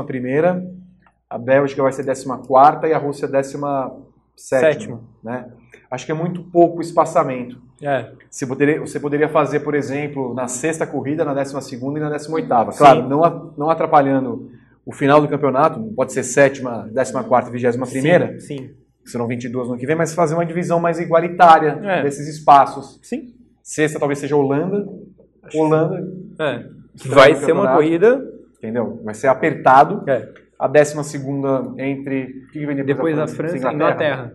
a 1.30 1.38
Bélgica 1.38 1.81
vai 1.84 1.91
ser 1.91 2.06
14 2.06 2.88
e 2.88 2.94
a 2.94 2.98
Rússia 2.98 3.26
é 3.26 3.30
17 3.30 4.07
Sétima. 4.35 5.02
né? 5.23 5.48
Acho 5.89 6.06
que 6.06 6.11
é 6.11 6.15
muito 6.15 6.44
pouco 6.44 6.81
espaçamento. 6.81 7.60
É. 7.81 8.11
Você 8.30 8.45
poderia, 8.48 8.80
você 8.80 8.99
poderia 8.99 9.30
fazer, 9.30 9.60
por 9.61 9.76
exemplo, 9.76 10.34
na 10.34 10.48
sexta 10.48 10.85
corrida, 10.88 11.23
na 11.26 11.34
12 11.34 11.76
e 11.76 11.99
na 11.99 12.10
18 12.18 12.48
Claro, 12.77 13.02
Sim. 13.03 13.07
não, 13.07 13.53
não 13.57 13.69
atrapalhando 13.69 14.52
o 14.85 14.91
final 14.94 15.19
do 15.22 15.27
campeonato, 15.27 15.81
pode 15.95 16.14
ser 16.14 16.23
sétima, 16.23 16.89
14 16.94 17.52
vigésima 17.52 17.85
primeira, 17.85 18.39
Sim. 18.39 18.57
sim. 18.57 18.69
serão 19.06 19.27
22 19.27 19.68
no 19.68 19.73
ano 19.73 19.80
que 19.80 19.85
vem, 19.85 19.95
mas 19.95 20.14
fazer 20.14 20.34
uma 20.34 20.45
divisão 20.45 20.80
mais 20.80 20.99
igualitária 20.99 21.80
É. 21.84 22.03
desses 22.03 22.27
espaços. 22.27 22.99
Sim. 23.03 23.34
Sexta 23.61 23.99
talvez 23.99 24.19
seja 24.19 24.35
Holanda. 24.35 24.88
Holanda, 25.53 26.07
É. 26.39 26.65
Vai 27.06 27.36
ser 27.36 27.52
uma 27.52 27.74
corrida. 27.74 28.24
entendeu? 28.57 29.02
Vai 29.03 29.14
ser 29.14 29.28
apertado. 29.28 30.03
É. 30.10 30.28
A 30.60 30.68
décima 30.68 31.03
segunda 31.03 31.74
entre. 31.78 32.24
O 32.48 32.52
que 32.52 32.65
vem 32.65 32.76
depois, 32.78 32.88
Depois 32.88 33.15
da 33.15 33.28
França 33.28 33.56
e 33.57 33.74
Inglaterra. 33.74 34.34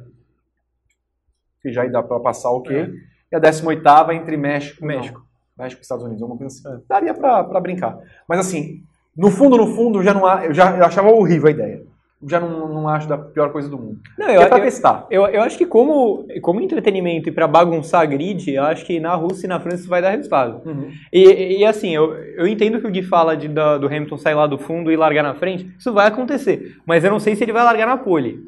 Que 1.60 1.72
já 1.72 1.84
dá 1.86 2.02
para 2.02 2.20
passar 2.20 2.50
o 2.50 2.62
quê? 2.62 2.74
É. 2.74 2.90
E 3.32 3.36
a 3.36 3.38
décima 3.38 3.70
oitava 3.70 4.14
entre 4.14 4.36
México. 4.36 4.84
México. 4.84 5.20
Não, 5.56 5.64
México 5.64 5.80
e 5.80 5.82
Estados 5.82 6.04
Unidos, 6.04 6.22
alguma 6.22 6.38
coisa 6.38 6.54
assim. 6.70 6.84
Daria 6.88 7.14
para 7.14 7.60
brincar. 7.60 7.98
Mas 8.28 8.40
assim, 8.40 8.82
no 9.16 9.30
fundo, 9.30 9.56
no 9.56 9.74
fundo, 9.74 10.02
já 10.02 10.12
não, 10.14 10.26
a- 10.26 10.44
eu 10.46 10.52
já 10.54 10.76
eu 10.76 10.84
achava 10.84 11.08
horrível 11.10 11.48
a 11.48 11.50
ideia. 11.50 11.82
Já 12.24 12.38
não, 12.38 12.68
não 12.68 12.88
acho 12.88 13.08
da 13.08 13.18
pior 13.18 13.50
coisa 13.50 13.68
do 13.68 13.76
mundo. 13.76 14.00
Não, 14.16 14.28
Eu, 14.28 14.34
eu, 14.34 14.42
é 14.42 14.46
para 14.46 14.58
eu, 14.58 14.62
testar. 14.62 15.06
eu, 15.10 15.26
eu 15.26 15.42
acho 15.42 15.58
que 15.58 15.66
como, 15.66 16.26
como 16.40 16.60
entretenimento 16.60 17.28
e 17.28 17.32
para 17.32 17.48
bagunçar 17.48 18.02
a 18.02 18.04
grid, 18.06 18.48
eu 18.52 18.62
acho 18.62 18.84
que 18.86 19.00
na 19.00 19.14
Rússia 19.14 19.46
e 19.46 19.48
na 19.48 19.58
França 19.58 19.78
isso 19.78 19.88
vai 19.88 20.00
dar 20.00 20.10
resultado. 20.10 20.62
Uhum. 20.64 20.90
E, 21.12 21.58
e, 21.58 21.64
assim, 21.64 21.90
eu, 21.94 22.14
eu 22.14 22.46
entendo 22.46 22.80
que 22.80 22.86
o 22.86 22.90
Gui 22.90 23.02
fala 23.02 23.36
de, 23.36 23.48
da- 23.48 23.76
do 23.76 23.86
Hamilton 23.88 24.16
sair 24.18 24.34
lá 24.34 24.46
do 24.46 24.56
fundo 24.56 24.92
e 24.92 24.96
largar 24.96 25.22
na 25.24 25.34
frente, 25.34 25.66
isso 25.76 25.92
vai 25.92 26.06
acontecer. 26.06 26.76
Mas 26.86 27.02
eu 27.02 27.10
não 27.10 27.18
sei 27.18 27.34
se 27.34 27.42
ele 27.44 27.52
vai 27.52 27.64
largar 27.64 27.86
na 27.86 27.96
pole. 27.96 28.38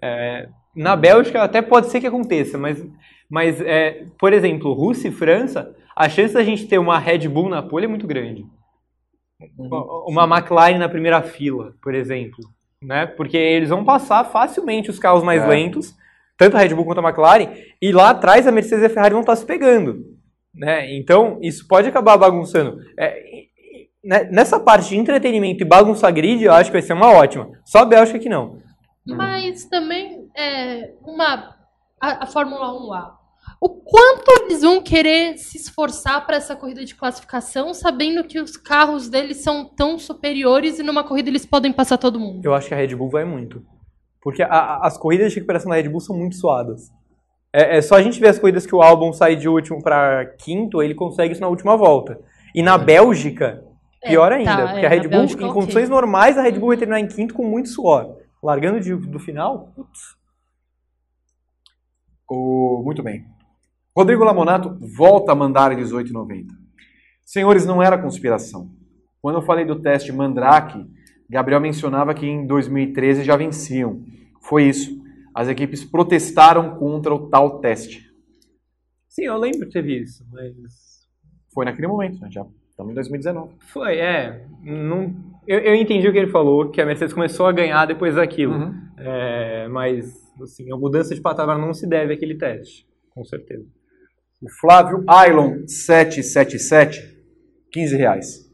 É, 0.00 0.48
na 0.74 0.96
Bélgica 0.96 1.42
até 1.42 1.60
pode 1.60 1.88
ser 1.88 2.00
que 2.00 2.06
aconteça, 2.06 2.56
mas, 2.56 2.82
mas 3.30 3.60
é, 3.60 4.06
por 4.18 4.32
exemplo, 4.32 4.72
Rússia 4.72 5.08
e 5.08 5.12
França, 5.12 5.74
a 5.94 6.08
chance 6.08 6.32
da 6.32 6.42
gente 6.42 6.66
ter 6.66 6.78
uma 6.78 6.98
Red 6.98 7.28
Bull 7.28 7.50
na 7.50 7.62
pole 7.62 7.84
é 7.84 7.88
muito 7.88 8.06
grande. 8.06 8.44
Uma 10.06 10.24
McLaren 10.24 10.78
na 10.78 10.88
primeira 10.88 11.20
fila, 11.20 11.74
por 11.82 11.94
exemplo. 11.94 12.38
Né? 12.82 13.06
Porque 13.06 13.36
eles 13.36 13.68
vão 13.70 13.84
passar 13.84 14.24
facilmente 14.24 14.90
os 14.90 14.98
carros 14.98 15.22
mais 15.22 15.42
É. 15.42 15.46
lentos, 15.46 15.94
tanto 16.36 16.56
a 16.56 16.60
Red 16.60 16.74
Bull 16.74 16.84
quanto 16.84 16.98
a 17.00 17.08
McLaren, 17.08 17.48
e 17.80 17.92
lá 17.92 18.10
atrás 18.10 18.46
a 18.46 18.50
Mercedes 18.52 18.82
e 18.82 18.86
a 18.86 18.90
Ferrari 18.90 19.12
vão 19.12 19.20
estar 19.20 19.36
se 19.36 19.46
pegando. 19.46 20.04
Né? 20.54 20.94
Então, 20.96 21.38
isso 21.40 21.66
pode 21.68 21.88
acabar 21.88 22.16
bagunçando. 22.18 22.78
É, 22.98 23.18
e- 23.20 23.42
e- 23.42 23.88
né, 24.04 24.24
nessa 24.24 24.58
parte 24.58 24.88
de 24.90 24.96
entretenimento 24.96 25.62
e 25.62 25.66
bagunçar 25.66 26.12
grid, 26.12 26.42
eu 26.42 26.52
acho 26.52 26.70
que 26.70 26.76
vai 26.76 26.82
ser 26.82 26.92
uma 26.92 27.12
ótima. 27.12 27.50
Só 27.64 27.78
a 27.78 27.84
Bélgica 27.84 28.18
que 28.18 28.28
não. 28.28 28.58
Mas 29.06 29.64
também 29.64 30.28
é 30.36 30.92
uma 31.02 31.54
a, 32.00 32.24
a 32.24 32.26
Fórmula 32.26 32.66
1A. 32.72 33.12
O 33.64 33.68
quanto 33.68 34.28
eles 34.42 34.62
vão 34.62 34.82
querer 34.82 35.38
se 35.38 35.56
esforçar 35.56 36.26
para 36.26 36.36
essa 36.36 36.56
corrida 36.56 36.84
de 36.84 36.94
classificação, 36.96 37.72
sabendo 37.72 38.24
que 38.24 38.40
os 38.40 38.56
carros 38.56 39.08
deles 39.08 39.36
são 39.38 39.64
tão 39.64 39.98
superiores 39.98 40.78
e 40.80 40.82
numa 40.82 41.04
corrida 41.04 41.28
eles 41.30 41.46
podem 41.46 41.72
passar 41.72 41.96
todo 41.96 42.18
mundo. 42.18 42.44
Eu 42.44 42.54
acho 42.54 42.66
que 42.66 42.74
a 42.74 42.76
Red 42.76 42.96
Bull 42.96 43.08
vai 43.08 43.24
muito. 43.24 43.64
Porque 44.20 44.42
a- 44.42 44.48
a- 44.48 44.86
as 44.86 44.98
corridas 44.98 45.28
de 45.30 45.36
recuperação 45.36 45.70
da 45.70 45.76
Red 45.76 45.88
Bull 45.88 46.00
são 46.00 46.16
muito 46.16 46.34
suadas. 46.36 46.90
É, 47.52 47.76
é 47.78 47.82
só 47.82 47.94
a 47.96 48.02
gente 48.02 48.18
ver 48.18 48.28
as 48.30 48.38
corridas 48.38 48.66
que 48.66 48.74
o 48.74 48.82
Albon 48.82 49.12
sai 49.12 49.36
de 49.36 49.48
último 49.48 49.80
para 49.82 50.26
quinto, 50.38 50.82
ele 50.82 50.94
consegue 50.94 51.32
isso 51.32 51.40
na 51.40 51.48
última 51.48 51.76
volta. 51.76 52.18
E 52.54 52.62
na 52.62 52.76
Bélgica, 52.78 53.62
É, 54.02 54.08
pior 54.08 54.32
ainda. 54.32 54.56
tá, 54.56 54.66
porque 54.72 54.80
é, 54.80 54.86
a 54.86 54.88
Red 54.88 55.00
Bull, 55.02 55.10
Bélgica, 55.10 55.44
em 55.44 55.52
condições 55.52 55.88
normais, 55.88 56.36
a 56.36 56.42
Red 56.42 56.52
Bull 56.58 56.68
vai 56.68 56.76
terminar 56.76 56.98
em 56.98 57.06
quinto 57.06 57.32
com 57.34 57.44
muito 57.44 57.68
suor. 57.68 58.16
Largando 58.42 58.80
de- 58.80 58.96
do 58.96 59.18
final, 59.20 59.68
putz. 59.76 60.00
O- 62.28 62.82
Muito 62.84 63.02
bem. 63.02 63.24
Rodrigo 63.94 64.24
Lamonato 64.24 64.78
volta 64.80 65.32
a 65.32 65.34
mandar 65.34 65.76
18,90. 65.76 66.46
Senhores, 67.24 67.66
não 67.66 67.82
era 67.82 67.98
conspiração. 67.98 68.70
Quando 69.20 69.36
eu 69.36 69.42
falei 69.42 69.66
do 69.66 69.80
teste 69.80 70.10
Mandrake, 70.10 70.86
Gabriel 71.28 71.60
mencionava 71.60 72.14
que 72.14 72.26
em 72.26 72.46
2013 72.46 73.22
já 73.22 73.36
venciam. 73.36 74.02
Foi 74.40 74.64
isso. 74.64 75.00
As 75.34 75.48
equipes 75.48 75.84
protestaram 75.84 76.76
contra 76.76 77.14
o 77.14 77.28
tal 77.28 77.60
teste. 77.60 78.10
Sim, 79.08 79.24
eu 79.24 79.36
lembro 79.36 79.66
que 79.66 79.72
teve 79.72 80.00
isso, 80.00 80.26
mas. 80.30 81.06
Foi 81.54 81.66
naquele 81.66 81.86
momento, 81.86 82.18
né? 82.18 82.30
já 82.30 82.46
estamos 82.70 82.92
em 82.92 82.94
2019. 82.94 83.54
Foi, 83.58 83.98
é. 83.98 84.46
Não, 84.62 85.14
eu, 85.46 85.58
eu 85.58 85.74
entendi 85.74 86.08
o 86.08 86.12
que 86.12 86.18
ele 86.18 86.30
falou, 86.30 86.70
que 86.70 86.80
a 86.80 86.86
Mercedes 86.86 87.12
começou 87.12 87.46
a 87.46 87.52
ganhar 87.52 87.84
depois 87.84 88.14
daquilo. 88.14 88.54
Uhum. 88.54 88.74
É, 88.96 89.68
mas, 89.68 90.14
assim, 90.40 90.72
a 90.72 90.76
mudança 90.76 91.14
de 91.14 91.20
patamar 91.20 91.58
não 91.58 91.74
se 91.74 91.86
deve 91.86 92.14
àquele 92.14 92.36
teste, 92.36 92.86
com 93.14 93.22
certeza. 93.22 93.66
O 94.42 94.50
Flávio 94.50 95.04
Ailon 95.06 95.68
777, 95.68 97.24
15 97.70 97.96
reais. 97.96 98.52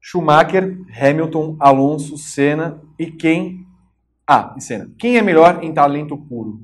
Schumacher, 0.00 0.78
Hamilton, 0.96 1.56
Alonso, 1.58 2.16
Senna 2.16 2.80
e 2.96 3.10
quem? 3.10 3.66
Ah, 4.24 4.54
e 4.56 4.60
Senna. 4.60 4.92
Quem 4.96 5.18
é 5.18 5.22
melhor 5.22 5.64
em 5.64 5.74
talento 5.74 6.16
puro? 6.16 6.60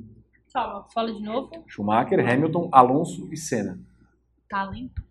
Calma, 0.55 0.87
fala 0.95 1.13
de 1.13 1.21
novo. 1.21 1.51
Schumacher, 1.67 2.21
Hamilton, 2.21 2.69
Alonso 2.71 3.29
e 3.33 3.37
Senna. 3.37 3.77
Talento. 4.49 5.03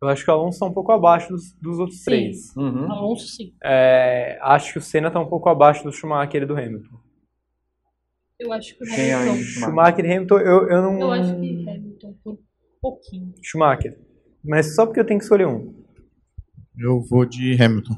Eu 0.00 0.08
acho 0.08 0.24
que 0.24 0.30
o 0.30 0.34
Alonso 0.34 0.56
está 0.56 0.66
um 0.66 0.72
pouco 0.72 0.92
abaixo 0.92 1.28
dos, 1.30 1.52
dos 1.54 1.80
outros 1.80 1.98
Sim. 1.98 2.04
três. 2.04 2.56
Uhum. 2.56 2.88
Alonso, 2.88 3.26
sim. 3.26 3.52
É, 3.60 4.38
acho 4.42 4.72
que 4.72 4.78
o 4.78 4.82
Senna 4.82 5.08
está 5.08 5.18
um 5.18 5.28
pouco 5.28 5.48
abaixo 5.48 5.82
do 5.82 5.90
Schumacher 5.90 6.44
e 6.44 6.46
do 6.46 6.56
Hamilton. 6.56 7.09
Eu 8.40 8.52
acho 8.52 8.76
que 8.76 8.82
o 8.84 8.86
Quem 8.86 9.10
é 9.10 9.14
Hamilton. 9.14 9.34
aí? 9.36 9.42
Schumacher. 9.44 10.04
Hamilton 10.04 10.08
e 10.08 10.12
Hamilton, 10.16 10.38
eu, 10.40 10.68
eu 10.68 10.82
não. 10.82 11.00
Eu 11.00 11.12
acho 11.12 11.34
que 11.40 11.68
Hamilton 11.68 12.14
por 12.24 12.38
pouquinho. 12.80 13.34
Schumacher. 13.42 13.98
Mas 14.42 14.74
só 14.74 14.86
porque 14.86 14.98
eu 15.00 15.04
tenho 15.04 15.18
que 15.18 15.24
escolher 15.24 15.46
um. 15.46 15.74
Eu 16.78 17.00
vou 17.02 17.26
de 17.26 17.60
Hamilton. 17.62 17.94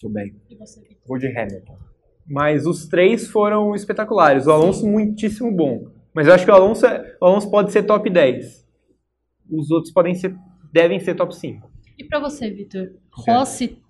Tudo 0.00 0.12
bem. 0.12 0.36
E 0.50 0.56
você? 0.56 0.80
Vou 1.06 1.18
de 1.18 1.26
Hamilton. 1.26 1.78
Mas 2.26 2.66
os 2.66 2.86
três 2.86 3.26
foram 3.28 3.74
espetaculares. 3.74 4.46
O 4.46 4.52
Alonso, 4.52 4.86
muitíssimo 4.86 5.50
bom. 5.50 5.90
Mas 6.14 6.26
eu 6.26 6.34
acho 6.34 6.44
que 6.44 6.50
o 6.50 6.54
Alonso, 6.54 6.84
é- 6.86 7.16
o 7.20 7.24
Alonso 7.24 7.50
pode 7.50 7.72
ser 7.72 7.84
top 7.84 8.10
10. 8.10 8.66
Os 9.50 9.70
outros 9.70 9.92
podem 9.92 10.14
ser, 10.14 10.36
devem 10.70 11.00
ser 11.00 11.14
top 11.14 11.34
5. 11.34 11.70
E 11.96 12.04
pra 12.04 12.20
você, 12.20 12.50
Vitor? 12.50 12.90
Rossi 13.10 13.80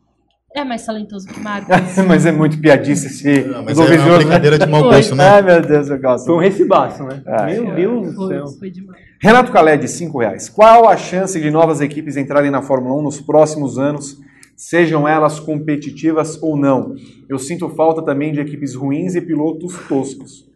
é 0.54 0.64
mais 0.64 0.84
talentoso 0.84 1.26
que 1.28 1.38
Marcos? 1.40 1.76
Mas 2.06 2.26
é 2.26 2.32
muito 2.32 2.58
piadice 2.60 3.06
esse 3.06 3.42
Não, 3.46 3.62
mas 3.62 3.78
é 3.78 3.82
uma 3.82 3.90
né? 3.90 4.16
brincadeira 4.18 4.58
de 4.58 4.66
mau 4.66 4.82
gosto, 4.82 5.14
né? 5.14 5.28
Ai, 5.28 5.42
meu 5.42 5.60
Deus, 5.62 5.88
eu 5.90 6.00
gosto. 6.00 6.26
Foi 6.26 6.34
um 6.34 6.38
recibaço, 6.38 7.04
né? 7.04 7.22
Ai, 7.26 7.54
Meu 7.60 7.68
ai. 7.70 7.76
Deus 7.76 8.06
do 8.08 8.14
Foi, 8.14 8.28
céu. 8.34 8.46
foi 8.58 8.70
demais. 8.70 9.00
Renato 9.20 9.52
Caled, 9.52 9.86
5 9.86 10.18
reais. 10.18 10.48
Qual 10.48 10.88
a 10.88 10.96
chance 10.96 11.38
de 11.40 11.50
novas 11.50 11.80
equipes 11.80 12.16
entrarem 12.16 12.50
na 12.50 12.62
Fórmula 12.62 12.98
1 12.98 13.02
nos 13.02 13.20
próximos 13.20 13.78
anos, 13.78 14.18
sejam 14.56 15.06
elas 15.06 15.38
competitivas 15.38 16.42
ou 16.42 16.56
não? 16.56 16.94
Eu 17.28 17.38
sinto 17.38 17.68
falta 17.68 18.02
também 18.02 18.32
de 18.32 18.40
equipes 18.40 18.74
ruins 18.74 19.14
e 19.14 19.20
pilotos 19.20 19.76
toscos. 19.88 20.48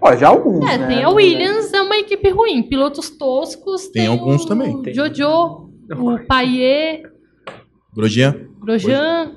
Olha, 0.00 0.16
já 0.16 0.28
alguns, 0.28 0.68
É, 0.68 0.78
né? 0.78 0.86
tem 0.86 1.02
a 1.04 1.08
Williams, 1.10 1.72
é 1.72 1.80
uma 1.82 1.96
equipe 1.96 2.28
ruim. 2.30 2.62
Pilotos 2.62 3.10
toscos. 3.10 3.88
Tem 3.88 4.06
alguns 4.06 4.44
o 4.44 4.48
também. 4.48 4.80
Tem. 4.82 4.94
Jojo, 4.94 5.70
o 5.98 6.18
Paier, 6.26 7.02
Grosjean, 7.94 8.36
Grosjean. 8.66 9.36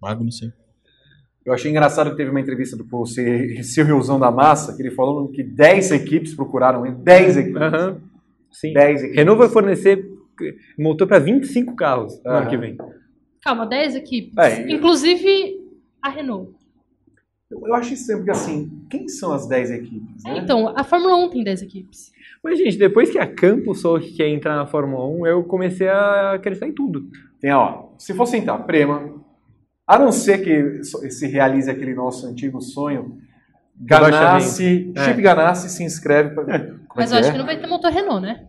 Magnussen. 0.00 0.52
Eu 1.44 1.52
achei 1.52 1.70
engraçado 1.70 2.10
que 2.10 2.16
teve 2.16 2.30
uma 2.30 2.40
entrevista 2.40 2.76
do 2.76 2.84
pro 2.84 3.04
Silviozão 3.04 4.18
da 4.18 4.30
Massa, 4.30 4.74
que 4.74 4.80
ele 4.82 4.90
falou 4.92 5.28
que 5.30 5.42
10 5.42 5.90
equipes 5.92 6.34
procuraram 6.34 6.86
ele. 6.86 6.94
10 6.96 7.36
equipes. 7.36 7.60
Aham. 7.60 8.00
Sim. 8.50 8.72
10 8.72 8.98
equipes. 9.00 9.16
Renault 9.16 9.38
vai 9.38 9.48
fornecer 9.48 10.08
motor 10.78 11.06
para 11.06 11.18
25 11.18 11.74
carros 11.76 12.18
no 12.24 12.30
ano 12.30 12.40
Aham. 12.40 12.48
que 12.48 12.56
vem. 12.56 12.76
Calma, 13.42 13.66
10 13.66 13.96
equipes. 13.96 14.36
É, 14.38 14.70
Inclusive 14.72 15.60
a 16.00 16.08
Renault. 16.08 16.52
Eu 17.50 17.74
acho 17.74 17.92
estranho, 17.94 18.20
porque 18.20 18.30
assim, 18.32 18.70
quem 18.90 19.06
são 19.06 19.32
as 19.32 19.46
10 19.46 19.70
equipes? 19.70 20.24
É, 20.24 20.32
Né? 20.32 20.38
então, 20.42 20.72
a 20.76 20.82
Fórmula 20.82 21.14
1 21.16 21.30
tem 21.30 21.44
10 21.44 21.62
equipes. 21.62 22.10
Mas, 22.42 22.58
gente, 22.58 22.76
depois 22.78 23.10
que 23.10 23.18
a 23.18 23.26
Campos 23.32 23.82
falou 23.82 24.00
que 24.00 24.12
quer 24.16 24.28
entrar 24.28 24.56
na 24.56 24.66
Fórmula 24.66 25.06
1, 25.08 25.26
eu 25.26 25.44
comecei 25.44 25.88
a 25.88 26.32
acreditar 26.32 26.66
em 26.66 26.72
tudo. 26.72 27.06
Tem, 27.40 27.52
ó, 27.52 27.83
se 27.98 28.14
fosse 28.14 28.36
entrar 28.36 28.58
Prema, 28.60 29.14
a 29.86 29.98
não 29.98 30.12
ser 30.12 30.38
que 30.38 30.82
se 31.10 31.26
realize 31.26 31.70
aquele 31.70 31.94
nosso 31.94 32.26
antigo 32.26 32.60
sonho, 32.60 33.18
Ganassi, 33.76 34.92
É. 34.96 35.04
Chip 35.04 35.20
Ganassi 35.20 35.68
se 35.68 35.82
inscreve. 35.82 36.34
Pra... 36.34 36.44
Como 36.44 36.52
é 36.52 36.78
Mas 36.96 37.10
que 37.10 37.16
eu 37.16 37.18
acho 37.20 37.28
é? 37.28 37.32
que 37.32 37.38
não 37.38 37.46
vai 37.46 37.60
ter 37.60 37.66
motor 37.66 37.90
Renault, 37.90 38.22
né? 38.22 38.48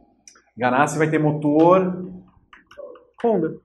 Ganassi 0.56 0.98
vai 0.98 1.10
ter 1.10 1.20
motor. 1.20 2.12
Honda. 3.24 3.58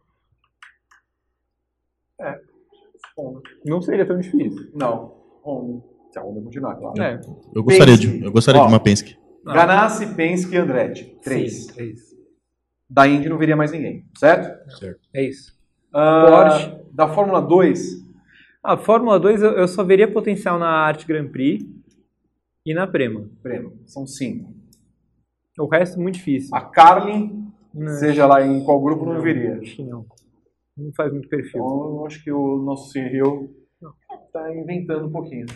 Honda. 3.16 3.40
Não 3.66 3.82
seria 3.82 4.06
tão 4.06 4.18
difícil. 4.18 4.70
Não, 4.74 5.14
Honda. 5.44 5.82
Se 6.10 6.18
a 6.18 6.22
Honda 6.22 6.40
continuar, 6.40 6.76
claro. 6.76 7.00
É. 7.00 7.20
Eu 7.54 7.62
gostaria, 7.62 7.94
Penske. 7.94 8.18
de, 8.18 8.24
eu 8.24 8.32
gostaria 8.32 8.60
Ó. 8.60 8.66
de 8.66 8.72
uma 8.72 8.80
Penske. 8.80 9.18
Ganassi, 9.44 10.14
Penske 10.14 10.54
e 10.54 10.58
Andretti. 10.58 11.18
Três. 11.22 11.66
Sim, 11.66 11.72
três. 11.74 12.00
Da 12.88 13.06
Indy 13.06 13.28
não 13.28 13.38
viria 13.38 13.54
mais 13.54 13.70
ninguém, 13.70 14.04
certo? 14.18 14.70
Certo. 14.78 15.00
É 15.14 15.22
isso. 15.22 15.56
Ah, 15.92 16.26
Porsche. 16.50 16.80
Da 16.92 17.08
Fórmula 17.08 17.40
2, 17.40 18.00
A 18.62 18.76
Fórmula 18.76 19.18
2 19.18 19.42
eu, 19.42 19.52
eu 19.52 19.68
só 19.68 19.82
veria 19.82 20.10
potencial 20.10 20.58
na 20.58 20.68
Arte 20.68 21.06
Grand 21.06 21.28
Prix 21.28 21.64
e 22.66 22.74
na 22.74 22.86
Prema. 22.86 23.28
Prema, 23.42 23.72
são 23.86 24.06
cinco. 24.06 24.52
O 25.58 25.66
resto 25.66 26.00
muito 26.00 26.14
difícil. 26.16 26.54
A 26.54 26.60
Carlin, 26.60 27.50
Não, 27.74 27.92
seja 27.94 28.26
lá 28.26 28.44
em 28.44 28.62
qual 28.64 28.80
grupo, 28.80 29.04
não 29.06 29.20
viria. 29.20 29.58
Acho 29.60 29.76
que 29.76 29.82
não. 29.84 30.04
Não 30.76 30.92
faz 30.94 31.12
muito 31.12 31.28
perfil. 31.28 31.62
Então, 31.62 31.96
eu 31.96 32.06
acho 32.06 32.22
que 32.22 32.30
o 32.32 32.56
nosso 32.58 32.90
Cyril 32.92 33.54
tá 34.32 34.54
inventando 34.54 35.06
um 35.06 35.12
pouquinho. 35.12 35.46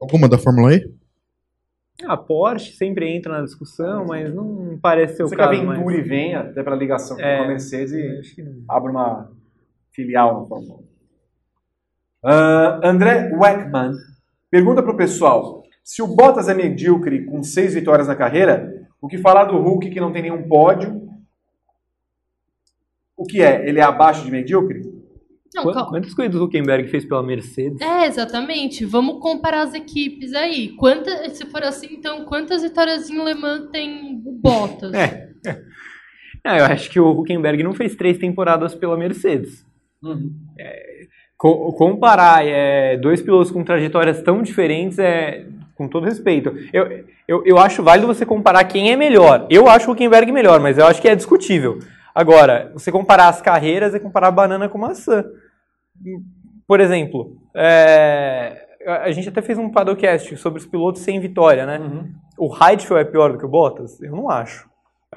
Alguma 0.00 0.28
da 0.28 0.38
Fórmula 0.38 0.74
E? 0.74 0.92
A 2.06 2.16
Porsche 2.16 2.72
sempre 2.72 3.08
entra 3.14 3.32
na 3.38 3.44
discussão, 3.44 4.06
mas 4.06 4.34
não 4.34 4.78
parece 4.80 5.16
ser 5.18 5.24
o 5.24 5.30
caso. 5.30 5.62
mais. 5.64 5.78
Venturi 5.78 6.00
venha, 6.02 6.40
até 6.40 6.62
pela 6.62 6.74
ligação 6.76 7.18
É. 7.20 7.38
com 7.38 7.44
a 7.44 7.48
Mercedes, 7.48 7.92
e 8.36 8.44
abre 8.68 8.90
uma 8.90 9.30
filial 9.92 10.40
na 10.42 10.46
Fórmula 10.48 10.78
1. 10.80 10.84
Ah, 12.24 12.80
André 12.84 13.30
Weckman 13.34 13.92
pergunta 14.50 14.82
pro 14.82 14.96
pessoal: 14.96 15.62
se 15.84 16.02
o 16.02 16.06
Bottas 16.08 16.48
é 16.48 16.54
medíocre 16.54 17.24
com 17.24 17.42
seis 17.42 17.74
vitórias 17.74 18.08
na 18.08 18.16
carreira, 18.16 18.88
o 19.00 19.06
que 19.06 19.18
falar 19.18 19.44
do 19.44 19.58
Hulk 19.58 19.90
que 19.90 20.00
não 20.00 20.12
tem 20.12 20.22
nenhum 20.22 20.48
pódio? 20.48 21.02
O 23.16 23.24
que 23.24 23.42
é? 23.42 23.68
Ele 23.68 23.78
é 23.78 23.82
abaixo 23.82 24.24
de 24.24 24.30
medíocre? 24.30 24.82
Não, 25.54 25.64
Qu- 25.64 25.72
calma. 25.72 25.90
Quantas 25.90 26.14
corridas 26.14 26.40
o 26.40 26.44
Huckenberg 26.44 26.88
fez 26.88 27.04
pela 27.04 27.22
Mercedes? 27.22 27.80
É, 27.80 28.06
exatamente. 28.06 28.84
Vamos 28.86 29.20
comparar 29.20 29.62
as 29.62 29.74
equipes 29.74 30.32
aí. 30.34 30.70
Quanta, 30.76 31.28
se 31.30 31.44
for 31.46 31.62
assim, 31.62 31.88
então, 31.92 32.24
quantas 32.24 32.62
vitórias 32.62 33.10
em 33.10 33.22
Le 33.22 33.34
Mans 33.34 33.68
tem 33.70 34.22
o 34.24 34.32
Bottas? 34.32 34.92
É. 35.44 35.58
Ah, 36.44 36.58
eu 36.58 36.64
acho 36.66 36.88
que 36.90 36.98
o 37.00 37.10
Huckenberg 37.10 37.62
não 37.62 37.72
fez 37.74 37.94
três 37.96 38.16
temporadas 38.18 38.74
pela 38.74 38.96
Mercedes. 38.96 39.64
Co- 41.36 41.72
comparar 41.72 42.46
é, 42.46 42.96
dois 42.96 43.20
pilotos 43.20 43.50
com 43.50 43.64
trajetórias 43.64 44.22
tão 44.22 44.42
diferentes 44.42 44.98
é, 44.98 45.46
com 45.74 45.88
todo 45.88 46.04
respeito. 46.06 46.52
Eu, 46.72 47.04
eu, 47.26 47.44
eu 47.44 47.58
acho 47.58 47.82
válido 47.82 48.06
você 48.06 48.24
comparar 48.24 48.64
quem 48.64 48.92
é 48.92 48.96
melhor. 48.96 49.46
Eu 49.50 49.68
acho 49.68 49.88
o 49.90 49.92
Huckenberg 49.92 50.30
melhor, 50.30 50.60
mas 50.60 50.78
eu 50.78 50.86
acho 50.86 51.00
que 51.02 51.08
é 51.08 51.14
discutível. 51.16 51.78
Agora, 52.14 52.70
você 52.74 52.92
comparar 52.92 53.28
as 53.28 53.40
carreiras 53.40 53.94
é 53.94 53.98
comparar 53.98 54.30
banana 54.30 54.68
com 54.68 54.78
maçã. 54.78 55.24
Por 56.66 56.80
exemplo, 56.80 57.36
é, 57.54 58.66
a 58.86 59.10
gente 59.12 59.28
até 59.28 59.42
fez 59.42 59.58
um 59.58 59.70
podcast 59.70 60.36
sobre 60.36 60.60
os 60.60 60.66
pilotos 60.66 61.02
sem 61.02 61.20
vitória, 61.20 61.66
né? 61.66 61.78
O 62.38 62.52
Heidfeld 62.52 63.06
é 63.06 63.10
pior 63.10 63.32
do 63.32 63.38
que 63.38 63.44
o 63.44 63.48
Bottas? 63.48 64.00
Eu 64.00 64.12
não 64.12 64.30
acho. 64.30 64.68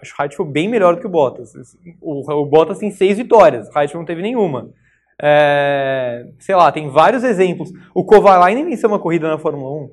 Acho 0.01 0.13
o 0.17 0.21
Heidfeld 0.21 0.51
bem 0.51 0.67
melhor 0.67 0.95
do 0.95 1.01
que 1.01 1.07
o 1.07 1.09
Bottas. 1.09 1.53
O, 2.01 2.31
o 2.31 2.45
Bottas 2.45 2.79
tem 2.79 2.91
seis 2.91 3.17
vitórias, 3.17 3.67
o 3.67 3.79
Heidfeld 3.79 3.97
não 3.97 4.05
teve 4.05 4.21
nenhuma. 4.21 4.69
É, 5.21 6.25
sei 6.39 6.55
lá, 6.55 6.71
tem 6.71 6.89
vários 6.89 7.23
exemplos. 7.23 7.71
O 7.93 8.03
Kovalainen 8.03 8.65
venceu 8.65 8.89
uma 8.89 8.99
corrida 8.99 9.27
na 9.27 9.37
Fórmula 9.37 9.83
1. 9.85 9.89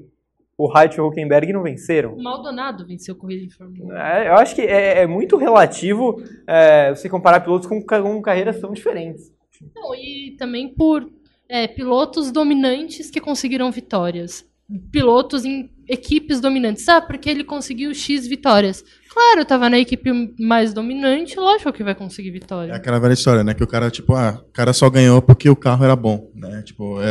o 0.59 0.79
Heidt 0.79 0.99
e 0.99 1.01
o 1.01 1.07
Huckenberg 1.07 1.53
não 1.53 1.63
venceram. 1.63 2.15
O 2.15 2.23
Maldonado 2.23 2.87
venceu 2.87 3.15
corrida 3.15 3.47
de 3.47 3.55
Fórmula 3.55 3.95
1. 3.95 3.97
É, 3.97 4.29
eu 4.29 4.35
acho 4.35 4.55
que 4.55 4.63
é, 4.63 5.03
é 5.03 5.07
muito 5.07 5.37
relativo 5.37 6.21
é, 6.47 6.91
você 6.91 7.09
comparar 7.09 7.41
pilotos 7.41 7.69
com, 7.69 7.81
com 7.81 8.23
carreiras 8.23 8.61
tão 8.61 8.73
diferentes. 8.73 9.33
Não, 9.75 9.95
e 9.95 10.35
também 10.39 10.69
por 10.69 11.11
é, 11.49 11.67
pilotos 11.67 12.31
dominantes 12.31 13.11
que 13.11 13.21
conseguiram 13.21 13.71
vitórias. 13.71 14.45
Pilotos 14.91 15.45
em 15.45 15.71
equipes 15.89 16.41
dominantes. 16.41 16.89
Ah, 16.89 17.01
porque 17.01 17.29
ele 17.29 17.45
conseguiu 17.45 17.93
X 17.95 18.27
vitórias. 18.27 18.83
Claro, 19.13 19.45
tava 19.45 19.69
na 19.69 19.79
equipe 19.79 20.11
mais 20.41 20.73
dominante, 20.73 21.39
lógico 21.39 21.73
que 21.73 21.85
vai 21.85 21.95
conseguir 21.95 22.31
É 22.31 22.33
vitória. 22.33 22.75
aquela 22.75 22.99
velha 22.99 23.13
história, 23.13 23.45
né? 23.45 23.53
Que 23.53 23.63
o 23.63 23.67
cara, 23.67 23.91
tipo, 23.91 24.15
ah, 24.15 24.43
o 24.49 24.53
cara 24.53 24.73
só 24.73 24.89
ganhou 24.89 25.21
porque 25.21 25.51
o 25.51 25.57
carro 25.57 25.85
era 25.85 25.95
bom, 25.95 26.31
né? 26.35 26.63
Tipo, 26.63 27.03
é. 27.03 27.11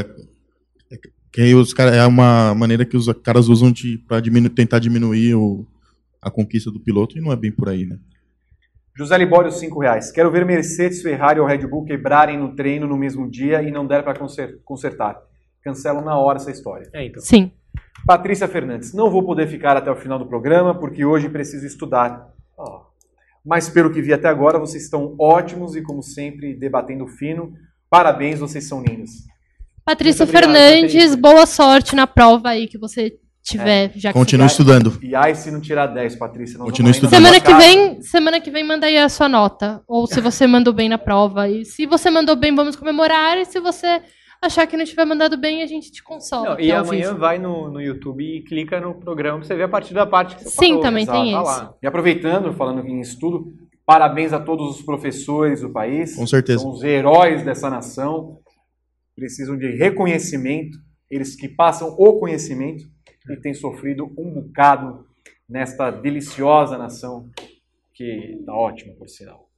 é 0.92 0.98
que 1.32 1.54
os 1.54 1.74
cara, 1.74 1.96
é 1.96 2.06
uma 2.06 2.56
maneira 2.56 2.84
que 2.84 2.98
os 2.98 3.08
caras 3.24 3.48
usam 3.48 3.72
de, 3.72 4.04
diminu 4.22 4.50
tentar 4.50 4.80
diminuir 4.80 5.36
o, 5.36 5.66
a 6.22 6.32
conquista 6.32 6.72
do 6.72 6.80
piloto 6.80 7.18
e 7.18 7.22
não 7.22 7.32
é 7.32 7.36
bem 7.36 7.52
por 7.52 7.70
aí, 7.70 7.86
né? 7.86 8.00
José 8.96 9.18
Libório, 9.18 9.52
5 9.52 9.80
reais. 9.80 10.12
Quero 10.12 10.32
ver 10.32 10.46
Mercedes, 10.46 11.02
Ferrari 11.02 11.40
ou 11.40 11.46
Red 11.46 11.66
Bull 11.66 11.86
quebrarem 11.86 12.38
no 12.38 12.56
treino 12.56 12.88
no 12.88 12.98
mesmo 12.98 13.30
dia 13.30 13.62
e 13.62 13.72
não 13.72 13.88
der 13.88 14.04
para 14.04 14.20
consertar. 14.64 15.18
Cancelam 15.64 16.04
na 16.04 16.18
hora 16.18 16.38
essa 16.38 16.52
história. 16.52 16.90
É, 16.94 17.06
então. 17.06 17.22
Sim. 17.22 17.52
Patrícia 18.06 18.48
Fernandes, 18.48 18.94
não 18.94 19.10
vou 19.10 19.24
poder 19.24 19.48
ficar 19.48 19.78
até 19.78 19.92
o 19.92 19.96
final 19.96 20.18
do 20.18 20.26
programa 20.26 20.78
porque 20.78 21.06
hoje 21.06 21.30
preciso 21.30 21.66
estudar. 21.66 22.34
Ó. 22.58 22.86
Mas 23.46 23.70
pelo 23.70 23.92
que 23.92 24.02
vi 24.02 24.14
até 24.14 24.28
agora, 24.28 24.60
vocês 24.60 24.84
estão 24.84 25.16
ótimos 25.20 25.76
e, 25.76 25.82
como 25.82 26.02
sempre, 26.02 26.54
debatendo 26.54 27.08
fino. 27.08 27.54
Parabéns, 27.90 28.40
vocês 28.40 28.68
são 28.68 28.84
lindos. 28.84 29.12
Patrícia 29.84 30.24
obrigado, 30.24 30.54
Fernandes, 30.54 30.94
Patrícia. 30.94 31.18
boa 31.18 31.46
sorte 31.46 31.96
na 31.96 32.06
prova 32.06 32.50
aí 32.50 32.68
que 32.68 32.78
você 32.78 33.18
tiver. 33.44 33.92
Já 33.96 34.12
que 34.14 34.20
Continue 34.20 34.48
você... 34.48 34.54
estudando. 34.54 35.00
E 35.02 35.16
ai 35.16 35.34
se 35.36 35.50
não 35.52 35.60
tirar 35.60 35.88
10, 35.88 36.16
Patrícia. 36.16 36.58
vamos 36.58 36.78
ainda 36.80 36.92
estudando. 36.92 37.12
Semana 37.16 37.34
na 37.38 37.40
que 37.40 37.54
vem, 37.54 38.02
semana 38.02 38.40
que 38.42 38.52
vem 38.52 38.64
manda 38.64 38.86
aí 38.88 38.98
a 38.98 39.10
sua 39.10 39.28
nota. 39.28 39.82
Ou 39.88 40.06
se 40.08 40.22
você 40.22 40.46
mandou 40.48 40.74
bem 40.74 40.88
na 40.90 40.98
prova. 40.98 41.48
E 41.50 41.66
se 41.66 41.86
você 41.86 42.10
mandou 42.10 42.36
bem, 42.36 42.54
vamos 42.56 42.76
comemorar. 42.76 43.38
E 43.38 43.46
se 43.46 43.60
você 43.60 44.02
achar 44.42 44.66
que 44.68 44.76
não 44.78 44.86
tiver 44.86 45.06
mandado 45.06 45.38
bem, 45.38 45.62
a 45.62 45.68
gente 45.68 45.92
te 45.92 46.02
consola. 46.04 46.52
Não, 46.52 46.60
e 46.60 46.72
ao 46.72 46.84
amanhã 46.84 47.10
vivo. 47.10 47.20
vai 47.20 47.38
no, 47.40 47.70
no 47.70 47.82
YouTube 47.82 48.24
e 48.24 48.42
clica 48.44 48.80
no 48.80 48.96
programa 48.96 49.40
pra 49.40 49.48
você 49.48 49.56
ver 49.56 49.64
a 49.64 49.70
partir 49.70 49.94
da 49.94 50.06
parte 50.06 50.36
que 50.36 50.44
você 50.44 50.50
Sim, 50.50 50.70
falou. 50.70 50.82
também 50.84 51.06
tem 51.06 51.32
Tá 51.34 51.42
isso. 51.42 51.44
lá. 51.52 51.74
E 51.82 51.88
aproveitando, 51.88 52.52
falando 52.54 52.86
em 52.88 53.00
estudo, 53.02 53.54
parabéns 53.86 54.34
a 54.34 54.40
todos 54.40 54.76
os 54.78 54.82
professores 54.82 55.62
do 55.62 55.70
país. 55.72 56.16
Com 56.16 56.26
certeza. 56.26 56.60
São 56.60 56.72
os 56.72 56.84
heróis 56.84 57.44
dessa 57.44 57.70
nação. 57.70 58.38
Precisam 59.16 59.58
de 59.58 59.68
reconhecimento. 59.78 60.78
Eles 61.10 61.36
que 61.36 61.48
passam 61.50 61.90
o 61.98 62.20
conhecimento 62.20 62.84
e 63.30 63.36
têm 63.38 63.54
sofrido 63.54 64.06
um 64.18 64.32
bocado 64.32 65.06
nesta 65.48 65.92
deliciosa 65.92 66.78
nação 66.78 67.30
que 67.94 68.42
tá 68.46 68.54
ótima, 68.54 68.94
por 68.96 69.10
sinal. 69.10 69.50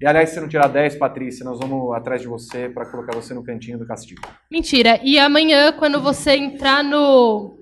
E 0.00 0.06
aliás, 0.06 0.30
se 0.30 0.40
não 0.40 0.48
tirar 0.48 0.68
10, 0.68 0.96
Patrícia, 0.96 1.44
nós 1.44 1.58
vamos 1.58 1.92
atrás 1.92 2.20
de 2.20 2.28
você 2.28 2.68
para 2.68 2.86
colocar 2.86 3.16
você 3.16 3.34
no 3.34 3.42
cantinho 3.42 3.78
do 3.78 3.86
castigo. 3.86 4.20
Mentira. 4.48 5.00
E 5.02 5.18
amanhã, 5.18 5.72
quando 5.72 6.00
você 6.00 6.36
entrar 6.36 6.84
no, 6.84 7.58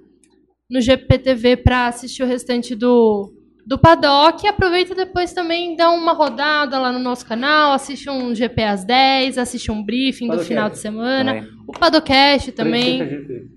no 0.71 0.81
GPTV 0.81 1.57
para 1.57 1.87
assistir 1.87 2.23
o 2.23 2.27
restante 2.27 2.75
do, 2.75 3.33
do 3.67 3.79
paddock, 3.79 4.47
aproveita 4.47 4.95
depois 4.95 5.33
também 5.33 5.77
dá 5.77 5.89
uma 5.91 6.13
rodada 6.13 6.79
lá 6.79 6.93
no 6.93 6.99
nosso 6.99 7.25
canal, 7.25 7.73
assiste 7.73 8.11
um 8.11 8.35
GP 8.35 8.63
às 8.65 8.85
10, 8.85 9.39
assiste 9.39 9.73
um 9.73 9.83
briefing 9.83 10.27
do 10.27 10.33
Paddockcast. 10.33 10.49
final 10.49 10.71
de 10.71 10.79
semana, 10.79 11.35
Também. 11.37 11.51
o 11.67 11.73
Padocast 11.73 12.53
também, 12.53 13.49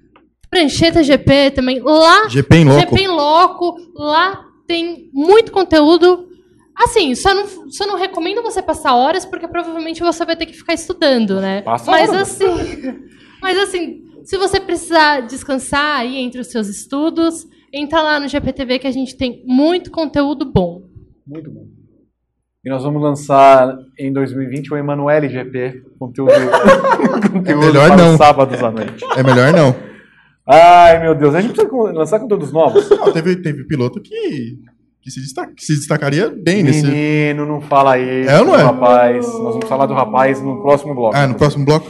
Prancheta 0.50 1.04
GP. 1.04 1.52
Também. 1.52 1.80
Lá 1.80 2.28
GP 2.28 2.58
em 2.58 2.66
loco. 2.66 2.80
GP 2.80 3.02
em 3.02 3.08
Loco, 3.08 3.76
lá 3.96 4.46
tem 4.68 5.10
muito 5.14 5.52
conteúdo. 5.52 6.28
Assim, 6.76 7.14
só 7.14 7.34
não, 7.34 7.70
só 7.70 7.86
não 7.86 7.98
recomendo 7.98 8.42
você 8.42 8.62
passar 8.62 8.96
horas, 8.96 9.26
porque 9.26 9.48
provavelmente 9.48 10.02
você 10.02 10.26
vai 10.26 10.36
ter 10.36 10.46
que 10.46 10.54
ficar 10.54 10.74
estudando, 10.74 11.42
né? 11.42 11.62
Passa 11.62 11.92
mas 11.92 12.10
horas. 12.10 12.22
assim, 12.22 12.46
mas 13.42 13.58
assim, 13.58 14.04
se 14.24 14.38
você 14.38 14.60
precisar 14.62 15.22
descansar 15.22 16.00
aí 16.00 16.18
entre 16.18 16.40
os 16.40 16.48
seus 16.48 16.68
estudos, 16.70 17.46
entra 17.74 18.02
lá 18.02 18.20
no 18.20 18.30
GPTV 18.30 18.80
que 18.80 18.88
a 18.88 18.92
gente 18.92 19.18
tem 19.18 19.44
muito 19.46 19.92
conteúdo 19.92 20.46
bom. 20.46 20.84
Muito 21.28 21.52
bom. 21.52 21.66
E 22.64 22.70
nós 22.70 22.84
vamos 22.84 23.02
lançar 23.02 23.78
em 23.98 24.12
2020 24.12 24.74
o 24.74 24.78
Emanuele 24.78 25.30
GP, 25.30 25.84
conteúdo, 25.98 26.32
conteúdo 27.32 27.66
melhor 27.66 27.88
para 27.88 27.98
não. 27.98 28.12
os 28.12 28.18
sábados 28.18 28.62
à 28.64 28.72
noite. 28.72 29.04
É 29.18 29.24
melhor 29.24 29.52
não. 29.52 29.89
Ai, 30.50 31.00
meu 31.02 31.14
Deus, 31.14 31.36
a 31.36 31.42
gente 31.42 31.54
precisa 31.54 31.72
lançar 31.94 32.20
conteúdos 32.20 32.52
novos. 32.52 32.90
Não, 32.90 33.12
teve, 33.14 33.36
teve 33.36 33.64
piloto 33.66 34.02
que, 34.02 34.58
que, 35.02 35.12
se 35.12 35.20
destaca- 35.22 35.54
que 35.56 35.64
se 35.64 35.76
destacaria 35.76 36.30
bem 36.30 36.64
nesse. 36.64 36.86
Menino, 36.88 37.46
não 37.46 37.62
fala 37.62 38.00
isso, 38.00 38.30
É 38.32 38.40
ou 38.40 38.46
não 38.46 38.56
é? 38.56 38.64
rapaz. 38.64 39.26
Nós 39.28 39.54
vamos 39.54 39.68
falar 39.70 39.86
do 39.86 39.94
rapaz 39.94 40.42
no 40.42 40.62
próximo 40.62 40.96
bloco. 40.96 41.16
Ah, 41.16 41.28
no 41.28 41.36
próximo 41.36 41.66
bloco? 41.66 41.88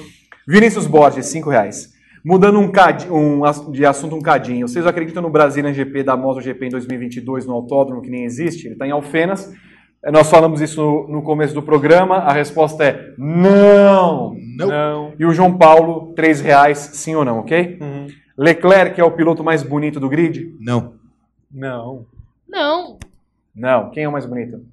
Vinícius 0.48 0.86
Borges, 0.88 1.26
5 1.28 1.50
reais. 1.50 1.90
Mudando 2.26 2.60
um, 2.60 2.70
cadi- 2.70 3.10
um 3.10 3.42
de 3.72 3.86
assunto 3.86 4.14
um 4.16 4.22
cadinho, 4.22 4.68
vocês 4.68 4.86
acreditam 4.86 5.22
no 5.24 5.30
Brasilian 5.30 5.74
GP 5.74 6.04
da 6.04 6.18
MotoGP 6.18 6.66
em 6.66 6.70
2022 6.70 7.46
no 7.46 7.54
autódromo 7.54 8.02
que 8.02 8.10
nem 8.10 8.26
existe? 8.26 8.66
Ele 8.68 8.74
está 8.76 8.86
em 8.86 8.92
Alfenas. 8.92 9.50
Eh, 10.04 10.12
Nós 10.12 10.30
falamos 10.30 10.60
isso 10.60 10.82
no, 11.10 11.22
começo 11.22 11.54
do 11.54 11.62
programa. 11.62 12.18
A 12.18 12.34
resposta 12.34 12.84
é 12.84 13.14
não. 13.18 14.36
Não. 14.58 14.68
Não. 14.68 15.14
E 15.18 15.26
o 15.26 15.32
João 15.34 15.58
Paulo, 15.58 16.14
3 16.14 16.42
reais, 16.42 16.78
sim 16.94 17.16
ou 17.16 17.24
não, 17.24 17.40
ok? 17.40 17.78
Uhum. 17.80 17.99
Leclerc 18.40 19.00
é 19.00 19.04
o 19.04 19.12
piloto 19.12 19.44
mais 19.44 19.62
bonito 19.62 20.00
do 20.00 20.08
grid? 20.08 20.56
Não. 20.62 20.94
Não. 21.52 22.08
Não, 22.48 22.98
Não. 23.54 23.92
Quem 23.92 24.06
é 24.06 24.08
o 24.08 24.12
mais 24.14 24.26
bonito? 24.26 24.66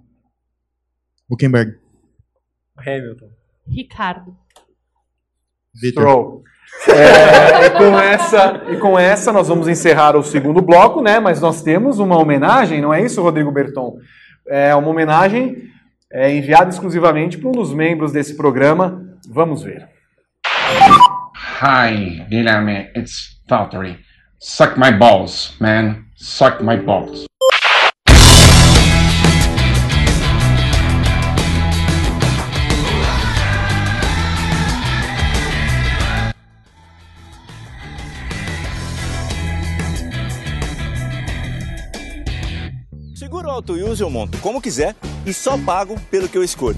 Huckenberg. 1.28 1.76
Hamilton. 2.78 3.28
Ricardo. 3.68 4.36
Stroll. 5.74 6.44
É, 6.88 7.66
e, 7.66 7.70
com 7.70 7.98
essa, 7.98 8.64
e 8.70 8.76
com 8.76 8.96
essa 8.96 9.32
nós 9.32 9.48
vamos 9.48 9.66
encerrar 9.66 10.16
o 10.16 10.22
segundo 10.22 10.62
bloco, 10.62 11.02
né? 11.02 11.18
Mas 11.18 11.40
nós 11.40 11.60
temos 11.60 11.98
uma 11.98 12.16
homenagem, 12.16 12.80
não 12.80 12.94
é 12.94 13.02
isso, 13.02 13.20
Rodrigo 13.20 13.50
Berton? 13.50 13.98
É 14.46 14.76
uma 14.76 14.88
homenagem 14.88 15.70
é, 16.12 16.32
enviada 16.32 16.70
exclusivamente 16.70 17.36
para 17.36 17.48
um 17.48 17.52
dos 17.52 17.74
membros 17.74 18.12
desse 18.12 18.36
programa. 18.36 19.04
Vamos 19.28 19.64
ver. 19.64 19.88
Hi, 21.58 22.26
Guilherme. 22.28 22.90
It's 22.94 23.40
Valtteri. 23.48 23.96
Suck 24.38 24.76
my 24.76 24.90
balls, 24.90 25.56
man. 25.58 26.04
Suck 26.14 26.60
my 26.60 26.76
balls. 26.76 27.24
Seguro 43.14 43.48
auto 43.48 43.72
use 43.76 44.02
eu 44.02 44.10
monto 44.10 44.36
como 44.42 44.60
quiser 44.60 44.94
e 45.24 45.32
só 45.32 45.56
pago 45.56 45.98
pelo 46.10 46.28
que 46.28 46.36
eu 46.36 46.44
escolho. 46.44 46.76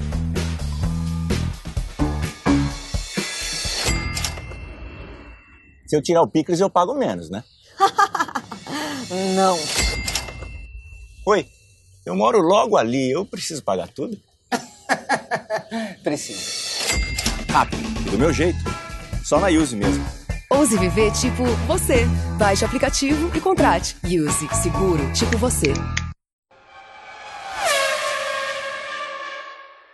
Se 5.89 5.97
eu 5.97 6.03
tirar 6.03 6.21
o 6.21 6.29
picles, 6.29 6.61
eu 6.61 6.69
pago 6.69 6.93
menos, 6.93 7.31
né? 7.31 7.43
Não. 9.35 9.59
Oi, 11.27 11.47
eu 12.05 12.15
moro 12.15 12.41
logo 12.41 12.77
ali, 12.77 13.11
eu 13.11 13.25
preciso 13.25 13.63
pagar 13.63 13.89
tudo? 13.89 14.15
Preciso. 16.05 16.99
Rápido, 17.49 17.83
e 18.07 18.11
do 18.11 18.19
meu 18.19 18.31
jeito. 18.35 18.59
Só 19.25 19.41
na 19.41 19.49
Use 19.49 19.75
mesmo. 19.75 20.05
Ouse 20.51 20.77
viver 20.77 21.11
tipo 21.13 21.45
você. 21.67 22.05
Baixe 22.39 22.65
o 22.65 22.67
aplicativo 22.67 23.35
e 23.35 23.41
contrate. 23.41 23.97
Use 24.05 24.47
seguro 24.63 25.11
tipo 25.15 25.39
você. 25.39 25.73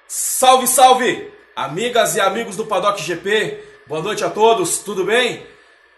Salve, 0.08 0.66
salve! 0.66 1.32
Amigas 1.54 2.16
e 2.16 2.20
amigos 2.20 2.56
do 2.56 2.66
Paddock 2.66 3.00
GP, 3.00 3.62
boa 3.86 4.02
noite 4.02 4.24
a 4.24 4.30
todos, 4.30 4.78
tudo 4.78 5.04
bem? 5.04 5.53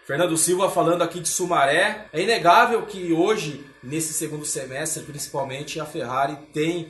Fernando 0.07 0.37
Silva 0.37 0.69
falando 0.69 1.01
aqui 1.01 1.19
de 1.19 1.27
Sumaré. 1.27 2.05
É 2.13 2.21
inegável 2.21 2.83
que 2.83 3.11
hoje, 3.11 3.65
nesse 3.83 4.13
segundo 4.13 4.45
semestre, 4.45 5.03
principalmente, 5.03 5.81
a 5.81 5.85
Ferrari 5.85 6.37
tem 6.53 6.87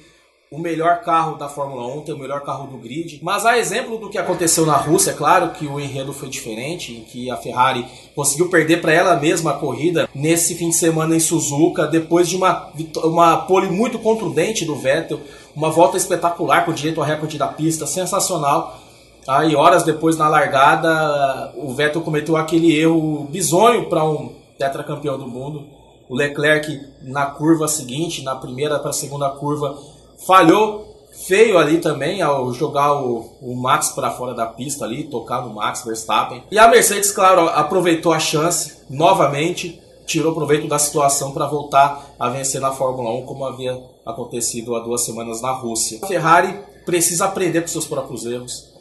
o 0.52 0.60
melhor 0.60 1.02
carro 1.02 1.36
da 1.36 1.50
Fórmula 1.50 1.88
1, 1.98 2.02
tem 2.02 2.14
o 2.14 2.20
melhor 2.20 2.42
carro 2.42 2.68
do 2.68 2.78
grid. 2.78 3.20
Mas 3.24 3.44
a 3.44 3.58
exemplo 3.58 3.98
do 3.98 4.08
que 4.08 4.20
aconteceu 4.20 4.68
na 4.68 4.78
Rússia, 4.78 5.12
é 5.12 5.14
claro 5.16 5.50
que 5.50 5.66
o 5.66 5.80
enredo 5.80 6.14
foi 6.14 6.30
diferente, 6.30 6.94
em 6.94 7.06
que 7.06 7.32
a 7.32 7.36
Ferrari 7.36 7.88
conseguiu 8.14 8.50
perder 8.50 8.82
para 8.82 8.94
ela 8.94 9.16
mesma 9.16 9.50
a 9.50 9.58
corrida 9.58 10.08
nesse 10.14 10.54
fim 10.54 10.70
de 10.70 10.76
semana 10.76 11.16
em 11.16 11.20
Suzuka, 11.20 11.88
depois 11.88 12.30
de 12.30 12.36
uma, 12.36 12.72
uma 13.04 13.38
pole 13.48 13.68
muito 13.68 13.98
contundente 13.98 14.64
do 14.64 14.76
Vettel, 14.76 15.20
uma 15.56 15.72
volta 15.72 15.98
espetacular 15.98 16.66
com 16.66 16.72
direito 16.72 17.02
ao 17.02 17.08
recorde 17.08 17.40
da 17.40 17.48
pista, 17.48 17.88
sensacional. 17.88 18.80
Aí, 19.28 19.56
horas 19.56 19.84
depois, 19.84 20.18
na 20.18 20.30
largada, 20.30 21.54
o 21.58 21.74
Vettel 21.74 22.02
cometeu 22.02 22.38
aquele 22.38 22.74
erro 22.74 23.28
bizonho 23.30 23.90
para 23.90 24.04
um 24.04 24.34
tetracampeão 24.58 25.18
do 25.18 25.28
mundo. 25.28 25.66
O 26.08 26.16
Leclerc 26.16 26.80
na 27.02 27.26
curva 27.26 27.68
seguinte, 27.68 28.24
na 28.24 28.36
primeira 28.36 28.80
para 28.80 28.92
a 28.92 28.94
segunda 28.94 29.30
curva, 29.30 29.78
falhou 30.26 30.88
feio 31.26 31.58
ali 31.58 31.80
também 31.80 32.22
ao 32.22 32.54
jogar 32.54 32.94
o, 32.94 33.30
o 33.42 33.56
Max 33.56 33.90
para 33.90 34.12
fora 34.12 34.34
da 34.34 34.46
pista 34.46 34.86
ali, 34.86 35.06
tocar 35.06 35.42
no 35.42 35.54
Max 35.54 35.84
Verstappen. 35.84 36.44
E 36.52 36.58
a 36.58 36.68
Mercedes, 36.68 37.12
claro, 37.12 37.50
aproveitou 37.50 38.14
a 38.14 38.20
chance 38.20 38.78
novamente, 38.90 39.82
tirou 40.06 40.34
proveito 40.34 40.68
da 40.68 40.80
situação 40.80 41.32
para 41.34 41.48
voltar 41.48 42.06
a 42.20 42.30
vencer 42.30 42.62
na 42.62 42.72
Fórmula 42.72 43.12
1, 43.12 43.26
como 43.26 43.46
havia 43.46 43.78
acontecido 44.06 44.76
há 44.76 44.80
duas 44.80 45.04
semanas 45.04 45.42
na 45.42 45.52
Rússia. 45.52 46.00
A 46.02 46.08
Ferrari 46.08 46.58
precisa 46.86 47.26
aprender 47.26 47.62
com 47.62 47.68
seus 47.68 47.86
próprios 47.86 48.26
erros, 48.26 48.77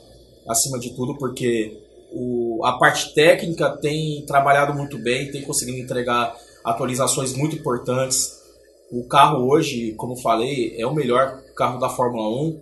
acima 0.49 0.79
de 0.79 0.91
tudo, 0.91 1.17
porque 1.19 1.81
o, 2.13 2.65
a 2.65 2.79
parte 2.79 3.15
técnica 3.15 3.71
tem 3.71 4.25
trabalhado 4.27 4.75
muito 4.75 4.99
bem, 4.99 5.31
tem 5.31 5.43
conseguido 5.43 5.79
entregar 5.79 6.37
atualizações 6.65 7.33
muito 7.33 7.57
importantes. 7.57 8.41
O 8.91 9.05
carro 9.05 9.49
hoje, 9.49 9.93
como 9.93 10.17
falei, 10.17 10.75
é 10.79 10.87
o 10.87 10.95
melhor 10.95 11.43
carro 11.55 11.79
da 11.79 11.89
Fórmula 11.89 12.29
1, 12.29 12.61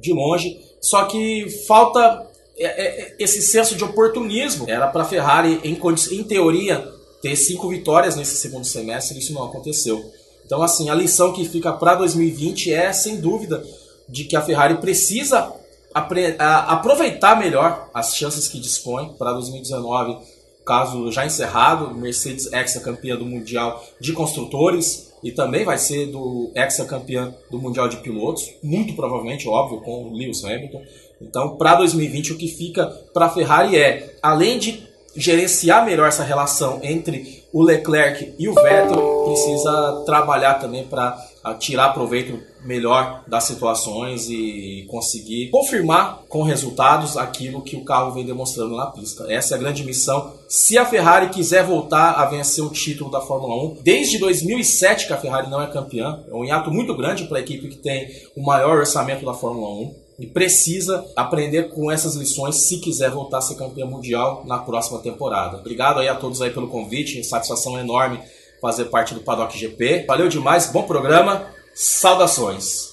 de 0.00 0.12
longe. 0.12 0.60
Só 0.80 1.04
que 1.04 1.48
falta 1.66 2.26
é, 2.56 2.66
é, 2.66 3.16
esse 3.18 3.40
senso 3.42 3.76
de 3.76 3.84
oportunismo. 3.84 4.68
Era 4.68 4.88
para 4.88 5.02
a 5.02 5.06
Ferrari, 5.06 5.60
em, 5.62 5.78
em 6.12 6.24
teoria, 6.24 6.92
ter 7.22 7.36
cinco 7.36 7.68
vitórias 7.68 8.16
nesse 8.16 8.36
segundo 8.36 8.64
semestre, 8.64 9.18
isso 9.18 9.32
não 9.32 9.44
aconteceu. 9.44 10.02
Então, 10.44 10.62
assim, 10.62 10.88
a 10.88 10.94
lição 10.94 11.32
que 11.32 11.44
fica 11.44 11.72
para 11.72 11.94
2020 11.96 12.72
é, 12.72 12.92
sem 12.92 13.20
dúvida, 13.20 13.62
de 14.08 14.24
que 14.24 14.34
a 14.34 14.40
Ferrari 14.40 14.78
precisa 14.78 15.52
aproveitar 15.98 17.38
melhor 17.38 17.88
as 17.92 18.16
chances 18.16 18.48
que 18.48 18.58
dispõe 18.58 19.14
para 19.18 19.32
2019, 19.32 20.18
caso 20.64 21.10
já 21.10 21.24
encerrado, 21.24 21.94
Mercedes 21.94 22.52
ex-campeã 22.52 23.16
do 23.16 23.24
Mundial 23.24 23.82
de 24.00 24.12
Construtores 24.12 25.12
e 25.22 25.32
também 25.32 25.64
vai 25.64 25.78
ser 25.78 26.06
do 26.06 26.50
ex-campeã 26.54 27.34
do 27.50 27.58
Mundial 27.58 27.88
de 27.88 27.96
Pilotos, 27.98 28.50
muito 28.62 28.94
provavelmente, 28.94 29.48
óbvio, 29.48 29.80
com 29.80 30.04
o 30.04 30.16
Lewis 30.16 30.44
Hamilton. 30.44 30.82
Então, 31.20 31.56
para 31.56 31.74
2020, 31.76 32.34
o 32.34 32.36
que 32.36 32.48
fica 32.48 32.86
para 33.12 33.26
a 33.26 33.30
Ferrari 33.30 33.76
é, 33.76 34.16
além 34.22 34.58
de 34.58 34.86
gerenciar 35.16 35.84
melhor 35.84 36.06
essa 36.06 36.22
relação 36.22 36.80
entre 36.82 37.42
o 37.52 37.62
Leclerc 37.62 38.34
e 38.38 38.48
o 38.48 38.54
Vettel, 38.54 39.24
precisa 39.24 40.02
trabalhar 40.06 40.54
também 40.54 40.84
para 40.84 41.18
tirar 41.58 41.92
proveito 41.92 42.38
melhor 42.64 43.22
das 43.26 43.44
situações 43.44 44.28
e 44.28 44.86
conseguir 44.88 45.50
confirmar 45.50 46.22
com 46.28 46.42
resultados 46.42 47.16
aquilo 47.16 47.62
que 47.62 47.76
o 47.76 47.84
carro 47.84 48.12
vem 48.12 48.24
demonstrando 48.24 48.76
na 48.76 48.86
pista. 48.86 49.26
Essa 49.32 49.54
é 49.54 49.56
a 49.56 49.60
grande 49.60 49.84
missão. 49.84 50.32
Se 50.48 50.76
a 50.76 50.84
Ferrari 50.84 51.28
quiser 51.28 51.64
voltar 51.64 52.12
a 52.12 52.26
vencer 52.26 52.64
o 52.64 52.70
título 52.70 53.10
da 53.10 53.20
Fórmula 53.20 53.54
1, 53.72 53.78
desde 53.82 54.18
2007 54.18 55.06
que 55.06 55.12
a 55.12 55.18
Ferrari 55.18 55.50
não 55.50 55.62
é 55.62 55.66
campeã, 55.66 56.20
é 56.28 56.34
um 56.34 56.44
hiato 56.44 56.70
muito 56.70 56.94
grande 56.96 57.24
para 57.24 57.38
a 57.38 57.40
equipe 57.40 57.68
que 57.68 57.76
tem 57.76 58.08
o 58.36 58.42
maior 58.42 58.78
orçamento 58.78 59.24
da 59.24 59.34
Fórmula 59.34 59.68
1 59.68 59.94
e 60.18 60.26
precisa 60.26 61.06
aprender 61.14 61.68
com 61.68 61.90
essas 61.92 62.16
lições 62.16 62.56
se 62.66 62.78
quiser 62.78 63.10
voltar 63.10 63.38
a 63.38 63.42
ser 63.42 63.54
campeão 63.54 63.88
mundial 63.88 64.42
na 64.46 64.58
próxima 64.58 64.98
temporada. 64.98 65.58
Obrigado 65.58 66.00
aí 66.00 66.08
a 66.08 66.14
todos 66.14 66.42
aí 66.42 66.50
pelo 66.50 66.68
convite, 66.68 67.22
satisfação 67.22 67.78
enorme 67.78 68.20
fazer 68.60 68.86
parte 68.86 69.14
do 69.14 69.20
Paddock 69.20 69.56
GP. 69.56 70.04
Valeu 70.06 70.28
demais, 70.28 70.66
bom 70.66 70.82
programa, 70.82 71.46
saudações. 71.78 72.90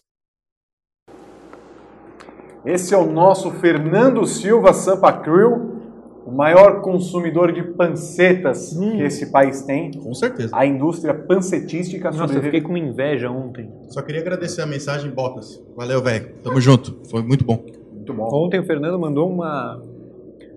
Esse 2.63 2.93
é 2.93 2.97
o 2.97 3.11
nosso 3.11 3.49
Fernando 3.49 4.23
Silva 4.27 4.73
Sampa 4.73 5.11
Crew, 5.11 5.81
o 6.23 6.31
maior 6.31 6.81
consumidor 6.81 7.51
de 7.51 7.63
pancetas 7.63 8.77
hum. 8.77 8.91
que 8.91 9.01
esse 9.01 9.31
país 9.31 9.63
tem. 9.63 9.89
Com 9.91 10.13
certeza. 10.13 10.55
A 10.55 10.67
indústria 10.67 11.15
pancetística 11.15 12.11
Nossa, 12.11 12.27
sobrevive. 12.27 12.47
eu 12.47 12.51
fiquei 12.51 12.61
com 12.61 12.77
inveja 12.77 13.31
ontem. 13.31 13.71
Só 13.87 14.03
queria 14.03 14.21
agradecer 14.21 14.61
a 14.61 14.67
mensagem, 14.67 15.09
Botas. 15.09 15.59
Valeu, 15.75 16.03
velho. 16.03 16.35
Tamo 16.43 16.61
junto. 16.61 16.99
Foi 17.09 17.23
muito 17.23 17.43
bom. 17.43 17.65
Muito 17.91 18.13
bom. 18.13 18.29
Ontem 18.31 18.59
o 18.59 18.65
Fernando 18.65 18.99
mandou 18.99 19.27
uma 19.27 19.81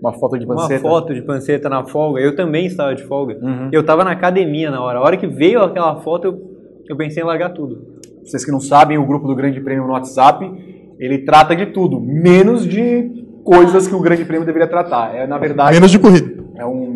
uma 0.01 0.13
foto 0.13 0.39
de 0.39 0.47
panceta? 0.47 0.87
Uma 0.87 0.91
foto 0.91 1.15
de 1.15 1.23
panceta 1.23 1.69
na 1.69 1.85
folga. 1.85 2.21
Eu 2.21 2.37
também 2.37 2.67
estava 2.67 2.95
de 2.95 3.05
folga. 3.05 3.39
Uhum. 3.43 3.69
Eu 3.73 3.81
estava 3.81 4.05
na 4.05 4.13
academia 4.13 4.71
na 4.71 4.83
hora. 4.83 4.99
A 4.99 5.03
hora 5.03 5.17
que 5.17 5.27
veio 5.27 5.63
aquela 5.63 5.97
foto, 5.97 6.27
eu, 6.27 6.48
eu 6.93 6.97
pensei 6.97 7.23
em 7.23 7.27
largar 7.27 7.51
tudo. 7.51 7.98
Vocês 8.24 8.44
que 8.44 8.51
não 8.51 8.60
sabem, 8.60 8.98
o 8.98 9.06
grupo 9.06 9.27
do 9.27 9.35
Grande 9.35 9.60
Prêmio 9.60 9.86
no 9.86 9.93
WhatsApp, 9.93 10.44
ele 10.98 11.19
trata 11.19 11.56
de 11.56 11.66
tudo, 11.66 12.01
menos 12.01 12.66
de 12.66 13.24
coisas 13.44 13.89
que 13.89 13.94
o 13.94 14.01
Grande 14.01 14.24
Prêmio 14.24 14.44
deveria 14.44 14.69
tratar. 14.69 15.15
É, 15.15 15.27
na 15.27 15.39
verdade... 15.39 15.74
Menos 15.74 15.90
de 15.90 15.98
corrida. 15.98 16.44
É 16.56 16.66
um, 16.66 16.94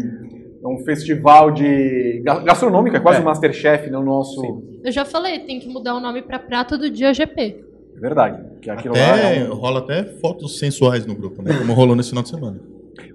é 0.62 0.69
um 0.69 0.78
festival 0.85 1.51
de 1.51 2.23
gastronômico, 2.44 2.97
é 2.97 3.01
quase 3.01 3.19
é. 3.19 3.23
um 3.23 3.24
Masterchef 3.24 3.89
no 3.90 4.02
nosso... 4.02 4.40
Sim. 4.40 4.81
Eu 4.85 4.93
já 4.93 5.05
falei, 5.05 5.40
tem 5.40 5.60
que 5.60 5.69
mudar 5.69 5.94
o 5.94 6.01
nome 6.01 6.23
para 6.23 6.39
Prato 6.39 6.77
do 6.77 6.90
Dia 6.90 7.14
GP. 7.14 7.64
É 7.97 8.01
verdade. 8.01 8.43
Que 8.60 8.69
aquilo 8.69 8.94
até, 8.94 9.10
lá 9.10 9.19
é 9.19 9.48
um... 9.48 9.55
Rola 9.55 9.78
até 9.78 10.05
fotos 10.05 10.59
sensuais 10.59 11.06
no 11.06 11.14
grupo, 11.14 11.40
né? 11.43 11.56
Como 11.56 11.73
rolou 11.73 11.94
nesse 11.94 12.10
final 12.10 12.23
de 12.23 12.31
semana. 12.31 12.60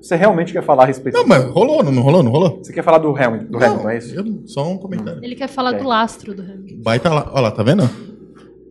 Você 0.01 0.15
realmente 0.15 0.53
quer 0.53 0.63
falar 0.63 0.83
a 0.83 0.85
respeito 0.87 1.15
Não, 1.15 1.27
mas 1.27 1.43
rolou, 1.45 1.83
não, 1.83 1.91
não 1.91 2.01
rolou, 2.01 2.23
não 2.23 2.31
rolou? 2.31 2.59
Você 2.63 2.73
quer 2.73 2.83
falar 2.83 2.97
do 2.97 3.15
Hamilton, 3.15 3.45
do 3.45 3.59
não, 3.59 3.67
Hamilton 3.67 3.89
é 3.89 3.97
isso? 3.97 4.15
Eu, 4.15 4.25
só 4.45 4.67
um 4.67 4.77
comentário. 4.77 5.23
Ele 5.23 5.35
quer 5.35 5.47
falar 5.47 5.75
é. 5.75 5.77
do 5.77 5.87
lastro 5.87 6.33
do 6.33 6.41
Hamilton. 6.41 6.81
Vai 6.81 6.99
tá 6.99 7.13
lá, 7.13 7.29
olha 7.31 7.41
lá, 7.41 7.51
tá 7.51 7.63
vendo? 7.63 7.89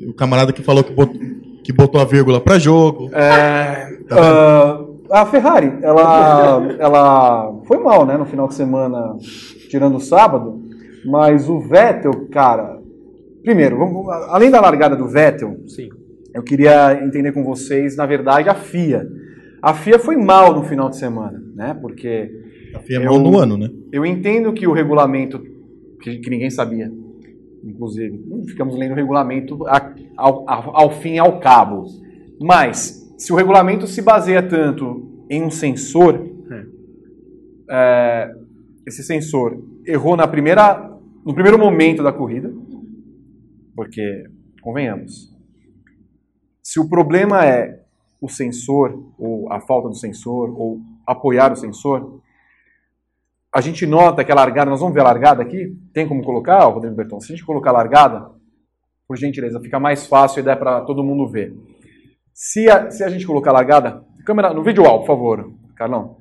O 0.03 0.13
camarada 0.13 0.53
que 0.53 0.63
falou 0.63 0.83
que 0.83 0.93
botou, 0.93 1.21
que 1.63 1.73
botou 1.73 2.01
a 2.01 2.05
vírgula 2.05 2.41
para 2.41 2.59
jogo. 2.59 3.09
É, 3.13 3.99
tá 4.09 4.81
uh, 4.81 4.97
a 5.11 5.27
Ferrari, 5.27 5.73
ela, 5.83 6.63
ela 6.79 7.61
foi 7.65 7.79
mal, 7.79 8.05
né, 8.05 8.17
no 8.17 8.27
final 8.27 8.49
de 8.49 8.55
semana, 8.55 9.17
tirando 9.69 9.97
o 9.97 10.01
sábado, 10.01 10.61
mas 11.05 11.49
o 11.49 11.61
Vettel, 11.61 12.29
cara, 12.31 12.79
primeiro, 13.43 13.79
vamos, 13.79 14.09
além 14.29 14.51
da 14.51 14.61
largada 14.61 14.97
do 14.97 15.07
Vettel, 15.07 15.57
Sim. 15.67 15.89
eu 16.35 16.43
queria 16.43 17.01
entender 17.05 17.33
com 17.33 17.45
vocês, 17.45 17.97
na 17.97 18.07
verdade, 18.07 18.49
a 18.49 18.55
FIA. 18.55 19.07
A 19.67 19.75
FIA 19.75 19.99
foi 19.99 20.15
mal 20.17 20.55
no 20.55 20.63
final 20.63 20.89
de 20.89 20.97
semana, 20.97 21.43
né? 21.53 21.75
Porque. 21.75 22.31
A 22.73 22.79
FIA 22.79 22.99
é 22.99 23.05
mal 23.05 23.19
no 23.19 23.37
ano, 23.37 23.59
né? 23.59 23.69
Eu 23.91 24.07
entendo 24.07 24.53
que 24.53 24.65
o 24.65 24.73
regulamento, 24.73 25.43
que, 26.01 26.21
que 26.21 26.31
ninguém 26.31 26.51
sabia, 26.51 26.89
inclusive, 27.65 28.17
ficamos 28.47 28.79
lendo 28.79 28.93
o 28.93 28.95
regulamento 28.95 29.59
ao, 30.17 30.49
ao, 30.49 30.77
ao 30.77 30.91
fim 31.01 31.15
e 31.15 31.19
ao 31.19 31.41
cabo. 31.41 31.85
Mas, 32.41 33.13
se 33.19 33.33
o 33.33 33.37
regulamento 33.37 33.89
se 33.89 34.01
baseia 34.01 34.41
tanto 34.41 35.27
em 35.29 35.43
um 35.43 35.51
sensor, 35.51 36.25
é, 37.69 38.33
esse 38.87 39.03
sensor 39.03 39.61
errou 39.85 40.17
na 40.17 40.29
primeira, 40.29 40.97
no 41.25 41.35
primeiro 41.35 41.59
momento 41.59 42.05
da 42.05 42.13
corrida, 42.13 42.55
porque, 43.75 44.27
convenhamos, 44.63 45.37
se 46.63 46.79
o 46.79 46.89
problema 46.89 47.45
é 47.45 47.76
o 48.21 48.29
sensor, 48.29 49.13
ou 49.19 49.51
a 49.53 49.61
falta 49.61 49.89
do 49.89 49.95
sensor, 49.95 50.51
ou 50.59 50.81
apoiar 51.07 51.53
o 51.53 51.57
sensor, 51.57 52.21
a 53.55 53.61
gente 53.61 53.87
nota 53.87 54.25
que 54.25 54.33
a 54.33 54.35
largada, 54.35 54.71
nós 54.71 54.81
vamos 54.81 54.95
ver 54.95 55.01
a 55.01 55.05
largada 55.05 55.43
aqui, 55.43 55.75
tem 55.93 56.07
como 56.07 56.23
colocar, 56.23 56.65
Rodrigo 56.65 56.95
Berton? 56.95 57.21
Se 57.21 57.33
a 57.33 57.37
gente 57.37 57.47
colocar 57.47 57.71
a 57.71 57.75
largada, 57.75 58.31
por 59.07 59.17
gentileza, 59.17 59.61
fica 59.61 59.79
mais 59.79 60.07
fácil 60.07 60.41
e 60.41 60.43
dá 60.43 60.57
para 60.57 60.81
todo 60.83 61.03
mundo 61.03 61.29
ver. 61.29 61.55
Se 62.35 62.69
a, 62.69 62.91
se 62.91 63.03
a 63.05 63.09
gente 63.09 63.27
colocar 63.27 63.51
a 63.51 63.55
largada, 63.55 64.05
câmera, 64.25 64.53
no 64.53 64.63
vídeo 64.63 64.85
alto, 64.85 65.01
por 65.01 65.07
favor, 65.07 65.53
Carlão. 65.75 66.19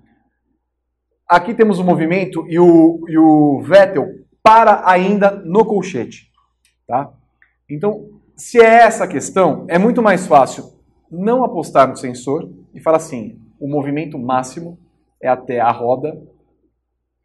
Aqui 1.28 1.56
temos 1.56 1.80
o 1.80 1.84
movimento 1.84 2.46
e 2.48 2.60
o, 2.60 3.04
e 3.10 3.18
o 3.18 3.62
Vettel 3.64 4.08
para 4.44 4.88
ainda 4.88 5.32
no 5.32 5.66
colchete. 5.66 6.32
Tá? 6.88 7.12
Então, 7.70 8.08
se 8.38 8.60
é 8.60 8.84
essa 8.84 9.06
a 9.06 9.08
questão, 9.08 9.66
é 9.68 9.80
muito 9.80 10.04
mais 10.04 10.28
fácil 10.28 10.75
não 11.16 11.44
apostar 11.44 11.88
no 11.88 11.96
sensor 11.96 12.50
e 12.74 12.80
falar 12.80 12.98
assim: 12.98 13.40
o 13.60 13.68
movimento 13.68 14.18
máximo 14.18 14.78
é 15.22 15.28
até 15.28 15.60
a 15.60 15.72
roda 15.72 16.22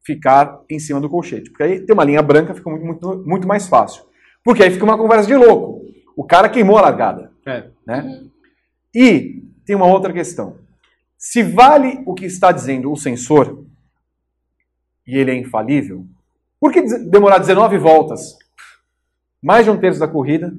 ficar 0.03 0.63
em 0.69 0.79
cima 0.79 1.01
do 1.01 1.09
colchete. 1.09 1.51
Porque 1.51 1.63
aí 1.63 1.81
tem 1.81 1.95
uma 1.95 2.05
linha 2.05 2.23
branca, 2.23 2.55
fica 2.55 2.71
muito, 2.71 2.85
muito, 2.85 3.25
muito 3.27 3.49
mais 3.49 3.69
fácil. 3.69 4.05
Porque 4.43 4.63
aí 4.63 4.71
fica 4.71 4.85
uma 4.85 4.97
conversa 4.97 5.27
de 5.27 5.37
louco. 5.37 5.85
O 6.17 6.25
cara 6.25 6.49
queimou 6.49 6.79
a 6.79 6.83
largada. 6.83 7.33
É. 7.47 7.69
Né? 7.87 8.25
E 8.95 9.45
tem 9.65 9.77
uma 9.77 9.87
outra 9.87 10.13
questão. 10.13 10.59
Se 11.17 11.43
vale 11.43 12.03
o 12.07 12.15
que 12.15 12.25
está 12.25 12.51
dizendo 12.51 12.91
o 12.91 12.97
sensor, 12.97 13.65
e 15.07 15.17
ele 15.17 15.31
é 15.31 15.35
infalível, 15.35 16.07
por 16.59 16.73
que 16.73 16.83
demorar 16.83 17.39
19 17.39 17.79
voltas, 17.79 18.39
mais 19.43 19.65
de 19.65 19.71
um 19.71 19.79
terço 19.79 20.01
da 20.01 20.09
corrida, 20.09 20.55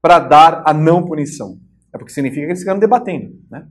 para 0.00 0.18
dar 0.18 0.62
a 0.66 0.72
não 0.72 1.04
punição? 1.04 1.58
É 1.94 1.98
porque 1.98 2.12
significa 2.12 2.42
que 2.42 2.50
eles 2.50 2.58
ficaram 2.58 2.80
debatendo, 2.80 3.38
né? 3.48 3.66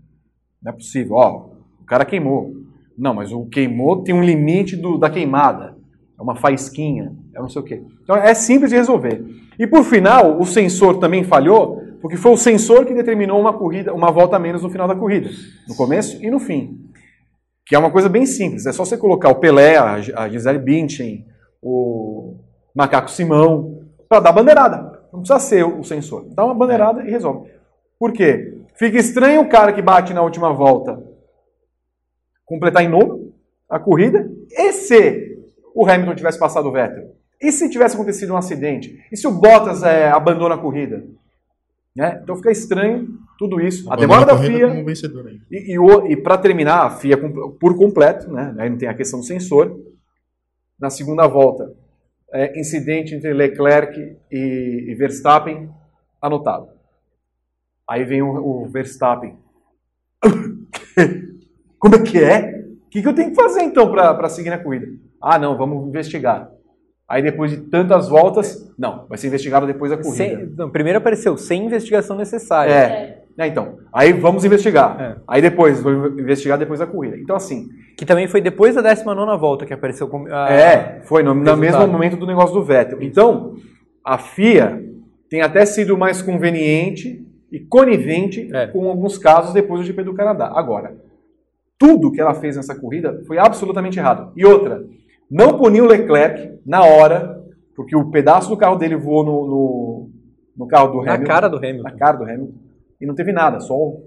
Não 0.61 0.71
é 0.71 0.75
possível. 0.75 1.15
Ó, 1.15 1.49
o 1.81 1.85
cara 1.85 2.05
queimou. 2.05 2.53
Não, 2.97 3.13
mas 3.13 3.33
o 3.33 3.45
queimou 3.47 4.01
tem 4.01 4.15
um 4.15 4.23
limite 4.23 4.77
do, 4.77 4.97
da 4.97 5.09
queimada. 5.09 5.75
É 6.17 6.21
uma 6.21 6.35
faísquinha, 6.35 7.13
é 7.35 7.39
não 7.39 7.49
sei 7.49 7.61
o 7.61 7.65
quê. 7.65 7.83
Então 8.01 8.15
é 8.15 8.33
simples 8.33 8.69
de 8.69 8.77
resolver. 8.77 9.25
E 9.59 9.67
por 9.67 9.83
final, 9.83 10.39
o 10.39 10.45
sensor 10.45 10.99
também 10.99 11.23
falhou, 11.23 11.81
porque 12.01 12.15
foi 12.15 12.31
o 12.31 12.37
sensor 12.37 12.85
que 12.85 12.93
determinou 12.93 13.39
uma 13.39 13.51
corrida, 13.51 13.93
uma 13.93 14.09
volta 14.09 14.37
a 14.37 14.39
menos 14.39 14.63
no 14.63 14.69
final 14.69 14.87
da 14.87 14.95
corrida, 14.95 15.29
no 15.67 15.75
começo 15.75 16.23
e 16.23 16.31
no 16.31 16.39
fim. 16.39 16.79
Que 17.65 17.75
é 17.75 17.79
uma 17.79 17.91
coisa 17.91 18.07
bem 18.07 18.25
simples. 18.25 18.65
É 18.65 18.71
só 18.71 18.85
você 18.85 18.95
colocar 18.95 19.29
o 19.29 19.35
Pelé, 19.35 19.77
a 19.77 20.29
Gisele 20.29 20.59
Bündchen, 20.59 21.25
o 21.61 22.37
Macaco 22.73 23.11
Simão, 23.11 23.81
para 24.07 24.19
dar 24.19 24.31
bandeirada. 24.31 25.01
Não 25.11 25.19
precisa 25.19 25.39
ser 25.39 25.65
o 25.65 25.83
sensor. 25.83 26.25
Dá 26.33 26.45
uma 26.45 26.55
bandeirada 26.55 27.03
e 27.03 27.09
resolve. 27.09 27.49
Por 28.03 28.11
quê? 28.11 28.57
Fica 28.75 28.97
estranho 28.97 29.39
o 29.39 29.47
cara 29.47 29.71
que 29.71 29.81
bate 29.81 30.13
na 30.13 30.21
última 30.21 30.51
volta 30.51 31.01
completar 32.43 32.83
em 32.83 32.89
nono 32.89 33.33
a 33.69 33.79
corrida. 33.79 34.29
E 34.51 34.73
se 34.73 35.37
o 35.73 35.87
Hamilton 35.87 36.13
tivesse 36.13 36.37
passado 36.37 36.67
o 36.67 36.71
Vettel? 36.73 37.15
E 37.41 37.49
se 37.49 37.69
tivesse 37.69 37.95
acontecido 37.95 38.33
um 38.33 38.35
acidente? 38.35 39.01
E 39.09 39.15
se 39.15 39.25
o 39.25 39.31
Bottas 39.31 39.83
é, 39.83 40.09
abandona 40.09 40.55
a 40.55 40.57
corrida? 40.57 41.05
Né? 41.95 42.19
Então 42.21 42.35
fica 42.35 42.51
estranho 42.51 43.07
tudo 43.39 43.61
isso. 43.61 43.89
A 43.89 43.95
demora 43.95 44.25
da 44.25 44.37
FIA. 44.37 44.67
E, 45.49 45.73
e, 45.73 46.11
e 46.11 46.17
para 46.17 46.37
terminar, 46.37 46.85
a 46.85 46.89
FIA 46.89 47.17
por 47.57 47.77
completo, 47.77 48.29
né? 48.29 48.53
aí 48.59 48.69
não 48.69 48.77
tem 48.77 48.89
a 48.89 48.93
questão 48.93 49.21
do 49.21 49.25
sensor. 49.25 49.79
Na 50.77 50.89
segunda 50.89 51.25
volta, 51.25 51.73
é, 52.33 52.59
incidente 52.59 53.15
entre 53.15 53.31
Leclerc 53.31 53.97
e, 54.29 54.87
e 54.89 54.95
Verstappen 54.95 55.69
anotado. 56.21 56.82
Aí 57.89 58.03
vem 58.03 58.21
o, 58.21 58.29
o 58.63 58.65
Verstappen. 58.67 59.35
Como 61.79 61.95
é 61.95 61.99
que 61.99 62.23
é? 62.23 62.63
O 62.85 62.89
que, 62.89 63.01
que 63.01 63.07
eu 63.07 63.13
tenho 63.13 63.29
que 63.29 63.35
fazer 63.35 63.61
então 63.63 63.91
para 63.91 64.29
seguir 64.29 64.49
na 64.49 64.57
corrida? 64.57 64.87
Ah, 65.21 65.37
não, 65.39 65.57
vamos 65.57 65.87
investigar. 65.87 66.49
Aí 67.07 67.21
depois 67.21 67.51
de 67.51 67.57
tantas 67.57 68.07
voltas, 68.07 68.71
não, 68.77 69.05
vai 69.07 69.17
ser 69.17 69.27
investigado 69.27 69.67
depois 69.67 69.91
da 69.91 69.97
corrida. 69.97 70.15
Sem- 70.15 70.53
não, 70.55 70.69
primeiro 70.69 70.99
apareceu 70.99 71.35
sem 71.37 71.65
investigação 71.65 72.15
necessária. 72.17 72.71
É. 72.71 73.23
É, 73.37 73.47
então. 73.47 73.79
Aí 73.91 74.13
vamos 74.13 74.45
investigar. 74.45 75.01
É. 75.01 75.15
Aí 75.27 75.41
depois, 75.41 75.81
vou 75.81 75.91
investigar 76.19 76.57
depois 76.57 76.79
da 76.79 76.85
corrida. 76.87 77.17
Então, 77.17 77.35
assim, 77.35 77.67
Que 77.97 78.05
também 78.05 78.27
foi 78.27 78.39
depois 78.41 78.75
da 78.75 78.81
19 78.81 79.39
volta 79.39 79.65
que 79.65 79.73
apareceu. 79.73 80.09
a- 80.31 80.53
é, 80.53 81.01
foi 81.03 81.23
no, 81.23 81.33
no 81.33 81.57
mesmo 81.57 81.87
momento 81.87 82.15
do 82.15 82.27
negócio 82.27 82.53
do 82.53 82.63
Vettel. 82.63 83.01
Então, 83.01 83.55
a 84.05 84.17
FIA 84.17 84.81
tem 85.29 85.41
até 85.41 85.65
sido 85.65 85.97
mais 85.97 86.21
conveniente 86.21 87.25
e 87.53 87.59
conivente 87.59 88.49
É. 88.53 88.67
com 88.67 88.89
alguns 88.89 89.17
casos 89.17 89.53
depois 89.53 89.79
do 89.81 89.85
GP 89.87 90.03
do 90.03 90.13
Canadá. 90.15 90.51
Agora, 90.55 90.97
tudo 91.77 92.11
que 92.11 92.19
ela 92.19 92.33
fez 92.33 92.55
nessa 92.55 92.73
corrida 92.73 93.21
foi 93.27 93.37
absolutamente 93.37 93.99
errado. 93.99 94.33
E 94.35 94.43
outra, 94.45 94.83
não 95.29 95.57
puniu 95.57 95.85
o 95.85 95.87
Leclerc 95.87 96.59
na 96.65 96.83
hora, 96.83 97.41
porque 97.75 97.95
o 97.95 98.09
pedaço 98.09 98.49
do 98.49 98.57
carro 98.57 98.75
dele 98.77 98.95
voou 98.95 99.23
no, 99.23 99.47
no, 99.47 100.09
no 100.57 100.67
carro 100.67 100.91
do 100.93 101.03
Na 101.03 101.13
Hamilton. 101.13 101.31
cara 101.31 101.47
do 101.47 101.57
Hamilton. 101.57 101.83
na 101.83 101.91
cara 101.91 102.17
do 102.17 102.23
Hamilton. 102.23 102.53
E 102.99 103.05
não 103.05 103.15
teve 103.15 103.31
nada, 103.31 103.59
só 103.59 103.75
um. 103.75 104.03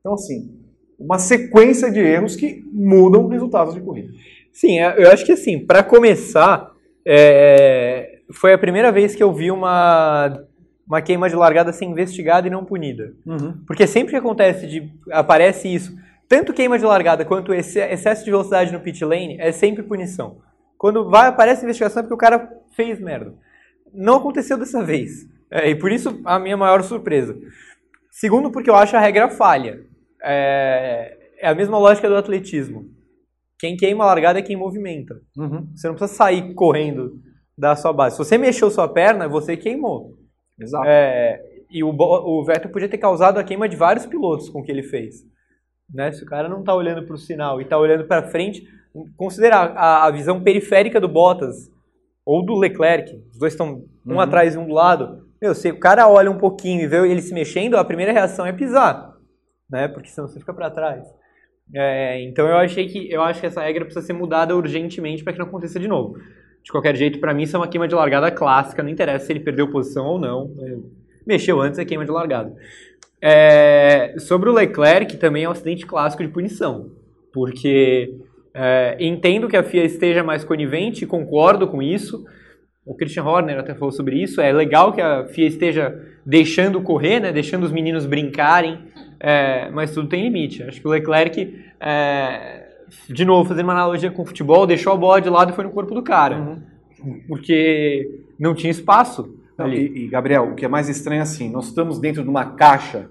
Então, 0.00 0.14
assim, 0.14 0.54
uma 0.98 1.18
sequência 1.18 1.90
de 1.90 2.00
erros 2.00 2.34
que 2.36 2.62
mudam 2.72 3.26
resultados 3.28 3.74
de 3.74 3.80
corrida. 3.80 4.12
Sim, 4.52 4.78
é, 4.80 4.94
eu 5.04 5.10
acho 5.10 5.26
que 5.26 5.32
assim, 5.32 5.66
para 5.66 5.82
começar, 5.82 6.70
é, 7.06 8.20
foi 8.32 8.52
a 8.52 8.58
primeira 8.58 8.90
vez 8.92 9.14
que 9.14 9.22
eu 9.22 9.32
vi 9.32 9.50
uma, 9.50 10.38
uma 10.86 11.02
queima 11.02 11.28
de 11.28 11.34
largada 11.34 11.72
ser 11.72 11.84
investigada 11.84 12.46
e 12.46 12.50
não 12.50 12.64
punida. 12.64 13.12
Porque 13.66 13.86
sempre 13.86 14.10
que 14.10 14.16
acontece 14.16 14.66
de 14.66 14.92
aparece 15.10 15.72
isso, 15.72 15.96
tanto 16.28 16.52
queima 16.52 16.78
de 16.78 16.84
largada 16.84 17.24
quanto 17.24 17.52
esse 17.52 17.78
excesso 17.78 18.24
de 18.24 18.30
velocidade 18.30 18.72
no 18.72 18.80
pit 18.80 19.04
lane 19.04 19.36
é 19.40 19.52
sempre 19.52 19.82
punição. 19.82 20.38
Quando 20.78 21.08
vai 21.08 21.28
aparece 21.28 21.64
investigação 21.64 22.00
é 22.00 22.02
porque 22.02 22.14
o 22.14 22.18
cara 22.18 22.50
fez 22.74 23.00
merda. 23.00 23.34
Não 23.92 24.16
aconteceu 24.16 24.58
dessa 24.58 24.84
vez. 24.84 25.26
É, 25.50 25.70
e 25.70 25.74
por 25.74 25.90
isso 25.90 26.20
a 26.24 26.38
minha 26.38 26.56
maior 26.56 26.82
surpresa. 26.82 27.36
Segundo, 28.10 28.50
porque 28.50 28.70
eu 28.70 28.76
acho 28.76 28.96
a 28.96 29.00
regra 29.00 29.28
falha. 29.28 29.80
É, 30.22 31.16
é 31.38 31.48
a 31.48 31.54
mesma 31.54 31.78
lógica 31.78 32.08
do 32.08 32.16
atletismo. 32.16 32.86
Quem 33.58 33.76
queima 33.76 34.04
a 34.04 34.06
largada 34.06 34.38
é 34.38 34.42
quem 34.42 34.56
movimenta. 34.56 35.20
Você 35.74 35.88
não 35.88 35.94
precisa 35.94 36.16
sair 36.16 36.52
correndo 36.54 37.20
da 37.56 37.74
sua 37.74 37.92
base. 37.92 38.16
Se 38.16 38.24
você 38.24 38.36
mexeu 38.36 38.70
sua 38.70 38.88
perna, 38.88 39.28
você 39.28 39.56
queimou. 39.56 40.14
Exato. 40.60 40.86
É, 40.86 41.42
e 41.70 41.82
o, 41.82 41.88
o 41.90 42.44
Vettel 42.44 42.70
podia 42.70 42.88
ter 42.88 42.98
causado 42.98 43.38
a 43.38 43.44
queima 43.44 43.68
de 43.68 43.76
vários 43.76 44.06
pilotos 44.06 44.48
com 44.48 44.60
o 44.60 44.62
que 44.62 44.70
ele 44.72 44.82
fez. 44.82 45.24
Né? 45.92 46.12
Se 46.12 46.22
o 46.22 46.26
cara 46.26 46.48
não 46.48 46.62
tá 46.64 46.74
olhando 46.74 47.04
para 47.06 47.14
o 47.14 47.18
sinal 47.18 47.60
e 47.60 47.64
tá 47.64 47.78
olhando 47.78 48.06
para 48.06 48.28
frente, 48.28 48.66
considerar 49.16 49.72
a, 49.76 50.06
a 50.06 50.10
visão 50.10 50.42
periférica 50.42 51.00
do 51.00 51.08
Bottas 51.08 51.70
ou 52.24 52.44
do 52.44 52.54
Leclerc, 52.56 53.14
os 53.30 53.38
dois 53.38 53.52
estão 53.52 53.84
um 54.06 54.14
Uhum. 54.14 54.20
atrás 54.20 54.54
e 54.54 54.58
um 54.58 54.66
do 54.66 54.72
lado. 54.72 55.26
Meu, 55.42 55.54
se 55.54 55.70
o 55.70 55.78
cara 55.80 56.08
olha 56.08 56.30
um 56.30 56.38
pouquinho 56.38 56.80
e 56.82 56.86
vê 56.86 56.96
ele 57.08 57.20
se 57.20 57.34
mexendo, 57.34 57.76
a 57.76 57.84
primeira 57.84 58.12
reação 58.12 58.46
é 58.46 58.52
pisar, 58.52 59.14
né? 59.68 59.88
Porque 59.88 60.08
senão 60.08 60.28
você 60.28 60.38
fica 60.38 60.54
para 60.54 60.70
trás. 60.70 61.04
É, 61.74 62.22
então 62.22 62.46
eu 62.46 62.56
achei 62.56 62.86
que 62.86 63.10
eu 63.12 63.20
acho 63.22 63.40
que 63.40 63.46
essa 63.46 63.60
regra 63.60 63.84
precisa 63.84 64.06
ser 64.06 64.12
mudada 64.12 64.56
urgentemente 64.56 65.24
para 65.24 65.32
que 65.32 65.38
não 65.40 65.46
aconteça 65.46 65.80
de 65.80 65.88
novo. 65.88 66.14
De 66.66 66.72
qualquer 66.72 66.96
jeito, 66.96 67.20
para 67.20 67.32
mim 67.32 67.44
isso 67.44 67.54
é 67.54 67.60
uma 67.60 67.68
queima 67.68 67.86
de 67.86 67.94
largada 67.94 68.28
clássica, 68.28 68.82
não 68.82 68.90
interessa 68.90 69.26
se 69.26 69.32
ele 69.32 69.38
perdeu 69.38 69.70
posição 69.70 70.04
ou 70.04 70.18
não. 70.18 70.52
É, 70.58 70.76
Mexeu 71.24 71.60
antes 71.60 71.78
é 71.78 71.84
queima 71.84 72.04
de 72.04 72.10
largada. 72.10 72.52
É, 73.22 74.16
sobre 74.18 74.50
o 74.50 74.52
Leclerc, 74.52 75.16
também 75.16 75.44
é 75.44 75.48
um 75.48 75.52
acidente 75.52 75.86
clássico 75.86 76.24
de 76.24 76.28
punição, 76.28 76.90
porque 77.32 78.16
é, 78.52 78.96
entendo 78.98 79.46
que 79.46 79.56
a 79.56 79.62
FIA 79.62 79.84
esteja 79.84 80.24
mais 80.24 80.42
conivente, 80.42 81.06
concordo 81.06 81.68
com 81.68 81.80
isso. 81.80 82.26
O 82.84 82.96
Christian 82.96 83.22
Horner 83.22 83.60
até 83.60 83.72
falou 83.72 83.92
sobre 83.92 84.20
isso. 84.20 84.40
É 84.40 84.52
legal 84.52 84.92
que 84.92 85.00
a 85.00 85.24
FIA 85.28 85.46
esteja 85.46 85.96
deixando 86.24 86.82
correr, 86.82 87.20
né, 87.20 87.32
deixando 87.32 87.62
os 87.62 87.70
meninos 87.70 88.06
brincarem, 88.06 88.80
é, 89.20 89.70
mas 89.70 89.92
tudo 89.94 90.08
tem 90.08 90.20
limite. 90.20 90.64
Acho 90.64 90.80
que 90.80 90.88
o 90.88 90.90
Leclerc, 90.90 91.64
é, 91.78 92.65
de 93.08 93.24
novo, 93.24 93.48
fazendo 93.48 93.64
uma 93.66 93.72
analogia 93.72 94.10
com 94.10 94.22
o 94.22 94.26
futebol, 94.26 94.66
deixou 94.66 94.92
a 94.92 94.96
bola 94.96 95.20
de 95.20 95.28
lado 95.28 95.50
e 95.52 95.54
foi 95.54 95.64
no 95.64 95.70
corpo 95.70 95.94
do 95.94 96.02
cara, 96.02 96.62
porque 97.28 98.24
não 98.38 98.54
tinha 98.54 98.70
espaço. 98.70 99.34
Não, 99.58 99.66
ali. 99.66 99.86
e, 99.86 100.04
e, 100.04 100.08
Gabriel, 100.08 100.50
o 100.50 100.54
que 100.54 100.64
é 100.64 100.68
mais 100.68 100.88
estranho 100.88 101.20
é 101.20 101.22
assim, 101.22 101.50
nós 101.50 101.66
estamos 101.68 101.98
dentro 101.98 102.22
de 102.22 102.28
uma 102.28 102.44
caixa 102.56 103.08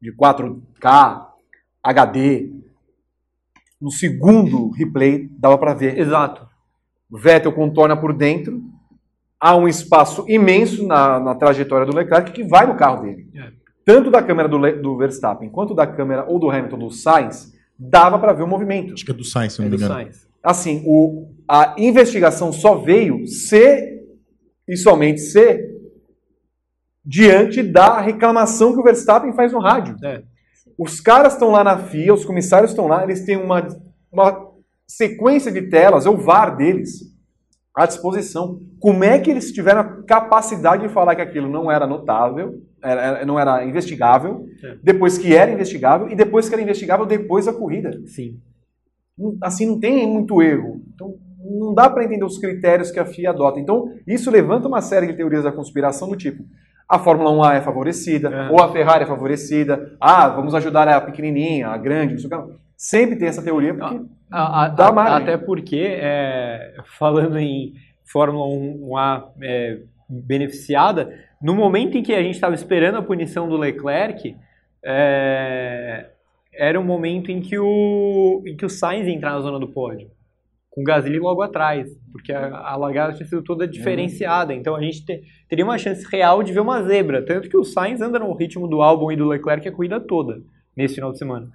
de 0.00 0.12
4K, 0.14 1.26
HD. 1.82 2.50
No 3.80 3.90
segundo 3.90 4.70
replay, 4.70 5.28
dava 5.38 5.58
para 5.58 5.74
ver. 5.74 5.98
Exato. 5.98 6.46
Vettel 7.10 7.52
contorna 7.52 7.96
por 7.96 8.12
dentro. 8.12 8.62
Há 9.38 9.56
um 9.56 9.66
espaço 9.66 10.24
imenso 10.28 10.86
na, 10.86 11.18
na 11.18 11.34
trajetória 11.34 11.84
do 11.84 11.94
Leclerc 11.94 12.30
que 12.32 12.44
vai 12.44 12.66
no 12.66 12.76
carro 12.76 13.02
dele. 13.02 13.28
É. 13.34 13.50
Tanto 13.84 14.10
da 14.10 14.22
câmera 14.22 14.48
do, 14.48 14.56
Le- 14.56 14.74
do 14.80 14.96
Verstappen 14.96 15.50
quanto 15.50 15.74
da 15.74 15.84
câmera 15.86 16.24
ou 16.28 16.38
do 16.38 16.48
Hamilton 16.48 16.78
do 16.78 16.90
Sainz, 16.92 17.52
dava 17.90 18.18
para 18.18 18.32
ver 18.32 18.42
o 18.42 18.46
movimento. 18.46 18.92
Acho 18.92 19.04
que 19.04 19.10
é 19.10 19.14
do 19.14 19.24
Sainz, 19.24 19.54
se 19.54 19.58
não 19.58 19.66
É 19.66 19.70
me 19.70 19.76
do 19.76 19.82
engano. 19.82 19.94
Sainz. 19.94 20.28
Assim, 20.42 20.82
o, 20.86 21.28
a 21.48 21.74
investigação 21.78 22.52
só 22.52 22.76
veio 22.76 23.26
se 23.26 24.00
e 24.66 24.76
somente 24.76 25.20
se 25.20 25.70
diante 27.04 27.62
da 27.62 28.00
reclamação 28.00 28.72
que 28.72 28.80
o 28.80 28.82
Verstappen 28.82 29.32
faz 29.32 29.52
no 29.52 29.60
rádio. 29.60 29.96
É. 30.04 30.22
Os 30.78 31.00
caras 31.00 31.34
estão 31.34 31.50
lá 31.50 31.62
na 31.62 31.78
FIA, 31.78 32.14
os 32.14 32.24
comissários 32.24 32.70
estão 32.70 32.86
lá, 32.86 33.02
eles 33.02 33.24
têm 33.24 33.36
uma, 33.36 33.66
uma 34.10 34.50
sequência 34.86 35.50
de 35.50 35.62
telas, 35.62 36.06
é 36.06 36.10
o 36.10 36.16
VAR 36.16 36.56
deles, 36.56 37.11
à 37.74 37.86
disposição. 37.86 38.58
Como 38.78 39.02
é 39.02 39.18
que 39.18 39.30
eles 39.30 39.50
tiveram 39.52 39.80
a 39.80 40.02
capacidade 40.02 40.86
de 40.86 40.92
falar 40.92 41.14
que 41.16 41.22
aquilo 41.22 41.48
não 41.48 41.70
era 41.70 41.86
notável, 41.86 42.60
era- 42.82 43.24
não 43.24 43.38
era 43.38 43.64
investigável, 43.64 44.44
É. 44.62 44.76
depois 44.82 45.16
que 45.18 45.34
era 45.34 45.50
investigável, 45.50 46.08
e 46.10 46.14
depois 46.14 46.48
que 46.48 46.54
era 46.54 46.62
investigável 46.62 47.06
depois 47.06 47.46
da 47.46 47.52
corrida? 47.52 47.90
Sim. 48.06 48.38
Assim, 49.42 49.66
não 49.66 49.78
tem 49.78 50.06
muito 50.06 50.42
erro. 50.42 50.82
Então, 50.94 51.14
não 51.44 51.74
dá 51.74 51.88
para 51.88 52.04
entender 52.04 52.24
os 52.24 52.38
critérios 52.38 52.90
que 52.90 52.98
a 53.00 53.04
FIA 53.04 53.30
adota. 53.30 53.58
Então, 53.60 53.88
isso 54.06 54.30
levanta 54.30 54.68
uma 54.68 54.80
série 54.80 55.06
de 55.06 55.14
teorias 55.14 55.44
da 55.44 55.52
conspiração 55.52 56.08
do 56.08 56.16
tipo: 56.16 56.42
a 56.88 56.98
Fórmula 56.98 57.30
1A 57.30 57.54
é 57.56 57.60
favorecida, 57.60 58.28
É. 58.28 58.48
ou 58.50 58.60
a 58.60 58.70
Ferrari 58.72 59.04
é 59.04 59.06
favorecida, 59.06 59.96
ah, 60.00 60.28
vamos 60.28 60.54
ajudar 60.54 60.88
a 60.88 61.00
pequenininha, 61.00 61.68
a 61.68 61.76
grande, 61.78 62.14
não 62.14 62.20
sei 62.20 62.30
o 62.30 62.42
que. 62.46 62.52
Sempre 62.84 63.14
tem 63.16 63.28
essa 63.28 63.40
teoria, 63.42 63.72
porque 63.74 64.00
A- 64.28 64.64
a- 64.64 64.68
Dá 64.68 64.88
a- 64.88 64.92
margem. 64.92 65.16
até 65.22 65.36
porque, 65.36 65.76
é, 66.00 66.74
falando 66.98 67.38
em 67.38 67.74
Fórmula 68.04 68.44
1A 68.46 69.28
é, 69.40 69.78
beneficiada, 70.08 71.16
no 71.40 71.54
momento 71.54 71.96
em 71.96 72.02
que 72.02 72.12
a 72.12 72.20
gente 72.20 72.34
estava 72.34 72.54
esperando 72.56 72.96
a 72.98 73.02
punição 73.02 73.48
do 73.48 73.56
Leclerc, 73.56 74.34
é, 74.84 76.10
era 76.52 76.78
um 76.80 76.84
momento 76.84 77.30
em 77.30 77.40
que, 77.40 77.56
o, 77.58 78.42
em 78.46 78.56
que 78.56 78.66
o 78.66 78.68
Sainz 78.68 79.06
ia 79.06 79.14
entrar 79.14 79.30
na 79.32 79.40
zona 79.40 79.60
do 79.60 79.68
pódio, 79.68 80.10
com 80.70 80.80
o 80.80 80.84
Gasly 80.84 81.18
logo 81.20 81.40
atrás, 81.40 81.88
porque 82.10 82.32
a, 82.32 82.46
a 82.56 82.76
largada 82.76 83.12
tinha 83.12 83.26
sido 83.28 83.42
toda 83.42 83.68
diferenciada, 83.68 84.52
então 84.54 84.74
a 84.74 84.82
gente 84.82 85.04
te- 85.04 85.22
teria 85.48 85.64
uma 85.64 85.78
chance 85.78 86.04
real 86.10 86.42
de 86.42 86.52
ver 86.52 86.60
uma 86.60 86.82
zebra, 86.82 87.24
tanto 87.24 87.48
que 87.48 87.56
o 87.56 87.64
Sainz 87.64 88.00
anda 88.00 88.18
no 88.18 88.32
ritmo 88.34 88.66
do 88.66 88.82
Albon 88.82 89.12
e 89.12 89.16
do 89.16 89.28
Leclerc 89.28 89.68
a 89.68 89.72
corrida 89.72 90.00
toda, 90.00 90.40
nesse 90.76 90.96
final 90.96 91.12
de 91.12 91.18
semana. 91.18 91.48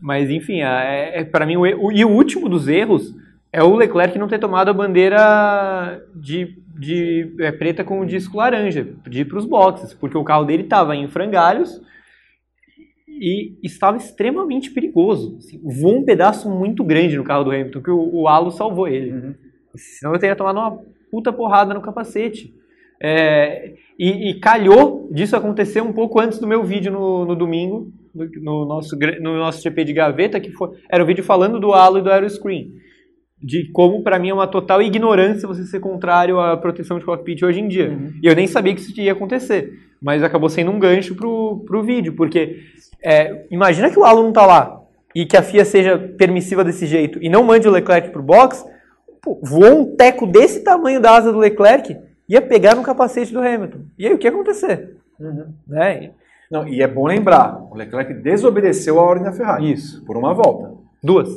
Mas 0.00 0.30
enfim, 0.30 0.60
é, 0.60 1.24
para 1.24 1.46
mim, 1.46 1.56
o, 1.56 1.66
e- 1.66 2.04
o- 2.04 2.10
último 2.10 2.48
dos 2.48 2.68
erros 2.68 3.14
é 3.52 3.62
o 3.62 3.74
Leclerc 3.74 4.18
não 4.18 4.28
ter 4.28 4.38
tomado 4.38 4.68
a 4.68 4.74
bandeira 4.74 6.02
de, 6.14 6.58
de 6.78 7.34
é, 7.40 7.50
preta 7.50 7.82
com 7.82 8.00
o 8.00 8.06
disco 8.06 8.36
laranja, 8.36 8.86
de 9.08 9.20
ir 9.20 9.24
para 9.24 9.38
os 9.38 9.46
boxes, 9.46 9.94
porque 9.94 10.18
o 10.18 10.24
carro 10.24 10.44
dele 10.44 10.64
estava 10.64 10.94
em 10.94 11.08
frangalhos 11.08 11.80
e 13.08 13.56
estava 13.62 13.96
extremamente 13.96 14.70
perigoso. 14.70 15.36
Assim, 15.38 15.58
voou 15.64 15.98
um 15.98 16.04
pedaço 16.04 16.50
muito 16.50 16.84
grande 16.84 17.16
no 17.16 17.24
carro 17.24 17.44
do 17.44 17.50
Hamilton, 17.50 17.80
que 17.82 17.90
o, 17.90 18.14
o 18.14 18.28
halo 18.28 18.50
salvou 18.50 18.86
ele. 18.86 19.34
Senão 19.74 20.12
eu 20.14 20.20
teria 20.20 20.36
tomado 20.36 20.58
uma 20.58 20.78
puta 21.10 21.32
porrada 21.32 21.72
no 21.72 21.80
capacete. 21.80 22.54
É, 23.00 23.74
e, 23.98 24.30
e 24.30 24.40
calhou 24.40 25.08
disso 25.10 25.36
acontecer 25.36 25.80
um 25.82 25.92
pouco 25.92 26.20
antes 26.20 26.38
do 26.38 26.46
meu 26.46 26.62
vídeo 26.64 26.92
no, 26.92 27.24
no 27.24 27.36
domingo, 27.36 27.90
no, 28.16 28.42
no 28.42 28.64
nosso, 28.64 28.96
no 29.20 29.36
nosso 29.36 29.62
GP 29.62 29.84
de 29.84 29.92
gaveta, 29.92 30.40
que 30.40 30.50
foi, 30.50 30.70
era 30.90 31.02
o 31.02 31.06
vídeo 31.06 31.22
falando 31.22 31.60
do 31.60 31.72
halo 31.72 31.98
e 31.98 32.02
do 32.02 32.10
aeroscreen. 32.10 32.72
De 33.42 33.70
como, 33.70 34.02
pra 34.02 34.18
mim, 34.18 34.30
é 34.30 34.34
uma 34.34 34.46
total 34.46 34.80
ignorância 34.80 35.46
você 35.46 35.64
ser 35.64 35.78
contrário 35.78 36.40
à 36.40 36.56
proteção 36.56 36.98
de 36.98 37.04
cockpit 37.04 37.42
hoje 37.42 37.60
em 37.60 37.68
dia. 37.68 37.96
E 38.22 38.26
eu 38.26 38.34
nem 38.34 38.46
sabia 38.46 38.74
que 38.74 38.80
isso 38.80 38.98
ia 38.98 39.12
acontecer. 39.12 39.72
Mas 40.00 40.22
acabou 40.22 40.48
sendo 40.48 40.70
um 40.70 40.78
gancho 40.78 41.14
pro, 41.14 41.62
pro 41.66 41.82
vídeo, 41.82 42.14
porque 42.14 42.60
é, 43.04 43.46
imagina 43.50 43.90
que 43.90 43.98
o 43.98 44.04
halo 44.04 44.22
não 44.22 44.32
tá 44.32 44.46
lá 44.46 44.80
e 45.14 45.24
que 45.24 45.36
a 45.36 45.42
FIA 45.42 45.64
seja 45.64 45.98
permissiva 45.98 46.64
desse 46.64 46.86
jeito 46.86 47.22
e 47.22 47.28
não 47.28 47.42
mande 47.42 47.68
o 47.68 47.70
Leclerc 47.70 48.10
pro 48.10 48.22
box, 48.22 48.64
pô, 49.22 49.38
voou 49.42 49.80
um 49.80 49.96
teco 49.96 50.26
desse 50.26 50.60
tamanho 50.60 51.00
da 51.00 51.16
asa 51.16 51.32
do 51.32 51.38
Leclerc, 51.38 51.96
ia 52.28 52.42
pegar 52.42 52.74
no 52.74 52.82
capacete 52.82 53.32
do 53.32 53.40
Hamilton. 53.40 53.80
E 53.98 54.06
aí 54.06 54.12
o 54.12 54.18
que 54.18 54.26
ia 54.26 54.30
acontecer? 54.30 54.96
Né? 55.66 56.10
Não, 56.50 56.66
e 56.66 56.80
é 56.80 56.86
bom 56.86 57.06
lembrar, 57.06 57.60
o 57.70 57.74
Leclerc 57.74 58.14
desobedeceu 58.14 59.00
a 59.00 59.02
ordem 59.02 59.24
da 59.24 59.32
Ferrari. 59.32 59.72
Isso. 59.72 60.04
Por 60.04 60.16
uma 60.16 60.32
volta. 60.32 60.74
Duas. 61.02 61.28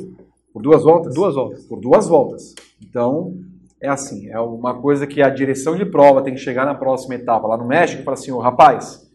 Por 0.52 0.62
duas 0.62 0.82
voltas? 0.82 1.14
Duas 1.14 1.34
voltas. 1.34 1.64
Por 1.66 1.80
duas 1.80 2.08
voltas. 2.08 2.54
Então, 2.82 3.34
é 3.80 3.88
assim, 3.88 4.28
é 4.28 4.38
uma 4.38 4.80
coisa 4.80 5.06
que 5.06 5.22
a 5.22 5.30
direção 5.30 5.76
de 5.76 5.84
prova 5.84 6.22
tem 6.22 6.34
que 6.34 6.40
chegar 6.40 6.64
na 6.64 6.74
próxima 6.74 7.14
etapa, 7.14 7.48
lá 7.48 7.56
no 7.56 7.66
México, 7.66 8.02
e 8.02 8.04
falar 8.04 8.14
assim, 8.14 8.30
ô 8.30 8.38
rapaz, 8.38 9.10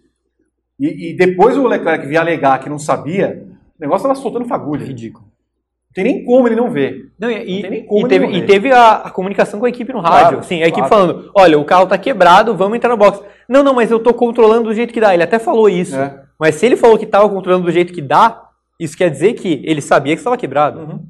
e, 0.79 1.11
e 1.11 1.15
depois 1.15 1.57
o 1.57 1.67
Leclerc 1.67 2.05
vir 2.05 2.17
alegar 2.17 2.59
que 2.59 2.69
não 2.69 2.79
sabia, 2.79 3.47
o 3.77 3.81
negócio 3.81 4.05
estava 4.05 4.15
soltando 4.15 4.47
fagulha. 4.47 4.85
Ridículo. 4.85 5.25
Não 5.25 5.93
tem 5.93 6.03
nem 6.03 6.25
como 6.25 6.47
ele 6.47 6.55
não 6.55 6.69
ver. 6.69 7.04
Não, 7.17 7.29
e, 7.31 7.35
Não 7.37 7.45
tem 7.61 7.69
nem 7.69 7.87
e- 7.89 7.99
e 8.03 8.07
teve, 8.07 8.25
e 8.37 8.45
teve 8.45 8.71
a, 8.71 8.93
a 8.97 9.09
comunicação 9.09 9.59
com 9.59 9.65
a 9.65 9.69
equipe 9.69 9.93
no 9.93 9.99
rádio. 9.99 10.37
Claro, 10.37 10.43
Sim, 10.43 10.61
a 10.63 10.67
equipe 10.67 10.87
claro. 10.87 10.89
falando: 10.89 11.31
olha, 11.33 11.57
o 11.57 11.65
carro 11.65 11.87
tá 11.87 11.97
quebrado, 11.97 12.55
vamos 12.55 12.75
entrar 12.75 12.89
no 12.89 12.97
box. 12.97 13.21
Não, 13.47 13.63
não, 13.63 13.73
mas 13.73 13.89
eu 13.91 13.99
tô 13.99 14.13
controlando 14.13 14.65
do 14.65 14.73
jeito 14.73 14.93
que 14.93 14.99
dá. 14.99 15.13
Ele 15.13 15.23
até 15.23 15.39
falou 15.39 15.69
isso. 15.69 15.95
É. 15.95 16.21
Mas 16.39 16.55
se 16.55 16.65
ele 16.65 16.75
falou 16.75 16.97
que 16.97 17.05
tava 17.05 17.29
controlando 17.29 17.65
do 17.65 17.71
jeito 17.71 17.93
que 17.93 18.01
dá, 18.01 18.49
isso 18.79 18.97
quer 18.97 19.09
dizer 19.09 19.33
que 19.33 19.61
ele 19.63 19.81
sabia 19.81 20.13
que 20.13 20.19
estava 20.19 20.37
quebrado. 20.37 20.79
Uhum. 20.79 21.05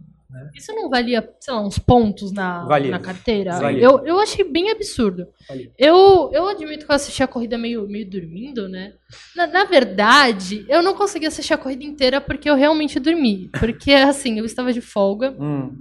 Isso 0.53 0.73
não 0.73 0.89
valia, 0.89 1.27
sei 1.39 1.53
lá, 1.53 1.61
uns 1.61 1.77
pontos 1.77 2.31
na, 2.31 2.65
Valia. 2.65 2.91
na 2.91 2.99
carteira? 2.99 3.59
Valia. 3.59 3.83
Eu, 3.83 4.05
eu 4.05 4.19
achei 4.19 4.43
bem 4.43 4.69
absurdo. 4.71 5.27
Valia. 5.49 5.69
Eu, 5.77 6.29
eu 6.31 6.47
admito 6.47 6.85
que 6.85 6.91
eu 6.91 6.95
assisti 6.95 7.21
a 7.23 7.27
corrida 7.27 7.57
meio, 7.57 7.87
meio 7.87 8.09
dormindo, 8.09 8.69
né? 8.69 8.93
Na, 9.35 9.47
na 9.47 9.65
verdade, 9.65 10.65
eu 10.69 10.81
não 10.81 10.93
consegui 10.93 11.25
assistir 11.25 11.53
a 11.53 11.57
corrida 11.57 11.83
inteira 11.83 12.21
porque 12.21 12.49
eu 12.49 12.55
realmente 12.55 12.99
dormi. 12.99 13.49
Porque, 13.59 13.91
assim, 13.93 14.39
eu 14.39 14.45
estava 14.45 14.71
de 14.71 14.79
folga. 14.81 15.35
Hum. 15.37 15.73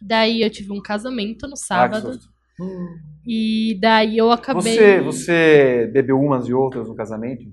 Daí 0.00 0.42
eu 0.42 0.50
tive 0.50 0.72
um 0.72 0.80
casamento 0.82 1.46
no 1.46 1.54
Ah, 1.54 1.56
sábado. 1.56 2.12
susto. 2.14 2.30
e 3.26 3.78
daí 3.80 4.16
eu 4.18 4.30
acabei. 4.30 4.62
Você, 4.74 5.00
você 5.00 5.90
bebeu 5.92 6.18
umas 6.20 6.46
e 6.48 6.52
outras 6.54 6.88
no 6.88 6.94
casamento? 6.94 7.44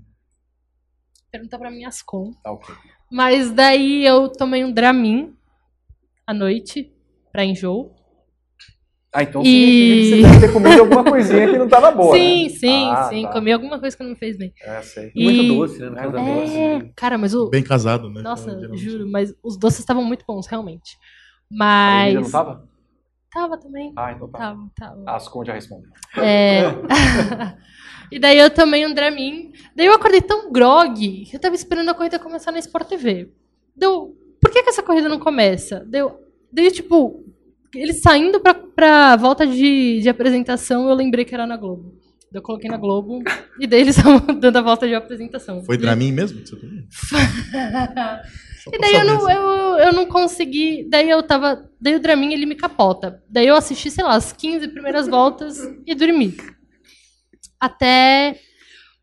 Pergunta 1.31 1.57
pra 1.59 1.69
minhas 1.71 2.01
contas. 2.01 2.41
Tá 2.41 2.51
ok. 2.51 2.73
Mas 3.11 3.51
daí 3.51 4.05
eu 4.05 4.29
tomei 4.29 4.63
um 4.63 4.71
Dramin 4.71 5.33
à 6.25 6.33
noite 6.33 6.91
pra 7.31 7.45
enjoo. 7.45 7.93
Ah, 9.13 9.23
então 9.23 9.41
E- 9.41 9.45
significa 9.45 9.95
que 9.95 10.03
você 10.03 10.21
deve 10.21 10.39
ter 10.47 10.53
comido 10.53 10.79
alguma 10.81 11.03
coisinha 11.03 11.49
que 11.49 11.57
não 11.57 11.65
estava 11.65 11.91
boa, 11.91 12.15
sim, 12.15 12.43
né? 12.43 12.49
sim, 12.49 12.91
Ah, 12.91 13.09
sim. 13.09 13.21
tá. 13.23 13.31
Comi 13.33 13.51
alguma 13.51 13.79
coisa 13.79 13.95
que 13.95 14.03
não 14.03 14.09
me 14.11 14.15
fez 14.17 14.37
bem. 14.37 14.53
É, 14.61 14.81
sei. 14.81 15.11
E- 15.15 15.23
Muito 15.23 15.47
doce, 15.47 15.79
né? 15.79 15.89
No 15.89 15.97
É, 15.97 16.01
casamento. 16.01 16.51
É, 16.57 16.91
cara, 16.95 17.17
mas 17.17 17.33
o. 17.33 17.49
Bem 17.49 17.63
casado, 17.63 18.09
né? 18.09 18.21
Nossa, 18.21 18.51
Geralmente. 18.51 18.77
juro, 18.77 19.07
mas 19.09 19.33
os 19.41 19.57
doces 19.57 19.79
estavam 19.79 20.03
muito 20.03 20.25
bons, 20.27 20.45
realmente. 20.47 20.97
Mas. 21.51 22.13
Emília 22.13 22.21
não 22.21 22.31
tava? 22.31 22.67
Tava 23.31 23.57
também. 23.57 23.93
Ah, 23.95 24.11
então 24.13 24.27
tá. 24.29 24.39
Tava, 24.39 24.71
tava. 24.75 25.03
A 25.05 25.15
Ascom 25.15 25.43
já 25.45 25.53
respondeu. 25.53 25.89
É. 26.17 26.63
e 28.11 28.19
daí 28.19 28.37
eu 28.37 28.49
tomei 28.49 28.85
um 28.85 28.93
Dramin. 28.93 29.51
Daí 29.75 29.85
eu 29.85 29.93
acordei 29.93 30.21
tão 30.21 30.51
grog 30.51 31.25
que 31.25 31.35
eu 31.35 31.39
tava 31.39 31.55
esperando 31.55 31.89
a 31.89 31.93
corrida 31.93 32.19
começar 32.19 32.51
na 32.51 32.59
Sport 32.59 32.87
TV. 32.87 33.31
Deu. 33.75 34.17
Por 34.41 34.51
que, 34.51 34.63
que 34.63 34.69
essa 34.69 34.83
corrida 34.83 35.09
não 35.09 35.19
começa? 35.19 35.83
Deu. 35.87 36.19
Daí, 36.51 36.71
tipo, 36.71 37.25
eles 37.75 38.01
saindo 38.01 38.39
pra, 38.39 38.53
pra 38.53 39.15
volta 39.15 39.45
de, 39.45 39.99
de 40.01 40.09
apresentação, 40.09 40.89
eu 40.89 40.95
lembrei 40.95 41.25
que 41.25 41.33
era 41.33 41.45
na 41.45 41.57
Globo. 41.57 41.95
Daí 42.31 42.39
Eu 42.39 42.41
coloquei 42.41 42.69
na 42.69 42.77
Globo 42.77 43.21
e 43.59 43.67
daí 43.67 43.81
eles 43.81 43.97
estavam 43.97 44.39
dando 44.39 44.57
a 44.57 44.61
volta 44.61 44.87
de 44.87 44.95
apresentação. 44.95 45.63
Foi 45.63 45.77
Dramin 45.77 46.11
mesmo? 46.11 46.41
E 48.71 48.77
daí 48.79 48.93
eu 48.93 49.05
não, 49.05 49.27
assim. 49.27 49.37
eu, 49.37 49.77
eu 49.87 49.93
não 49.93 50.05
consegui. 50.05 50.87
Daí 50.89 51.09
eu 51.09 51.23
tava. 51.23 51.69
Daí 51.79 51.95
o 51.95 51.99
Dramin 51.99 52.33
ele 52.33 52.45
me 52.45 52.55
capota. 52.55 53.23
Daí 53.29 53.47
eu 53.47 53.55
assisti, 53.55 53.89
sei 53.91 54.03
lá, 54.03 54.15
as 54.15 54.33
15 54.33 54.67
primeiras 54.69 55.07
voltas 55.07 55.57
e 55.85 55.95
dormi. 55.95 56.35
Até. 57.59 58.39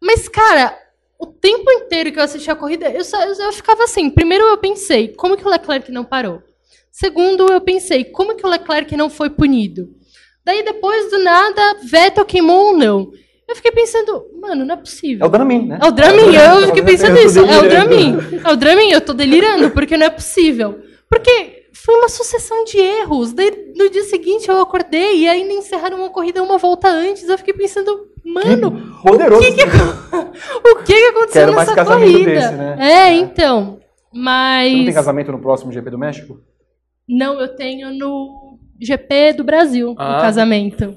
Mas, 0.01 0.29
cara, 0.29 0.77
o 1.19 1.27
tempo 1.27 1.71
inteiro 1.71 2.13
que 2.13 2.19
eu 2.19 2.25
assisti 2.25 2.51
a 2.51 2.57
corrida, 2.57 2.91
eu, 2.91 3.05
só, 3.05 3.23
eu, 3.25 3.35
eu 3.35 3.53
ficava 3.53 3.85
assim. 3.85 4.11
Primeiro 4.11 4.45
eu 4.45 4.59
pensei, 4.59 5.09
como 5.09 5.37
que 5.37 5.47
o 5.47 5.51
Leclerc 5.51 5.91
não 5.91 6.05
parou? 6.05 6.43
Segundo, 6.91 7.53
eu 7.53 7.61
pensei, 7.61 8.05
como 8.05 8.37
que 8.37 8.47
o 8.47 8.49
Leclerc 8.49 8.97
não 8.97 9.11
foi 9.11 9.31
punido? 9.31 9.95
Daí 10.45 10.63
depois 10.63 11.11
do 11.11 11.19
nada, 11.19 11.79
Vettel 11.83 12.25
queimou 12.25 12.73
ou 12.73 12.77
não? 12.77 13.11
Eu 13.49 13.55
fiquei 13.57 13.71
pensando, 13.73 14.25
mano, 14.41 14.65
não 14.65 14.75
é 14.75 14.79
possível. 14.79 15.25
É 15.25 15.29
o 15.29 15.31
Dramin, 15.31 15.67
né? 15.67 15.79
É 15.83 15.87
o 15.87 15.93
Dramin, 15.93 16.35
eu 16.35 16.67
fiquei 16.69 16.83
pensando 16.83 17.17
eu 17.17 17.27
isso. 17.27 17.39
É 17.39 17.59
o. 17.59 17.69
Dramin. 17.69 18.17
É 18.45 18.51
o 18.53 18.57
Dramin, 18.57 18.91
eu 18.91 19.01
tô 19.01 19.13
delirando, 19.13 19.71
porque 19.71 19.97
não 19.97 20.07
é 20.07 20.11
possível. 20.11 20.79
Porque 21.09 21.65
foi 21.73 21.95
uma 21.97 22.09
sucessão 22.09 22.65
de 22.65 22.79
erros. 22.79 23.33
Daí, 23.35 23.73
no 23.77 23.91
dia 23.91 24.05
seguinte 24.05 24.49
eu 24.49 24.61
acordei 24.61 25.19
e 25.19 25.29
ainda 25.29 25.53
encerraram 25.53 25.99
uma 25.99 26.09
corrida 26.11 26.43
uma 26.43 26.57
volta 26.57 26.89
antes. 26.89 27.29
Eu 27.29 27.37
fiquei 27.37 27.53
pensando, 27.53 28.09
mano, 28.25 28.97
Poderoso. 29.03 29.43
o 29.43 29.45
que 29.45 29.53
que, 29.53 29.63
o 30.73 30.77
que, 30.83 30.95
que 30.95 31.05
aconteceu 31.09 31.47
Quero 31.47 31.55
nessa 31.55 31.85
corrida? 31.85 32.31
desse, 32.31 32.53
né? 32.55 32.77
É, 32.81 33.13
então. 33.15 33.79
Mas. 34.13 34.71
Você 34.73 34.77
não 34.79 34.85
tem 34.87 34.95
casamento 34.95 35.33
no 35.33 35.39
próximo 35.41 35.71
GP 35.73 35.91
do 35.91 35.99
México? 35.99 36.41
Não, 37.07 37.39
eu 37.39 37.55
tenho 37.55 37.91
no 37.93 38.59
GP 38.81 39.35
do 39.35 39.45
Brasil 39.45 39.95
Ah. 39.99 40.17
um 40.19 40.21
casamento. 40.23 40.97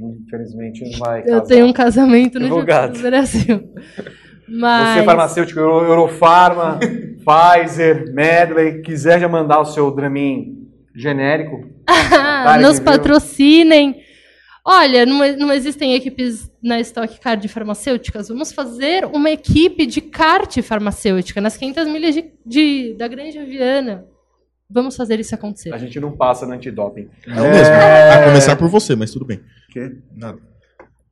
Infelizmente 0.00 0.82
não 0.90 0.98
vai 0.98 1.22
Eu 1.26 1.40
tenho 1.42 1.66
um 1.66 1.72
casamento 1.72 2.38
no 2.38 2.46
Advogado. 2.46 2.96
GP 2.96 3.02
do 3.02 3.10
Brasil. 3.10 3.74
Mas. 4.48 4.98
Você, 4.98 5.04
farmacêutico 5.04 5.60
Euro- 5.60 5.86
Eurofarma, 5.86 6.78
Pfizer, 7.24 8.12
Medley, 8.12 8.82
quiser 8.82 9.20
já 9.20 9.28
mandar 9.28 9.60
o 9.60 9.64
seu 9.64 9.90
Dramin 9.90 10.68
genérico, 10.94 11.68
nos 12.60 12.78
patrocinem. 12.80 14.02
Olha, 14.66 15.04
não, 15.04 15.18
não 15.36 15.52
existem 15.52 15.94
equipes 15.94 16.50
na 16.62 16.80
Stock 16.80 17.20
Car 17.20 17.36
de 17.36 17.48
farmacêuticas. 17.48 18.28
Vamos 18.28 18.50
fazer 18.52 19.04
uma 19.04 19.30
equipe 19.30 19.84
de 19.86 20.00
kart 20.00 20.56
farmacêutica 20.62 21.38
nas 21.40 21.56
500 21.56 21.86
milhas 21.86 22.14
de, 22.14 22.24
de- 22.46 22.94
da 22.94 23.06
Grande 23.06 23.38
Viana. 23.44 24.06
Vamos 24.70 24.96
fazer 24.96 25.20
isso 25.20 25.34
acontecer. 25.34 25.72
a 25.74 25.78
gente 25.78 26.00
não 26.00 26.12
passa 26.16 26.46
no 26.46 26.54
antidoping. 26.54 27.08
Não 27.26 27.50
mesmo. 27.50 27.74
A 27.74 28.24
começar 28.24 28.56
por 28.56 28.68
você, 28.68 28.96
mas 28.96 29.10
tudo 29.10 29.26
bem. 29.26 29.40
Quê? 29.74 29.96
Nada. 30.16 30.38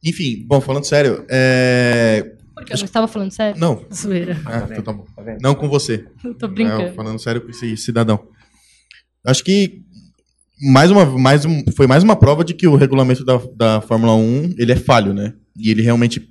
Enfim, 0.05 0.45
bom, 0.49 0.61
falando 0.61 0.85
sério, 0.85 1.25
é... 1.29 2.35
Porque 2.55 2.73
eu 2.73 2.79
não 2.79 2.85
estava 2.85 3.09
falando 3.09 3.31
sério? 3.33 3.61
Não. 3.61 3.85
Zoeira. 3.93 4.41
Ah, 4.47 4.61
vendo? 4.61 4.81
então 4.81 4.85
tá 4.85 4.93
bom. 4.93 5.05
Tá? 5.17 5.37
Não 5.41 5.55
com 5.55 5.69
você. 5.69 6.07
Eu 6.25 6.35
tô 6.35 6.47
É, 6.47 6.49
brincando. 6.49 6.95
falando 6.95 7.19
sério 7.19 7.41
com 7.41 7.51
esse 7.51 7.77
cidadão. 7.77 8.29
Acho 9.27 9.43
que 9.45 9.83
mais 10.71 10.91
uma, 10.91 11.05
mais 11.07 11.45
um, 11.45 11.63
foi 11.77 11.87
mais 11.89 12.05
uma 12.05 12.15
prova 12.15 12.45
de 12.45 12.55
que 12.55 12.67
o 12.69 12.77
regulamento 12.77 13.25
da, 13.25 13.41
da 13.57 13.81
Fórmula 13.81 14.15
1 14.15 14.55
ele 14.59 14.71
é 14.73 14.77
falho, 14.77 15.13
né? 15.13 15.35
E 15.57 15.71
ele 15.71 15.83
realmente. 15.83 16.25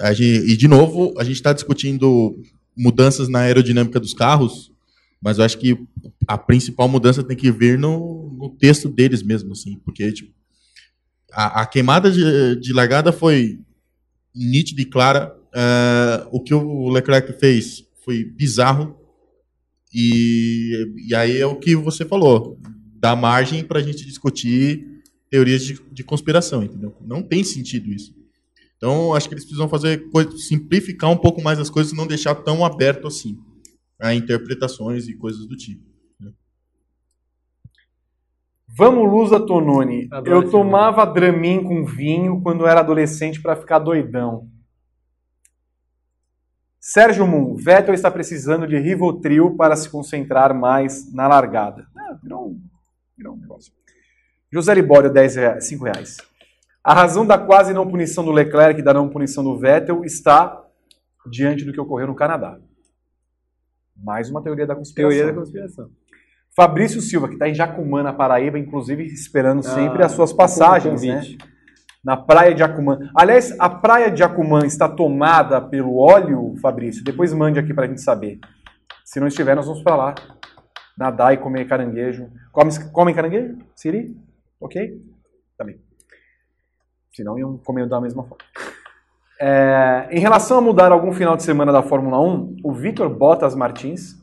a 0.00 0.12
gente- 0.12 0.50
e, 0.50 0.56
de 0.56 0.66
novo, 0.66 1.14
a 1.18 1.24
gente 1.24 1.36
está 1.36 1.52
discutindo 1.52 2.36
mudanças 2.76 3.28
na 3.28 3.40
aerodinâmica 3.40 4.00
dos 4.00 4.12
carros, 4.14 4.72
mas 5.22 5.38
eu 5.38 5.44
acho 5.44 5.58
que 5.58 5.78
a 6.26 6.36
principal 6.38 6.88
mudança 6.88 7.22
tem 7.22 7.36
que 7.36 7.50
vir 7.52 7.78
no, 7.78 8.34
no 8.36 8.50
texto 8.50 8.88
deles 8.88 9.22
mesmo, 9.22 9.52
assim, 9.52 9.78
porque 9.84 10.10
tipo, 10.12 10.32
a, 11.34 11.62
a 11.62 11.66
queimada 11.66 12.10
de, 12.10 12.56
de 12.60 12.72
largada 12.72 13.12
foi 13.12 13.58
nítida 14.34 14.82
e 14.82 14.84
clara. 14.84 15.36
eh, 15.54 16.26
o 16.32 16.40
que 16.40 16.52
o 16.54 16.88
Leclerc 16.88 17.32
fez 17.38 17.84
foi 18.04 18.24
bizarro. 18.24 18.96
E, 19.92 20.86
e 21.08 21.14
aí 21.14 21.38
é 21.38 21.46
o 21.46 21.56
que 21.56 21.76
você 21.76 22.04
falou. 22.04 22.58
Dá 22.96 23.14
margem 23.14 23.62
para 23.62 23.78
a 23.78 23.82
gente 23.82 24.04
discutir 24.04 25.02
teorias 25.30 25.64
de, 25.64 25.78
de 25.92 26.02
conspiração, 26.02 26.62
entendeu? 26.62 26.94
Não 27.00 27.22
tem 27.22 27.44
sentido 27.44 27.92
isso. 27.92 28.14
Então, 28.76 29.14
acho 29.14 29.28
que 29.28 29.34
eles 29.34 29.44
precisam 29.44 29.68
fazer 29.68 30.04
simplificar 30.36 31.10
um 31.10 31.16
pouco 31.16 31.40
mais 31.42 31.58
as 31.58 31.70
coisas 31.70 31.92
e 31.92 31.96
não 31.96 32.06
deixar 32.06 32.34
tão 32.34 32.64
aberto 32.64 33.06
assim 33.06 33.38
a 34.00 34.14
interpretações 34.14 35.08
e 35.08 35.14
coisas 35.14 35.46
do 35.46 35.56
tipo. 35.56 35.93
Vamos, 38.76 39.08
Lusa 39.08 39.38
Tononi. 39.38 40.08
Adoro 40.10 40.42
Eu 40.42 40.50
tomava 40.50 41.04
Dramin 41.06 41.62
com 41.62 41.84
vinho 41.84 42.40
quando 42.42 42.66
era 42.66 42.80
adolescente 42.80 43.40
para 43.40 43.54
ficar 43.54 43.78
doidão. 43.78 44.48
Sérgio 46.80 47.26
Moon, 47.26 47.54
Vettel 47.54 47.94
está 47.94 48.10
precisando 48.10 48.66
de 48.66 48.76
Rivotril 48.78 49.56
para 49.56 49.76
se 49.76 49.88
concentrar 49.88 50.52
mais 50.52 51.10
na 51.14 51.26
largada. 51.26 51.86
Ah, 51.96 52.18
virou, 52.22 52.48
um, 52.48 52.60
virou 53.16 53.34
um 53.34 53.38
negócio. 53.38 53.72
José 54.52 54.74
Libório, 54.74 55.10
10 55.10 55.36
reais, 55.36 55.66
5 55.66 55.84
reais. 55.84 56.16
A 56.82 56.92
razão 56.92 57.24
da 57.24 57.38
quase 57.38 57.72
não 57.72 57.88
punição 57.88 58.24
do 58.24 58.32
Leclerc 58.32 58.80
e 58.80 58.84
da 58.84 58.92
não 58.92 59.08
punição 59.08 59.42
do 59.42 59.56
Vettel 59.56 60.04
está 60.04 60.62
diante 61.30 61.64
do 61.64 61.72
que 61.72 61.80
ocorreu 61.80 62.08
no 62.08 62.14
Canadá. 62.14 62.58
Mais 63.96 64.28
uma 64.28 64.42
teoria 64.42 64.66
da 64.66 64.74
conspiração. 64.74 65.16
Teoria 65.16 65.32
da 65.32 65.40
conspiração. 65.40 65.90
Fabrício 66.56 67.00
Silva, 67.00 67.26
que 67.26 67.34
está 67.34 67.48
em 67.48 67.54
Jacumã, 67.54 68.02
na 68.02 68.12
Paraíba, 68.12 68.58
inclusive 68.58 69.04
esperando 69.04 69.62
sempre 69.62 70.02
Ah, 70.02 70.06
as 70.06 70.12
suas 70.12 70.32
passagens, 70.32 71.02
né? 71.02 71.22
Na 72.04 72.16
praia 72.16 72.52
de 72.52 72.60
Jacumã. 72.60 73.10
Aliás, 73.16 73.58
a 73.58 73.68
praia 73.68 74.10
de 74.10 74.18
Jacumã 74.18 74.64
está 74.64 74.88
tomada 74.88 75.60
pelo 75.60 75.96
óleo, 75.96 76.54
Fabrício? 76.60 77.02
Depois 77.02 77.32
mande 77.32 77.58
aqui 77.58 77.74
para 77.74 77.86
a 77.86 77.88
gente 77.88 78.02
saber. 78.02 78.38
Se 79.04 79.18
não 79.18 79.26
estiver, 79.26 79.56
nós 79.56 79.66
vamos 79.66 79.82
para 79.82 79.96
lá. 79.96 80.14
Nadar 80.96 81.34
e 81.34 81.38
comer 81.38 81.66
caranguejo. 81.66 82.30
Come, 82.52 82.70
comem 82.92 83.14
caranguejo? 83.14 83.58
Siri? 83.74 84.16
Ok? 84.60 85.02
Também. 85.58 85.80
Senão 87.12 87.38
iam 87.38 87.58
comer 87.58 87.88
da 87.88 88.00
mesma 88.00 88.22
forma. 88.22 88.44
É, 89.40 90.08
em 90.10 90.20
relação 90.20 90.58
a 90.58 90.60
mudar 90.60 90.92
algum 90.92 91.12
final 91.12 91.36
de 91.36 91.42
semana 91.42 91.72
da 91.72 91.82
Fórmula 91.82 92.20
1, 92.20 92.56
o 92.62 92.72
Vitor 92.72 93.08
Bottas 93.08 93.54
Martins 93.54 94.14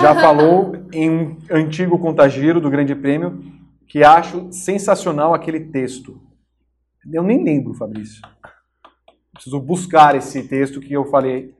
já 0.00 0.14
falou 0.14 0.72
em 0.92 1.10
um 1.10 1.38
antigo 1.50 1.98
contagiro 1.98 2.60
do 2.60 2.70
Grande 2.70 2.94
Prêmio 2.94 3.42
que 3.88 4.02
acho 4.02 4.52
sensacional 4.52 5.34
aquele 5.34 5.60
texto. 5.60 6.20
Eu 7.12 7.22
nem 7.22 7.44
lembro, 7.44 7.74
Fabrício. 7.74 8.20
Preciso 9.32 9.60
buscar 9.60 10.14
esse 10.14 10.48
texto 10.48 10.80
que 10.80 10.92
eu 10.92 11.04
falei. 11.06 11.54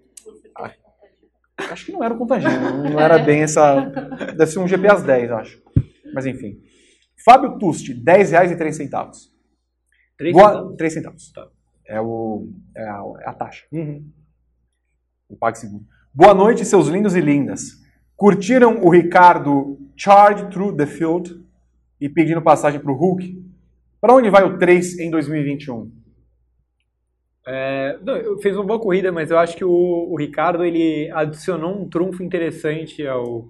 Acho 1.56 1.86
que 1.86 1.92
não 1.92 2.02
era 2.02 2.14
o 2.14 2.18
contagiro, 2.18 2.52
não 2.82 2.98
era 2.98 3.18
bem 3.18 3.42
essa. 3.42 3.80
Deve 4.36 4.46
ser 4.46 4.58
um 4.58 4.66
GP 4.66 4.88
às 4.88 5.02
10, 5.02 5.30
acho. 5.30 5.62
Mas 6.12 6.26
enfim. 6.26 6.60
Fábio 7.24 7.58
Tusti, 7.58 7.94
10 7.94 8.30
reais 8.32 8.50
e 8.50 8.56
3 8.56 8.76
centavos. 8.76 9.32
Três 10.16 10.34
Boa... 10.34 10.48
centavos? 10.48 10.76
3 10.76 10.92
centavos. 10.92 11.32
É, 11.86 12.00
o, 12.00 12.48
é, 12.76 12.82
a, 12.82 13.02
é 13.20 13.28
a 13.28 13.32
taxa. 13.32 13.64
O 15.28 15.36
PagSeguro. 15.36 15.84
Boa 16.12 16.34
noite, 16.34 16.64
seus 16.64 16.88
lindos 16.88 17.16
e 17.16 17.20
lindas. 17.20 17.82
Curtiram 18.16 18.82
o 18.84 18.90
Ricardo 18.90 19.78
Charge 19.96 20.48
Through 20.50 20.76
the 20.76 20.86
Field 20.86 21.44
e 22.00 22.08
pedindo 22.08 22.40
passagem 22.42 22.80
para 22.80 22.92
o 22.92 22.96
Hulk? 22.96 23.42
Para 24.00 24.14
onde 24.14 24.30
vai 24.30 24.44
o 24.44 24.58
3 24.58 24.98
em 24.98 25.10
2021? 25.10 25.90
É, 27.46 27.98
não, 28.02 28.38
fez 28.38 28.56
uma 28.56 28.64
boa 28.64 28.80
corrida, 28.80 29.12
mas 29.12 29.30
eu 29.30 29.38
acho 29.38 29.56
que 29.56 29.64
o, 29.64 29.70
o 29.70 30.16
Ricardo 30.16 30.64
ele 30.64 31.10
adicionou 31.10 31.74
um 31.74 31.88
trunfo 31.88 32.22
interessante 32.22 33.06
ao, 33.06 33.48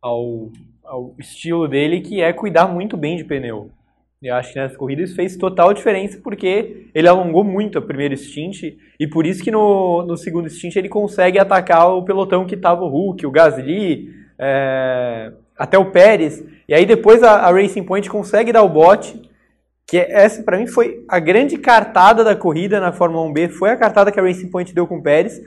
ao, 0.00 0.52
ao 0.84 1.14
estilo 1.18 1.66
dele, 1.66 2.00
que 2.00 2.20
é 2.20 2.32
cuidar 2.32 2.68
muito 2.68 2.96
bem 2.96 3.16
de 3.16 3.24
pneu. 3.24 3.70
Eu 4.24 4.36
acho 4.36 4.54
que 4.54 4.58
nessa 4.58 4.74
corrida 4.74 5.02
isso 5.02 5.14
fez 5.14 5.36
total 5.36 5.74
diferença, 5.74 6.18
porque 6.24 6.86
ele 6.94 7.06
alongou 7.06 7.44
muito 7.44 7.78
a 7.78 7.82
primeira 7.82 8.16
stint, 8.16 8.74
e 8.98 9.06
por 9.06 9.26
isso 9.26 9.44
que 9.44 9.50
no, 9.50 10.02
no 10.02 10.16
segundo 10.16 10.48
stint 10.48 10.76
ele 10.76 10.88
consegue 10.88 11.38
atacar 11.38 11.90
o 11.90 12.02
pelotão 12.02 12.46
que 12.46 12.54
estava 12.54 12.82
o 12.82 12.88
Hulk, 12.88 13.26
o 13.26 13.30
Gasly, 13.30 14.08
é, 14.38 15.30
até 15.58 15.76
o 15.76 15.90
Pérez, 15.90 16.42
e 16.66 16.72
aí 16.72 16.86
depois 16.86 17.22
a, 17.22 17.32
a 17.32 17.52
Racing 17.52 17.84
Point 17.84 18.08
consegue 18.08 18.50
dar 18.50 18.62
o 18.62 18.68
bote, 18.68 19.20
que 19.86 19.98
essa 19.98 20.42
para 20.42 20.56
mim 20.56 20.66
foi 20.66 21.04
a 21.06 21.18
grande 21.18 21.58
cartada 21.58 22.24
da 22.24 22.34
corrida 22.34 22.80
na 22.80 22.92
Fórmula 22.92 23.28
1B, 23.28 23.50
foi 23.50 23.68
a 23.68 23.76
cartada 23.76 24.10
que 24.10 24.18
a 24.18 24.22
Racing 24.22 24.48
Point 24.48 24.74
deu 24.74 24.86
com 24.86 24.96
o 24.96 25.02
Pérez, 25.02 25.38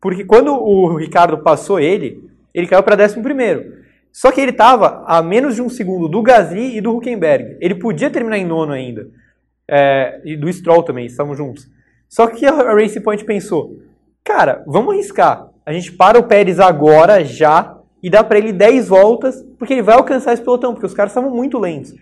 porque 0.00 0.24
quando 0.24 0.52
o 0.52 0.96
Ricardo 0.96 1.38
passou 1.38 1.78
ele, 1.78 2.28
ele 2.52 2.66
caiu 2.66 2.82
para 2.82 3.00
11 3.00 3.22
primeiro. 3.22 3.83
Só 4.14 4.30
que 4.30 4.40
ele 4.40 4.52
estava 4.52 5.02
a 5.08 5.20
menos 5.20 5.56
de 5.56 5.60
um 5.60 5.68
segundo 5.68 6.08
do 6.08 6.22
Gasly 6.22 6.76
e 6.76 6.80
do 6.80 6.96
Huckenberg. 6.96 7.56
Ele 7.60 7.74
podia 7.74 8.08
terminar 8.08 8.38
em 8.38 8.46
nono 8.46 8.72
ainda. 8.72 9.08
É, 9.68 10.20
e 10.24 10.36
do 10.36 10.50
Stroll 10.52 10.84
também, 10.84 11.06
estavam 11.06 11.34
juntos. 11.34 11.68
Só 12.08 12.28
que 12.28 12.46
a 12.46 12.52
Racing 12.72 13.00
Point 13.00 13.24
pensou, 13.24 13.76
cara, 14.22 14.62
vamos 14.68 14.94
arriscar. 14.94 15.48
A 15.66 15.72
gente 15.72 15.90
para 15.90 16.16
o 16.16 16.28
Pérez 16.28 16.60
agora, 16.60 17.24
já, 17.24 17.76
e 18.00 18.08
dá 18.08 18.22
para 18.22 18.38
ele 18.38 18.52
10 18.52 18.86
voltas, 18.86 19.44
porque 19.58 19.72
ele 19.72 19.82
vai 19.82 19.96
alcançar 19.96 20.32
esse 20.32 20.42
pelotão, 20.42 20.74
porque 20.74 20.86
os 20.86 20.94
caras 20.94 21.10
estavam 21.10 21.34
muito 21.34 21.58
lentos. 21.58 21.92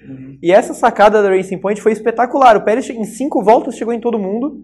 E 0.43 0.53
essa 0.53 0.75
sacada 0.75 1.23
da 1.23 1.31
Racing 1.31 1.59
Point 1.59 1.81
foi 1.81 1.93
espetacular. 1.93 2.59
O 2.59 2.63
Pérez, 2.63 2.91
em 2.91 3.05
5 3.05 3.43
voltas, 3.43 3.75
chegou 3.75 3.95
em 3.95 4.01
todo 4.01 4.19
mundo, 4.19 4.63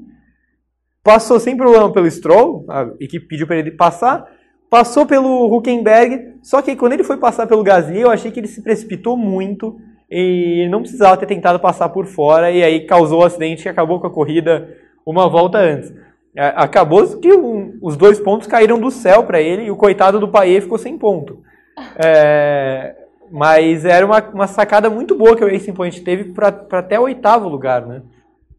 passou 1.03 1.41
sem 1.41 1.57
problema 1.57 1.91
pelo 1.91 2.11
Stroll, 2.11 2.67
a 2.69 2.91
equipe 3.01 3.27
pediu 3.27 3.47
para 3.47 3.57
ele 3.57 3.71
passar, 3.71 4.29
passou 4.71 5.07
pelo 5.07 5.55
Huckenberg, 5.57 6.35
só 6.43 6.61
que 6.63 6.77
quando 6.77 6.93
ele 6.93 7.05
foi 7.05 7.17
passar 7.17 7.47
pelo 7.47 7.63
Gasly, 7.63 8.01
eu 8.01 8.11
achei 8.11 8.31
que 8.31 8.41
ele 8.41 8.47
se 8.49 8.63
precipitou 8.63 9.17
muito 9.17 9.79
e 10.11 10.67
não 10.71 10.81
precisava 10.81 11.17
ter 11.17 11.27
tentado 11.27 11.59
passar 11.61 11.89
por 11.91 12.07
fora, 12.07 12.51
e 12.51 12.63
aí 12.63 12.87
causou 12.87 13.21
o 13.21 13.25
acidente 13.25 13.63
que 13.63 13.69
acabou 13.69 14.01
com 14.01 14.07
a 14.07 14.11
corrida 14.11 14.69
uma 15.05 15.29
volta 15.29 15.59
antes. 15.59 15.93
É, 16.37 16.53
Acabou 16.57 17.07
que 17.19 17.33
um- 17.33 17.79
os 17.83 17.97
dois 17.97 18.21
pontos 18.21 18.47
caíram 18.47 18.79
do 18.79 18.91
céu 18.91 19.25
para 19.25 19.41
ele 19.41 19.65
e 19.65 19.71
o 19.71 19.77
coitado 19.77 20.21
do 20.21 20.29
Paê 20.29 20.61
ficou 20.61 20.79
sem 20.79 20.97
ponto. 20.99 21.43
É, 21.97 22.97
mas 23.31 23.85
era 23.85 24.05
uma, 24.05 24.21
uma 24.31 24.47
sacada 24.47 24.91
muito 24.91 25.15
boa 25.15 25.37
que 25.37 25.45
o 25.45 25.49
Racing 25.49 25.73
Point 25.75 26.01
teve 26.03 26.33
para 26.33 26.49
até 26.73 26.99
o 26.99 27.05
oitavo 27.05 27.49
lugar, 27.49 27.87
né? 27.87 28.03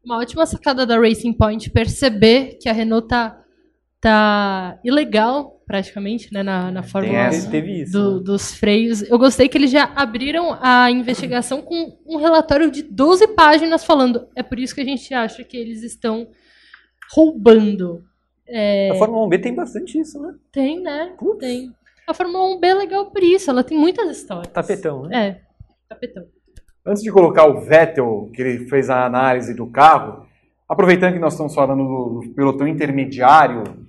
Uma 0.06 0.20
ótima 0.20 0.46
sacada 0.46 0.86
da 0.86 0.98
Racing 0.98 1.34
Point 1.34 1.70
perceber 1.70 2.58
que 2.62 2.70
a 2.70 2.74
Renault 2.74 3.08
tá, 3.08 3.38
tá 4.00 4.78
ilegal, 4.84 5.59
praticamente, 5.70 6.34
né, 6.34 6.42
na, 6.42 6.72
na 6.72 6.82
Fórmula 6.82 7.14
1 7.14 7.18
essa. 7.28 7.52
Teve 7.52 7.84
isso, 7.84 7.92
do- 7.92 8.18
né? 8.18 8.24
dos 8.24 8.56
freios. 8.56 9.04
Eu 9.04 9.20
gostei 9.20 9.48
que 9.48 9.56
eles 9.56 9.70
já 9.70 9.84
abriram 9.96 10.58
a 10.60 10.90
investigação 10.90 11.62
com 11.62 11.96
um 12.08 12.18
relatório 12.18 12.72
de 12.72 12.82
12 12.82 13.28
páginas 13.36 13.84
falando 13.86 14.28
é 14.36 14.42
por 14.42 14.58
isso 14.58 14.74
que 14.74 14.82
a 14.82 14.84
gente 14.84 15.14
acha 15.14 15.44
que 15.44 15.56
eles 15.56 15.84
estão 15.84 16.28
roubando. 17.14 18.04
É, 18.48 18.90
A 18.90 18.96
Fórmula 18.96 19.28
1B 19.28 19.44
tem 19.44 19.54
bastante 19.54 20.00
isso, 20.00 20.20
né? 20.20 20.34
tem, 20.52 20.82
né? 20.82 21.14
Tem. 21.40 21.72
A 22.08 22.16
Fórmula 22.16 22.58
1B 22.58 22.66
é 22.66 22.74
legal 22.74 23.12
por 23.12 23.22
isso, 23.22 23.52
ela 23.52 23.64
tem 23.64 23.78
muitas 23.78 24.10
histórias. 24.10 24.52
Tapetão, 24.52 25.04
né? 25.04 25.28
É, 25.28 25.42
tapetão. 25.88 26.26
Antes 26.84 27.04
de 27.04 27.12
colocar 27.12 27.46
o 27.46 27.62
Vettel, 27.62 28.32
que 28.34 28.42
ele 28.42 28.68
fez 28.68 28.90
a 28.90 29.06
análise 29.06 29.54
do 29.54 29.68
carro, 29.68 30.26
aproveitando 30.68 31.14
que 31.14 31.20
nós 31.20 31.34
estamos 31.34 31.54
falando 31.54 31.84
do, 31.84 32.22
do 32.22 32.34
pelotão 32.34 32.68
intermediário 32.68 33.88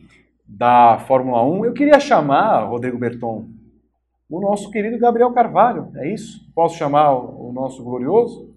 da 0.51 0.98
Fórmula 1.06 1.43
1, 1.44 1.64
eu 1.64 1.72
queria 1.72 2.01
chamar, 2.01 2.64
Rodrigo 2.64 2.98
Berton, 2.98 3.48
o 4.28 4.40
nosso 4.40 4.70
querido 4.70 4.98
Gabriel 4.98 5.32
Carvalho. 5.32 5.90
É 5.97 6.12
isso? 6.12 6.40
Posso 6.55 6.77
chamar 6.77 7.12
o, 7.12 7.52
nosso 7.52 7.82
glorioso? 7.82 8.55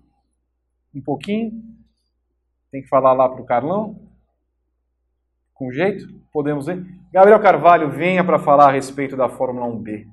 Um 0.94 1.02
pouquinho? 1.02 1.52
Tem 2.72 2.82
que 2.82 2.88
falar 2.88 3.14
lá 3.14 3.30
para 3.30 3.41
o 3.41 3.45
Carlão? 3.45 3.99
Com 5.53 5.72
jeito? 5.72 6.07
Podemos 6.32 6.65
ver? 6.65 6.84
Gabriel 7.11 7.40
Carvalho, 7.40 7.90
venha 7.90 8.24
para 8.24 8.40
falar 8.40 8.70
a 8.70 8.72
respeito 8.72 9.15
da 9.15 9.30
Fórmula 9.30 9.68
1B. 9.68 10.06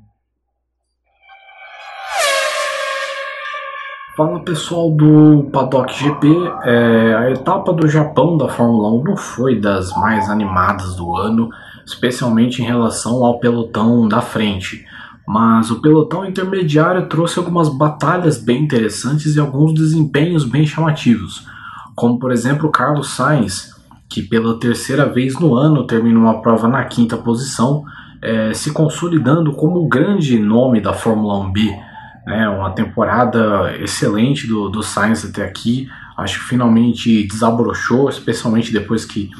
Fala 4.17 4.45
pessoal 4.45 4.91
do 4.91 5.49
Paddock 5.51 5.95
GP, 5.95 6.27
é, 6.65 7.15
a 7.15 7.31
etapa 7.31 7.73
do 7.73 7.89
Japão 7.89 8.37
da 8.37 8.49
Fórmula 8.49 8.93
1 9.01 9.05
não 9.05 9.17
foi 9.17 9.59
das 9.59 9.95
mais 9.97 10.29
animadas 10.29 10.95
do 10.97 11.17
ano, 11.17 11.49
especialmente 11.93 12.63
em 12.63 12.65
relação 12.65 13.25
ao 13.25 13.39
pelotão 13.39 14.09
da 14.09 14.21
frente. 14.21 14.85
Mas 15.27 15.71
o 15.71 15.81
pelotão 15.81 16.25
intermediário 16.25 17.09
trouxe 17.09 17.39
algumas 17.39 17.69
batalhas 17.69 18.43
bem 18.43 18.63
interessantes 18.63 19.37
e 19.37 19.41
alguns 19.41 19.75
desempenhos 19.75 20.45
bem 20.45 20.67
chamativos, 20.67 21.47
como 21.95 22.19
por 22.19 22.33
exemplo 22.33 22.71
Carlos 22.71 23.11
Sainz, 23.11 23.75
que 24.09 24.23
pela 24.23 24.59
terceira 24.59 25.07
vez 25.07 25.39
no 25.39 25.55
ano 25.55 25.87
terminou 25.87 26.29
a 26.29 26.41
prova 26.41 26.67
na 26.67 26.85
quinta 26.85 27.17
posição, 27.17 27.85
é, 28.23 28.53
se 28.55 28.73
consolidando 28.73 29.53
como 29.53 29.81
o 29.81 29.89
grande 29.89 30.39
nome 30.39 30.81
da 30.81 30.93
Fórmula 30.93 31.35
1B 31.47 31.91
né, 32.27 32.49
uma 32.49 32.71
temporada 32.71 33.77
excelente 33.79 34.47
do, 34.47 34.69
do 34.69 34.83
Sainz 34.83 35.25
até 35.25 35.45
aqui. 35.45 35.89
Acho 36.17 36.39
que 36.41 36.45
finalmente 36.47 37.27
desabrochou, 37.27 38.09
especialmente 38.09 38.73
depois 38.73 39.05
que 39.05 39.31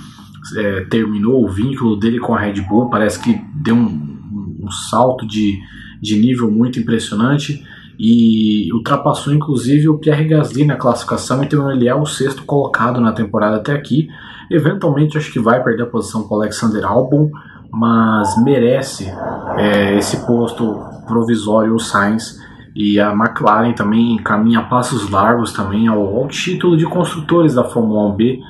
é, 0.57 0.85
terminou 0.85 1.45
o 1.45 1.49
vínculo 1.49 1.97
dele 1.97 2.19
com 2.19 2.35
a 2.35 2.41
Red 2.41 2.61
Bull. 2.63 2.91
Parece 2.91 3.21
que 3.21 3.41
deu 3.55 3.75
um, 3.75 4.59
um 4.63 4.71
salto 4.71 5.27
de, 5.27 5.59
de 6.01 6.19
nível 6.19 6.51
muito 6.51 6.79
impressionante 6.79 7.63
e 8.03 8.73
ultrapassou 8.73 9.35
inclusive 9.35 9.87
o 9.89 9.99
Pierre 9.99 10.25
Gasly 10.25 10.65
na 10.65 10.77
classificação, 10.77 11.45
então 11.45 11.71
ele 11.71 11.87
é 11.87 11.95
o 11.95 12.07
sexto 12.07 12.45
colocado 12.45 12.99
na 12.99 13.13
temporada 13.13 13.57
até 13.57 13.75
aqui. 13.75 14.09
Eventualmente 14.51 15.19
acho 15.19 15.31
que 15.31 15.39
vai 15.39 15.63
perder 15.63 15.83
a 15.83 15.87
posição 15.87 16.27
para 16.27 16.39
o 16.39 16.41
Alexander 16.41 16.85
Albon, 16.87 17.31
mas 17.71 18.43
merece 18.43 19.13
é, 19.59 19.99
esse 19.99 20.27
posto 20.27 20.81
provisório 21.07 21.75
o 21.75 21.79
Sainz 21.79 22.41
e 22.75 22.99
a 22.99 23.13
McLaren 23.13 23.75
também 23.75 24.17
caminha 24.19 24.63
passos 24.63 25.11
largos 25.11 25.53
também 25.53 25.87
ao, 25.87 26.17
ao 26.17 26.27
título 26.29 26.77
de 26.77 26.87
construtores 26.87 27.55
da 27.55 27.65
Fórmula 27.65 28.15
1B, 28.15 28.41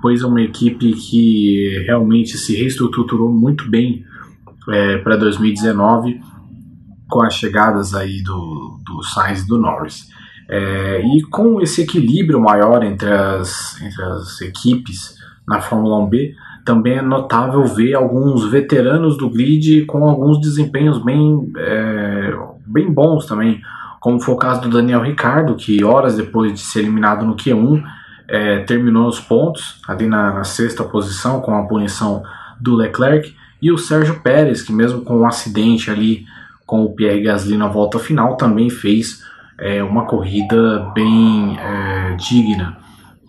pois 0.00 0.22
é 0.22 0.26
uma 0.26 0.42
equipe 0.42 0.92
que 0.92 1.84
realmente 1.86 2.36
se 2.36 2.56
reestruturou 2.56 3.30
muito 3.32 3.68
bem 3.68 4.04
é, 4.68 4.98
para 4.98 5.16
2019 5.16 6.20
com 7.08 7.22
as 7.22 7.34
chegadas 7.34 7.94
aí 7.94 8.22
do, 8.22 8.78
do 8.84 9.02
Sainz 9.02 9.42
e 9.42 9.48
do 9.48 9.58
Norris. 9.58 10.08
É, 10.48 11.02
e 11.02 11.22
com 11.22 11.60
esse 11.60 11.82
equilíbrio 11.82 12.40
maior 12.40 12.82
entre 12.82 13.10
as, 13.10 13.80
entre 13.82 14.02
as 14.02 14.40
equipes 14.40 15.14
na 15.46 15.60
Fórmula 15.60 15.96
1B, 16.06 16.34
também 16.64 16.98
é 16.98 17.02
notável 17.02 17.64
ver 17.64 17.94
alguns 17.94 18.44
veteranos 18.50 19.16
do 19.16 19.30
grid 19.30 19.86
com 19.86 20.04
alguns 20.04 20.40
desempenhos 20.40 21.02
bem, 21.02 21.50
é, 21.56 22.34
bem 22.66 22.92
bons 22.92 23.24
também, 23.26 23.60
como 24.00 24.20
foi 24.20 24.34
o 24.34 24.38
caso 24.38 24.60
do 24.60 24.68
Daniel 24.68 25.02
Ricardo, 25.02 25.56
que 25.56 25.82
horas 25.82 26.16
depois 26.16 26.52
de 26.52 26.60
ser 26.60 26.80
eliminado 26.80 27.24
no 27.24 27.36
Q1, 27.36 27.82
é, 28.28 28.60
terminou 28.60 29.08
os 29.08 29.18
pontos, 29.18 29.80
ali 29.88 30.06
na, 30.06 30.34
na, 30.34 30.44
sexta 30.44 30.84
posição, 30.84 31.40
com 31.40 31.54
a 31.54 31.66
punição 31.66 32.22
do 32.60 32.74
Leclerc, 32.74 33.34
e 33.60 33.72
o 33.72 33.78
Sérgio 33.78 34.20
Pérez, 34.20 34.62
que 34.62 34.72
mesmo 34.72 35.00
com 35.00 35.20
um 35.20 35.26
acidente 35.26 35.90
ali 35.90 36.24
com 36.66 36.84
o 36.84 36.94
Pierre 36.94 37.22
Gasly 37.22 37.56
na 37.56 37.66
volta 37.66 37.98
final, 37.98 38.36
também 38.36 38.68
fez 38.68 39.22
é, 39.58 39.82
uma 39.82 40.04
corrida 40.04 40.90
bem 40.94 41.58
é, 41.58 42.16
digna. 42.16 42.76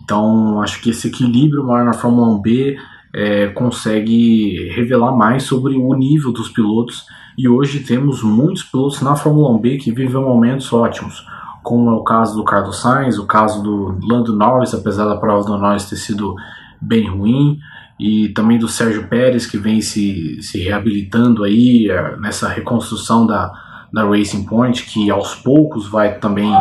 Então, 0.02 0.60
acho 0.60 0.80
que 0.82 0.90
esse 0.90 1.08
equilíbrio 1.08 1.64
maior 1.64 1.84
na 1.84 1.92
Fórmula 1.92 2.38
1B 2.38 2.76
é, 3.12 3.46
consegue 3.48 4.68
revelar 4.70 5.12
mais 5.12 5.44
sobre 5.44 5.74
o 5.74 5.94
nível 5.94 6.32
dos 6.32 6.48
pilotos. 6.48 7.04
E 7.38 7.48
hoje 7.48 7.80
temos 7.80 8.22
muitos 8.22 8.62
pilotos 8.62 9.00
na 9.00 9.16
Fórmula 9.16 9.58
1B 9.58 9.80
que 9.80 9.92
vivem 9.92 10.20
momentos 10.20 10.72
ótimos, 10.72 11.24
como 11.70 11.88
é 11.88 11.92
o 11.92 12.02
caso 12.02 12.34
do 12.34 12.42
Carlos 12.42 12.80
Sainz, 12.80 13.16
o 13.16 13.28
caso 13.28 13.62
do 13.62 13.96
Lando 14.02 14.34
Norris, 14.34 14.74
apesar 14.74 15.04
da 15.04 15.14
prova 15.14 15.46
do 15.46 15.56
Norris 15.56 15.88
ter 15.88 15.94
sido 15.94 16.34
bem 16.80 17.08
ruim, 17.08 17.60
e 17.96 18.30
também 18.30 18.58
do 18.58 18.66
Sérgio 18.66 19.06
Pérez, 19.06 19.46
que 19.46 19.56
vem 19.56 19.80
se, 19.80 20.42
se 20.42 20.58
reabilitando 20.58 21.44
aí 21.44 21.88
é, 21.88 22.16
nessa 22.16 22.48
reconstrução 22.48 23.24
da, 23.24 23.52
da 23.92 24.04
Racing 24.04 24.46
Point, 24.46 24.84
que 24.84 25.08
aos 25.12 25.36
poucos 25.36 25.88
vai 25.88 26.18
também 26.18 26.52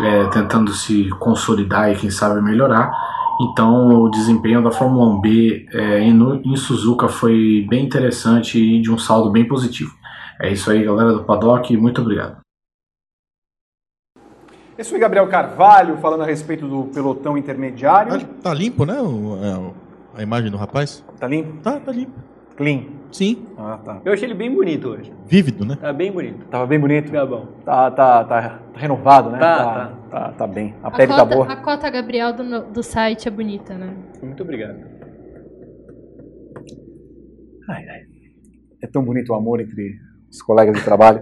é, 0.00 0.24
tentando 0.32 0.72
se 0.72 1.08
consolidar 1.20 1.92
e 1.92 1.94
quem 1.94 2.10
sabe 2.10 2.42
melhorar. 2.42 2.90
Então 3.40 4.02
o 4.02 4.10
desempenho 4.10 4.64
da 4.64 4.72
Fórmula 4.72 5.14
1B 5.14 5.66
é, 5.72 6.00
em, 6.00 6.42
em, 6.44 6.56
Suzuka 6.56 7.06
foi 7.06 7.64
bem 7.70 7.84
interessante 7.84 8.58
e 8.58 8.82
de 8.82 8.90
um 8.90 8.98
saldo 8.98 9.30
bem 9.30 9.46
positivo. 9.46 9.92
É 10.40 10.50
isso 10.52 10.68
aí, 10.72 10.82
galera 10.82 11.12
do 11.12 11.22
Paddock, 11.22 11.76
muito 11.76 12.00
obrigado. 12.00 12.40
Esse 14.80 14.88
foi 14.88 14.98
Gabriel 14.98 15.28
Carvalho 15.28 15.98
falando 15.98 16.22
a 16.22 16.24
respeito 16.26 16.66
do 16.66 16.84
pelotão 16.84 17.36
intermediário. 17.36 18.18
Tá, 18.18 18.26
tá 18.44 18.54
limpo, 18.54 18.86
né? 18.86 18.98
O, 18.98 19.36
é, 19.36 20.20
a 20.20 20.22
imagem 20.22 20.50
do 20.50 20.56
rapaz? 20.56 21.04
Tá 21.18 21.28
limpo? 21.28 21.58
Tá, 21.58 21.78
tá 21.78 21.92
limpo. 21.92 22.18
Clean? 22.56 22.84
Sim. 23.12 23.44
Ah, 23.58 23.78
tá. 23.84 24.00
Eu 24.02 24.14
achei 24.14 24.26
ele 24.26 24.32
bem 24.32 24.50
bonito 24.50 24.88
hoje. 24.88 25.12
Vívido, 25.26 25.66
né? 25.66 25.76
Tá 25.78 25.92
bem 25.92 26.10
bonito. 26.10 26.46
Tava 26.46 26.66
bem 26.66 26.80
bonito? 26.80 27.12
Tá 27.12 27.26
bom. 27.26 27.46
Tá, 27.62 27.90
tá, 27.90 28.24
tá, 28.24 28.42
tá 28.42 28.60
renovado, 28.74 29.28
né? 29.28 29.38
Tá, 29.38 29.56
tá, 29.56 29.64
tá. 29.74 29.92
Tá, 30.10 30.32
tá 30.32 30.46
bem. 30.46 30.74
A, 30.82 30.88
A 30.88 30.90
pele 30.92 31.12
cota, 31.12 31.26
tá 31.26 31.34
boa. 31.36 31.46
a 31.52 31.56
cota 31.56 31.90
Gabriel 31.90 32.32
do, 32.32 32.60
do 32.72 32.82
site 32.82 33.28
é 33.28 33.30
bonita, 33.30 33.74
né? 33.74 33.94
Muito 34.22 34.42
obrigado. 34.42 34.78
Ai, 37.68 37.86
ai. 37.86 38.00
É 38.82 38.86
tão 38.86 39.04
bonito 39.04 39.28
o 39.28 39.34
amor 39.34 39.60
entre 39.60 39.98
os 40.30 40.40
colegas 40.40 40.74
de 40.74 40.82
trabalho. 40.82 41.20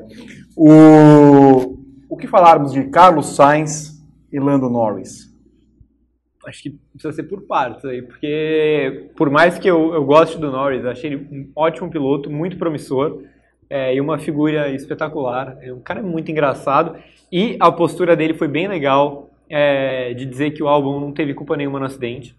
O, 0.57 1.78
o 2.09 2.17
que 2.17 2.27
falarmos 2.27 2.73
de 2.73 2.85
Carlos 2.85 3.35
Sainz 3.37 4.03
e 4.33 4.39
Lando 4.39 4.69
Norris? 4.69 5.29
Acho 6.47 6.63
que 6.63 6.71
precisa 6.93 7.13
ser 7.13 7.25
por 7.25 7.43
partes 7.43 7.85
aí, 7.85 8.01
porque 8.01 9.11
por 9.17 9.29
mais 9.29 9.59
que 9.59 9.69
eu, 9.69 9.93
eu 9.93 10.05
goste 10.05 10.39
do 10.39 10.51
Norris, 10.51 10.85
achei 10.85 11.13
ele 11.13 11.29
um 11.31 11.51
ótimo 11.55 11.91
piloto, 11.91 12.31
muito 12.31 12.57
promissor 12.57 13.23
é, 13.69 13.95
e 13.95 14.01
uma 14.01 14.19
figura 14.19 14.71
espetacular. 14.71 15.59
O 15.77 15.81
cara 15.81 16.01
é 16.01 16.03
muito 16.03 16.31
engraçado 16.31 16.97
e 17.31 17.57
a 17.61 17.71
postura 17.71 18.17
dele 18.17 18.35
foi 18.35 18.49
bem 18.49 18.67
legal 18.67 19.31
é, 19.49 20.15
de 20.15 20.25
dizer 20.25 20.53
que 20.53 20.63
o 20.63 20.69
álbum 20.69 20.99
não 20.99 21.13
teve 21.13 21.35
culpa 21.35 21.57
nenhuma 21.57 21.79
no 21.79 21.87
acidente. 21.87 22.35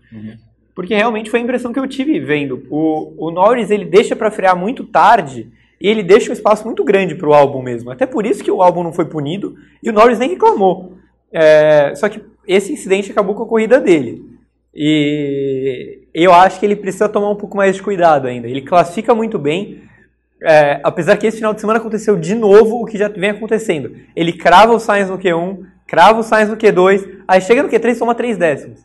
Porque 0.73 0.95
realmente 0.95 1.29
foi 1.29 1.41
a 1.41 1.43
impressão 1.43 1.73
que 1.73 1.79
eu 1.79 1.87
tive 1.87 2.19
vendo. 2.19 2.65
O, 2.69 3.27
o 3.27 3.31
Norris 3.31 3.69
ele 3.69 3.85
deixa 3.85 4.15
para 4.15 4.31
frear 4.31 4.55
muito 4.55 4.85
tarde 4.85 5.51
e 5.79 5.87
ele 5.87 6.03
deixa 6.03 6.29
um 6.29 6.33
espaço 6.33 6.65
muito 6.65 6.83
grande 6.83 7.15
para 7.15 7.29
o 7.29 7.33
álbum 7.33 7.61
mesmo. 7.61 7.91
Até 7.91 8.05
por 8.05 8.25
isso 8.25 8.43
que 8.43 8.51
o 8.51 8.61
álbum 8.61 8.83
não 8.83 8.93
foi 8.93 9.05
punido 9.05 9.55
e 9.81 9.89
o 9.89 9.93
Norris 9.93 10.19
nem 10.19 10.29
reclamou. 10.29 10.97
É, 11.31 11.93
só 11.95 12.09
que 12.09 12.21
esse 12.47 12.73
incidente 12.73 13.11
acabou 13.11 13.35
com 13.35 13.43
a 13.43 13.47
corrida 13.47 13.79
dele. 13.79 14.25
E 14.73 15.99
eu 16.13 16.33
acho 16.33 16.59
que 16.59 16.65
ele 16.65 16.75
precisa 16.75 17.07
tomar 17.07 17.29
um 17.29 17.35
pouco 17.35 17.57
mais 17.57 17.75
de 17.75 17.81
cuidado 17.81 18.27
ainda. 18.27 18.47
Ele 18.47 18.61
classifica 18.61 19.15
muito 19.15 19.39
bem, 19.39 19.83
é, 20.43 20.79
apesar 20.83 21.17
que 21.17 21.27
esse 21.27 21.37
final 21.37 21.53
de 21.53 21.61
semana 21.61 21.79
aconteceu 21.79 22.15
de 22.15 22.35
novo 22.35 22.81
o 22.81 22.85
que 22.85 22.97
já 22.97 23.07
vem 23.07 23.29
acontecendo. 23.29 23.95
Ele 24.15 24.33
crava 24.33 24.73
o 24.73 24.79
Sainz 24.79 25.09
no 25.09 25.17
Q1, 25.17 25.65
crava 25.87 26.19
o 26.19 26.23
Sainz 26.23 26.49
no 26.49 26.57
Q2, 26.57 27.23
aí 27.27 27.41
chega 27.41 27.63
no 27.63 27.69
Q3 27.69 27.95
e 27.95 27.99
toma 27.99 28.15
3 28.15 28.37
décimos. 28.37 28.79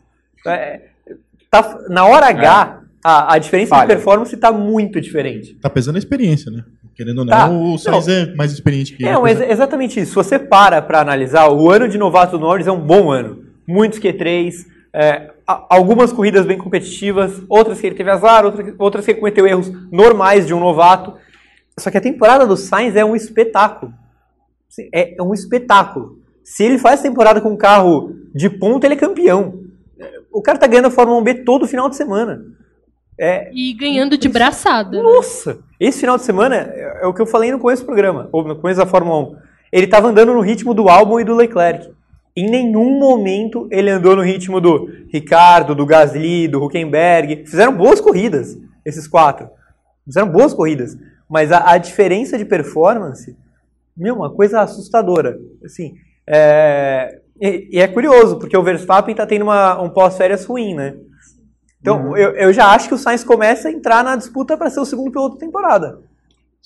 É, 0.47 0.81
tá, 1.49 1.79
na 1.89 2.05
hora 2.05 2.27
H, 2.27 2.81
a, 3.07 3.33
a 3.35 3.37
diferença 3.37 3.69
Falha. 3.69 3.87
de 3.87 3.93
performance 3.93 4.33
está 4.33 4.51
muito 4.51 4.99
diferente. 4.99 5.53
Tá 5.61 5.69
pesando 5.69 5.95
a 5.95 5.99
experiência, 5.99 6.51
né? 6.51 6.63
Querendo 6.95 7.19
ou 7.19 7.25
não, 7.25 7.31
Tá. 7.31 7.49
o 7.49 7.77
Sainz 7.77 8.07
é 8.07 8.33
mais 8.35 8.51
experiente 8.51 8.95
que 8.95 9.05
É, 9.05 9.09
ele. 9.11 9.19
mas 9.19 9.39
é 9.41 9.51
exatamente 9.51 9.99
isso. 9.99 10.09
Se 10.11 10.15
você 10.15 10.39
para 10.39 10.81
para 10.81 11.01
analisar, 11.01 11.49
o 11.49 11.69
ano 11.69 11.87
de 11.87 11.97
novato 11.97 12.37
do 12.37 12.39
Norris 12.39 12.67
é 12.67 12.71
um 12.71 12.79
bom 12.79 13.11
ano. 13.11 13.43
Muitos 13.67 13.99
Q3, 13.99 14.65
é, 14.93 15.31
algumas 15.69 16.11
corridas 16.13 16.45
bem 16.45 16.57
competitivas, 16.57 17.41
outras 17.49 17.79
que 17.79 17.85
ele 17.87 17.95
teve 17.95 18.09
azar, 18.09 18.45
outras, 18.45 18.73
outras 18.79 19.05
que 19.05 19.11
ele 19.11 19.19
cometeu 19.19 19.45
erros 19.45 19.71
normais 19.91 20.47
de 20.47 20.53
um 20.53 20.59
novato. 20.59 21.13
Só 21.79 21.91
que 21.91 21.97
a 21.97 22.01
temporada 22.01 22.47
do 22.47 22.55
Sainz 22.57 22.95
é 22.95 23.03
um 23.05 23.15
espetáculo. 23.15 23.93
Assim, 24.69 24.89
É 24.93 25.15
um 25.21 25.33
espetáculo. 25.33 26.17
Se 26.43 26.63
ele 26.63 26.77
faz 26.77 27.01
temporada 27.01 27.41
com 27.41 27.49
um 27.49 27.57
carro 27.57 28.15
de 28.33 28.49
ponta, 28.49 28.87
ele 28.87 28.93
é 28.95 28.97
campeão. 28.97 29.59
O 30.31 30.41
cara 30.41 30.57
tá 30.57 30.67
ganhando 30.67 30.87
a 30.87 30.91
Fórmula 30.91 31.21
1B 31.21 31.43
todo 31.43 31.67
final 31.67 31.89
de 31.89 31.95
semana. 31.95 32.41
É, 33.17 33.49
E 33.53 33.73
ganhando 33.73 34.17
de 34.17 34.27
braçada. 34.27 34.97
né? 34.97 35.03
nossa! 35.03 35.59
Esse 35.79 35.99
final 35.99 36.17
de 36.17 36.23
semana 36.23 36.55
é 36.55 36.85
é 37.01 37.07
o 37.07 37.13
que 37.13 37.21
eu 37.21 37.25
falei 37.25 37.51
no 37.51 37.59
começo 37.59 37.83
do 37.83 37.85
programa, 37.85 38.29
ou 38.31 38.43
no 38.43 38.55
começo 38.55 38.79
da 38.79 38.85
Fórmula 38.85 39.19
1. 39.19 39.35
Ele 39.71 39.85
estava 39.85 40.07
andando 40.07 40.33
no 40.33 40.41
ritmo 40.41 40.73
do 40.73 40.89
Albon 40.89 41.19
e 41.19 41.23
do 41.23 41.35
Leclerc. 41.35 41.91
Em 42.35 42.49
nenhum 42.49 42.99
momento 42.99 43.67
ele 43.71 43.89
andou 43.89 44.15
no 44.15 44.21
ritmo 44.21 44.59
do 44.59 44.89
Ricardo, 45.11 45.75
do 45.75 45.85
Gasly, 45.85 46.47
do 46.47 46.63
Huckenberg. 46.63 47.45
Fizeram 47.45 47.75
boas 47.75 48.01
corridas, 48.01 48.57
esses 48.83 49.07
quatro. 49.07 49.49
Fizeram 50.05 50.29
boas 50.29 50.53
corridas. 50.53 50.97
Mas 51.29 51.51
a, 51.51 51.71
a 51.71 51.77
diferença 51.77 52.37
de 52.37 52.45
performance, 52.45 53.35
meu, 53.95 54.15
uma 54.15 54.29
coisa 54.33 54.61
assustadora. 54.61 55.37
Assim, 55.63 55.93
é, 56.27 57.19
e, 57.39 57.69
e 57.73 57.79
é 57.79 57.87
curioso, 57.87 58.37
porque 58.37 58.57
o 58.57 58.63
Verstappen 58.63 59.11
está 59.13 59.25
tendo 59.25 59.43
uma, 59.43 59.81
um 59.81 59.89
pós-férias 59.89 60.45
ruim, 60.45 60.73
né? 60.73 60.95
Então, 61.93 62.17
eu, 62.17 62.31
eu 62.31 62.53
já 62.53 62.67
acho 62.73 62.87
que 62.87 62.93
o 62.93 62.97
Sainz 62.97 63.23
começa 63.23 63.67
a 63.67 63.71
entrar 63.71 64.03
na 64.03 64.15
disputa 64.15 64.57
para 64.57 64.69
ser 64.69 64.79
o 64.79 64.85
segundo 64.85 65.11
piloto 65.11 65.35
da 65.35 65.39
temporada. 65.45 65.99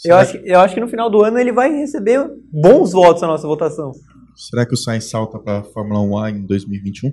Eu 0.05 0.15
acho, 0.15 0.39
que- 0.39 0.49
eu 0.49 0.59
acho 0.61 0.73
que 0.73 0.79
no 0.79 0.87
final 0.87 1.09
do 1.09 1.21
ano 1.23 1.37
ele 1.37 1.51
vai 1.51 1.69
receber 1.75 2.25
bons 2.51 2.93
votos 2.93 3.21
na 3.21 3.27
nossa 3.27 3.45
votação. 3.47 3.91
Será 4.35 4.65
que 4.65 4.73
o 4.73 4.77
Sainz 4.77 5.09
salta 5.09 5.37
pra 5.37 5.61
Fórmula 5.63 5.99
1A 5.99 6.29
em 6.31 6.45
2021? 6.45 7.11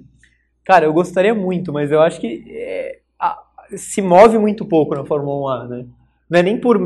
Cara, 0.65 0.85
eu 0.85 0.93
gostaria 0.93 1.35
muito, 1.35 1.73
mas 1.73 1.91
eu 1.91 2.01
acho 2.01 2.21
que 2.21 2.45
é, 2.49 2.99
a- 3.19 3.39
se 3.77 4.01
move 4.01 4.39
muito 4.39 4.65
pouco 4.65 4.95
na 4.95 5.05
Fórmula 5.05 5.65
1A, 5.65 5.69
né? 5.69 5.87
Não 6.29 6.41
é 6.41 6.43
nem 6.43 6.59
por, 6.61 6.77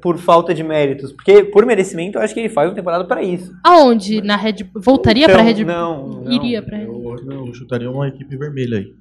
por 0.00 0.18
falta 0.18 0.54
de 0.54 0.62
méritos, 0.62 1.12
porque 1.12 1.42
por 1.44 1.66
merecimento 1.66 2.16
eu 2.18 2.22
acho 2.22 2.32
que 2.32 2.38
ele 2.40 2.48
faz 2.48 2.68
uma 2.68 2.76
temporada 2.76 3.04
para 3.04 3.22
isso. 3.22 3.52
Aonde? 3.64 4.20
Na 4.22 4.36
Red 4.36 4.64
Bull? 4.64 4.82
Voltaria 4.82 5.24
Então, 5.24 5.34
pra 5.34 5.42
Red 5.44 5.64
Bull? 5.64 5.66
Não, 5.66 6.08
não. 6.22 6.32
Iria 6.32 6.62
pra 6.62 6.78
Red 6.78 6.86
Bull. 6.86 7.16
Eu, 7.18 7.46
eu 7.46 7.54
chutaria 7.54 7.90
uma 7.90 8.06
equipe 8.08 8.36
vermelha 8.36 8.78
aí. 8.78 8.92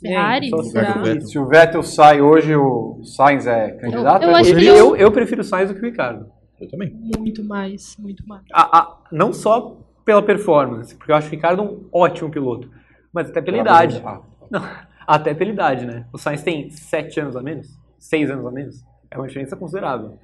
Ferrari? 0.00 0.50
Só 0.50 0.62
se 0.62 0.70
Será? 0.70 1.02
O 1.42 1.46
Vettel 1.46 1.82
sai 1.82 2.20
hoje, 2.20 2.54
o 2.56 3.00
Sainz 3.04 3.46
é 3.46 3.70
candidato? 3.72 4.22
eu 4.24 4.30
É 4.30 4.34
acho 4.34 4.54
que 4.54 4.66
Eu, 4.66 4.76
eu, 4.76 4.96
eu 4.96 5.12
prefiro 5.12 5.40
o 5.40 5.44
Sainz 5.44 5.68
do 5.70 5.74
que 5.74 5.80
o 5.80 5.84
Ricardo. 5.84 6.26
Eu 6.60 6.68
também. 6.68 6.90
Muito 7.18 7.44
mais, 7.44 7.96
muito 7.98 8.26
mais. 8.26 8.42
A- 8.52 8.78
a- 8.78 8.98
não 9.12 9.32
só 9.32 9.78
pela 10.04 10.22
performance, 10.22 10.94
porque 10.96 11.12
eu 11.12 11.16
acho 11.16 11.28
o 11.28 11.30
Ricardo 11.30 11.62
um 11.62 11.88
ótimo 11.92 12.30
piloto, 12.30 12.70
mas 13.12 13.30
até 13.30 13.40
pela 13.40 13.58
idade. 13.58 14.02
Ah, 14.04 14.20
Não, 14.50 14.60
até 15.06 15.34
pela 15.34 15.50
idade, 15.50 15.86
né? 15.86 16.06
O 16.12 16.18
Sainz 16.18 16.42
tem 16.42 16.70
7 16.70 17.20
anos 17.20 17.36
a 17.36 17.42
menos, 17.42 17.68
6 17.98 18.30
anos 18.30 18.44
a 18.46 18.50
menos. 18.50 18.82
É 19.10 19.16
uma 19.16 19.26
diferença 19.28 19.54
considerável. 19.56 20.18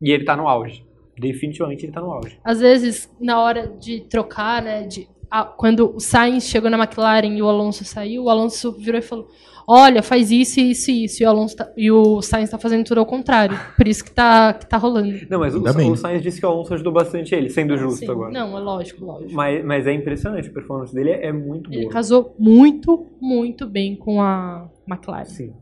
E 0.00 0.10
ele 0.12 0.24
tá 0.24 0.36
no 0.36 0.46
auge. 0.46 0.86
Definitivamente 1.18 1.84
ele 1.84 1.92
tá 1.92 2.00
no 2.00 2.12
auge. 2.12 2.38
Às 2.44 2.60
vezes, 2.60 3.10
na 3.20 3.40
hora 3.40 3.66
de 3.66 4.02
trocar, 4.02 4.62
né, 4.62 4.82
de, 4.86 5.08
a- 5.30 5.44
quando 5.44 5.94
o 5.96 6.00
Sainz 6.00 6.44
chegou 6.44 6.70
na 6.70 6.78
McLaren 6.78 7.34
e 7.36 7.42
o 7.42 7.48
Alonso 7.48 7.84
saiu, 7.84 8.24
o 8.24 8.30
Alonso 8.30 8.72
virou 8.72 8.98
e 8.98 9.02
falou: 9.02 9.28
Olha, 9.70 10.02
faz 10.02 10.30
isso, 10.30 10.58
isso 10.60 10.90
e 10.90 11.04
isso. 11.04 11.22
E 11.22 11.26
o, 11.26 11.28
Alonso 11.28 11.54
tá- 11.56 11.70
e 11.76 11.90
o 11.90 12.22
Sainz 12.22 12.48
tá 12.48 12.56
fazendo 12.58 12.84
tudo 12.86 12.98
ao 13.00 13.06
contrário. 13.06 13.58
Por 13.76 13.86
isso 13.86 14.02
que 14.02 14.10
tá, 14.10 14.54
que 14.54 14.66
tá 14.66 14.78
rolando. 14.78 15.12
Não, 15.28 15.40
mas 15.40 15.54
o, 15.54 15.62
o 15.62 15.96
Sainz 15.96 16.22
disse 16.22 16.40
que 16.40 16.46
o 16.46 16.48
Alonso 16.48 16.72
ajudou 16.72 16.92
bastante 16.92 17.34
ele, 17.34 17.50
sendo 17.50 17.76
justo 17.76 17.98
Sim, 18.06 18.10
agora. 18.10 18.32
Não, 18.32 18.56
é 18.56 18.60
lógico, 18.60 19.04
lógico. 19.04 19.34
Mas, 19.34 19.62
mas 19.64 19.86
é 19.86 19.92
impressionante, 19.92 20.48
a 20.48 20.52
performance 20.52 20.94
dele 20.94 21.10
é, 21.10 21.26
é 21.26 21.32
muito 21.32 21.70
Ele 21.70 21.82
boa. 21.82 21.92
casou 21.92 22.34
muito, 22.38 23.06
muito 23.20 23.66
bem 23.66 23.94
com 23.94 24.22
a 24.22 24.68
McLaren. 24.88 25.26
Sim. 25.26 25.52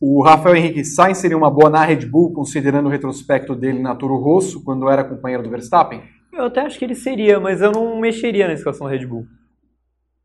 O 0.00 0.22
Rafael 0.22 0.54
Henrique 0.54 0.84
Sainz 0.84 1.18
seria 1.18 1.36
uma 1.36 1.50
boa 1.50 1.68
na 1.70 1.84
Red 1.84 2.06
Bull, 2.06 2.32
considerando 2.32 2.86
o 2.86 2.90
retrospecto 2.90 3.54
dele 3.56 3.80
na 3.80 3.96
Toro 3.96 4.16
Rosso, 4.16 4.62
quando 4.62 4.88
era 4.88 5.02
companheiro 5.02 5.42
do 5.42 5.50
Verstappen? 5.50 6.02
Eu 6.38 6.44
até 6.46 6.60
acho 6.60 6.78
que 6.78 6.84
ele 6.84 6.94
seria, 6.94 7.40
mas 7.40 7.60
eu 7.60 7.72
não 7.72 7.98
mexeria 7.98 8.46
na 8.46 8.54
escalação 8.54 8.86
da 8.86 8.92
Red 8.92 9.06
Bull. 9.06 9.26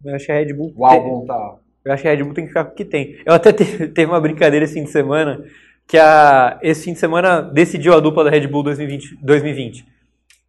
Eu 0.06 0.16
acho 0.16 0.26
que 0.26 0.32
a 0.32 0.36
Red 0.36 0.54
Bull. 0.54 0.72
O 0.76 0.86
álbum 0.86 1.26
tá. 1.26 1.56
Eu 1.86 1.92
acho 1.94 2.02
que 2.04 2.08
a 2.08 2.12
Red 2.12 2.24
Bull 2.24 2.34
tem 2.34 2.44
que 2.46 2.50
ficar 2.50 2.66
com 2.66 2.72
o 2.72 2.76
que 2.76 2.86
tem. 2.86 3.18
Eu 3.26 3.34
até 3.34 3.52
te- 3.52 3.88
teve 3.90 4.12
uma 4.12 4.22
brincadeira 4.22 4.64
esse 4.64 4.74
fim 4.76 4.84
de 4.84 4.90
semana, 4.92 5.44
que 5.88 5.98
a, 5.98 6.60
esse 6.62 6.86
fim 6.86 6.94
de 6.94 7.00
semana 7.00 7.42
decidiu 7.42 7.94
a 7.94 8.00
dupla 8.00 8.24
da 8.24 8.30
Red 8.30 8.48
Bull 8.48 8.64
2020. 8.64 9.18
2020. 9.22 9.86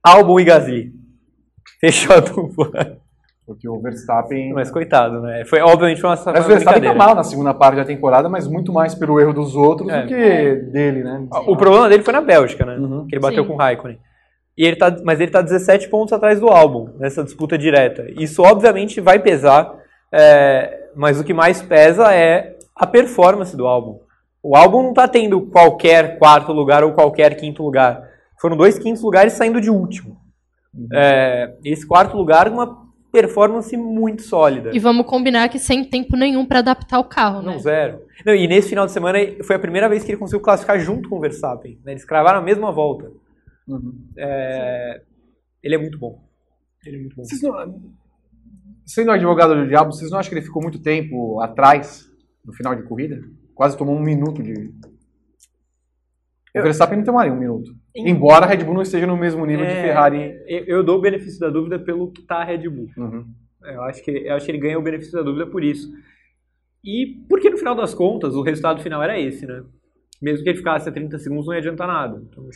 Albon 0.03 0.39
e 0.41 0.45
Gasly. 0.45 0.93
Fechou 1.81 2.15
a 2.16 2.20
dupla. 2.20 2.99
Porque 3.47 3.69
o 3.69 3.78
Verstappen. 3.81 4.53
Mas 4.53 4.70
coitado, 4.70 5.20
né? 5.20 5.45
Foi, 5.45 5.61
obviamente, 5.61 6.01
foi 6.01 6.09
uma, 6.11 6.16
Mas 6.16 6.27
o 6.27 6.31
uma 6.31 6.41
Verstappen 6.43 6.82
tá 6.82 6.95
mal 6.95 7.15
na 7.15 7.23
segunda 7.24 7.53
parte 7.53 7.77
da 7.77 7.85
temporada, 7.85 8.28
mas 8.28 8.47
muito 8.49 8.73
mais 8.73 8.95
pelo 8.95 9.20
erro 9.20 9.35
dos 9.35 9.55
outros 9.55 9.89
É. 9.91 10.03
do 10.03 10.09
que 10.09 10.55
dele, 10.70 11.03
né? 11.05 11.27
O 11.47 11.57
problema 11.57 11.89
dele 11.89 12.03
foi 12.03 12.12
na 12.15 12.23
Bélgica, 12.23 12.65
né? 12.65 12.77
Uhum. 12.77 13.07
Que 13.07 13.15
ele 13.15 13.20
bateu 13.20 13.43
Sim. 13.43 13.49
com 13.49 13.55
o 13.55 13.59
Raikkonen. 13.59 13.99
E 14.56 14.64
ele 14.64 14.76
tá, 14.76 14.94
mas 15.05 15.20
ele 15.20 15.31
tá 15.31 15.43
17 15.43 15.89
pontos 15.89 16.12
atrás 16.12 16.39
do 16.39 16.48
álbum 16.48 16.90
nessa 16.98 17.24
disputa 17.24 17.59
direta. 17.59 18.06
Isso 18.18 18.43
obviamente 18.43 19.01
vai 19.01 19.18
pesar, 19.18 19.74
é, 20.12 20.89
mas 20.94 21.18
o 21.18 21.24
que 21.24 21.35
mais 21.35 21.60
pesa 21.60 22.14
é 22.14 22.56
a 22.74 22.86
performance 22.86 23.56
do 23.56 23.66
álbum. 23.66 23.98
O 24.43 24.56
álbum 24.56 24.82
não 24.82 24.93
tá 24.93 25.09
tendo 25.09 25.40
qualquer 25.43 26.18
quarto 26.18 26.52
lugar 26.52 26.85
ou 26.85 26.93
qualquer 26.93 27.35
quinto 27.36 27.62
lugar. 27.62 28.02
Foram 28.40 28.56
dois 28.56 28.78
quintos 28.78 29.02
lugares 29.02 29.32
saindo 29.32 29.60
de 29.60 29.70
último. 29.70 30.18
É, 30.93 31.55
esse 31.64 31.86
quarto 31.86 32.16
lugar, 32.16 32.48
uma 32.48 32.85
performance 33.10 33.76
muito 33.76 34.22
sólida. 34.22 34.70
E 34.74 34.78
vamos 34.78 35.06
combinar 35.06 35.48
que 35.48 35.59
sem 35.59 35.85
tempo 35.85 36.16
nenhum 36.16 36.44
pra 36.44 36.59
adaptar 36.59 36.98
o 36.98 37.05
carro, 37.05 37.43
né? 37.43 37.52
Não, 37.52 37.59
zero. 37.60 38.01
Não, 38.26 38.35
e 38.35 38.48
nesse 38.48 38.70
final 38.70 38.86
de 38.86 38.93
semana 38.93 39.18
foi 39.44 39.55
a 39.55 39.59
primeira 39.59 39.89
vez 39.89 40.02
que 40.02 40.10
ele 40.10 40.18
conseguiu 40.18 40.40
classificar 40.40 40.78
junto 40.81 41.09
com 41.09 41.16
o 41.16 41.20
Verstappen. 41.20 41.78
né? 41.85 41.93
Eles 41.93 42.05
cravaram 42.05 42.40
a 42.40 42.43
mesma 42.43 42.72
volta. 42.72 43.10
Uhum. 43.66 44.09
É, 44.16 45.03
ele 45.62 45.74
é 45.74 45.78
muito 45.78 45.99
bom. 45.99 46.23
Ele 46.85 46.97
é 46.97 47.01
muito 47.01 47.16
bom. 47.16 47.24
Vocês 47.24 47.41
não, 47.41 47.93
sendo 48.85 49.11
advogado 49.11 49.55
do 49.55 49.66
diabo, 49.66 49.93
vocês 49.93 50.11
não 50.11 50.19
acham 50.19 50.31
que 50.31 50.39
ele 50.39 50.45
ficou 50.45 50.62
muito 50.62 50.81
tempo 50.81 51.41
atrás 51.41 52.11
no 52.45 52.53
final 52.53 52.74
de 52.74 52.82
corrida? 52.82 53.20
Quase 53.55 53.77
tomou 53.77 53.97
um 53.97 54.03
minuto 54.03 54.43
de. 54.43 54.53
O 56.57 56.62
Verstappen 56.62 56.99
não 56.99 57.05
tomaria 57.05 57.32
um 57.32 57.39
minuto. 57.39 57.74
Embora 57.97 58.45
a 58.45 58.49
Red 58.49 58.65
Bull 58.65 58.74
não 58.74 58.82
esteja 58.82 59.07
no 59.07 59.16
mesmo 59.16 59.45
nível 59.45 59.65
de 59.65 59.73
É, 59.73 59.82
Ferrari. 59.82 60.36
Eu, 60.47 60.65
eu 60.66 60.85
dou 60.85 60.99
o 60.99 61.01
benefício 61.01 61.41
da 61.41 61.49
dúvida 61.49 61.81
pelo 61.81 62.12
que 62.12 62.23
tá 62.23 62.36
a 62.36 62.45
Red 62.45 62.69
Bull. 62.69 62.89
Uhum. 62.97 63.24
Eu 63.62 63.82
acho, 63.82 64.05
que, 64.05 64.11
eu 64.11 64.35
acho 64.35 64.47
que 64.47 64.53
ele 64.53 64.59
ganha 64.59 64.78
o 64.78 64.82
benefício 64.82 65.12
da 65.15 65.23
dúvida 65.23 65.47
por 65.47 65.65
isso. 65.65 65.91
E 66.85 67.24
porque 67.28 67.51
no 67.51 67.57
final 67.57 67.74
das 67.74 67.95
contas, 67.95 68.35
o 68.35 68.43
resultado 68.43 68.82
final 68.82 69.03
era 69.03 69.19
esse, 69.19 69.47
né? 69.47 69.65
Mesmo 70.23 70.45
que 70.45 70.51
ele 70.51 70.59
ficasse 70.59 70.89
a 70.89 70.93
30 70.93 71.19
segundos, 71.19 71.47
não 71.47 71.55
ia 71.55 71.59
adiantar 71.59 71.89
nada. 71.89 72.23
Então, 72.31 72.47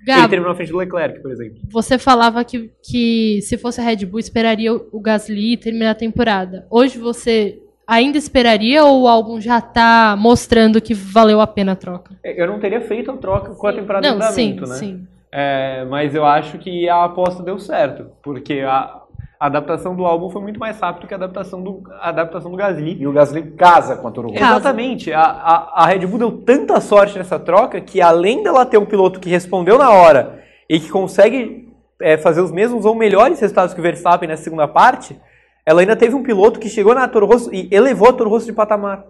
acho- 0.00 0.10
ele 0.10 0.16
Gabo, 0.20 0.28
terminou 0.28 0.48
na 0.50 0.56
frente 0.56 0.72
do 0.72 0.78
Leclerc, 0.78 1.20
por 1.20 1.30
exemplo. 1.32 1.56
você 1.70 1.98
falava 1.98 2.42
que, 2.44 2.70
que 2.82 3.40
se 3.42 3.56
fosse 3.58 3.80
a 3.80 3.84
Red 3.84 4.04
Bull, 4.06 4.20
esperaria 4.20 4.72
o 4.74 5.00
Gasly 5.00 5.56
terminar 5.56 5.90
a 5.90 5.94
temporada. 5.94 6.66
Hoje 6.70 6.98
você 6.98 7.58
ainda 7.86 8.18
esperaria 8.18 8.84
ou 8.84 9.02
o 9.02 9.08
álbum 9.08 9.40
já 9.40 9.60
tá 9.60 10.14
mostrando 10.18 10.80
que 10.80 10.92
valeu 10.94 11.40
a 11.40 11.46
pena 11.46 11.72
a 11.72 11.76
troca? 11.76 12.14
Eu 12.22 12.46
não 12.46 12.58
teria 12.58 12.80
feito 12.80 13.10
a 13.10 13.16
troca 13.16 13.54
com 13.54 13.66
a 13.66 13.72
temporada 13.72 14.06
em 14.06 14.10
Não, 14.10 14.20
sim, 14.32 14.52
andamento, 14.52 14.66
né? 14.68 14.74
sim. 14.76 15.06
É, 15.32 15.84
mas 15.84 16.14
eu 16.14 16.24
acho 16.24 16.58
que 16.58 16.88
a 16.88 17.04
aposta 17.04 17.42
deu 17.42 17.58
certo, 17.58 18.06
porque 18.22 18.60
a, 18.60 18.97
a 19.40 19.46
adaptação 19.46 19.94
do 19.94 20.04
álbum 20.04 20.30
foi 20.30 20.42
muito 20.42 20.58
mais 20.58 20.80
rápida 20.80 21.06
que 21.06 21.14
a 21.14 21.16
adaptação 21.16 21.62
do, 21.62 21.82
a 22.00 22.08
adaptação 22.08 22.50
do 22.50 22.56
Gasly. 22.56 22.96
E 23.00 23.06
o 23.06 23.12
Gasly 23.12 23.52
casa 23.52 23.96
com 23.96 24.08
a 24.08 24.10
Toro 24.10 24.28
Rosso. 24.28 24.42
Exatamente. 24.42 25.12
A, 25.12 25.22
a, 25.22 25.84
a 25.84 25.86
Red 25.86 26.06
Bull 26.06 26.18
deu 26.18 26.32
tanta 26.38 26.80
sorte 26.80 27.16
nessa 27.16 27.38
troca 27.38 27.80
que, 27.80 28.00
além 28.00 28.42
dela 28.42 28.66
ter 28.66 28.78
um 28.78 28.84
piloto 28.84 29.20
que 29.20 29.30
respondeu 29.30 29.78
na 29.78 29.90
hora 29.90 30.42
e 30.68 30.80
que 30.80 30.90
consegue 30.90 31.72
é, 32.02 32.16
fazer 32.18 32.40
os 32.40 32.50
mesmos 32.50 32.84
ou 32.84 32.96
melhores 32.96 33.38
resultados 33.40 33.72
que 33.72 33.80
o 33.80 33.82
Verstappen 33.82 34.28
nessa 34.28 34.42
segunda 34.42 34.66
parte, 34.66 35.16
ela 35.64 35.82
ainda 35.82 35.94
teve 35.94 36.16
um 36.16 36.22
piloto 36.22 36.58
que 36.58 36.68
chegou 36.68 36.92
na 36.92 37.06
Toro 37.06 37.26
Rosso 37.26 37.54
e 37.54 37.68
elevou 37.70 38.08
a 38.08 38.12
Toro 38.12 38.30
Rosso 38.30 38.46
de 38.46 38.52
patamar. 38.52 39.04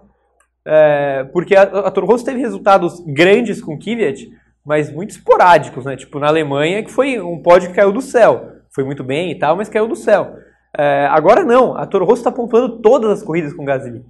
É, 0.67 1.25
porque 1.33 1.57
a, 1.57 1.63
a 1.63 1.91
Toro 1.91 2.07
Rosso 2.07 2.27
teve 2.27 2.39
resultados 2.39 3.01
grandes 3.07 3.63
com 3.63 3.75
o 3.75 3.79
Kvyat, 3.79 4.29
mas 4.63 4.93
muito 4.93 5.11
esporádicos, 5.13 5.87
né? 5.87 5.97
Tipo, 5.97 6.19
na 6.19 6.27
Alemanha, 6.27 6.83
que 6.83 6.91
foi 6.91 7.19
um 7.19 7.41
pódio 7.41 7.71
que 7.71 7.77
caiu 7.77 7.93
do 7.93 8.03
céu. 8.03 8.58
Foi 8.75 8.85
muito 8.85 9.03
bem 9.03 9.31
e 9.31 9.39
tal, 9.39 9.57
mas 9.57 9.69
caiu 9.69 9.89
do 9.89 9.97
céu. 9.97 10.37
É, 10.77 11.07
agora 11.11 11.45
não, 11.45 11.77
a 11.77 11.87
Toro 11.87 12.05
Rosso 12.05 12.21
está 12.21 12.31
pontuando 12.33 12.79
todas 12.79 13.11
as 13.11 13.23
corridas 13.23 13.53
com 13.53 13.65
Gasly. 13.65 14.05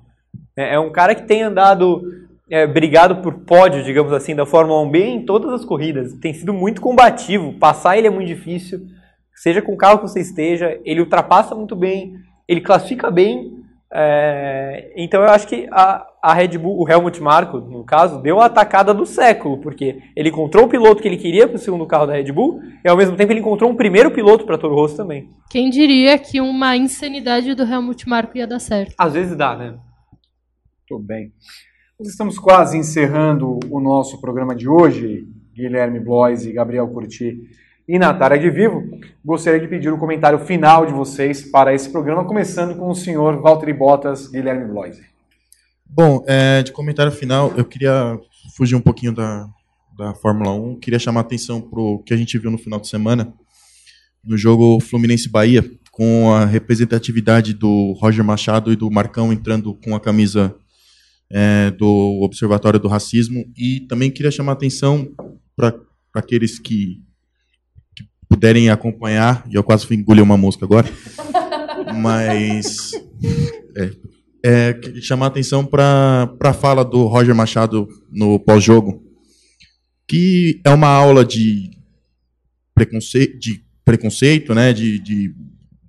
É, 0.57 0.75
é 0.75 0.81
um 0.81 0.91
cara 0.91 1.15
que 1.15 1.23
tem 1.23 1.43
andado 1.43 2.03
é, 2.51 2.67
brigado 2.67 3.17
por 3.23 3.35
pódio, 3.45 3.85
digamos 3.85 4.13
assim, 4.13 4.35
da 4.35 4.47
Fórmula 4.47 4.83
1 4.83 4.91
bem 4.91 5.17
em 5.17 5.25
todas 5.25 5.53
as 5.53 5.65
corridas. 5.65 6.15
Tem 6.15 6.33
sido 6.33 6.53
muito 6.53 6.81
combativo. 6.81 7.53
Passar 7.55 7.97
ele 7.97 8.07
é 8.07 8.11
muito 8.11 8.27
difícil. 8.27 8.81
Seja 9.35 9.63
com 9.63 9.73
o 9.73 9.77
carro 9.77 9.99
que 9.99 10.09
você 10.09 10.21
esteja, 10.21 10.81
ele 10.85 11.01
ultrapassa 11.01 11.55
muito 11.55 11.77
bem, 11.77 12.15
ele 12.49 12.61
classifica 12.61 13.11
bem. 13.11 13.63
É, 13.93 14.93
então 14.97 15.23
eu 15.23 15.29
acho 15.29 15.47
que 15.47 15.69
a, 15.71 16.05
a 16.23 16.35
Red 16.35 16.59
Bull, 16.59 16.81
o 16.81 16.89
Helmut 16.89 17.23
Marko, 17.23 17.59
no 17.59 17.85
caso, 17.85 18.21
deu 18.21 18.41
a 18.41 18.47
atacada 18.47 18.93
do 18.93 19.07
século, 19.07 19.59
porque 19.59 19.99
ele 20.17 20.29
encontrou 20.31 20.65
o 20.65 20.69
piloto 20.69 21.01
que 21.01 21.09
ele 21.09 21.17
queria 21.17 21.47
para 21.47 21.57
o 21.57 21.61
segundo 21.61 21.87
carro 21.87 22.07
da 22.07 22.15
Red 22.15 22.33
Bull, 22.33 22.61
e 22.85 22.89
ao 22.89 22.97
mesmo 22.97 23.17
tempo 23.17 23.33
ele 23.33 23.41
encontrou 23.41 23.71
um 23.71 23.77
primeiro 23.77 24.11
piloto 24.11 24.45
para 24.45 24.59
Toro 24.59 24.75
Rosso 24.75 24.97
também. 24.97 25.29
Quem 25.51 25.71
diria 25.71 26.19
que 26.19 26.41
uma 26.41 26.77
insanidade 26.77 27.55
do 27.55 27.63
Helmut 27.63 28.09
Marko 28.09 28.37
ia 28.37 28.47
dar 28.47 28.59
certo? 28.59 28.95
Às 28.99 29.15
vezes 29.15 29.37
dá, 29.37 29.57
né? 29.57 29.79
Muito 30.91 31.05
bem. 31.05 31.33
Nós 31.99 32.09
estamos 32.09 32.39
quase 32.39 32.77
encerrando 32.77 33.59
o 33.71 33.81
nosso 33.81 34.21
programa 34.21 34.55
de 34.55 34.69
hoje. 34.69 35.27
Guilherme 35.55 35.99
Blois 35.99 36.47
e 36.47 36.53
Gabriel 36.53 36.87
Curti 36.87 37.37
e 37.89 37.99
Natália 37.99 38.39
de 38.39 38.49
Vivo. 38.49 38.85
Gostaria 39.25 39.59
de 39.59 39.67
pedir 39.67 39.93
o 39.93 39.99
comentário 39.99 40.39
final 40.39 40.87
de 40.87 40.93
vocês 40.93 41.51
para 41.51 41.75
esse 41.75 41.91
programa, 41.91 42.25
começando 42.25 42.77
com 42.79 42.89
o 42.89 42.95
senhor 42.95 43.41
Valtteri 43.43 43.73
Bottas, 43.73 44.29
Guilherme 44.29 44.67
Blois. 44.67 45.01
Bom, 45.89 46.23
é, 46.27 46.63
de 46.63 46.71
comentário 46.71 47.11
final, 47.11 47.53
eu 47.57 47.65
queria 47.65 48.19
fugir 48.55 48.77
um 48.77 48.81
pouquinho 48.81 49.13
da, 49.13 49.49
da 49.97 50.15
Fórmula 50.15 50.53
1. 50.53 50.79
Queria 50.79 50.99
chamar 50.99 51.21
a 51.21 51.23
atenção 51.23 51.61
para 51.61 51.81
o 51.81 51.99
que 52.01 52.13
a 52.13 52.17
gente 52.17 52.39
viu 52.39 52.51
no 52.51 52.59
final 52.59 52.79
de 52.79 52.89
semana, 52.89 53.33
no 54.23 54.37
jogo 54.37 54.79
Fluminense-Bahia, 54.81 55.69
com 55.91 56.31
a 56.33 56.45
representatividade 56.45 57.55
do 57.55 57.93
Roger 57.93 58.23
Machado 58.23 58.73
e 58.73 58.77
do 58.77 58.91
Marcão 58.91 59.33
entrando 59.33 59.75
com 59.75 59.97
a 59.97 60.01
camisa 60.01 60.55
é, 61.31 61.71
do 61.73 62.21
Observatório 62.23 62.79
do 62.79 62.87
Racismo. 62.87 63.45
E 63.57 63.81
também 63.89 64.11
queria 64.11 64.31
chamar 64.31 64.53
a 64.53 64.55
atenção 64.55 65.09
para 65.57 65.75
aqueles 66.15 66.59
que, 66.59 67.03
que 67.97 68.05
puderem 68.29 68.71
acompanhar, 68.71 69.45
e 69.51 69.55
eu 69.55 69.65
quase 69.65 69.87
fui 69.87 69.97
engolir 69.97 70.23
uma 70.23 70.37
mosca 70.37 70.65
agora, 70.65 70.89
mas 71.97 72.93
é, 73.77 73.91
é, 74.45 74.79
chamar 75.01 75.27
a 75.27 75.29
atenção 75.29 75.65
para 75.65 76.33
a 76.41 76.53
fala 76.53 76.85
do 76.85 77.07
Roger 77.07 77.35
Machado 77.35 77.89
no 78.11 78.39
pós-jogo, 78.39 79.03
que 80.07 80.61
é 80.65 80.71
uma 80.71 80.89
aula 80.89 81.25
de 81.25 81.71
preconceito, 82.75 83.39
de 83.39 83.65
preconceito 83.85 84.55
né, 84.55 84.73
de, 84.73 84.99
de 84.99 85.35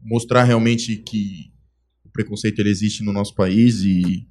mostrar 0.02 0.44
realmente 0.44 0.98
que 0.98 1.52
o 2.06 2.10
preconceito 2.10 2.60
ele 2.60 2.70
existe 2.70 3.04
no 3.04 3.14
nosso 3.14 3.36
país 3.36 3.82
e, 3.84 4.28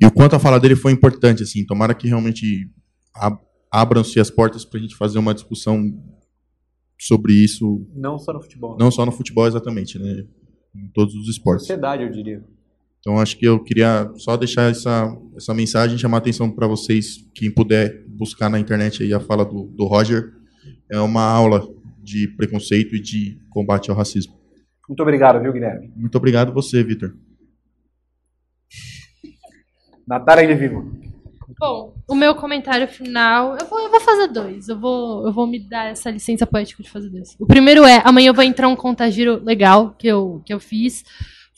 e 0.00 0.06
o 0.06 0.10
quanto 0.10 0.36
a 0.36 0.38
fala 0.38 0.60
dele 0.60 0.76
foi 0.76 0.92
importante. 0.92 1.42
assim 1.42 1.64
Tomara 1.64 1.94
que 1.94 2.06
realmente 2.08 2.68
ab- 3.14 3.40
abram-se 3.70 4.20
as 4.20 4.30
portas 4.30 4.64
para 4.64 4.78
a 4.78 4.82
gente 4.82 4.94
fazer 4.96 5.18
uma 5.18 5.34
discussão 5.34 5.92
sobre 7.00 7.32
isso, 7.32 7.86
Não 7.94 8.18
só 8.18 8.32
no 8.32 8.40
futebol. 8.42 8.76
não 8.78 8.90
só 8.90 9.04
no 9.04 9.12
futebol 9.12 9.46
exatamente, 9.46 9.98
né, 9.98 10.24
em 10.74 10.88
todos 10.92 11.14
os 11.14 11.28
esportes. 11.28 11.66
Sociedade, 11.66 12.02
eu 12.04 12.10
diria. 12.10 12.44
Então 13.04 13.20
acho 13.20 13.36
que 13.36 13.46
eu 13.46 13.62
queria 13.62 14.10
só 14.16 14.34
deixar 14.34 14.70
essa, 14.70 15.14
essa 15.36 15.52
mensagem, 15.52 15.98
chamar 15.98 16.16
a 16.16 16.20
atenção 16.20 16.50
para 16.50 16.66
vocês, 16.66 17.18
quem 17.34 17.50
puder 17.50 18.02
buscar 18.08 18.48
na 18.48 18.58
internet 18.58 19.02
aí 19.02 19.12
a 19.12 19.20
fala 19.20 19.44
do, 19.44 19.64
do 19.64 19.84
Roger. 19.84 20.32
É 20.90 20.98
uma 20.98 21.20
aula 21.20 21.68
de 22.02 22.28
preconceito 22.28 22.96
e 22.96 23.02
de 23.02 23.38
combate 23.50 23.90
ao 23.90 23.96
racismo. 23.96 24.32
Muito 24.88 25.02
obrigado, 25.02 25.38
viu, 25.42 25.52
Guilherme? 25.52 25.92
Muito 25.94 26.16
obrigado 26.16 26.54
você, 26.54 26.82
Vitor. 26.82 27.14
Natália 30.08 30.46
de 30.46 30.54
Vivo. 30.54 30.90
Bom, 31.60 31.94
o 32.08 32.14
meu 32.14 32.34
comentário 32.34 32.88
final, 32.88 33.58
eu 33.58 33.66
vou, 33.66 33.80
eu 33.80 33.90
vou 33.90 34.00
fazer 34.00 34.28
dois. 34.28 34.66
Eu 34.66 34.80
vou, 34.80 35.26
eu 35.26 35.32
vou 35.32 35.46
me 35.46 35.58
dar 35.58 35.90
essa 35.90 36.10
licença 36.10 36.46
poética 36.46 36.82
de 36.82 36.90
fazer 36.90 37.10
dois. 37.10 37.36
O 37.38 37.46
primeiro 37.46 37.84
é, 37.84 38.00
amanhã 38.02 38.32
vai 38.32 38.46
entrar 38.46 38.66
um 38.66 38.76
contagiro 38.76 39.44
legal 39.44 39.94
que 39.98 40.08
eu, 40.08 40.42
que 40.46 40.54
eu 40.54 40.58
fiz, 40.58 41.04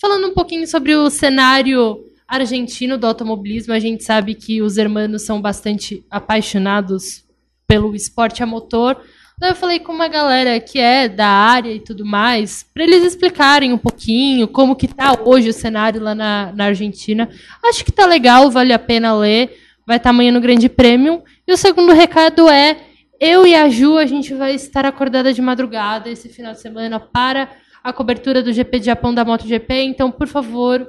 falando 0.01 0.28
um 0.28 0.35
pouquinho 0.35 0.66
sobre 0.66 0.94
o 0.94 1.09
cenário 1.10 2.05
argentino 2.28 2.98
do 2.98 3.06
automobilismo. 3.06 3.73
A 3.73 3.78
gente 3.78 4.05
sabe 4.05 4.35
que 4.35 4.60
os 4.60 4.77
hermanos 4.77 5.23
são 5.23 5.40
bastante 5.40 6.05
apaixonados 6.10 7.24
pelo 7.66 7.94
esporte 7.94 8.43
a 8.43 8.47
motor. 8.47 9.01
Daí 9.39 9.51
eu 9.51 9.55
falei 9.55 9.78
com 9.78 9.93
uma 9.93 10.09
galera 10.09 10.59
que 10.59 10.78
é 10.78 11.09
da 11.09 11.27
área 11.27 11.70
e 11.70 11.78
tudo 11.78 12.06
mais, 12.06 12.64
para 12.73 12.85
eles 12.85 13.05
explicarem 13.05 13.70
um 13.70 13.77
pouquinho 13.77 14.48
como 14.48 14.74
que 14.74 14.89
tá 14.89 15.18
hoje 15.24 15.51
o 15.51 15.52
cenário 15.52 16.01
lá 16.01 16.14
na, 16.14 16.52
na 16.52 16.64
Argentina. 16.66 17.28
Acho 17.62 17.85
que 17.85 17.93
tá 17.93 18.06
legal, 18.06 18.51
vale 18.51 18.73
a 18.73 18.78
pena 18.78 19.14
ler. 19.14 19.55
Vai 19.86 19.98
estar 19.98 20.10
amanhã 20.10 20.32
no 20.32 20.40
Grande 20.40 20.68
Prêmio. 20.68 21.23
E 21.47 21.52
o 21.52 21.56
segundo 21.56 21.93
recado 21.93 22.48
é: 22.48 22.78
Eu 23.20 23.47
e 23.47 23.55
a 23.55 23.68
Ju, 23.68 23.98
a 23.98 24.06
gente 24.06 24.35
vai 24.35 24.55
estar 24.55 24.86
acordada 24.86 25.32
de 25.32 25.43
madrugada 25.43 26.09
esse 26.09 26.28
final 26.28 26.52
de 26.52 26.60
semana 26.60 26.98
para 26.98 27.51
a 27.89 27.93
cobertura 27.93 28.43
do 28.43 28.53
GP 28.53 28.81
de 28.81 28.87
Japão 28.87 29.15
da 29.15 29.25
MotoGP. 29.25 29.83
Então, 29.83 30.11
por 30.11 30.27
favor, 30.27 30.87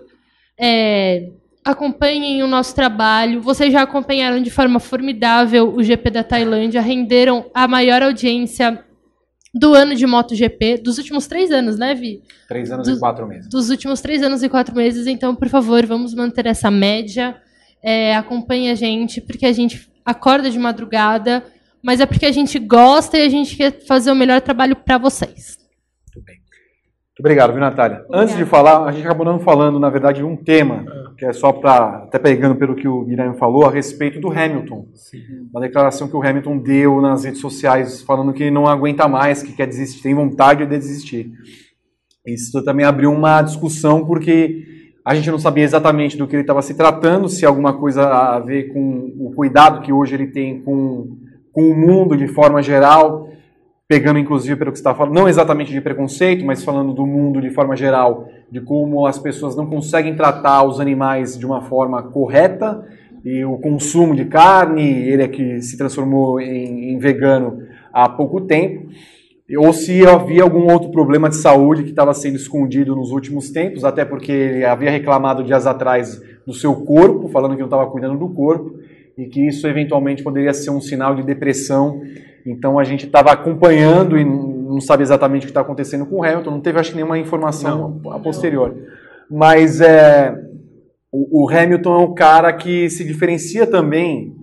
é, 0.59 1.29
acompanhem 1.63 2.41
o 2.41 2.47
nosso 2.47 2.73
trabalho. 2.73 3.41
Vocês 3.41 3.71
já 3.71 3.83
acompanharam 3.83 4.41
de 4.41 4.49
forma 4.49 4.79
formidável 4.79 5.73
o 5.75 5.83
GP 5.83 6.09
da 6.09 6.23
Tailândia, 6.23 6.81
renderam 6.81 7.45
a 7.53 7.67
maior 7.67 8.01
audiência 8.01 8.83
do 9.53 9.73
ano 9.73 9.95
de 9.95 10.05
MotoGP, 10.05 10.77
dos 10.77 10.97
últimos 10.97 11.27
três 11.27 11.51
anos, 11.51 11.77
né, 11.77 11.93
Vi? 11.93 12.21
Três 12.47 12.71
anos 12.71 12.87
Dos- 12.87 12.97
e 12.97 12.99
quatro 12.99 13.27
meses. 13.27 13.49
Dos 13.49 13.69
últimos 13.69 14.01
três 14.01 14.21
anos 14.23 14.41
e 14.43 14.49
quatro 14.49 14.75
meses. 14.75 15.07
Então, 15.07 15.35
por 15.35 15.49
favor, 15.49 15.85
vamos 15.85 16.13
manter 16.13 16.45
essa 16.47 16.69
média. 16.71 17.35
É, 17.83 18.15
acompanhe 18.15 18.69
a 18.71 18.75
gente, 18.75 19.21
porque 19.21 19.45
a 19.45 19.53
gente 19.53 19.87
acorda 20.05 20.49
de 20.49 20.57
madrugada, 20.57 21.43
mas 21.81 21.99
é 21.99 22.05
porque 22.05 22.25
a 22.25 22.31
gente 22.31 22.57
gosta 22.59 23.17
e 23.17 23.21
a 23.21 23.29
gente 23.29 23.55
quer 23.55 23.85
fazer 23.85 24.11
o 24.11 24.15
melhor 24.15 24.41
trabalho 24.41 24.75
para 24.75 24.97
vocês. 24.97 25.57
Muito 27.17 27.25
obrigado, 27.25 27.51
viu, 27.51 27.59
Natália? 27.59 28.05
Antes 28.11 28.37
de 28.37 28.45
falar, 28.45 28.85
a 28.85 28.91
gente 28.91 29.03
acabou 29.03 29.25
não 29.25 29.39
falando, 29.39 29.79
na 29.79 29.89
verdade, 29.89 30.19
de 30.19 30.23
um 30.23 30.35
tema, 30.35 30.85
que 31.17 31.25
é 31.25 31.33
só 31.33 31.51
para, 31.51 32.03
até 32.03 32.19
pegando 32.19 32.55
pelo 32.55 32.75
que 32.75 32.87
o 32.87 33.05
Guilherme 33.05 33.35
falou, 33.39 33.65
a 33.65 33.71
respeito 33.71 34.19
do 34.19 34.29
Hamilton. 34.29 34.85
Uma 35.51 35.61
declaração 35.61 36.07
que 36.07 36.15
o 36.15 36.21
Hamilton 36.21 36.59
deu 36.59 37.01
nas 37.01 37.23
redes 37.23 37.41
sociais, 37.41 38.03
falando 38.03 38.33
que 38.33 38.51
não 38.51 38.67
aguenta 38.67 39.07
mais, 39.07 39.41
que 39.41 39.51
quer 39.51 39.65
desistir, 39.65 40.03
tem 40.03 40.13
vontade 40.13 40.63
de 40.63 40.69
desistir. 40.69 41.31
Isso 42.23 42.63
também 42.63 42.85
abriu 42.85 43.11
uma 43.11 43.41
discussão, 43.41 44.05
porque 44.05 44.63
a 45.03 45.15
gente 45.15 45.31
não 45.31 45.39
sabia 45.39 45.63
exatamente 45.63 46.17
do 46.17 46.27
que 46.27 46.35
ele 46.35 46.43
estava 46.43 46.61
se 46.61 46.75
tratando, 46.75 47.27
se 47.27 47.47
alguma 47.47 47.73
coisa 47.73 48.07
a 48.07 48.39
ver 48.39 48.71
com 48.71 49.11
o 49.19 49.33
cuidado 49.35 49.81
que 49.81 49.91
hoje 49.91 50.13
ele 50.13 50.27
tem 50.27 50.61
com, 50.61 51.17
com 51.51 51.63
o 51.63 51.75
mundo 51.75 52.15
de 52.15 52.27
forma 52.27 52.61
geral, 52.61 53.27
pegando 53.87 54.19
inclusive 54.19 54.55
pelo 54.57 54.71
que 54.71 54.77
você 54.77 54.81
está 54.81 54.93
falando, 54.93 55.15
não 55.15 55.29
exatamente 55.29 55.71
de 55.71 55.79
preconceito, 55.79 56.45
mas 56.45 56.63
falando 56.63 56.93
do 56.93 57.05
mundo 57.05 57.41
de 57.41 57.49
forma 57.49 57.75
geral, 57.75 58.27
de 58.51 58.59
como 58.59 59.05
as 59.05 59.17
pessoas 59.17 59.55
não 59.55 59.65
conseguem 59.65 60.15
tratar 60.15 60.63
os 60.63 60.79
animais 60.79 61.37
de 61.37 61.45
uma 61.45 61.61
forma 61.61 62.03
correta 62.03 62.85
e 63.23 63.45
o 63.45 63.57
consumo 63.57 64.15
de 64.15 64.25
carne, 64.25 64.83
ele 64.83 65.23
é 65.23 65.27
que 65.27 65.61
se 65.61 65.77
transformou 65.77 66.39
em, 66.39 66.91
em 66.91 66.97
vegano 66.97 67.63
há 67.93 68.09
pouco 68.09 68.41
tempo, 68.41 68.89
ou 69.57 69.71
se 69.71 70.05
havia 70.05 70.43
algum 70.43 70.71
outro 70.71 70.91
problema 70.91 71.29
de 71.29 71.37
saúde 71.37 71.83
que 71.83 71.89
estava 71.91 72.13
sendo 72.13 72.35
escondido 72.35 72.95
nos 72.95 73.11
últimos 73.11 73.49
tempos, 73.49 73.85
até 73.85 74.03
porque 74.03 74.31
ele 74.31 74.65
havia 74.65 74.91
reclamado 74.91 75.43
dias 75.43 75.65
atrás 75.65 76.21
do 76.45 76.53
seu 76.53 76.75
corpo, 76.75 77.29
falando 77.29 77.53
que 77.53 77.59
não 77.59 77.67
estava 77.67 77.89
cuidando 77.89 78.19
do 78.19 78.27
corpo, 78.29 78.77
e 79.17 79.25
que 79.25 79.47
isso 79.47 79.65
eventualmente 79.65 80.21
poderia 80.21 80.53
ser 80.53 80.69
um 80.69 80.81
sinal 80.81 81.15
de 81.15 81.23
depressão. 81.23 82.01
Então 82.47 82.79
a 82.79 82.83
gente 82.83 83.05
estava 83.05 83.31
acompanhando 83.31 84.17
e 84.17 84.23
não 84.23 84.79
sabe 84.79 85.03
exatamente 85.03 85.43
o 85.43 85.45
que 85.47 85.51
está 85.51 85.61
acontecendo 85.61 86.05
com 86.05 86.17
o 86.17 86.23
Hamilton, 86.23 86.51
não 86.51 86.61
teve 86.61 86.79
acho 86.79 86.91
que 86.91 86.95
nenhuma 86.95 87.19
informação 87.19 87.99
a 88.11 88.19
posterior. 88.19 88.75
Mas 89.29 89.81
é, 89.81 90.33
o, 91.11 91.43
o 91.43 91.49
Hamilton 91.49 91.93
é 91.93 92.03
um 92.03 92.13
cara 92.13 92.53
que 92.53 92.89
se 92.89 93.03
diferencia 93.03 93.67
também, 93.67 94.33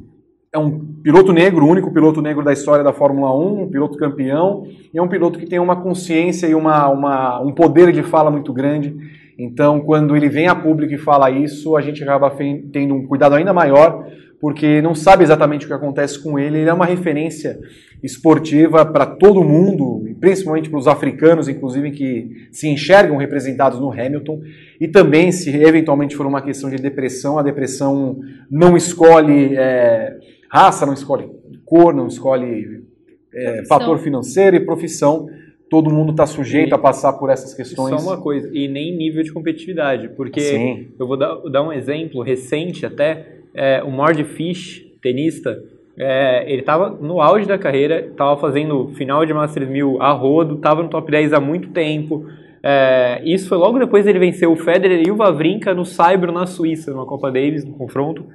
é 0.53 0.59
um 0.59 0.79
piloto 1.03 1.33
negro, 1.33 1.65
o 1.65 1.69
único 1.69 1.93
piloto 1.93 2.21
negro 2.21 2.45
da 2.45 2.53
história 2.53 2.85
da 2.85 2.93
Fórmula 2.93 3.37
1, 3.37 3.63
um 3.63 3.71
piloto 3.71 3.99
campeão, 3.99 4.67
e 4.93 4.99
é 4.99 5.03
um 5.03 5.09
piloto 5.09 5.39
que 5.39 5.47
tem 5.47 5.59
uma 5.59 5.77
consciência 5.77 6.47
e 6.47 6.55
uma, 6.55 6.89
uma, 6.89 7.41
um 7.41 7.53
poder 7.53 7.93
de 7.93 8.03
fala 8.03 8.31
muito 8.31 8.53
grande. 8.53 8.95
Então, 9.39 9.81
quando 9.81 10.17
ele 10.17 10.29
vem 10.29 10.47
a 10.47 10.55
público 10.55 10.95
e 10.95 10.99
fala 10.99 11.31
isso, 11.31 11.77
a 11.77 11.81
gente 11.81 12.03
acaba 12.03 12.31
tendo 12.73 12.95
um 12.95 13.07
cuidado 13.07 13.35
ainda 13.35 13.53
maior, 13.53 14.07
porque 14.45 14.83
não 14.83 14.95
sabe 14.95 15.25
exatamente 15.25 15.65
o 15.65 15.69
que 15.69 15.73
acontece 15.73 16.23
com 16.23 16.39
ele. 16.39 16.59
Ele 16.59 16.69
é 16.69 16.73
uma 16.75 16.85
referência 16.85 17.59
esportiva 18.03 18.85
para 18.85 19.07
todo 19.07 19.43
mundo, 19.43 20.07
e 20.07 20.13
principalmente 20.13 20.69
para 20.69 20.79
os 20.79 20.87
africanos, 20.87 21.49
inclusive, 21.49 21.91
que 21.93 22.49
se 22.53 22.69
enxergam 22.69 23.17
representados 23.17 23.81
no 23.81 23.91
Hamilton. 23.91 24.43
E 24.79 24.87
também, 24.87 25.33
se 25.33 25.49
eventualmente 25.49 26.15
for 26.15 26.27
uma 26.27 26.43
questão 26.43 26.69
de 26.69 26.77
depressão, 26.77 27.39
a 27.39 27.43
depressão 27.43 28.21
não 28.51 28.77
escolhe 28.77 29.57
é, 29.57 30.19
raça, 30.51 30.85
não 30.85 30.93
escolhe 30.93 31.27
cor, 31.65 31.95
não 31.95 32.07
escolhe 32.07 32.85
é, 33.33 33.65
fator 33.65 33.99
financeiro 33.99 34.57
e 34.57 34.61
profissão. 34.61 35.27
Todo 35.71 35.89
mundo 35.89 36.11
está 36.11 36.27
sujeito 36.27 36.75
a 36.75 36.79
passar 36.79 37.15
por 37.15 37.31
essas 37.31 37.55
questões. 37.55 37.99
Só 37.99 38.11
uma 38.11 38.21
coisa, 38.21 38.51
e 38.53 38.69
nem 38.69 38.95
nível 38.95 39.23
de 39.23 39.33
competitividade, 39.33 40.11
porque 40.11 40.41
Sim. 40.43 40.89
eu 41.01 41.07
vou 41.07 41.17
dar, 41.17 41.35
dar 41.51 41.63
um 41.63 41.73
exemplo 41.73 42.21
recente 42.21 42.85
até, 42.85 43.43
é, 43.55 43.83
o 43.83 43.91
Mord 43.91 44.23
Fish, 44.25 44.85
tenista, 45.01 45.63
é, 45.97 46.51
ele 46.51 46.61
estava 46.61 46.91
no 46.91 47.21
auge 47.21 47.47
da 47.47 47.57
carreira, 47.57 48.01
estava 48.01 48.37
fazendo 48.41 48.89
final 48.95 49.25
de 49.25 49.33
Masters 49.33 49.69
1000 49.69 50.03
a 50.03 50.11
rodo, 50.11 50.57
estava 50.57 50.83
no 50.83 50.89
top 50.89 51.11
10 51.11 51.33
há 51.33 51.41
muito 51.41 51.71
tempo, 51.71 52.27
é, 52.63 53.23
isso 53.25 53.49
foi 53.49 53.59
logo 53.59 53.79
depois 53.79 54.05
dele 54.05 54.19
vencer 54.19 54.49
o 54.49 54.57
Federer 54.57 55.07
e 55.07 55.11
o 55.11 55.17
Wawrinka 55.17 55.75
no 55.75 55.85
Saibro 55.85 56.33
na 56.33 56.47
Suíça, 56.47 56.91
numa 56.91 57.07
Copa 57.07 57.31
Davis, 57.31 57.65
no 57.65 57.75
confronto, 57.75 58.27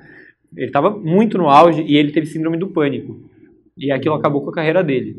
ele 0.55 0.67
estava 0.67 0.89
muito 0.89 1.37
no 1.37 1.49
auge 1.49 1.83
e 1.83 1.97
ele 1.97 2.11
teve 2.11 2.27
síndrome 2.27 2.57
do 2.57 2.67
pânico, 2.67 3.19
e 3.77 3.91
aquilo 3.91 4.15
acabou 4.15 4.41
com 4.41 4.49
a 4.49 4.53
carreira 4.53 4.83
dele. 4.83 5.17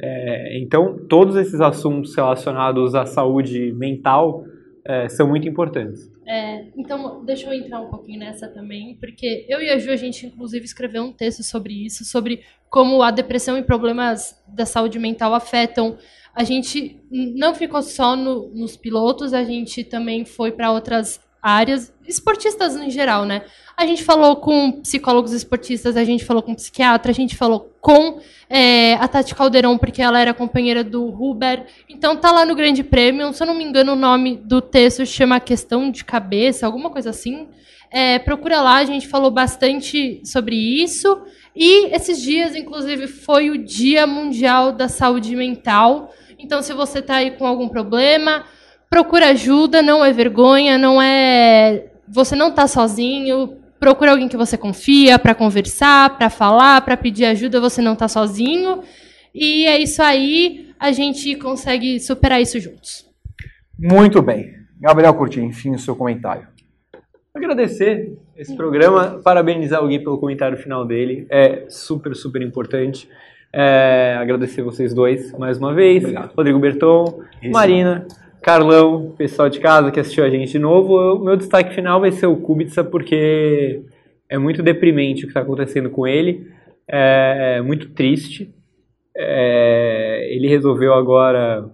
É, 0.00 0.58
então, 0.60 0.96
todos 1.08 1.34
esses 1.36 1.60
assuntos 1.60 2.14
relacionados 2.14 2.94
à 2.94 3.04
saúde 3.04 3.72
mental 3.72 4.44
é, 4.88 5.08
são 5.08 5.28
muito 5.28 5.46
importantes. 5.46 6.10
É, 6.26 6.64
então, 6.76 7.24
deixa 7.24 7.46
eu 7.46 7.52
entrar 7.52 7.80
um 7.80 7.88
pouquinho 7.90 8.18
nessa 8.20 8.48
também, 8.48 8.96
porque 8.98 9.46
eu 9.48 9.60
e 9.60 9.70
a 9.70 9.78
Ju, 9.78 9.90
a 9.90 9.96
gente 9.96 10.26
inclusive 10.26 10.64
escreveu 10.64 11.02
um 11.04 11.12
texto 11.12 11.42
sobre 11.42 11.72
isso, 11.86 12.04
sobre 12.04 12.42
como 12.70 13.02
a 13.02 13.10
depressão 13.10 13.56
e 13.56 13.62
problemas 13.62 14.34
da 14.48 14.66
saúde 14.66 14.98
mental 14.98 15.32
afetam. 15.34 15.96
A 16.34 16.44
gente 16.44 17.00
não 17.10 17.54
ficou 17.54 17.82
só 17.82 18.16
no- 18.16 18.48
nos 18.54 18.76
pilotos, 18.76 19.32
a 19.32 19.44
gente 19.44 19.84
também 19.84 20.24
foi 20.24 20.52
para 20.52 20.70
outras 20.72 21.20
áreas, 21.42 21.92
esportistas 22.06 22.76
em 22.76 22.90
geral, 22.90 23.24
né? 23.24 23.42
A 23.76 23.86
gente 23.86 24.02
falou 24.02 24.36
com 24.36 24.72
psicólogos 24.80 25.32
esportistas, 25.32 25.96
a 25.96 26.02
gente 26.02 26.24
falou 26.24 26.42
com 26.42 26.54
psiquiatra, 26.54 27.12
a 27.12 27.14
gente 27.14 27.36
falou 27.36 27.72
com 27.80 28.18
é, 28.50 28.94
a 28.94 29.06
Tati 29.06 29.34
Caldeirão, 29.34 29.78
porque 29.78 30.02
ela 30.02 30.18
era 30.18 30.34
companheira 30.34 30.82
do 30.82 31.06
Huber. 31.06 31.66
Então 31.88 32.16
tá 32.16 32.32
lá 32.32 32.44
no 32.44 32.56
Grande 32.56 32.82
Prêmio, 32.82 33.32
se 33.32 33.42
eu 33.42 33.46
não 33.46 33.54
me 33.54 33.62
engano, 33.62 33.92
o 33.92 33.96
nome 33.96 34.36
do 34.36 34.60
texto 34.60 35.06
chama 35.06 35.38
Questão 35.38 35.90
de 35.90 36.04
Cabeça, 36.04 36.66
alguma 36.66 36.90
coisa 36.90 37.10
assim. 37.10 37.46
É, 37.90 38.18
procura 38.18 38.60
lá, 38.60 38.76
a 38.76 38.84
gente 38.84 39.06
falou 39.06 39.30
bastante 39.30 40.20
sobre 40.24 40.56
isso. 40.56 41.22
E 41.54 41.86
esses 41.94 42.20
dias, 42.20 42.54
inclusive, 42.54 43.06
foi 43.06 43.50
o 43.50 43.58
Dia 43.58 44.06
Mundial 44.06 44.72
da 44.72 44.88
Saúde 44.88 45.34
Mental. 45.34 46.12
Então, 46.38 46.62
se 46.62 46.72
você 46.72 46.98
está 46.98 47.16
aí 47.16 47.32
com 47.32 47.46
algum 47.46 47.68
problema, 47.68 48.44
procura 48.90 49.28
ajuda, 49.28 49.82
não 49.82 50.04
é 50.04 50.12
vergonha, 50.12 50.78
não 50.78 51.00
é. 51.00 51.86
Você 52.08 52.34
não 52.34 52.48
está 52.48 52.66
sozinho. 52.66 53.56
Procura 53.78 54.10
alguém 54.10 54.28
que 54.28 54.36
você 54.36 54.56
confia 54.58 55.18
para 55.18 55.34
conversar, 55.34 56.16
para 56.18 56.28
falar, 56.28 56.80
para 56.80 56.96
pedir 56.96 57.26
ajuda, 57.26 57.60
você 57.60 57.80
não 57.80 57.92
está 57.92 58.08
sozinho. 58.08 58.82
E 59.32 59.66
é 59.66 59.78
isso 59.78 60.02
aí, 60.02 60.70
a 60.80 60.90
gente 60.90 61.36
consegue 61.36 62.00
superar 62.00 62.40
isso 62.42 62.58
juntos. 62.58 63.06
Muito 63.78 64.20
bem. 64.20 64.52
Gabriel 64.80 65.14
Curti, 65.14 65.40
enfim, 65.40 65.74
o 65.74 65.78
seu 65.78 65.94
comentário. 65.94 66.48
Agradecer 67.34 68.18
esse 68.36 68.56
programa, 68.56 69.20
parabenizar 69.22 69.84
o 69.84 69.88
Gui 69.88 70.00
pelo 70.00 70.18
comentário 70.18 70.58
final 70.58 70.84
dele, 70.84 71.26
é 71.30 71.66
super, 71.68 72.16
super 72.16 72.42
importante. 72.42 73.08
É, 73.52 74.16
agradecer 74.20 74.62
vocês 74.62 74.92
dois 74.92 75.32
mais 75.38 75.58
uma 75.58 75.72
vez, 75.72 76.04
Rodrigo 76.36 76.58
Berton, 76.58 77.22
Isso. 77.40 77.52
Marina, 77.52 78.06
Carlão, 78.48 79.14
pessoal 79.18 79.50
de 79.50 79.60
casa 79.60 79.90
que 79.90 80.00
assistiu 80.00 80.24
a 80.24 80.30
gente 80.30 80.52
de 80.52 80.58
novo. 80.58 80.94
O 80.96 81.22
meu 81.22 81.36
destaque 81.36 81.74
final 81.74 82.00
vai 82.00 82.10
ser 82.10 82.24
o 82.24 82.36
Kubica, 82.36 82.82
porque 82.82 83.82
é 84.26 84.38
muito 84.38 84.62
deprimente 84.62 85.24
o 85.24 85.26
que 85.26 85.32
está 85.32 85.40
acontecendo 85.40 85.90
com 85.90 86.06
ele, 86.06 86.50
é 86.88 87.60
muito 87.60 87.90
triste. 87.90 88.50
É, 89.14 90.30
ele 90.30 90.48
resolveu 90.48 90.94
agora, 90.94 91.68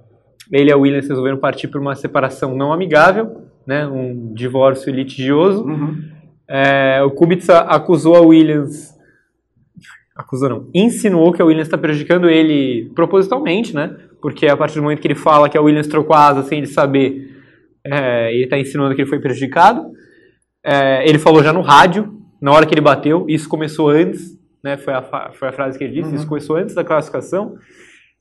ele 0.50 0.70
e 0.70 0.72
a 0.72 0.76
Williams 0.76 1.08
resolveram 1.08 1.38
partir 1.38 1.68
por 1.68 1.80
uma 1.80 1.94
separação 1.94 2.56
não 2.56 2.72
amigável, 2.72 3.42
né, 3.64 3.86
um 3.86 4.34
divórcio 4.34 4.92
litigioso. 4.92 5.64
É, 6.48 7.00
o 7.04 7.10
Kubica 7.12 7.58
acusou 7.60 8.16
a 8.16 8.20
Williams, 8.20 8.92
acusou 10.16 10.48
não, 10.48 10.70
insinuou 10.74 11.32
que 11.32 11.40
a 11.40 11.44
Williams 11.44 11.68
está 11.68 11.78
prejudicando 11.78 12.28
ele 12.28 12.90
propositalmente, 12.96 13.72
né, 13.72 13.96
porque 14.24 14.46
a 14.46 14.56
partir 14.56 14.76
do 14.76 14.82
momento 14.82 15.02
que 15.02 15.06
ele 15.06 15.14
fala 15.14 15.50
que 15.50 15.58
a 15.58 15.60
Williams 15.60 15.86
trocou 15.86 16.16
asa 16.16 16.42
sem 16.44 16.56
ele 16.56 16.66
saber, 16.66 17.28
é, 17.86 18.32
ele 18.32 18.44
está 18.44 18.58
insinuando 18.58 18.94
que 18.94 19.02
ele 19.02 19.08
foi 19.10 19.18
prejudicado. 19.20 19.84
É, 20.64 21.06
ele 21.06 21.18
falou 21.18 21.42
já 21.42 21.52
no 21.52 21.60
rádio, 21.60 22.10
na 22.40 22.50
hora 22.50 22.64
que 22.64 22.72
ele 22.72 22.80
bateu, 22.80 23.26
isso 23.28 23.46
começou 23.50 23.90
antes, 23.90 24.30
né, 24.64 24.78
foi, 24.78 24.94
a, 24.94 25.02
foi 25.34 25.48
a 25.48 25.52
frase 25.52 25.76
que 25.76 25.84
ele 25.84 25.92
disse, 25.92 26.08
Uhum. 26.08 26.16
isso 26.16 26.26
começou 26.26 26.56
antes 26.56 26.74
da 26.74 26.82
classificação. 26.82 27.58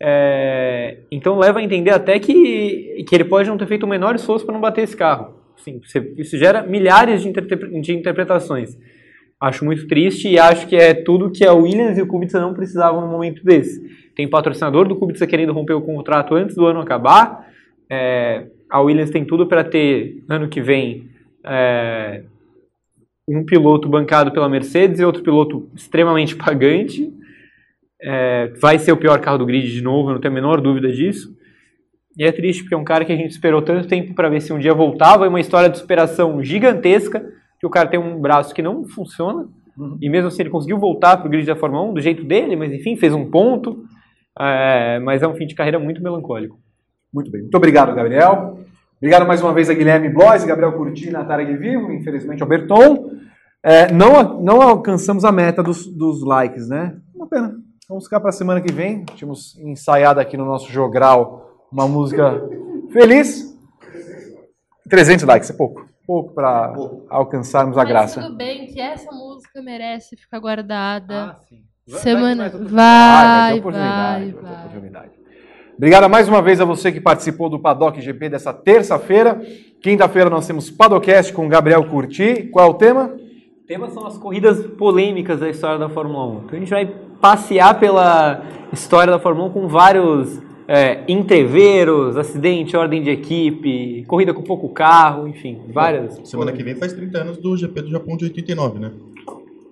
É, 0.01 0.97
então 1.09 1.39
leva 1.39 1.59
a 1.59 1.63
entender 1.63 1.91
até 1.91 2.19
que, 2.19 3.05
que 3.07 3.15
ele 3.15 3.23
pode 3.23 3.47
não 3.47 3.57
ter 3.57 3.65
feito 3.67 3.83
o 3.83 3.87
menor 3.89 4.13
esforço 4.13 4.45
para 4.45 4.53
não 4.53 4.59
bater 4.59 4.81
esse 4.83 4.97
carro. 4.97 5.35
Assim, 5.57 5.79
isso 6.17 6.37
gera 6.37 6.63
milhares 6.63 7.21
de, 7.21 7.29
interpre- 7.29 7.79
de 7.79 7.93
interpretações. 7.93 8.77
Acho 9.43 9.65
muito 9.65 9.85
triste 9.87 10.29
e 10.29 10.39
acho 10.39 10.65
que 10.67 10.75
é 10.77 10.93
tudo 10.93 11.29
que 11.29 11.45
a 11.45 11.51
Williams 11.51 11.97
e 11.97 12.01
o 12.01 12.07
Kubica 12.07 12.39
não 12.39 12.53
precisavam 12.53 13.01
no 13.01 13.07
momento 13.07 13.43
desse. 13.43 14.07
Tem 14.15 14.25
patrocinador 14.25 14.87
do 14.87 14.95
Kubica 14.95 15.27
querendo 15.27 15.51
romper 15.51 15.73
o 15.73 15.81
contrato 15.81 16.33
antes 16.33 16.55
do 16.55 16.65
ano 16.65 16.79
acabar. 16.79 17.45
É, 17.89 18.47
a 18.69 18.79
Williams 18.79 19.09
tem 19.09 19.25
tudo 19.25 19.45
para 19.45 19.61
ter, 19.61 20.23
ano 20.29 20.47
que 20.47 20.61
vem, 20.61 21.09
é, 21.45 22.23
um 23.27 23.43
piloto 23.43 23.89
bancado 23.89 24.31
pela 24.31 24.47
Mercedes 24.47 25.01
e 25.01 25.03
outro 25.03 25.21
piloto 25.21 25.69
extremamente 25.75 26.37
pagante. 26.39 27.11
É, 28.01 28.47
vai 28.61 28.79
ser 28.79 28.93
o 28.93 28.97
pior 28.97 29.19
carro 29.19 29.39
do 29.39 29.45
grid 29.45 29.73
de 29.73 29.81
novo, 29.81 30.09
eu 30.09 30.13
não 30.13 30.21
tenho 30.21 30.31
a 30.31 30.35
menor 30.35 30.61
dúvida 30.61 30.89
disso. 30.89 31.35
E 32.17 32.23
é 32.23 32.31
triste 32.31 32.63
porque 32.63 32.75
é 32.75 32.77
um 32.77 32.85
cara 32.85 33.03
que 33.03 33.11
a 33.11 33.17
gente 33.17 33.31
esperou 33.31 33.61
tanto 33.61 33.89
tempo 33.89 34.13
para 34.13 34.29
ver 34.29 34.39
se 34.39 34.53
um 34.53 34.59
dia 34.59 34.73
voltava. 34.73 35.25
É 35.25 35.27
uma 35.27 35.41
história 35.41 35.69
de 35.69 35.79
superação 35.79 36.41
gigantesca. 36.41 37.42
Que 37.63 37.67
o 37.67 37.69
cara 37.69 37.87
tem 37.87 37.97
um 37.97 38.19
braço 38.19 38.53
que 38.53 38.61
não 38.61 38.83
funciona. 38.83 39.47
Uhum. 39.77 39.97
E 40.01 40.09
mesmo 40.09 40.27
assim 40.27 40.41
ele 40.41 40.49
conseguiu 40.49 40.77
voltar 40.77 41.15
para 41.15 41.27
o 41.27 41.29
grid 41.29 41.47
da 41.47 41.55
Fórmula 41.55 41.81
1 41.91 41.93
do 41.93 42.01
jeito 42.01 42.21
dele, 42.25 42.57
mas 42.57 42.73
enfim, 42.73 42.97
fez 42.97 43.13
um 43.13 43.31
ponto. 43.31 43.85
É, 44.37 44.99
mas 44.99 45.23
é 45.23 45.27
um 45.29 45.33
fim 45.33 45.47
de 45.47 45.55
carreira 45.55 45.79
muito 45.79 46.03
melancólico. 46.03 46.59
Muito 47.13 47.31
bem. 47.31 47.43
Muito 47.43 47.55
obrigado, 47.55 47.95
Gabriel. 47.95 48.59
Obrigado 48.97 49.25
mais 49.25 49.41
uma 49.41 49.53
vez 49.53 49.69
a 49.69 49.73
Guilherme 49.73 50.09
Blois, 50.09 50.43
Gabriel 50.43 50.73
Curti, 50.73 51.09
Natália 51.09 51.57
Vivo, 51.57 51.89
infelizmente 51.93 52.43
ao 52.43 52.49
Berton. 52.49 53.11
É, 53.63 53.89
não, 53.93 54.41
não 54.41 54.61
alcançamos 54.61 55.23
a 55.23 55.31
meta 55.31 55.63
dos, 55.63 55.87
dos 55.87 56.21
likes, 56.21 56.67
né? 56.67 56.97
Uma 57.15 57.29
pena. 57.29 57.55
Vamos 57.87 58.03
ficar 58.03 58.19
para 58.19 58.27
a 58.27 58.33
semana 58.33 58.59
que 58.59 58.73
vem. 58.73 59.05
Tínhamos 59.15 59.57
ensaiado 59.57 60.19
aqui 60.19 60.35
no 60.35 60.43
nosso 60.43 60.69
jogral 60.69 61.65
uma 61.71 61.87
música 61.87 62.41
feliz. 62.91 63.57
300 64.89 65.23
likes, 65.23 65.49
é 65.49 65.53
pouco. 65.53 65.92
Pouco 66.05 66.33
para 66.33 66.73
alcançarmos 67.09 67.77
a 67.77 67.81
Mas 67.81 67.89
graça. 67.89 68.21
tudo 68.21 68.35
bem 68.35 68.67
que 68.67 68.79
essa 68.79 69.09
música 69.11 69.61
merece 69.61 70.17
ficar 70.17 70.39
guardada. 70.39 71.23
Ah, 71.31 71.35
sim. 71.47 71.63
Semana. 71.87 72.49
Vai, 72.49 72.59
Vai, 72.69 73.53
ter 73.53 73.59
oportunidade. 73.59 74.31
vai, 74.31 74.41
vai 74.41 74.51
vai. 74.53 74.65
oportunidade. 74.65 75.11
Obrigado 75.77 76.09
mais 76.09 76.27
uma 76.29 76.41
vez 76.41 76.61
a 76.61 76.65
você 76.65 76.91
que 76.91 76.99
participou 77.01 77.49
do 77.49 77.59
Paddock 77.59 77.99
GP 77.99 78.29
dessa 78.29 78.53
terça-feira. 78.53 79.41
Quinta-feira 79.81 80.29
nós 80.29 80.45
temos 80.45 80.69
Paddockcast 80.69 81.33
com 81.33 81.47
Gabriel 81.49 81.83
Curti. 81.89 82.43
Qual 82.51 82.67
é 82.67 82.69
o 82.69 82.73
tema? 82.75 83.05
O 83.63 83.65
tema 83.65 83.89
são 83.89 84.05
as 84.05 84.17
corridas 84.17 84.65
polêmicas 84.77 85.39
da 85.39 85.49
história 85.49 85.79
da 85.79 85.89
Fórmula 85.89 86.25
1. 86.25 86.37
Então 86.45 86.57
a 86.57 86.59
gente 86.59 86.69
vai 86.69 86.85
passear 87.19 87.79
pela 87.79 88.43
história 88.71 89.11
da 89.11 89.19
Fórmula 89.19 89.47
1 89.47 89.51
com 89.53 89.67
vários 89.67 90.39
é, 90.67 91.03
entreveros, 91.07 92.15
acidente, 92.17 92.75
ordem 92.77 93.01
de 93.01 93.09
equipe, 93.09 94.03
corrida 94.07 94.33
com 94.33 94.41
pouco 94.41 94.69
carro, 94.69 95.27
enfim, 95.27 95.61
várias. 95.73 96.19
Semana 96.27 96.51
que 96.51 96.63
vem 96.63 96.75
faz 96.75 96.93
30 96.93 97.17
anos 97.17 97.37
do 97.37 97.55
GP 97.57 97.81
do 97.83 97.89
Japão 97.89 98.15
de 98.17 98.25
89, 98.25 98.79
né? 98.79 98.91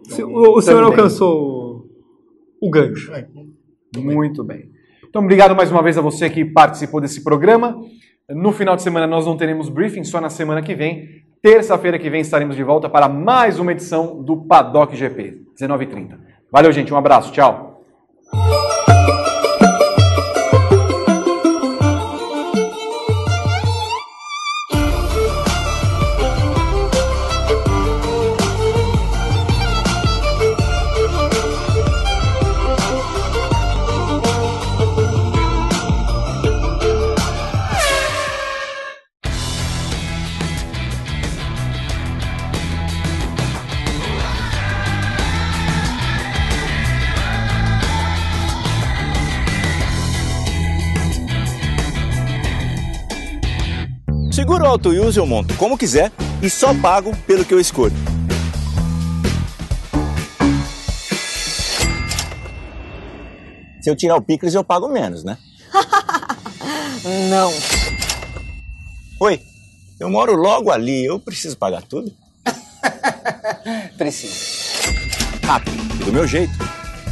Se- 0.09 0.23
O, 0.23 0.57
o 0.57 0.61
senhor 0.61 0.83
alcançou 0.83 1.85
o 2.61 2.69
gancho. 2.69 3.13
É, 3.13 3.25
Muito 3.97 4.43
bem. 4.43 4.69
Então, 5.07 5.21
obrigado 5.23 5.55
mais 5.55 5.71
uma 5.71 5.81
vez 5.83 5.97
a 5.97 6.01
você 6.01 6.29
que 6.29 6.45
participou 6.45 7.01
desse 7.01 7.23
programa. 7.23 7.79
No 8.29 8.51
final 8.53 8.75
de 8.77 8.81
semana 8.81 9.05
nós 9.07 9.25
não 9.25 9.35
teremos 9.35 9.67
briefing, 9.67 10.03
só 10.05 10.21
na 10.21 10.29
semana 10.29 10.61
que 10.61 10.73
vem. 10.75 11.21
Terça-feira 11.41 11.97
que 11.97 12.09
vem 12.09 12.21
estaremos 12.21 12.55
de 12.55 12.63
volta 12.63 12.87
para 12.87 13.09
mais 13.09 13.59
uma 13.59 13.71
edição 13.71 14.21
do 14.23 14.37
Paddock 14.45 14.95
GP, 14.95 15.41
19h30. 15.59 16.17
Valeu, 16.51 16.71
gente. 16.71 16.93
Um 16.93 16.97
abraço. 16.97 17.31
Tchau. 17.33 17.81
Seguro 54.71 54.87
Auto 54.87 54.89
Use 54.89 55.19
eu 55.19 55.25
monto 55.25 55.53
como 55.55 55.77
quiser 55.77 56.11
e 56.41 56.49
só 56.49 56.73
pago 56.73 57.15
pelo 57.27 57.43
que 57.43 57.53
eu 57.53 57.59
escolho. 57.59 57.93
Se 63.81 63.89
eu 63.89 63.95
tirar 63.95 64.15
o 64.15 64.21
picles, 64.21 64.53
eu 64.53 64.63
pago 64.63 64.87
menos, 64.87 65.23
né? 65.23 65.37
Não. 67.29 67.53
Oi, 69.19 69.41
eu 69.99 70.09
moro 70.09 70.35
logo 70.35 70.71
ali, 70.71 71.03
eu 71.03 71.19
preciso 71.19 71.57
pagar 71.57 71.81
tudo? 71.81 72.13
Precisa. 73.97 74.35
Rápido 75.43 75.77
e 75.99 76.03
do 76.05 76.13
meu 76.13 76.27
jeito. 76.27 76.53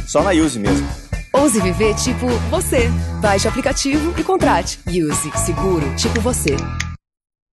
Só 0.06 0.22
na 0.22 0.30
Use 0.30 0.58
mesmo. 0.58 0.88
Ouse 1.32 1.60
viver 1.60 1.94
tipo 1.96 2.26
você. 2.48 2.88
Baixe 3.20 3.46
o 3.46 3.50
aplicativo 3.50 4.18
e 4.18 4.24
contrate. 4.24 4.78
Use 4.86 5.30
Seguro 5.44 5.94
tipo 5.96 6.20
você. 6.20 6.56